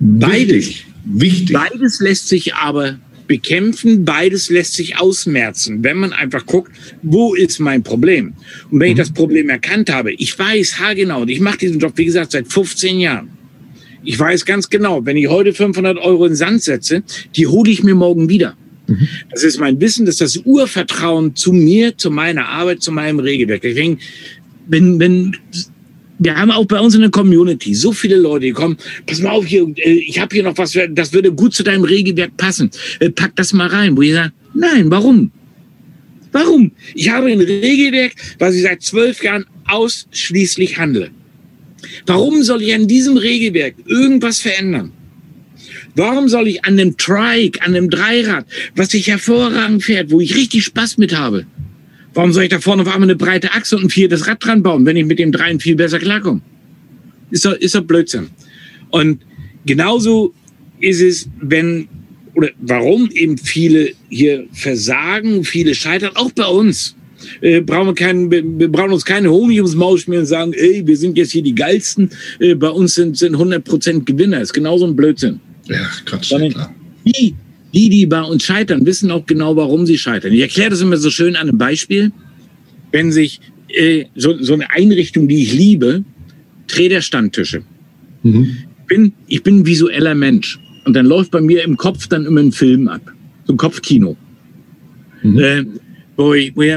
Beides, 0.00 0.84
Wichtig. 1.06 1.52
Beides 1.52 2.00
lässt 2.00 2.28
sich 2.28 2.54
aber 2.54 2.98
bekämpfen, 3.28 4.04
beides 4.04 4.50
lässt 4.50 4.74
sich 4.74 4.98
ausmerzen, 4.98 5.82
wenn 5.82 5.98
man 5.98 6.12
einfach 6.12 6.44
guckt, 6.46 6.72
wo 7.02 7.34
ist 7.34 7.60
mein 7.60 7.82
Problem? 7.82 8.34
Und 8.70 8.80
wenn 8.80 8.88
mhm. 8.88 8.92
ich 8.92 8.98
das 8.98 9.12
Problem 9.12 9.48
erkannt 9.48 9.92
habe, 9.92 10.12
ich 10.12 10.36
weiß 10.36 10.80
haargenau, 10.80 11.22
und 11.22 11.28
ich 11.28 11.40
mache 11.40 11.58
diesen 11.58 11.78
Job, 11.78 11.92
wie 11.96 12.04
gesagt, 12.04 12.32
seit 12.32 12.52
15 12.52 13.00
Jahren. 13.00 13.30
Ich 14.06 14.18
weiß 14.18 14.44
ganz 14.44 14.70
genau, 14.70 15.04
wenn 15.04 15.16
ich 15.16 15.28
heute 15.28 15.52
500 15.52 15.98
Euro 15.98 16.26
in 16.26 16.36
Sand 16.36 16.62
setze, 16.62 17.02
die 17.34 17.48
hole 17.48 17.70
ich 17.70 17.82
mir 17.82 17.96
morgen 17.96 18.28
wieder. 18.28 18.56
Mhm. 18.86 19.08
Das 19.32 19.42
ist 19.42 19.58
mein 19.58 19.80
Wissen, 19.80 20.06
das 20.06 20.20
ist 20.20 20.36
das 20.36 20.42
Urvertrauen 20.44 21.34
zu 21.34 21.52
mir, 21.52 21.98
zu 21.98 22.12
meiner 22.12 22.46
Arbeit, 22.48 22.82
zu 22.82 22.92
meinem 22.92 23.18
Regelwerk. 23.18 23.62
Deswegen, 23.62 23.98
wenn, 24.68 25.00
wenn 25.00 25.36
wir 26.20 26.36
haben 26.36 26.52
auch 26.52 26.66
bei 26.66 26.78
uns 26.78 26.94
in 26.94 27.00
der 27.00 27.10
Community 27.10 27.74
so 27.74 27.90
viele 27.90 28.16
Leute, 28.16 28.46
die 28.46 28.52
kommen, 28.52 28.76
pass 29.06 29.20
mal 29.20 29.30
auf 29.30 29.44
hier, 29.44 29.66
äh, 29.76 29.90
ich 29.90 30.20
habe 30.20 30.34
hier 30.34 30.44
noch 30.44 30.56
was, 30.56 30.78
das 30.90 31.12
würde 31.12 31.32
gut 31.32 31.52
zu 31.52 31.64
deinem 31.64 31.82
Regelwerk 31.82 32.36
passen. 32.36 32.70
Äh, 33.00 33.10
pack 33.10 33.34
das 33.34 33.52
mal 33.52 33.66
rein. 33.66 33.96
Wo 33.96 34.02
ich 34.02 34.12
sage, 34.12 34.32
nein, 34.54 34.88
warum? 34.88 35.32
Warum? 36.30 36.70
Ich 36.94 37.10
habe 37.10 37.26
ein 37.26 37.40
Regelwerk, 37.40 38.12
was 38.38 38.54
ich 38.54 38.62
seit 38.62 38.82
zwölf 38.82 39.22
Jahren 39.24 39.46
ausschließlich 39.66 40.78
handle. 40.78 41.10
Warum 42.06 42.42
soll 42.42 42.62
ich 42.62 42.74
an 42.74 42.86
diesem 42.86 43.16
Regelwerk 43.16 43.74
irgendwas 43.86 44.40
verändern? 44.40 44.92
Warum 45.94 46.28
soll 46.28 46.48
ich 46.48 46.64
an 46.64 46.76
dem 46.76 46.96
Trike, 46.96 47.62
an 47.62 47.72
dem 47.72 47.88
Dreirad, 47.88 48.46
was 48.74 48.90
sich 48.90 49.06
hervorragend 49.06 49.82
fährt, 49.82 50.10
wo 50.10 50.20
ich 50.20 50.34
richtig 50.34 50.64
Spaß 50.64 50.98
mit 50.98 51.16
habe, 51.16 51.46
Warum 52.16 52.32
soll 52.32 52.44
ich 52.44 52.48
da 52.48 52.60
vorne 52.60 52.80
auf 52.80 52.88
einmal 52.88 53.10
eine 53.10 53.14
breite 53.14 53.52
Achse 53.52 53.76
und 53.76 53.84
ein 53.84 53.90
viertes 53.90 54.26
Rad 54.26 54.42
dran 54.42 54.62
bauen, 54.62 54.86
wenn 54.86 54.96
ich 54.96 55.04
mit 55.04 55.18
dem 55.18 55.32
dreien 55.32 55.60
viel 55.60 55.76
besser 55.76 55.98
klarkomme? 55.98 56.40
Ist 57.30 57.44
doch, 57.44 57.52
ist 57.52 57.74
doch 57.74 57.82
Blödsinn. 57.82 58.28
Und 58.88 59.20
genauso 59.66 60.32
ist 60.80 61.02
es, 61.02 61.28
wenn 61.42 61.88
oder 62.34 62.48
warum 62.58 63.10
eben 63.10 63.36
viele 63.36 63.92
hier 64.08 64.46
versagen, 64.52 65.44
viele 65.44 65.74
scheitern, 65.74 66.12
auch 66.14 66.30
bei 66.32 66.46
uns. 66.46 66.96
Äh, 67.40 67.60
brauchen 67.60 67.88
wir, 67.88 67.94
keinen, 67.94 68.30
wir 68.30 68.68
brauchen 68.68 68.92
uns 68.92 69.04
keine 69.04 69.30
Honig 69.30 69.58
ums 69.58 69.74
Maul 69.74 69.98
schmieren 69.98 70.22
und 70.22 70.26
sagen, 70.26 70.52
ey, 70.52 70.86
wir 70.86 70.96
sind 70.96 71.16
jetzt 71.16 71.32
hier 71.32 71.42
die 71.42 71.54
Geilsten, 71.54 72.10
äh, 72.38 72.54
bei 72.54 72.68
uns 72.68 72.94
sind, 72.94 73.16
sind 73.16 73.36
100% 73.36 74.04
Gewinner. 74.04 74.40
Ist 74.40 74.52
genauso 74.52 74.86
ein 74.86 74.96
Blödsinn. 74.96 75.40
Ja, 75.66 75.88
Quatsch, 76.04 76.28
klar. 76.28 76.74
Die, 77.04 77.34
die, 77.72 77.88
die 77.88 78.06
bei 78.06 78.22
uns 78.22 78.44
scheitern, 78.44 78.84
wissen 78.86 79.10
auch 79.10 79.26
genau, 79.26 79.56
warum 79.56 79.86
sie 79.86 79.98
scheitern. 79.98 80.32
Ich 80.32 80.40
erkläre 80.40 80.70
das 80.70 80.80
immer 80.80 80.96
so 80.96 81.10
schön 81.10 81.36
an 81.36 81.48
einem 81.48 81.58
Beispiel. 81.58 82.12
Wenn 82.92 83.12
sich 83.12 83.40
äh, 83.68 84.04
so, 84.14 84.36
so 84.42 84.54
eine 84.54 84.70
Einrichtung, 84.70 85.28
die 85.28 85.42
ich 85.42 85.52
liebe, 85.52 86.04
Träderstandtische. 86.68 87.62
Mhm. 88.22 88.56
Ich, 88.80 88.86
bin, 88.86 89.12
ich 89.28 89.42
bin 89.42 89.60
ein 89.60 89.66
visueller 89.66 90.14
Mensch. 90.14 90.58
Und 90.84 90.94
dann 90.94 91.06
läuft 91.06 91.30
bei 91.30 91.40
mir 91.40 91.64
im 91.64 91.76
Kopf 91.76 92.06
dann 92.08 92.26
immer 92.26 92.40
ein 92.40 92.52
Film 92.52 92.88
ab. 92.88 93.02
So 93.44 93.54
ein 93.54 93.56
Kopfkino. 93.56 94.16
Mhm. 95.22 95.38
Äh, 95.38 95.64
wo 96.16 96.34
ich, 96.34 96.56
wo 96.56 96.62
ich 96.62 96.72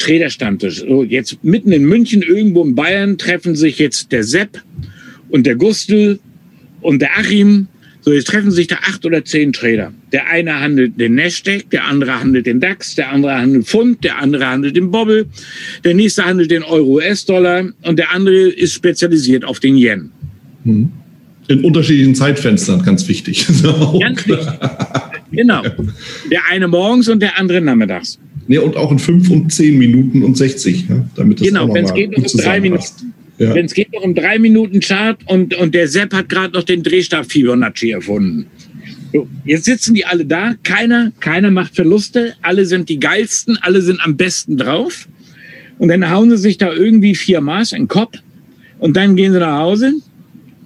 Träderstammtisch. 0.00 0.80
So, 0.80 1.04
jetzt 1.04 1.42
mitten 1.42 1.72
in 1.72 1.84
München, 1.84 2.22
irgendwo 2.22 2.64
in 2.64 2.74
Bayern, 2.74 3.18
treffen 3.18 3.54
sich 3.54 3.78
jetzt 3.78 4.12
der 4.12 4.24
Sepp 4.24 4.62
und 5.28 5.46
der 5.46 5.56
Gustl 5.56 6.18
und 6.80 7.00
der 7.00 7.16
Achim 7.18 7.68
so, 8.02 8.12
jetzt 8.12 8.28
treffen 8.28 8.50
sich 8.50 8.66
da 8.66 8.76
acht 8.76 9.04
oder 9.04 9.24
zehn 9.24 9.52
Trader. 9.52 9.92
Der 10.12 10.26
eine 10.26 10.58
handelt 10.58 10.98
den 10.98 11.16
Nasdaq, 11.16 11.68
der 11.70 11.84
andere 11.84 12.18
handelt 12.18 12.46
den 12.46 12.58
DAX, 12.58 12.94
der 12.94 13.12
andere 13.12 13.34
handelt 13.34 13.66
Pfund, 13.66 14.02
der 14.04 14.18
andere 14.18 14.46
handelt 14.46 14.74
den 14.74 14.90
Bobble, 14.90 15.26
der 15.84 15.94
nächste 15.94 16.24
handelt 16.24 16.50
den 16.50 16.62
Euro-US-Dollar 16.62 17.68
und 17.82 17.98
der 17.98 18.10
andere 18.10 18.48
ist 18.48 18.72
spezialisiert 18.72 19.44
auf 19.44 19.60
den 19.60 19.76
Yen. 19.76 20.10
Hm. 20.64 20.90
In 21.48 21.64
unterschiedlichen 21.64 22.14
Zeitfenstern, 22.14 22.82
ganz 22.82 23.06
wichtig. 23.06 23.46
ganz 24.00 24.26
wichtig. 24.26 24.48
Genau. 25.32 25.62
Der 26.30 26.40
eine 26.50 26.68
morgens 26.68 27.08
und 27.08 27.20
der 27.20 27.38
andere 27.38 27.60
nachmittags. 27.60 28.18
Nee, 28.50 28.58
und 28.58 28.76
auch 28.76 28.90
in 28.90 28.98
fünf 28.98 29.30
und 29.30 29.52
zehn 29.52 29.78
Minuten 29.78 30.24
und 30.24 30.36
60. 30.36 30.88
Ja, 30.88 31.06
damit 31.14 31.38
das 31.38 31.46
genau, 31.46 31.72
wenn 31.72 31.84
es 31.84 31.94
geht, 31.94 32.10
noch 32.10 32.18
in 32.18 32.40
drei 32.40 32.60
Minuten. 32.60 32.82
Ja. 33.38 33.54
Denn 33.54 33.66
es 33.66 33.74
geht 33.74 33.92
noch 33.92 34.02
um 34.02 34.12
drei 34.12 34.40
Minuten 34.40 34.80
Chart 34.80 35.20
und, 35.26 35.54
und 35.54 35.72
der 35.72 35.86
Sepp 35.86 36.12
hat 36.12 36.28
gerade 36.28 36.54
noch 36.54 36.64
den 36.64 36.82
Drehstab 36.82 37.30
Fibonacci 37.30 37.92
erfunden. 37.92 38.46
So, 39.12 39.28
jetzt 39.44 39.66
sitzen 39.66 39.94
die 39.94 40.04
alle 40.04 40.26
da, 40.26 40.54
keiner, 40.64 41.12
keiner 41.20 41.52
macht 41.52 41.76
Verluste, 41.76 42.34
alle 42.42 42.66
sind 42.66 42.88
die 42.88 42.98
geilsten, 42.98 43.56
alle 43.62 43.82
sind 43.82 44.00
am 44.04 44.16
besten 44.16 44.56
drauf. 44.56 45.06
Und 45.78 45.86
dann 45.86 46.10
hauen 46.10 46.30
sie 46.30 46.38
sich 46.38 46.58
da 46.58 46.72
irgendwie 46.72 47.14
vier 47.14 47.40
Maß 47.40 47.70
in 47.70 47.82
den 47.82 47.88
Kopf 47.88 48.18
und 48.80 48.96
dann 48.96 49.14
gehen 49.14 49.32
sie 49.32 49.38
nach 49.38 49.60
Hause 49.60 49.92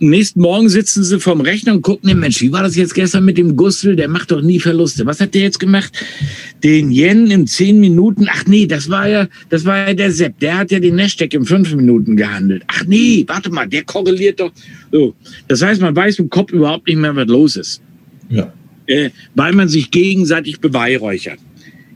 nächsten 0.00 0.40
Morgen 0.40 0.68
sitzen 0.68 1.04
sie 1.04 1.20
vorm 1.20 1.40
Rechner 1.40 1.72
und 1.72 1.82
gucken, 1.82 2.08
nee, 2.08 2.14
Mensch, 2.14 2.40
wie 2.40 2.52
war 2.52 2.62
das 2.62 2.76
jetzt 2.76 2.94
gestern 2.94 3.24
mit 3.24 3.38
dem 3.38 3.56
Gustl? 3.56 3.96
Der 3.96 4.08
macht 4.08 4.30
doch 4.30 4.40
nie 4.40 4.58
Verluste. 4.58 5.06
Was 5.06 5.20
hat 5.20 5.34
der 5.34 5.42
jetzt 5.42 5.60
gemacht? 5.60 5.92
Den 6.62 6.90
Yen 6.90 7.30
in 7.30 7.46
zehn 7.46 7.80
Minuten. 7.80 8.26
Ach 8.30 8.44
nee, 8.46 8.66
das 8.66 8.88
war 8.90 9.08
ja, 9.08 9.28
das 9.50 9.64
war 9.64 9.88
ja 9.88 9.94
der 9.94 10.10
Sepp. 10.10 10.38
Der 10.40 10.58
hat 10.58 10.70
ja 10.70 10.80
den 10.80 10.96
Nasdaq 10.96 11.34
in 11.34 11.44
fünf 11.44 11.74
Minuten 11.74 12.16
gehandelt. 12.16 12.64
Ach 12.66 12.84
nee, 12.86 13.24
warte 13.26 13.50
mal, 13.50 13.66
der 13.68 13.84
korreliert 13.84 14.40
doch. 14.40 14.52
So. 14.90 15.14
Das 15.48 15.62
heißt, 15.62 15.80
man 15.80 15.94
weiß 15.94 16.18
im 16.18 16.30
Kopf 16.30 16.52
überhaupt 16.52 16.86
nicht 16.88 16.98
mehr, 16.98 17.14
was 17.14 17.28
los 17.28 17.56
ist. 17.56 17.82
Ja. 18.28 18.52
Äh, 18.86 19.10
weil 19.34 19.52
man 19.52 19.68
sich 19.68 19.90
gegenseitig 19.90 20.60
beweihräuchert. 20.60 21.38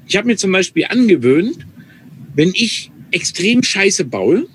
Ich 0.06 0.16
habe 0.16 0.26
mir 0.26 0.36
zum 0.36 0.52
Beispiel 0.52 0.86
angewöhnt, 0.88 1.58
wenn 2.34 2.50
ich 2.54 2.90
extrem 3.10 3.62
Scheiße 3.62 4.04
baue, 4.04 4.46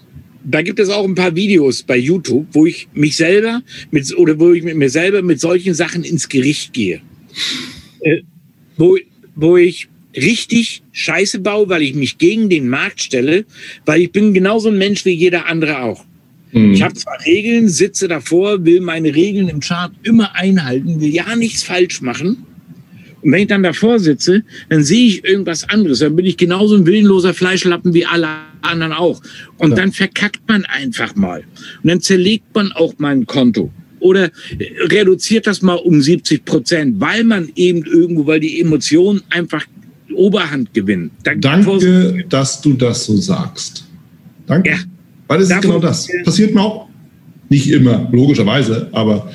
da 0.44 0.62
gibt 0.62 0.80
es 0.80 0.90
auch 0.90 1.06
ein 1.06 1.16
paar 1.16 1.36
Videos 1.36 1.84
bei 1.84 1.98
YouTube, 1.98 2.48
wo 2.52 2.66
ich 2.66 2.88
mich 2.94 3.16
selber 3.16 3.62
mit, 3.92 4.16
oder 4.18 4.40
wo 4.40 4.54
ich 4.54 4.64
mit 4.64 4.76
mir 4.76 4.90
selber 4.90 5.22
mit 5.22 5.40
solchen 5.40 5.74
Sachen 5.74 6.04
ins 6.04 6.30
Gericht 6.30 6.74
gehe. 6.74 7.02
Äh, 8.02 8.22
wo, 8.78 8.98
wo 9.36 9.58
ich 9.58 9.88
richtig 10.16 10.84
Scheiße 10.92 11.40
baue, 11.40 11.70
weil 11.70 11.82
ich 11.82 11.96
mich 11.96 12.18
gegen 12.18 12.50
den 12.50 12.70
Markt 12.70 13.02
stelle, 13.02 13.46
weil 13.86 14.02
ich 14.02 14.12
bin 14.12 14.34
genauso 14.34 14.70
ein 14.70 14.78
Mensch 14.78 15.06
wie 15.06 15.12
jeder 15.12 15.48
andere 15.48 15.82
auch. 15.82 16.06
Mhm. 16.52 16.74
Ich 16.74 16.82
habe 16.84 16.94
zwar 16.94 17.18
Regeln, 17.26 17.68
sitze 17.68 18.08
davor, 18.08 18.64
will 18.66 18.82
meine 18.82 19.16
Regeln 19.16 19.50
im 19.50 19.60
Chart 19.60 19.92
immer 20.04 20.36
einhalten, 20.36 21.02
will 21.02 21.14
ja 21.14 21.36
nichts 21.36 21.64
falsch 21.64 22.02
machen. 22.02 22.46
Und 23.24 23.32
wenn 23.32 23.42
ich 23.42 23.48
dann 23.48 23.64
davor 23.64 24.00
sitze, 24.00 24.44
dann 24.70 24.84
sehe 24.84 25.08
ich 25.08 25.26
irgendwas 25.26 25.68
anderes. 25.70 26.00
Dann 26.00 26.16
bin 26.16 26.26
ich 26.26 26.38
genauso 26.38 26.76
ein 26.76 26.86
willenloser 26.86 27.34
Fleischlappen 27.34 27.94
wie 27.94 28.06
alle 28.06 28.28
anderen 28.62 28.94
auch. 28.94 29.22
Und 29.58 29.72
ja. 29.72 29.76
dann 29.78 29.92
verkackt 29.92 30.42
man 30.48 30.66
einfach 30.66 31.16
mal. 31.16 31.44
Und 31.84 31.90
dann 31.90 32.02
zerlegt 32.02 32.46
man 32.54 32.72
auch 32.74 32.94
mal 33.00 33.14
ein 33.14 33.26
Konto. 33.26 33.72
Oder 34.00 34.32
reduziert 34.90 35.48
das 35.48 35.62
mal 35.62 35.76
um 35.76 36.02
70 36.02 36.44
Prozent, 36.44 37.00
weil 37.00 37.24
man 37.24 37.50
eben 37.56 37.86
irgendwo, 37.86 38.28
weil 38.28 38.42
die 38.42 38.60
Emotionen 38.60 39.22
einfach 39.30 39.66
Oberhand 40.14 40.74
gewinnen. 40.74 41.12
Dann 41.24 41.40
Danke, 41.40 42.26
dass 42.28 42.62
du 42.62 42.74
das 42.74 43.06
so 43.06 43.16
sagst. 43.16 43.86
Danke. 44.46 44.72
Ja. 44.72 44.78
Weil 45.28 45.42
es 45.42 45.50
ist 45.50 45.62
genau 45.62 45.80
das. 45.80 46.10
Passiert 46.26 46.54
mir 46.54 46.62
auch 46.62 46.90
nicht 47.50 47.70
immer, 47.70 48.10
logischerweise, 48.12 48.90
aber 48.92 49.32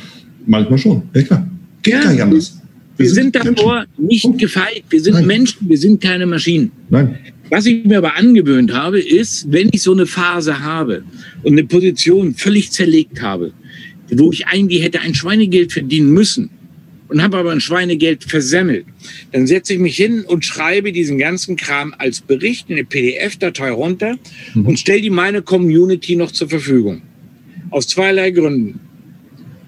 manchmal 0.47 0.79
schon. 0.79 1.03
Ja, 1.15 1.23
klar. 1.23 1.49
Geht 1.83 1.95
ja. 1.95 2.03
gar 2.03 2.13
nicht 2.13 2.23
anders. 2.23 2.58
Wir, 2.99 3.11
sind, 3.11 3.35
davor 3.35 3.87
nicht 3.97 4.39
gefeit. 4.39 4.83
Wir 4.91 5.01
sind 5.01 5.15
Nein. 5.15 5.27
Menschen, 5.27 5.69
wir 5.69 5.79
sind 5.79 6.03
keine 6.03 6.27
Maschinen. 6.27 6.73
Nein. 6.91 7.19
Was 7.51 7.65
ich 7.65 7.85
mir 7.85 7.99
aber 7.99 8.17
angewöhnt 8.17 8.73
habe, 8.75 9.01
ist, 9.01 9.51
wenn 9.51 9.71
ich 9.73 9.83
so 9.83 9.93
eine 9.93 10.05
Phase 10.05 10.61
habe 10.61 11.05
und 11.43 11.53
eine 11.53 11.65
Position 11.65 12.35
völlig 12.35 12.71
zerlegt 12.73 13.23
habe, 13.23 13.53
wo 14.11 14.33
ich 14.33 14.47
eigentlich 14.47 14.83
hätte 14.83 15.01
ein 15.01 15.15
Schweinegeld 15.15 15.73
verdienen 15.73 16.13
müssen, 16.13 16.51
und 17.09 17.23
habe 17.23 17.39
aber 17.39 17.53
ein 17.53 17.61
Schweinegeld 17.61 18.25
versemmelt. 18.25 18.85
Dann 19.33 19.47
setze 19.47 19.75
ich 19.75 19.79
mich 19.79 19.97
hin 19.97 20.25
und 20.27 20.45
schreibe 20.45 20.93
diesen 20.93 21.19
ganzen 21.19 21.57
Kram 21.57 21.95
als 21.99 22.21
Bericht 22.21 22.69
in 22.69 22.77
eine 22.77 22.85
PDF-Datei 22.85 23.71
runter 23.71 24.17
mhm. 24.55 24.67
und 24.67 24.79
stelle 24.79 25.01
die 25.01 25.11
meine 25.11 25.43
Community 25.43 26.17
noch 26.17 26.31
zur 26.31 26.49
Verfügung. 26.49 27.03
Aus 27.71 27.89
zweierlei 27.89 28.31
Gründen. 28.31 28.81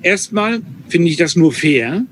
Erstmal 0.03 0.61
finde 0.89 1.09
ich 1.09 1.17
das 1.17 1.37
nur 1.37 1.53
fair, 1.53 2.05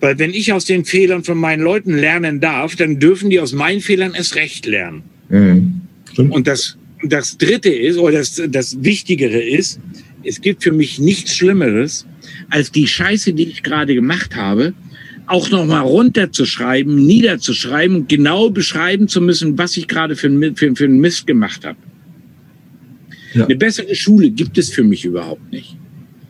weil 0.00 0.18
wenn 0.18 0.34
ich 0.34 0.52
aus 0.52 0.64
den 0.64 0.84
Fehlern 0.84 1.24
von 1.24 1.38
meinen 1.38 1.62
Leuten 1.62 1.96
lernen 1.96 2.40
darf, 2.40 2.76
dann 2.76 2.98
dürfen 2.98 3.30
die 3.30 3.40
aus 3.40 3.52
meinen 3.52 3.80
Fehlern 3.80 4.14
erst 4.14 4.36
recht 4.36 4.66
lernen. 4.66 5.02
Mhm. 5.28 5.82
Und 6.30 6.46
das, 6.46 6.76
das 7.02 7.38
Dritte 7.38 7.70
ist, 7.70 7.98
oder 7.98 8.18
das, 8.18 8.42
das 8.48 8.82
Wichtigere 8.82 9.40
ist, 9.40 9.80
es 10.22 10.40
gibt 10.40 10.62
für 10.62 10.72
mich 10.72 10.98
nichts 10.98 11.36
Schlimmeres, 11.36 12.06
als 12.50 12.72
die 12.72 12.86
Scheiße, 12.86 13.32
die 13.32 13.44
ich 13.44 13.62
gerade 13.62 13.94
gemacht 13.94 14.36
habe, 14.36 14.74
auch 15.26 15.50
nochmal 15.50 15.82
runterzuschreiben, 15.82 16.94
niederzuschreiben 17.04 17.96
und 17.96 18.08
genau 18.08 18.50
beschreiben 18.50 19.08
zu 19.08 19.20
müssen, 19.20 19.58
was 19.58 19.76
ich 19.76 19.88
gerade 19.88 20.14
für, 20.14 20.30
für, 20.54 20.74
für 20.76 20.84
einen 20.84 21.00
Mist 21.00 21.26
gemacht 21.26 21.64
habe. 21.64 21.78
Ja. 23.34 23.44
Eine 23.44 23.56
bessere 23.56 23.94
Schule 23.94 24.30
gibt 24.30 24.56
es 24.56 24.70
für 24.70 24.84
mich 24.84 25.04
überhaupt 25.04 25.52
nicht. 25.52 25.76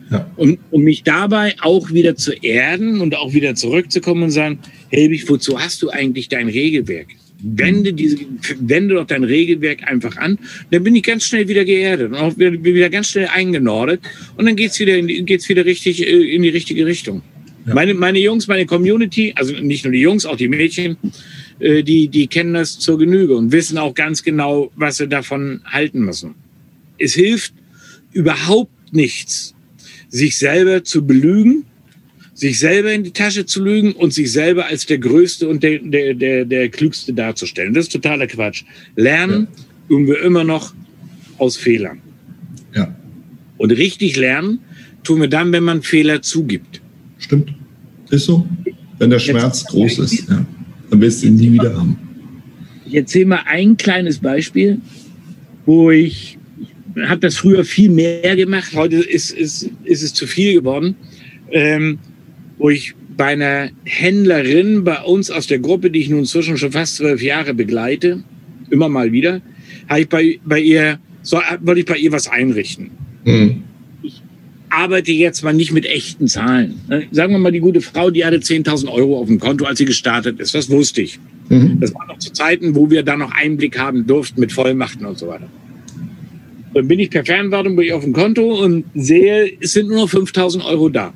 Ja. 0.09 0.29
Und 0.35 0.59
um 0.71 0.83
mich 0.83 1.03
dabei 1.03 1.55
auch 1.61 1.91
wieder 1.91 2.15
zu 2.15 2.31
erden 2.33 3.01
und 3.01 3.15
auch 3.15 3.33
wieder 3.33 3.55
zurückzukommen 3.55 4.23
und 4.23 4.31
sagen, 4.31 4.59
Helbig, 4.89 5.29
wozu 5.29 5.59
hast 5.59 5.81
du 5.81 5.89
eigentlich 5.89 6.29
dein 6.29 6.47
Regelwerk? 6.47 7.07
Wende, 7.39 7.93
diese, 7.93 8.17
wende 8.59 8.95
doch 8.95 9.05
dein 9.05 9.23
Regelwerk 9.23 9.83
einfach 9.83 10.17
an. 10.17 10.39
Dann 10.71 10.83
bin 10.83 10.95
ich 10.95 11.03
ganz 11.03 11.25
schnell 11.25 11.47
wieder 11.47 11.65
geerdet 11.65 12.11
und 12.11 12.17
auch 12.17 12.37
wieder, 12.37 12.51
wieder 12.63 12.89
ganz 12.89 13.09
schnell 13.09 13.27
eingenordet. 13.27 14.01
Und 14.37 14.45
dann 14.45 14.55
geht's 14.55 14.79
wieder, 14.79 14.97
in, 14.97 15.25
geht's 15.25 15.47
wieder 15.47 15.65
richtig 15.65 16.01
äh, 16.01 16.35
in 16.35 16.41
die 16.41 16.49
richtige 16.49 16.85
Richtung. 16.85 17.21
Ja. 17.67 17.73
Meine, 17.75 17.93
meine 17.93 18.19
Jungs, 18.19 18.47
meine 18.47 18.65
Community, 18.65 19.33
also 19.35 19.53
nicht 19.53 19.83
nur 19.83 19.91
die 19.91 19.99
Jungs, 19.99 20.25
auch 20.25 20.37
die 20.37 20.47
Mädchen, 20.47 20.97
äh, 21.59 21.83
die, 21.83 22.07
die 22.07 22.27
kennen 22.27 22.53
das 22.53 22.79
zur 22.79 22.97
Genüge 22.97 23.35
und 23.35 23.51
wissen 23.51 23.77
auch 23.77 23.93
ganz 23.93 24.23
genau, 24.23 24.71
was 24.75 24.97
sie 24.97 25.07
davon 25.07 25.61
halten 25.65 25.99
müssen. 25.99 26.33
Es 26.97 27.13
hilft 27.13 27.53
überhaupt 28.13 28.71
nichts, 28.93 29.53
sich 30.09 30.37
selber 30.37 30.83
zu 30.83 31.05
belügen 31.05 31.65
sich 32.37 32.59
selber 32.59 32.93
in 32.93 33.03
die 33.03 33.11
Tasche 33.11 33.47
zu 33.47 33.63
lügen 33.63 33.93
und 33.93 34.13
sich 34.13 34.31
selber 34.31 34.67
als 34.67 34.85
der 34.85 34.99
Größte 34.99 35.49
und 35.49 35.63
der, 35.63 35.79
der, 35.79 36.13
der, 36.13 36.45
der 36.45 36.69
Klügste 36.69 37.11
darzustellen. 37.11 37.73
Das 37.73 37.85
ist 37.85 37.93
totaler 37.93 38.27
Quatsch. 38.27 38.63
Lernen 38.95 39.47
ja. 39.57 39.63
tun 39.89 40.05
wir 40.05 40.21
immer 40.21 40.43
noch 40.43 40.71
aus 41.39 41.57
Fehlern. 41.57 41.99
Ja. 42.75 42.95
Und 43.57 43.71
richtig 43.71 44.17
lernen 44.17 44.59
tun 45.03 45.19
wir 45.21 45.27
dann, 45.27 45.51
wenn 45.51 45.63
man 45.63 45.81
Fehler 45.81 46.21
zugibt. 46.21 46.79
Stimmt. 47.17 47.55
Ist 48.11 48.25
so. 48.25 48.47
Wenn 48.99 49.09
der 49.09 49.17
Schmerz 49.17 49.61
Jetzt, 49.61 49.69
groß 49.69 49.99
ist, 49.99 50.29
ja. 50.29 50.45
dann 50.91 51.01
wirst 51.01 51.23
du 51.23 51.27
ihn 51.27 51.37
nie 51.37 51.53
wieder 51.53 51.75
haben. 51.75 51.97
Ich 52.85 52.93
erzähle 52.93 53.25
mal 53.25 53.41
ein 53.47 53.77
kleines 53.77 54.19
Beispiel, 54.19 54.79
wo 55.65 55.89
ich, 55.89 56.36
habe 57.05 57.19
das 57.19 57.37
früher 57.37 57.63
viel 57.63 57.89
mehr 57.89 58.35
gemacht. 58.35 58.71
Heute 58.75 58.97
ist, 58.97 59.31
ist, 59.31 59.69
ist 59.83 60.03
es 60.03 60.13
zu 60.13 60.27
viel 60.27 60.53
geworden. 60.53 60.95
Ähm, 61.51 61.99
wo 62.57 62.69
ich 62.69 62.95
bei 63.15 63.27
einer 63.27 63.69
Händlerin 63.83 64.83
bei 64.83 65.01
uns 65.01 65.31
aus 65.31 65.47
der 65.47 65.59
Gruppe, 65.59 65.89
die 65.89 65.99
ich 65.99 66.09
nun 66.09 66.19
inzwischen 66.19 66.57
schon 66.57 66.71
fast 66.71 66.97
zwölf 66.97 67.21
Jahre 67.21 67.53
begleite, 67.53 68.23
immer 68.69 68.89
mal 68.89 69.11
wieder, 69.11 69.41
habe 69.87 70.01
ich 70.01 70.09
bei, 70.09 70.39
bei 70.45 70.59
ihr, 70.59 70.99
so, 71.21 71.39
wollte 71.61 71.79
ich 71.81 71.85
bei 71.85 71.97
ihr 71.97 72.11
was 72.11 72.27
einrichten. 72.27 72.91
Mhm. 73.25 73.63
Ich 74.03 74.21
arbeite 74.69 75.11
jetzt 75.11 75.43
mal 75.43 75.53
nicht 75.53 75.71
mit 75.71 75.85
echten 75.85 76.27
Zahlen. 76.27 76.79
Sagen 77.11 77.33
wir 77.33 77.39
mal, 77.39 77.51
die 77.51 77.59
gute 77.59 77.81
Frau, 77.81 78.11
die 78.11 78.23
hatte 78.23 78.37
10.000 78.37 78.89
Euro 78.89 79.19
auf 79.19 79.27
dem 79.27 79.39
Konto, 79.39 79.65
als 79.65 79.79
sie 79.79 79.85
gestartet 79.85 80.39
ist. 80.39 80.53
Das 80.53 80.69
wusste 80.69 81.01
ich. 81.01 81.19
Mhm. 81.49 81.79
Das 81.79 81.93
war 81.93 82.05
noch 82.07 82.19
zu 82.19 82.31
Zeiten, 82.33 82.75
wo 82.75 82.89
wir 82.89 83.03
da 83.03 83.17
noch 83.17 83.31
Einblick 83.31 83.79
haben 83.79 84.05
durften 84.05 84.39
mit 84.39 84.51
Vollmachten 84.51 85.05
und 85.05 85.17
so 85.17 85.27
weiter. 85.27 85.47
Dann 86.77 86.87
bin 86.87 86.99
ich 86.99 87.09
per 87.09 87.25
Fernwartung 87.25 87.75
bei 87.75 87.85
ihr 87.85 87.97
auf 87.97 88.03
dem 88.03 88.13
Konto 88.13 88.63
und 88.63 88.85
sehe, 88.93 89.51
es 89.59 89.73
sind 89.73 89.87
nur 89.87 89.97
noch 89.97 90.09
5.000 90.09 90.63
Euro 90.63 90.89
da. 90.89 91.11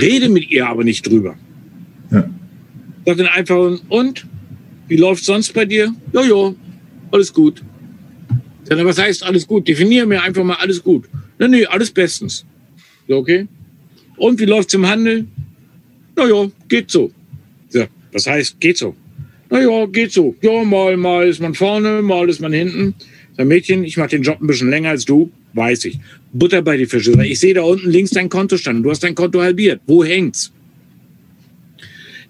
Rede 0.00 0.28
mit 0.28 0.52
ihr 0.52 0.68
aber 0.68 0.84
nicht 0.84 1.04
drüber. 1.04 1.34
Ja. 2.12 2.30
Sag 3.04 3.16
dann 3.16 3.26
einfach, 3.26 3.80
und? 3.88 4.24
Wie 4.86 4.98
läuft 4.98 5.24
sonst 5.24 5.52
bei 5.52 5.64
dir? 5.64 5.92
Ja, 6.12 6.22
ja, 6.22 6.54
alles 7.10 7.32
gut. 7.32 7.60
Dann, 8.66 8.86
was 8.86 8.98
heißt 8.98 9.24
alles 9.24 9.48
gut? 9.48 9.66
Definiere 9.66 10.06
mir 10.06 10.22
einfach 10.22 10.44
mal 10.44 10.58
alles 10.60 10.80
gut. 10.80 11.08
Na, 11.40 11.48
nee, 11.48 11.66
alles 11.66 11.90
bestens. 11.90 12.46
So, 13.08 13.16
okay. 13.16 13.48
Und 14.16 14.38
wie 14.38 14.44
läuft's 14.44 14.74
im 14.74 14.86
Handel? 14.86 15.26
Na 16.14 16.24
ja, 16.28 16.46
geht 16.68 16.88
so. 16.88 17.10
So, 17.70 17.84
was 18.12 18.28
heißt, 18.28 18.60
geht 18.60 18.78
so? 18.78 18.94
Na 19.50 19.60
ja, 19.60 19.86
geht 19.86 20.12
so. 20.12 20.36
Ja, 20.40 20.62
mal, 20.62 20.96
mal 20.96 21.26
ist 21.26 21.40
man 21.40 21.52
vorne, 21.52 22.00
mal 22.00 22.28
ist 22.28 22.40
man 22.40 22.52
hinten. 22.52 22.94
Sag, 23.36 23.46
Mädchen, 23.46 23.84
ich 23.84 23.96
mache 23.96 24.10
den 24.10 24.22
Job 24.22 24.40
ein 24.40 24.46
bisschen 24.46 24.70
länger 24.70 24.90
als 24.90 25.04
du 25.04 25.30
weiß 25.56 25.86
ich. 25.86 25.98
Butter 26.32 26.62
bei 26.62 26.76
die 26.76 26.86
Fische. 26.86 27.12
Ich 27.24 27.40
sehe 27.40 27.54
da 27.54 27.62
unten 27.62 27.90
links 27.90 28.10
dein 28.10 28.28
Kontostand. 28.28 28.84
Du 28.84 28.90
hast 28.90 29.02
dein 29.02 29.14
Konto 29.14 29.40
halbiert. 29.40 29.80
Wo 29.86 30.04
hängt's? 30.04 30.52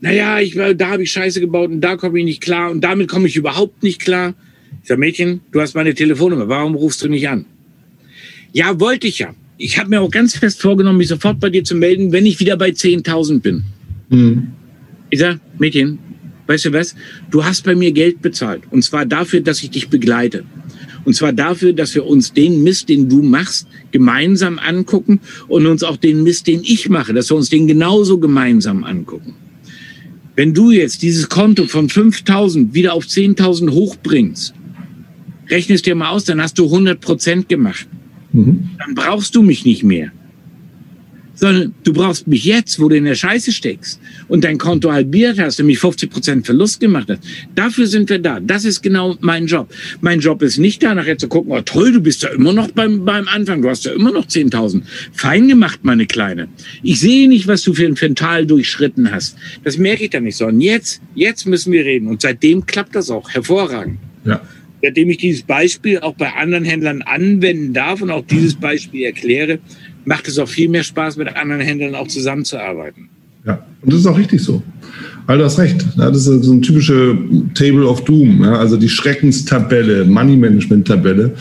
Naja, 0.00 0.38
ich, 0.40 0.54
da 0.54 0.88
habe 0.88 1.02
ich 1.02 1.10
Scheiße 1.10 1.40
gebaut 1.40 1.70
und 1.70 1.80
da 1.80 1.96
komme 1.96 2.18
ich 2.20 2.24
nicht 2.24 2.40
klar 2.40 2.70
und 2.70 2.82
damit 2.82 3.08
komme 3.08 3.26
ich 3.26 3.36
überhaupt 3.36 3.82
nicht 3.82 4.00
klar. 4.00 4.34
Ich 4.82 4.88
sage, 4.88 5.00
Mädchen, 5.00 5.40
du 5.50 5.60
hast 5.60 5.74
meine 5.74 5.94
Telefonnummer. 5.94 6.48
Warum 6.48 6.74
rufst 6.74 7.02
du 7.02 7.08
nicht 7.08 7.28
an? 7.28 7.46
Ja, 8.52 8.78
wollte 8.78 9.06
ich 9.06 9.18
ja. 9.18 9.34
Ich 9.58 9.78
habe 9.78 9.88
mir 9.88 10.02
auch 10.02 10.10
ganz 10.10 10.36
fest 10.36 10.60
vorgenommen, 10.60 10.98
mich 10.98 11.08
sofort 11.08 11.40
bei 11.40 11.50
dir 11.50 11.64
zu 11.64 11.74
melden, 11.74 12.12
wenn 12.12 12.26
ich 12.26 12.38
wieder 12.40 12.56
bei 12.56 12.68
10.000 12.68 13.40
bin. 13.40 13.64
Mhm. 14.10 14.48
Ich 15.08 15.18
sage, 15.18 15.40
Mädchen, 15.58 15.98
weißt 16.46 16.66
du 16.66 16.72
was? 16.74 16.94
Du 17.30 17.44
hast 17.44 17.64
bei 17.64 17.74
mir 17.74 17.90
Geld 17.90 18.20
bezahlt. 18.20 18.62
Und 18.70 18.82
zwar 18.82 19.06
dafür, 19.06 19.40
dass 19.40 19.62
ich 19.62 19.70
dich 19.70 19.88
begleite. 19.88 20.44
Und 21.06 21.14
zwar 21.14 21.32
dafür, 21.32 21.72
dass 21.72 21.94
wir 21.94 22.04
uns 22.04 22.32
den 22.32 22.64
Mist, 22.64 22.88
den 22.88 23.08
du 23.08 23.22
machst, 23.22 23.68
gemeinsam 23.92 24.58
angucken 24.58 25.20
und 25.46 25.64
uns 25.64 25.84
auch 25.84 25.96
den 25.96 26.24
Mist, 26.24 26.48
den 26.48 26.62
ich 26.64 26.88
mache, 26.88 27.14
dass 27.14 27.30
wir 27.30 27.36
uns 27.36 27.48
den 27.48 27.68
genauso 27.68 28.18
gemeinsam 28.18 28.82
angucken. 28.82 29.34
Wenn 30.34 30.52
du 30.52 30.72
jetzt 30.72 31.02
dieses 31.02 31.28
Konto 31.28 31.66
von 31.66 31.88
5000 31.88 32.74
wieder 32.74 32.92
auf 32.92 33.04
10.000 33.04 33.70
hochbringst, 33.70 34.52
rechnest 35.48 35.86
dir 35.86 35.94
mal 35.94 36.10
aus, 36.10 36.24
dann 36.24 36.42
hast 36.42 36.58
du 36.58 36.64
100 36.64 37.00
Prozent 37.00 37.48
gemacht. 37.48 37.86
Mhm. 38.32 38.70
Dann 38.78 38.96
brauchst 38.96 39.34
du 39.36 39.42
mich 39.42 39.64
nicht 39.64 39.84
mehr 39.84 40.10
sondern 41.36 41.74
du 41.84 41.92
brauchst 41.92 42.26
mich 42.26 42.44
jetzt, 42.44 42.80
wo 42.80 42.88
du 42.88 42.96
in 42.96 43.04
der 43.04 43.14
Scheiße 43.14 43.52
steckst 43.52 44.00
und 44.26 44.42
dein 44.42 44.58
Konto 44.58 44.90
halbiert 44.90 45.38
hast 45.38 45.60
und 45.60 45.66
mich 45.66 45.78
50 45.78 46.10
Prozent 46.10 46.46
Verlust 46.46 46.80
gemacht 46.80 47.08
hast. 47.08 47.20
Dafür 47.54 47.86
sind 47.86 48.10
wir 48.10 48.18
da. 48.18 48.40
Das 48.40 48.64
ist 48.64 48.82
genau 48.82 49.16
mein 49.20 49.46
Job. 49.46 49.72
Mein 50.00 50.20
Job 50.20 50.42
ist 50.42 50.58
nicht 50.58 50.82
da, 50.82 50.94
nachher 50.94 51.18
zu 51.18 51.28
gucken, 51.28 51.52
oh 51.52 51.60
toll, 51.60 51.92
du 51.92 52.00
bist 52.00 52.22
ja 52.22 52.30
immer 52.30 52.52
noch 52.52 52.70
beim, 52.72 53.04
beim 53.04 53.28
Anfang, 53.28 53.62
du 53.62 53.68
hast 53.68 53.84
ja 53.84 53.92
immer 53.92 54.10
noch 54.10 54.26
10.000. 54.26 54.82
Fein 55.12 55.46
gemacht, 55.46 55.80
meine 55.82 56.06
Kleine. 56.06 56.48
Ich 56.82 57.00
sehe 57.00 57.28
nicht, 57.28 57.46
was 57.46 57.62
du 57.62 57.74
für 57.74 57.86
ein 57.86 57.96
Fental 57.96 58.46
durchschritten 58.46 59.12
hast. 59.12 59.36
Das 59.62 59.78
merke 59.78 60.04
ich 60.04 60.10
da 60.10 60.20
nicht, 60.20 60.36
sondern 60.36 60.60
jetzt, 60.60 61.02
jetzt 61.14 61.46
müssen 61.46 61.72
wir 61.72 61.84
reden. 61.84 62.08
Und 62.08 62.22
seitdem 62.22 62.64
klappt 62.66 62.94
das 62.94 63.10
auch 63.10 63.30
hervorragend. 63.30 63.98
Ja. 64.24 64.40
Seitdem 64.82 65.10
ich 65.10 65.18
dieses 65.18 65.42
Beispiel 65.42 66.00
auch 66.00 66.14
bei 66.14 66.32
anderen 66.34 66.64
Händlern 66.64 67.02
anwenden 67.02 67.72
darf 67.72 68.02
und 68.02 68.10
auch 68.10 68.24
dieses 68.24 68.54
Beispiel 68.54 69.04
erkläre, 69.04 69.58
macht 70.06 70.28
es 70.28 70.38
auch 70.38 70.48
viel 70.48 70.68
mehr 70.68 70.84
Spaß, 70.84 71.16
mit 71.16 71.36
anderen 71.36 71.60
Händlern 71.60 71.94
auch 71.94 72.08
zusammenzuarbeiten. 72.08 73.10
Ja, 73.44 73.64
und 73.82 73.92
das 73.92 74.00
ist 74.00 74.06
auch 74.06 74.16
richtig 74.16 74.40
so. 74.40 74.62
Du 75.28 75.44
hast 75.44 75.58
recht. 75.58 75.84
das 75.96 76.16
ist 76.26 76.44
so 76.44 76.52
eine 76.52 76.60
typische 76.60 77.18
Table 77.54 77.86
of 77.86 78.04
Doom, 78.04 78.42
also 78.42 78.76
die 78.76 78.88
Schreckenstabelle, 78.88 80.04
Money 80.04 80.36
Management 80.36 80.86
Tabelle. 80.86 81.34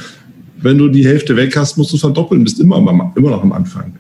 Wenn 0.62 0.78
du 0.78 0.90
die 0.90 1.06
Hälfte 1.06 1.36
weg 1.36 1.56
hast, 1.56 1.78
musst 1.78 1.94
du 1.94 1.98
verdoppeln, 1.98 2.44
bist 2.44 2.60
immer, 2.60 2.78
immer 3.16 3.30
noch 3.30 3.44
am 3.44 3.52
Anfang. 3.52 3.94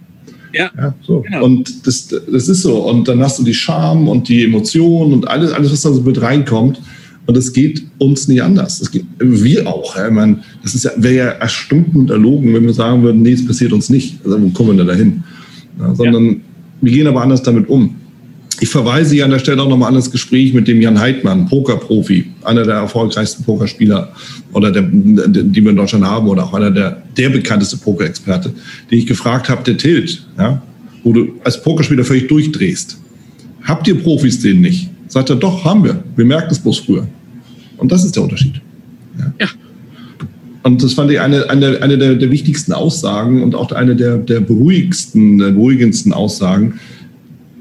Ja. 0.53 0.71
ja 0.75 0.93
so. 1.05 1.21
Genau. 1.21 1.45
Und 1.45 1.85
das, 1.85 2.07
das 2.07 2.47
ist 2.47 2.63
so. 2.63 2.77
Und 2.89 3.07
dann 3.07 3.21
hast 3.21 3.37
du 3.37 3.43
die 3.43 3.53
Scham 3.53 4.07
und 4.07 4.27
die 4.27 4.45
Emotionen 4.45 5.13
und 5.13 5.27
alles, 5.27 5.51
alles, 5.51 5.71
was 5.71 5.81
da 5.81 5.91
so 5.91 6.01
mit 6.01 6.19
reinkommt. 6.19 6.81
Und 7.27 7.37
es 7.37 7.53
geht 7.53 7.83
uns 7.97 8.27
nicht 8.27 8.43
anders. 8.43 8.79
Das 8.79 8.91
geht, 8.91 9.05
wir 9.19 9.67
auch. 9.67 9.95
Ja. 9.95 10.07
Ich 10.07 10.13
meine, 10.13 10.39
das 10.61 10.81
ja, 10.83 10.91
wäre 10.97 11.15
ja 11.15 11.25
erstunken 11.25 12.01
und 12.01 12.09
erlogen, 12.11 12.53
wenn 12.53 12.65
wir 12.65 12.73
sagen 12.73 13.01
würden, 13.01 13.21
nee, 13.21 13.31
es 13.31 13.45
passiert 13.45 13.73
uns 13.73 13.89
nicht. 13.89 14.17
Also 14.23 14.41
wo 14.41 14.49
kommen 14.49 14.77
wir 14.77 14.85
denn 14.85 14.87
dahin? 14.87 15.23
Ja, 15.79 15.95
sondern 15.95 16.25
ja. 16.27 16.35
wir 16.81 16.91
gehen 16.91 17.07
aber 17.07 17.21
anders 17.21 17.41
damit 17.41 17.67
um. 17.67 17.95
Ich 18.61 18.69
verweise 18.69 19.15
hier 19.15 19.25
an 19.25 19.31
der 19.31 19.39
Stelle 19.39 19.61
auch 19.61 19.67
nochmal 19.67 19.89
an 19.89 19.95
das 19.95 20.09
Gespräch 20.09 20.53
mit 20.53 20.67
dem 20.67 20.81
Jan 20.81 20.97
Heidmann, 20.97 21.47
Pokerprofi, 21.47 22.25
einer 22.43 22.63
der 22.63 22.75
erfolgreichsten 22.75 23.43
Pokerspieler 23.43 24.13
oder 24.53 24.71
der, 24.71 24.83
die 24.83 25.61
wir 25.61 25.71
in 25.71 25.75
Deutschland 25.75 26.05
haben 26.05 26.27
oder 26.29 26.45
auch 26.45 26.53
einer 26.53 26.71
der, 26.71 27.01
der 27.17 27.29
bekannteste 27.29 27.77
Pokerexperte, 27.77 28.53
den 28.89 28.99
ich 28.99 29.07
gefragt 29.07 29.49
habe, 29.49 29.63
der 29.63 29.77
Tilt, 29.77 30.25
ja, 30.37 30.61
wo 31.03 31.11
du 31.11 31.33
als 31.43 31.61
Pokerspieler 31.61 32.05
völlig 32.05 32.27
durchdrehst. 32.27 32.97
Habt 33.63 33.87
ihr 33.89 34.01
Profis 34.01 34.39
den 34.39 34.61
nicht? 34.61 34.89
Sagt 35.07 35.29
er, 35.29 35.35
doch, 35.35 35.65
haben 35.65 35.83
wir. 35.83 36.03
Wir 36.15 36.25
merken 36.25 36.49
es 36.51 36.59
bloß 36.59 36.79
früher. 36.79 37.07
Und 37.77 37.91
das 37.91 38.05
ist 38.05 38.15
der 38.15 38.23
Unterschied. 38.23 38.61
Ja. 39.17 39.33
ja. 39.39 39.47
Und 40.63 40.81
das 40.81 40.93
fand 40.93 41.11
ich 41.11 41.19
eine, 41.19 41.49
eine, 41.49 41.81
eine 41.81 41.97
der, 41.97 42.15
der 42.15 42.31
wichtigsten 42.31 42.73
Aussagen 42.73 43.43
und 43.43 43.53
auch 43.53 43.71
eine 43.71 43.95
der, 43.95 44.17
der 44.17 44.39
beruhigsten, 44.39 45.37
der 45.37 45.51
beruhigendsten 45.51 46.11
Aussagen. 46.11 46.79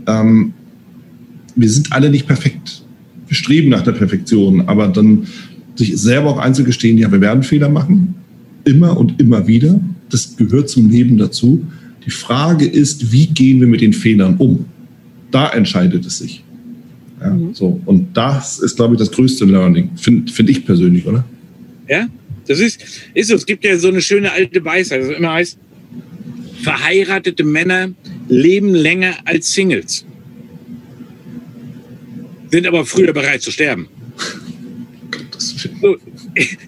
Ähm, 0.07 0.55
wir 1.55 1.69
sind 1.69 1.93
alle 1.93 2.11
nicht 2.11 2.27
perfekt. 2.27 2.83
Wir 3.29 3.37
streben 3.37 3.69
nach 3.69 3.83
der 3.83 3.93
Perfektion, 3.93 4.63
aber 4.63 4.89
dann 4.89 5.27
sich 5.77 5.97
selber 5.99 6.31
auch 6.31 6.39
einzugestehen, 6.39 6.97
ja, 6.99 7.11
wir 7.11 7.21
werden 7.21 7.43
Fehler 7.43 7.69
machen, 7.69 8.15
immer 8.65 8.97
und 8.97 9.21
immer 9.21 9.47
wieder. 9.47 9.81
Das 10.09 10.37
gehört 10.37 10.71
zum 10.71 10.89
Leben 10.89 11.19
dazu. 11.19 11.67
Die 12.07 12.11
Frage 12.11 12.67
ist, 12.67 13.13
wie 13.13 13.27
gehen 13.27 13.61
wir 13.61 13.67
mit 13.67 13.81
den 13.81 13.93
Fehlern 13.93 14.37
um? 14.39 14.67
Da 15.31 15.49
entscheidet 15.49 16.07
es 16.07 16.19
sich. 16.19 16.45
Ja, 17.25 17.31
mhm. 17.31 17.55
so. 17.55 17.81
Und 17.87 18.15
das 18.15 18.59
ist, 18.59 18.77
glaube 18.77 18.95
ich, 18.95 18.99
das 18.99 19.11
größte 19.11 19.47
Learning, 19.47 19.91
finde 19.97 20.31
find 20.31 20.51
ich 20.51 20.65
persönlich, 20.65 21.07
oder? 21.07 21.25
Ja, 21.89 22.07
das 22.47 22.61
ist, 22.61 22.81
ist 23.15 23.29
so. 23.29 23.35
Es 23.35 23.47
gibt 23.47 23.65
ja 23.65 23.79
so 23.79 23.89
eine 23.89 24.03
schöne 24.03 24.31
alte 24.31 24.63
Weisheit, 24.65 25.03
das 25.03 25.17
immer 25.17 25.33
heißt, 25.33 25.59
verheiratete 26.63 27.43
Männer 27.43 27.91
leben 28.29 28.75
länger 28.75 29.15
als 29.25 29.53
Singles, 29.53 30.05
sind 32.51 32.67
aber 32.67 32.85
früher 32.85 33.13
bereit 33.13 33.43
zu 33.43 33.51
sterben. 33.51 33.89
So, 35.81 35.97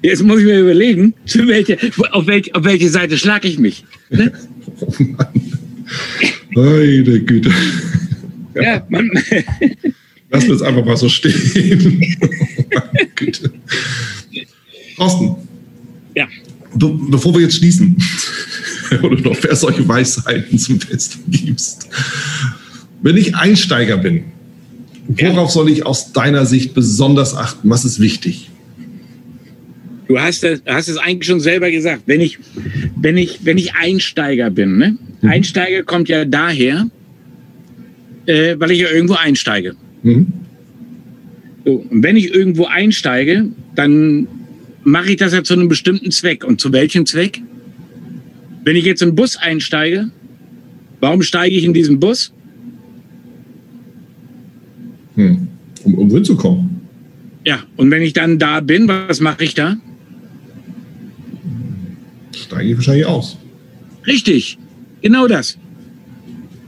jetzt 0.02 0.22
muss 0.22 0.40
ich 0.40 0.46
mir 0.46 0.60
überlegen, 0.60 1.14
welche, 1.34 1.78
auf, 2.12 2.26
welche, 2.26 2.54
auf 2.54 2.64
welche 2.64 2.88
Seite 2.88 3.18
schlage 3.18 3.48
ich 3.48 3.58
mich. 3.58 3.84
Ne? 4.08 4.32
Oh 4.80 4.94
Mann. 4.98 5.26
Meine 6.54 7.20
Güte. 7.20 7.50
Ja, 8.54 8.62
ja 8.62 8.86
man. 10.40 10.48
Lass 10.48 10.60
uns 10.60 10.62
einfach 10.62 10.84
mal 10.84 10.96
so 10.96 11.08
stehen. 11.08 12.00
meine 12.74 13.08
Güte. 13.14 13.52
Thorsten. 14.96 15.36
Ja. 16.14 16.28
Be 16.74 16.98
bevor 17.10 17.34
wir 17.34 17.42
jetzt 17.42 17.56
schließen, 17.56 17.96
oder 19.02 19.20
noch 19.20 19.36
wer 19.42 19.56
solche 19.56 19.86
Weisheiten 19.86 20.58
zum 20.58 20.78
Besten 20.78 21.30
gibst. 21.30 21.88
Wenn 23.02 23.16
ich 23.16 23.34
Einsteiger 23.34 23.96
bin, 23.98 24.24
worauf 25.08 25.50
soll 25.50 25.70
ich 25.70 25.84
aus 25.86 26.12
deiner 26.12 26.46
Sicht 26.46 26.74
besonders 26.74 27.34
achten? 27.34 27.68
Was 27.70 27.84
ist 27.84 28.00
wichtig? 28.00 28.50
Du 30.08 30.18
hast 30.18 30.44
es, 30.44 30.62
hast 30.66 30.88
es 30.88 30.98
eigentlich 30.98 31.26
schon 31.26 31.40
selber 31.40 31.70
gesagt. 31.70 32.02
Wenn 32.06 32.20
ich, 32.20 32.38
wenn 32.96 33.16
ich, 33.16 33.40
wenn 33.44 33.58
ich 33.58 33.74
Einsteiger 33.74 34.50
bin, 34.50 34.78
ne? 34.78 34.98
Mhm. 35.20 35.28
Einsteiger 35.28 35.82
kommt 35.82 36.08
ja 36.08 36.24
daher, 36.24 36.88
äh, 38.26 38.54
weil 38.58 38.70
ich 38.70 38.80
ja 38.80 38.88
irgendwo 38.88 39.14
einsteige. 39.14 39.74
Mhm. 40.06 40.32
So, 41.64 41.84
und 41.90 42.02
wenn 42.04 42.16
ich 42.16 42.32
irgendwo 42.32 42.66
einsteige, 42.66 43.48
dann 43.74 44.28
mache 44.84 45.10
ich 45.10 45.16
das 45.16 45.32
ja 45.32 45.42
zu 45.42 45.54
einem 45.54 45.68
bestimmten 45.68 46.12
Zweck. 46.12 46.44
Und 46.44 46.60
zu 46.60 46.72
welchem 46.72 47.06
Zweck? 47.06 47.42
Wenn 48.62 48.76
ich 48.76 48.84
jetzt 48.84 49.02
in 49.02 49.10
den 49.10 49.14
Bus 49.16 49.36
einsteige, 49.36 50.10
warum 51.00 51.22
steige 51.22 51.56
ich 51.56 51.64
in 51.64 51.74
diesen 51.74 51.98
Bus? 51.98 52.32
Hm. 55.16 55.48
Um, 55.82 55.94
um 55.94 56.10
hinzukommen. 56.10 56.80
Ja, 57.44 57.64
und 57.76 57.90
wenn 57.90 58.02
ich 58.02 58.12
dann 58.12 58.38
da 58.38 58.60
bin, 58.60 58.86
was 58.86 59.20
mache 59.20 59.42
ich 59.42 59.54
da? 59.54 59.76
Steige 62.32 62.70
ich 62.70 62.76
wahrscheinlich 62.76 63.06
aus. 63.06 63.38
Richtig, 64.06 64.56
genau 65.02 65.26
das. 65.26 65.58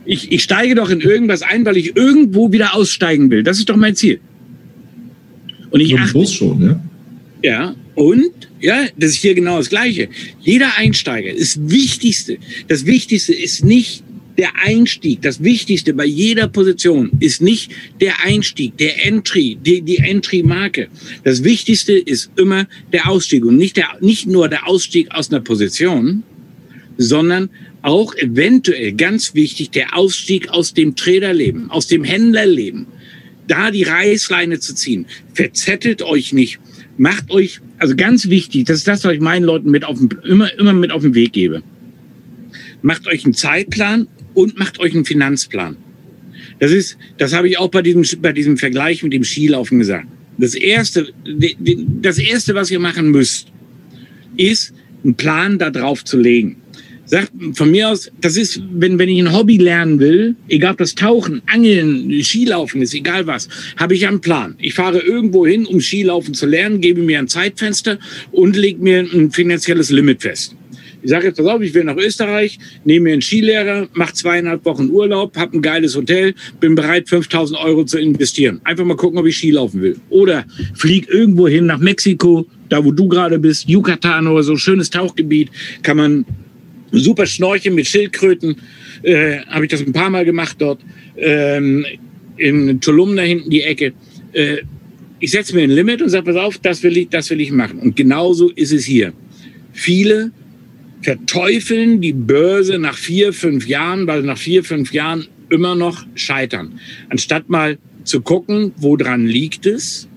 Ich, 0.09 0.33
ich 0.33 0.43
steige 0.43 0.75
doch 0.75 0.89
in 0.89 1.03
irgendwas 1.03 1.43
ein, 1.43 1.67
weil 1.67 1.77
ich 1.77 1.95
irgendwo 1.95 2.51
wieder 2.51 2.75
aussteigen 2.75 3.31
will. 3.31 3.43
Das 3.43 3.59
ist 3.59 3.69
doch 3.69 3.77
mein 3.77 3.95
Ziel. 3.95 4.21
Und 5.69 5.81
ich 5.81 5.91
so 5.91 5.99
achte, 5.99 6.13
Bus 6.15 6.33
schon, 6.33 6.63
ja? 6.63 6.81
Ja, 7.43 7.77
und 7.95 8.33
ja, 8.59 8.87
das 8.97 9.11
ist 9.11 9.17
hier 9.17 9.35
genau 9.35 9.59
das 9.59 9.69
Gleiche. 9.69 10.09
Jeder 10.41 10.79
Einsteiger 10.79 11.31
ist 11.31 11.71
Wichtigste. 11.71 12.39
Das 12.69 12.87
Wichtigste 12.87 13.35
ist 13.35 13.67
nicht 13.67 14.03
der 14.39 14.49
Einstieg. 14.65 15.21
Das 15.21 15.43
Wichtigste 15.43 15.93
bei 15.93 16.07
jeder 16.07 16.49
Position 16.49 17.11
ist 17.21 17.43
nicht 17.43 17.71
der 18.01 18.15
Einstieg, 18.25 18.79
der 18.79 19.05
Entry, 19.05 19.59
die, 19.61 19.83
die 19.83 19.99
Entry-Marke. 19.99 20.89
Das 21.23 21.45
Wichtigste 21.45 21.93
ist 21.93 22.31
immer 22.37 22.67
der 22.95 23.11
Ausstieg 23.11 23.45
und 23.45 23.59
nicht 23.59 23.77
der, 23.77 23.89
nicht 24.01 24.27
nur 24.27 24.49
der 24.49 24.67
Ausstieg 24.67 25.11
aus 25.11 25.31
einer 25.31 25.41
Position, 25.41 26.23
sondern 26.97 27.51
auch 27.83 28.15
eventuell 28.15 28.93
ganz 28.93 29.35
wichtig 29.35 29.71
der 29.71 29.97
Ausstieg 29.97 30.49
aus 30.51 30.75
dem 30.75 30.97
Traderleben, 30.97 31.71
aus 31.71 31.87
dem 31.87 32.05
Händlerleben. 32.05 32.87
Da 33.47 33.71
die 33.71 33.85
Reißleine 33.85 34.61
zu 34.61 34.75
ziehen. 34.75 35.07
Verzettelt 35.33 36.03
euch 36.03 36.33
nicht 36.33 36.59
macht 36.99 37.31
euch, 37.31 37.61
also 37.79 37.97
ganz 37.97 38.29
wichtig, 38.29 38.67
das 38.67 38.79
ist 38.79 38.89
das, 38.89 39.05
was 39.05 39.15
ich 39.15 39.21
meinen 39.21 39.45
Leuten 39.45 39.71
mit 39.71 39.85
auf, 39.85 39.99
immer, 40.25 40.53
immer 40.59 40.73
mit 40.73 40.91
auf 40.91 41.03
den 41.03 41.15
Weg 41.15 41.33
gebe. 41.33 41.63
Macht 42.83 43.07
euch 43.07 43.25
einen 43.25 43.35
Zeitplan 43.35 44.09
und 44.35 44.59
macht 44.59 44.79
euch 44.81 44.95
einen 44.95 45.05
Finanzplan. 45.05 45.77
Das 46.59 46.73
ist, 46.73 46.99
das 47.17 47.33
habe 47.33 47.49
ich 47.49 47.59
auch 47.59 47.71
bei 47.71 47.83
diesem, 47.83 48.05
bei 48.21 48.33
diesem 48.33 48.57
Vergleich 48.57 49.03
mit 49.03 49.13
dem 49.13 49.25
Skilaufen 49.25 49.79
gesagt. 49.79 50.09
Das 50.39 50.55
erste, 50.55 51.13
das 52.03 52.19
erste, 52.19 52.55
was 52.55 52.71
ihr 52.71 52.79
machen 52.79 53.11
müsst, 53.11 53.49
ist, 54.37 54.75
einen 55.05 55.15
Plan 55.15 55.59
da 55.59 55.71
drauf 55.71 56.05
zu 56.05 56.19
legen 56.19 56.57
sagt 57.09 57.33
von 57.55 57.71
mir 57.71 57.89
aus, 57.89 58.11
das 58.21 58.37
ist, 58.37 58.63
wenn, 58.73 58.99
wenn 58.99 59.09
ich 59.09 59.19
ein 59.19 59.33
Hobby 59.33 59.57
lernen 59.57 59.99
will, 59.99 60.37
egal 60.49 60.73
ob 60.73 60.79
das 60.79 60.95
Tauchen, 60.95 61.43
Angeln, 61.47 62.23
Skilaufen 62.23 62.83
ist, 62.83 62.95
egal 62.95 63.27
was, 63.27 63.49
habe 63.77 63.95
ich 63.95 64.07
einen 64.07 64.21
Plan. 64.21 64.55
Ich 64.59 64.75
fahre 64.75 65.01
irgendwo 65.01 65.47
hin, 65.47 65.67
um 65.67 65.81
Skilaufen 65.81 66.35
zu 66.35 66.47
lernen, 66.47 66.81
gebe 66.81 67.01
mir 67.03 67.19
ein 67.19 67.29
Zeitfenster 67.29 67.99
und 68.31 68.57
lege 68.57 68.83
mir 68.83 69.01
ein 69.01 69.31
finanzielles 69.31 69.91
Limit 69.91 70.23
fest. 70.23 70.55
Ich 71.01 71.11
sage 71.11 71.29
jetzt, 71.29 71.37
pass 71.37 71.47
auf, 71.47 71.63
ich 71.63 71.73
will 71.75 71.85
nach 71.85 71.97
Österreich, 71.97 72.59
nehme 72.85 73.05
mir 73.05 73.13
einen 73.13 73.23
Skilehrer, 73.23 73.89
mache 73.95 74.15
zweieinhalb 74.15 74.65
Wochen 74.65 74.91
Urlaub, 74.91 75.37
habe 75.37 75.57
ein 75.57 75.63
geiles 75.63 75.95
Hotel, 75.95 76.35
bin 76.59 76.75
bereit, 76.75 77.09
5000 77.09 77.59
Euro 77.61 77.85
zu 77.85 77.99
investieren. 77.99 78.61
Einfach 78.65 78.85
mal 78.85 78.97
gucken, 78.97 79.19
ob 79.19 79.27
ich 79.27 79.37
Skilaufen 79.37 79.81
will. 79.81 79.97
Oder 80.11 80.45
flieg 80.75 81.09
irgendwo 81.09 81.47
hin 81.47 81.67
nach 81.67 81.79
Mexiko, 81.79 82.47
da 82.69 82.85
wo 82.85 82.91
du 82.91 83.07
gerade 83.09 83.39
bist, 83.39 83.69
Yucatan 83.69 84.27
oder 84.27 84.43
so, 84.43 84.57
schönes 84.57 84.91
Tauchgebiet, 84.91 85.51
kann 85.83 85.97
man 85.97 86.27
super 86.93 87.27
Schnorcheln 87.27 87.74
mit 87.74 87.86
Schildkröten. 87.86 88.56
Äh, 89.02 89.39
Habe 89.47 89.65
ich 89.65 89.70
das 89.70 89.81
ein 89.81 89.93
paar 89.93 90.10
Mal 90.10 90.24
gemacht 90.24 90.56
dort. 90.59 90.81
Ähm, 91.16 91.85
in 92.36 92.81
Tulum 92.81 93.16
da 93.16 93.23
hinten 93.23 93.51
die 93.51 93.62
Ecke. 93.62 93.93
Äh, 94.32 94.59
ich 95.20 95.32
setze 95.32 95.55
mir 95.55 95.62
ein 95.62 95.70
Limit 95.70 96.01
und 96.02 96.10
sage, 96.10 96.24
pass 96.24 96.36
auf, 96.36 96.59
das 96.59 96.82
will, 96.82 96.97
ich, 96.97 97.09
das 97.09 97.28
will 97.31 97.40
ich 97.40 97.51
machen. 97.51 97.81
Und 97.81 97.97
genauso 97.97 98.51
ist 98.51 98.73
es 98.73 98.85
hier. 98.85 99.12
Viele 99.73 100.31
verteufeln 101.02 102.01
die 102.01 102.12
Börse 102.12 102.78
nach 102.78 102.97
vier, 102.97 103.32
fünf 103.32 103.66
Jahren, 103.66 104.06
weil 104.06 104.23
nach 104.23 104.39
vier, 104.39 104.65
fünf 104.65 104.93
Jahren 104.93 105.27
immer 105.51 105.74
noch 105.74 106.06
scheitern. 106.15 106.78
Anstatt 107.09 107.48
mal 107.48 107.78
zu 108.05 108.20
gucken, 108.20 108.73
woran 108.77 109.27
liegt 109.27 109.66
es, 109.66 110.08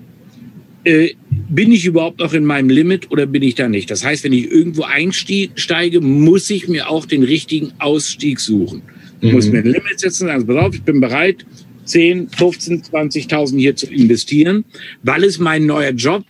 äh, 0.84 1.10
bin 1.30 1.72
ich 1.72 1.84
überhaupt 1.84 2.18
noch 2.18 2.32
in 2.32 2.44
meinem 2.44 2.70
Limit 2.70 3.10
oder 3.10 3.26
bin 3.26 3.42
ich 3.42 3.54
da 3.54 3.68
nicht? 3.68 3.90
Das 3.90 4.04
heißt, 4.04 4.24
wenn 4.24 4.32
ich 4.32 4.50
irgendwo 4.50 4.82
einsteige, 4.82 6.00
muss 6.00 6.50
ich 6.50 6.68
mir 6.68 6.88
auch 6.88 7.06
den 7.06 7.22
richtigen 7.22 7.72
Ausstieg 7.78 8.40
suchen. 8.40 8.82
Ich 9.20 9.28
mhm. 9.28 9.34
muss 9.34 9.48
mir 9.48 9.58
ein 9.58 9.66
Limit 9.66 10.00
setzen, 10.00 10.28
also 10.28 10.46
pass 10.46 10.56
auf, 10.56 10.74
ich 10.74 10.82
bin 10.82 11.00
bereit, 11.00 11.44
10, 11.84 12.28
15, 12.28 12.82
20.000 12.82 13.58
hier 13.58 13.76
zu 13.76 13.86
investieren, 13.86 14.64
weil 15.02 15.24
es 15.24 15.38
mein 15.38 15.66
neuer 15.66 15.90
Job 15.90 16.24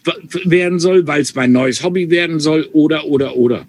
werden 0.45 0.79
soll, 0.79 1.07
weil 1.07 1.20
es 1.20 1.35
mein 1.35 1.53
neues 1.53 1.83
Hobby 1.83 2.11
werden 2.11 2.41
soll 2.41 2.69
oder, 2.73 3.07
oder, 3.07 3.37
oder. 3.37 3.66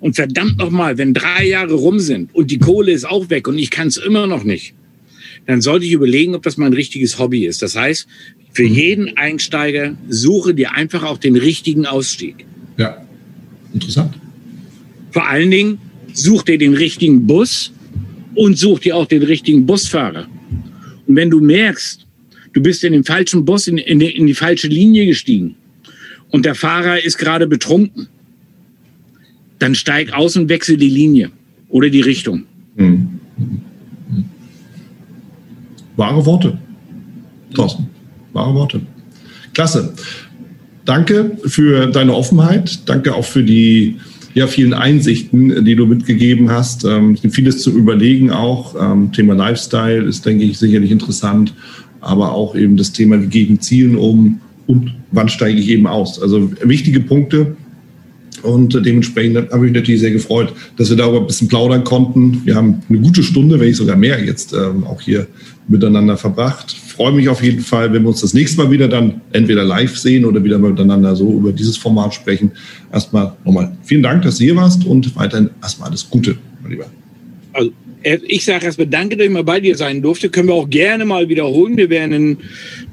Und 0.00 0.16
verdammt 0.16 0.58
nochmal, 0.58 0.98
wenn 0.98 1.14
drei 1.14 1.46
Jahre 1.46 1.74
rum 1.74 1.98
sind 1.98 2.34
und 2.34 2.50
die 2.50 2.58
Kohle 2.58 2.92
ist 2.92 3.08
auch 3.08 3.30
weg 3.30 3.48
und 3.48 3.58
ich 3.58 3.70
kann 3.70 3.88
es 3.88 3.96
immer 3.96 4.26
noch 4.26 4.44
nicht, 4.44 4.74
dann 5.46 5.60
sollte 5.60 5.86
ich 5.86 5.92
überlegen, 5.92 6.34
ob 6.34 6.42
das 6.42 6.56
mein 6.56 6.72
richtiges 6.72 7.18
Hobby 7.18 7.46
ist. 7.46 7.62
Das 7.62 7.76
heißt, 7.76 8.06
für 8.52 8.64
mhm. 8.64 8.74
jeden 8.74 9.16
Einsteiger 9.16 9.96
suche 10.08 10.54
dir 10.54 10.72
einfach 10.72 11.02
auch 11.02 11.18
den 11.18 11.36
richtigen 11.36 11.86
Ausstieg. 11.86 12.44
Ja, 12.76 13.06
interessant. 13.72 14.14
Vor 15.12 15.28
allen 15.28 15.50
Dingen 15.50 15.78
such 16.12 16.42
dir 16.42 16.58
den 16.58 16.74
richtigen 16.74 17.26
Bus 17.26 17.72
und 18.34 18.58
such 18.58 18.80
dir 18.80 18.96
auch 18.96 19.06
den 19.06 19.22
richtigen 19.22 19.66
Busfahrer. 19.66 20.26
Und 21.06 21.16
wenn 21.16 21.30
du 21.30 21.40
merkst, 21.40 22.06
du 22.52 22.62
bist 22.62 22.84
in 22.84 22.92
den 22.92 23.04
falschen 23.04 23.44
Bus, 23.44 23.66
in, 23.66 23.78
in, 23.78 24.00
die, 24.00 24.10
in 24.10 24.26
die 24.26 24.34
falsche 24.34 24.68
Linie 24.68 25.06
gestiegen 25.06 25.54
und 26.30 26.44
der 26.44 26.54
Fahrer 26.54 27.02
ist 27.02 27.18
gerade 27.18 27.46
betrunken, 27.46 28.08
dann 29.58 29.74
steig 29.74 30.12
aus 30.12 30.36
und 30.36 30.48
wechsel 30.48 30.76
die 30.76 30.88
Linie 30.88 31.30
oder 31.68 31.88
die 31.88 32.00
Richtung. 32.00 32.44
Mhm. 32.76 33.20
Wahre 35.96 36.24
Worte. 36.26 36.58
Thorsten. 37.54 37.88
Wahre 38.32 38.54
Worte. 38.54 38.80
Klasse. 39.54 39.94
Danke 40.84 41.38
für 41.44 41.86
deine 41.86 42.14
Offenheit. 42.14 42.88
Danke 42.88 43.14
auch 43.14 43.24
für 43.24 43.42
die 43.42 43.96
ja, 44.34 44.46
vielen 44.46 44.74
Einsichten, 44.74 45.64
die 45.64 45.74
du 45.74 45.86
mitgegeben 45.86 46.50
hast. 46.50 46.84
Ähm, 46.84 47.16
vieles 47.16 47.62
zu 47.62 47.70
überlegen 47.70 48.30
auch. 48.30 48.74
Ähm, 48.78 49.10
Thema 49.12 49.34
Lifestyle 49.34 50.04
ist, 50.04 50.26
denke 50.26 50.44
ich, 50.44 50.58
sicherlich 50.58 50.90
interessant. 50.90 51.54
Aber 52.02 52.32
auch 52.32 52.54
eben 52.54 52.76
das 52.76 52.92
Thema, 52.92 53.20
wie 53.20 53.26
gehen 53.26 53.60
Zielen 53.60 53.96
um 53.96 54.40
und 54.66 54.92
wann 55.10 55.28
steige 55.28 55.58
ich 55.58 55.68
eben 55.68 55.86
aus. 55.86 56.20
Also 56.20 56.50
wichtige 56.62 57.00
Punkte. 57.00 57.56
Und 58.46 58.74
dementsprechend 58.86 59.36
habe 59.36 59.66
ich 59.66 59.72
mich 59.72 59.72
natürlich 59.72 60.00
sehr 60.00 60.10
gefreut, 60.10 60.52
dass 60.76 60.90
wir 60.90 60.96
darüber 60.96 61.20
ein 61.20 61.26
bisschen 61.26 61.48
plaudern 61.48 61.84
konnten. 61.84 62.42
Wir 62.44 62.54
haben 62.54 62.82
eine 62.88 62.98
gute 63.00 63.22
Stunde, 63.22 63.58
wenn 63.58 63.68
nicht 63.68 63.76
sogar 63.76 63.96
mehr 63.96 64.24
jetzt 64.24 64.52
ähm, 64.52 64.84
auch 64.84 65.00
hier 65.00 65.26
miteinander 65.68 66.16
verbracht. 66.16 66.70
Freue 66.70 67.12
mich 67.12 67.28
auf 67.28 67.42
jeden 67.42 67.60
Fall, 67.60 67.92
wenn 67.92 68.02
wir 68.02 68.08
uns 68.08 68.20
das 68.20 68.34
nächste 68.34 68.62
Mal 68.62 68.70
wieder 68.70 68.88
dann 68.88 69.20
entweder 69.32 69.64
live 69.64 69.96
sehen 69.98 70.24
oder 70.24 70.42
wieder 70.42 70.58
miteinander 70.58 71.14
so 71.16 71.32
über 71.32 71.52
dieses 71.52 71.76
Format 71.76 72.14
sprechen. 72.14 72.52
Erstmal 72.92 73.32
nochmal 73.44 73.76
vielen 73.82 74.02
Dank, 74.02 74.22
dass 74.22 74.38
du 74.38 74.44
hier 74.44 74.56
warst 74.56 74.84
und 74.86 75.14
weiterhin 75.16 75.50
erstmal 75.60 75.88
alles 75.88 76.08
Gute, 76.08 76.36
mein 76.62 76.72
Lieber. 76.72 76.86
Also 77.52 77.72
ich 78.06 78.44
sage 78.44 78.66
erstmal 78.66 78.86
danke, 78.86 79.16
dass 79.16 79.26
ich 79.26 79.32
mal 79.32 79.42
bei 79.42 79.58
dir 79.60 79.76
sein 79.76 80.00
durfte. 80.00 80.28
Können 80.28 80.48
wir 80.48 80.54
auch 80.54 80.70
gerne 80.70 81.04
mal 81.04 81.28
wiederholen. 81.28 81.76
Wir 81.76 81.90
werden 81.90 82.12
in 82.12 82.38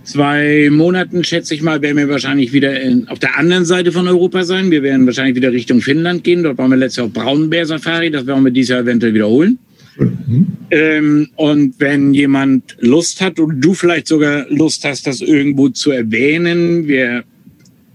zwei 0.04 0.70
Monaten, 0.72 1.24
schätze 1.24 1.54
ich 1.54 1.62
mal, 1.62 1.82
werden 1.82 1.98
wir 1.98 2.10
wahrscheinlich 2.10 2.52
wieder 2.52 2.82
in, 2.82 3.08
auf 3.08 3.20
der 3.20 3.38
anderen 3.38 3.66
Seite 3.66 3.92
von 3.92 4.08
Europa 4.08 4.44
sein. 4.44 4.72
Wir 4.72 4.82
werden 4.82 5.06
wahrscheinlich 5.06 5.36
wieder 5.36 5.52
Richtung 5.52 5.82
Finnland 5.82 6.24
gehen. 6.24 6.42
Dort 6.42 6.58
waren 6.58 6.72
wir 6.72 6.78
letztes 6.78 6.98
Jahr 6.98 7.06
auf 7.08 7.14
Braunbär-Safari. 7.14 8.10
Das 8.10 8.26
werden 8.26 8.44
wir 8.44 8.52
dieses 8.52 8.70
Jahr 8.70 8.80
eventuell 8.80 9.14
wiederholen. 9.14 9.60
Mhm. 9.98 10.48
Ähm, 10.72 11.30
und 11.36 11.76
wenn 11.80 12.16
jemand 12.16 12.76
Lust 12.80 13.22
hat 13.22 13.40
und 13.40 13.62
du 13.62 13.76
vielleicht 13.76 14.08
sogar 14.08 14.48
Lust 14.50 14.84
hast, 14.84 15.06
das 15.06 15.22
irgendwo 15.22 15.70
zu 15.70 15.92
erwähnen, 15.92 16.88
wir 16.88 17.24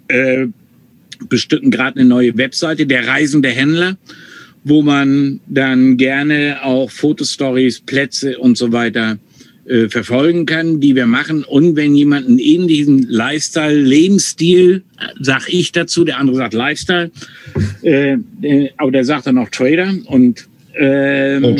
äh, 0.06 0.46
bestücken 1.28 1.72
gerade 1.72 1.98
eine 1.98 2.08
neue 2.08 2.36
Webseite, 2.36 2.86
der 2.86 3.08
Reisende 3.08 3.48
Händler 3.48 3.96
wo 4.64 4.82
man 4.82 5.40
dann 5.46 5.96
gerne 5.96 6.58
auch 6.62 6.90
Fotostories, 6.90 7.80
Plätze 7.80 8.38
und 8.38 8.56
so 8.56 8.72
weiter 8.72 9.18
äh, 9.68 9.88
verfolgen 9.88 10.46
kann, 10.46 10.80
die 10.80 10.96
wir 10.96 11.06
machen. 11.06 11.44
Und 11.44 11.76
wenn 11.76 11.94
jemand 11.94 12.26
einen 12.26 12.38
ähnlichen 12.38 13.06
Lifestyle, 13.08 13.78
Lebensstil, 13.78 14.82
sag 15.20 15.48
ich 15.52 15.72
dazu, 15.72 16.04
der 16.04 16.18
andere 16.18 16.36
sagt 16.36 16.54
Lifestyle, 16.54 17.10
äh, 17.82 18.16
äh, 18.42 18.70
aber 18.76 18.90
der 18.92 19.04
sagt 19.04 19.26
dann 19.26 19.38
auch 19.38 19.50
Trader 19.50 19.94
und 20.06 20.48
ähm, 20.78 21.44
oh. 21.44 21.56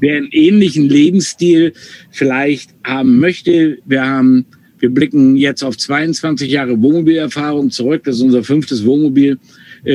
wer 0.00 0.16
einen 0.16 0.28
ähnlichen 0.32 0.88
Lebensstil 0.88 1.74
vielleicht 2.10 2.70
haben 2.82 3.20
möchte, 3.20 3.78
wir 3.86 4.04
haben 4.04 4.46
wir 4.80 4.90
blicken 4.90 5.36
jetzt 5.36 5.62
auf 5.62 5.76
22 5.76 6.50
Jahre 6.50 6.80
Wohnmobilerfahrung 6.80 7.70
zurück. 7.70 8.02
Das 8.04 8.16
ist 8.16 8.22
unser 8.22 8.44
fünftes 8.44 8.84
Wohnmobil 8.84 9.38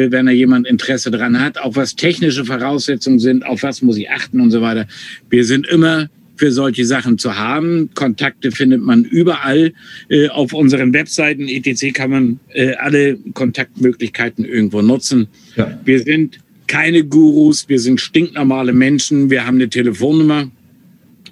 wenn 0.09 0.25
da 0.25 0.31
jemand 0.31 0.67
Interesse 0.67 1.11
dran 1.11 1.39
hat, 1.39 1.57
auch 1.57 1.75
was 1.75 1.95
technische 1.95 2.45
Voraussetzungen 2.45 3.19
sind, 3.19 3.45
auf 3.45 3.63
was 3.63 3.81
muss 3.81 3.97
ich 3.97 4.09
achten 4.09 4.41
und 4.41 4.51
so 4.51 4.61
weiter. 4.61 4.87
Wir 5.29 5.45
sind 5.45 5.67
immer 5.67 6.09
für 6.35 6.51
solche 6.51 6.85
Sachen 6.85 7.17
zu 7.17 7.37
haben. 7.37 7.89
Kontakte 7.93 8.51
findet 8.51 8.81
man 8.81 9.03
überall. 9.03 9.73
Äh, 10.09 10.29
auf 10.29 10.53
unseren 10.53 10.93
Webseiten 10.93 11.47
etc. 11.47 11.93
kann 11.93 12.09
man 12.09 12.39
äh, 12.53 12.73
alle 12.73 13.17
Kontaktmöglichkeiten 13.33 14.43
irgendwo 14.45 14.81
nutzen. 14.81 15.27
Ja. 15.55 15.79
Wir 15.85 15.99
sind 15.99 16.39
keine 16.67 17.03
Gurus, 17.03 17.69
wir 17.69 17.79
sind 17.79 18.01
stinknormale 18.01 18.73
Menschen. 18.73 19.29
Wir 19.29 19.45
haben 19.45 19.55
eine 19.55 19.69
Telefonnummer. 19.69 20.49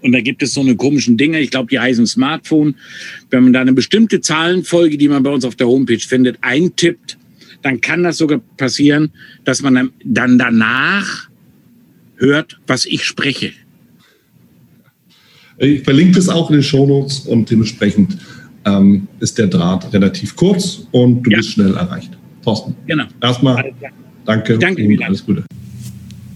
Und 0.01 0.13
da 0.13 0.21
gibt 0.21 0.41
es 0.43 0.53
so 0.53 0.61
eine 0.61 0.75
komischen 0.75 1.17
Dinge, 1.17 1.39
ich 1.39 1.51
glaube, 1.51 1.69
die 1.69 1.79
heißen 1.79 2.07
Smartphone. 2.07 2.75
Wenn 3.29 3.43
man 3.43 3.53
da 3.53 3.61
eine 3.61 3.73
bestimmte 3.73 4.19
Zahlenfolge, 4.19 4.97
die 4.97 5.07
man 5.07 5.23
bei 5.23 5.29
uns 5.29 5.45
auf 5.45 5.55
der 5.55 5.67
Homepage 5.67 5.99
findet, 5.99 6.38
eintippt, 6.41 7.17
dann 7.61 7.81
kann 7.81 8.03
das 8.03 8.17
sogar 8.17 8.39
passieren, 8.57 9.11
dass 9.43 9.61
man 9.61 9.91
dann 10.03 10.38
danach 10.38 11.29
hört, 12.15 12.59
was 12.67 12.85
ich 12.85 13.03
spreche. 13.03 13.51
Ich 15.57 15.83
verlinke 15.83 16.15
das 16.15 16.29
auch 16.29 16.49
in 16.49 16.57
den 16.57 16.63
Shownotes 16.63 17.19
und 17.19 17.49
dementsprechend 17.49 18.17
ähm, 18.65 19.07
ist 19.19 19.38
der 19.38 19.47
Draht 19.47 19.93
relativ 19.93 20.35
kurz 20.35 20.88
und 20.91 21.23
du 21.23 21.31
ja. 21.31 21.38
bist 21.38 21.51
schnell 21.51 21.75
erreicht. 21.75 22.11
Thorsten. 22.43 22.75
Genau. 22.88 23.05
Erstmal 23.21 23.71
danke, 24.25 24.57
danke 24.57 24.83
und 24.83 25.03
alles 25.03 25.25
Gute. 25.25 25.43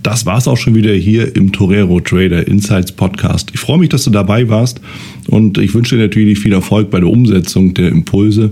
Das 0.04 0.28
war 0.28 0.38
es 0.38 0.48
auch 0.48 0.58
schon 0.58 0.76
wieder 0.76 0.94
hier 0.94 1.36
im 1.36 1.52
Torero 1.52 2.00
Trader 2.00 2.48
Insights 2.48 2.92
Podcast. 2.92 3.50
Ich 3.56 3.60
freue 3.60 3.80
mich, 3.80 3.90
dass 3.90 4.04
du 4.04 4.12
dabei 4.12 4.48
warst 4.50 4.80
und 5.28 5.58
ich 5.58 5.74
wünsche 5.74 5.96
dir 5.96 6.04
natürlich 6.04 6.38
viel 6.38 6.54
Erfolg 6.54 6.92
bei 6.92 7.00
der 7.00 7.10
Umsetzung 7.10 7.74
der 7.74 7.90
Impulse 7.90 8.52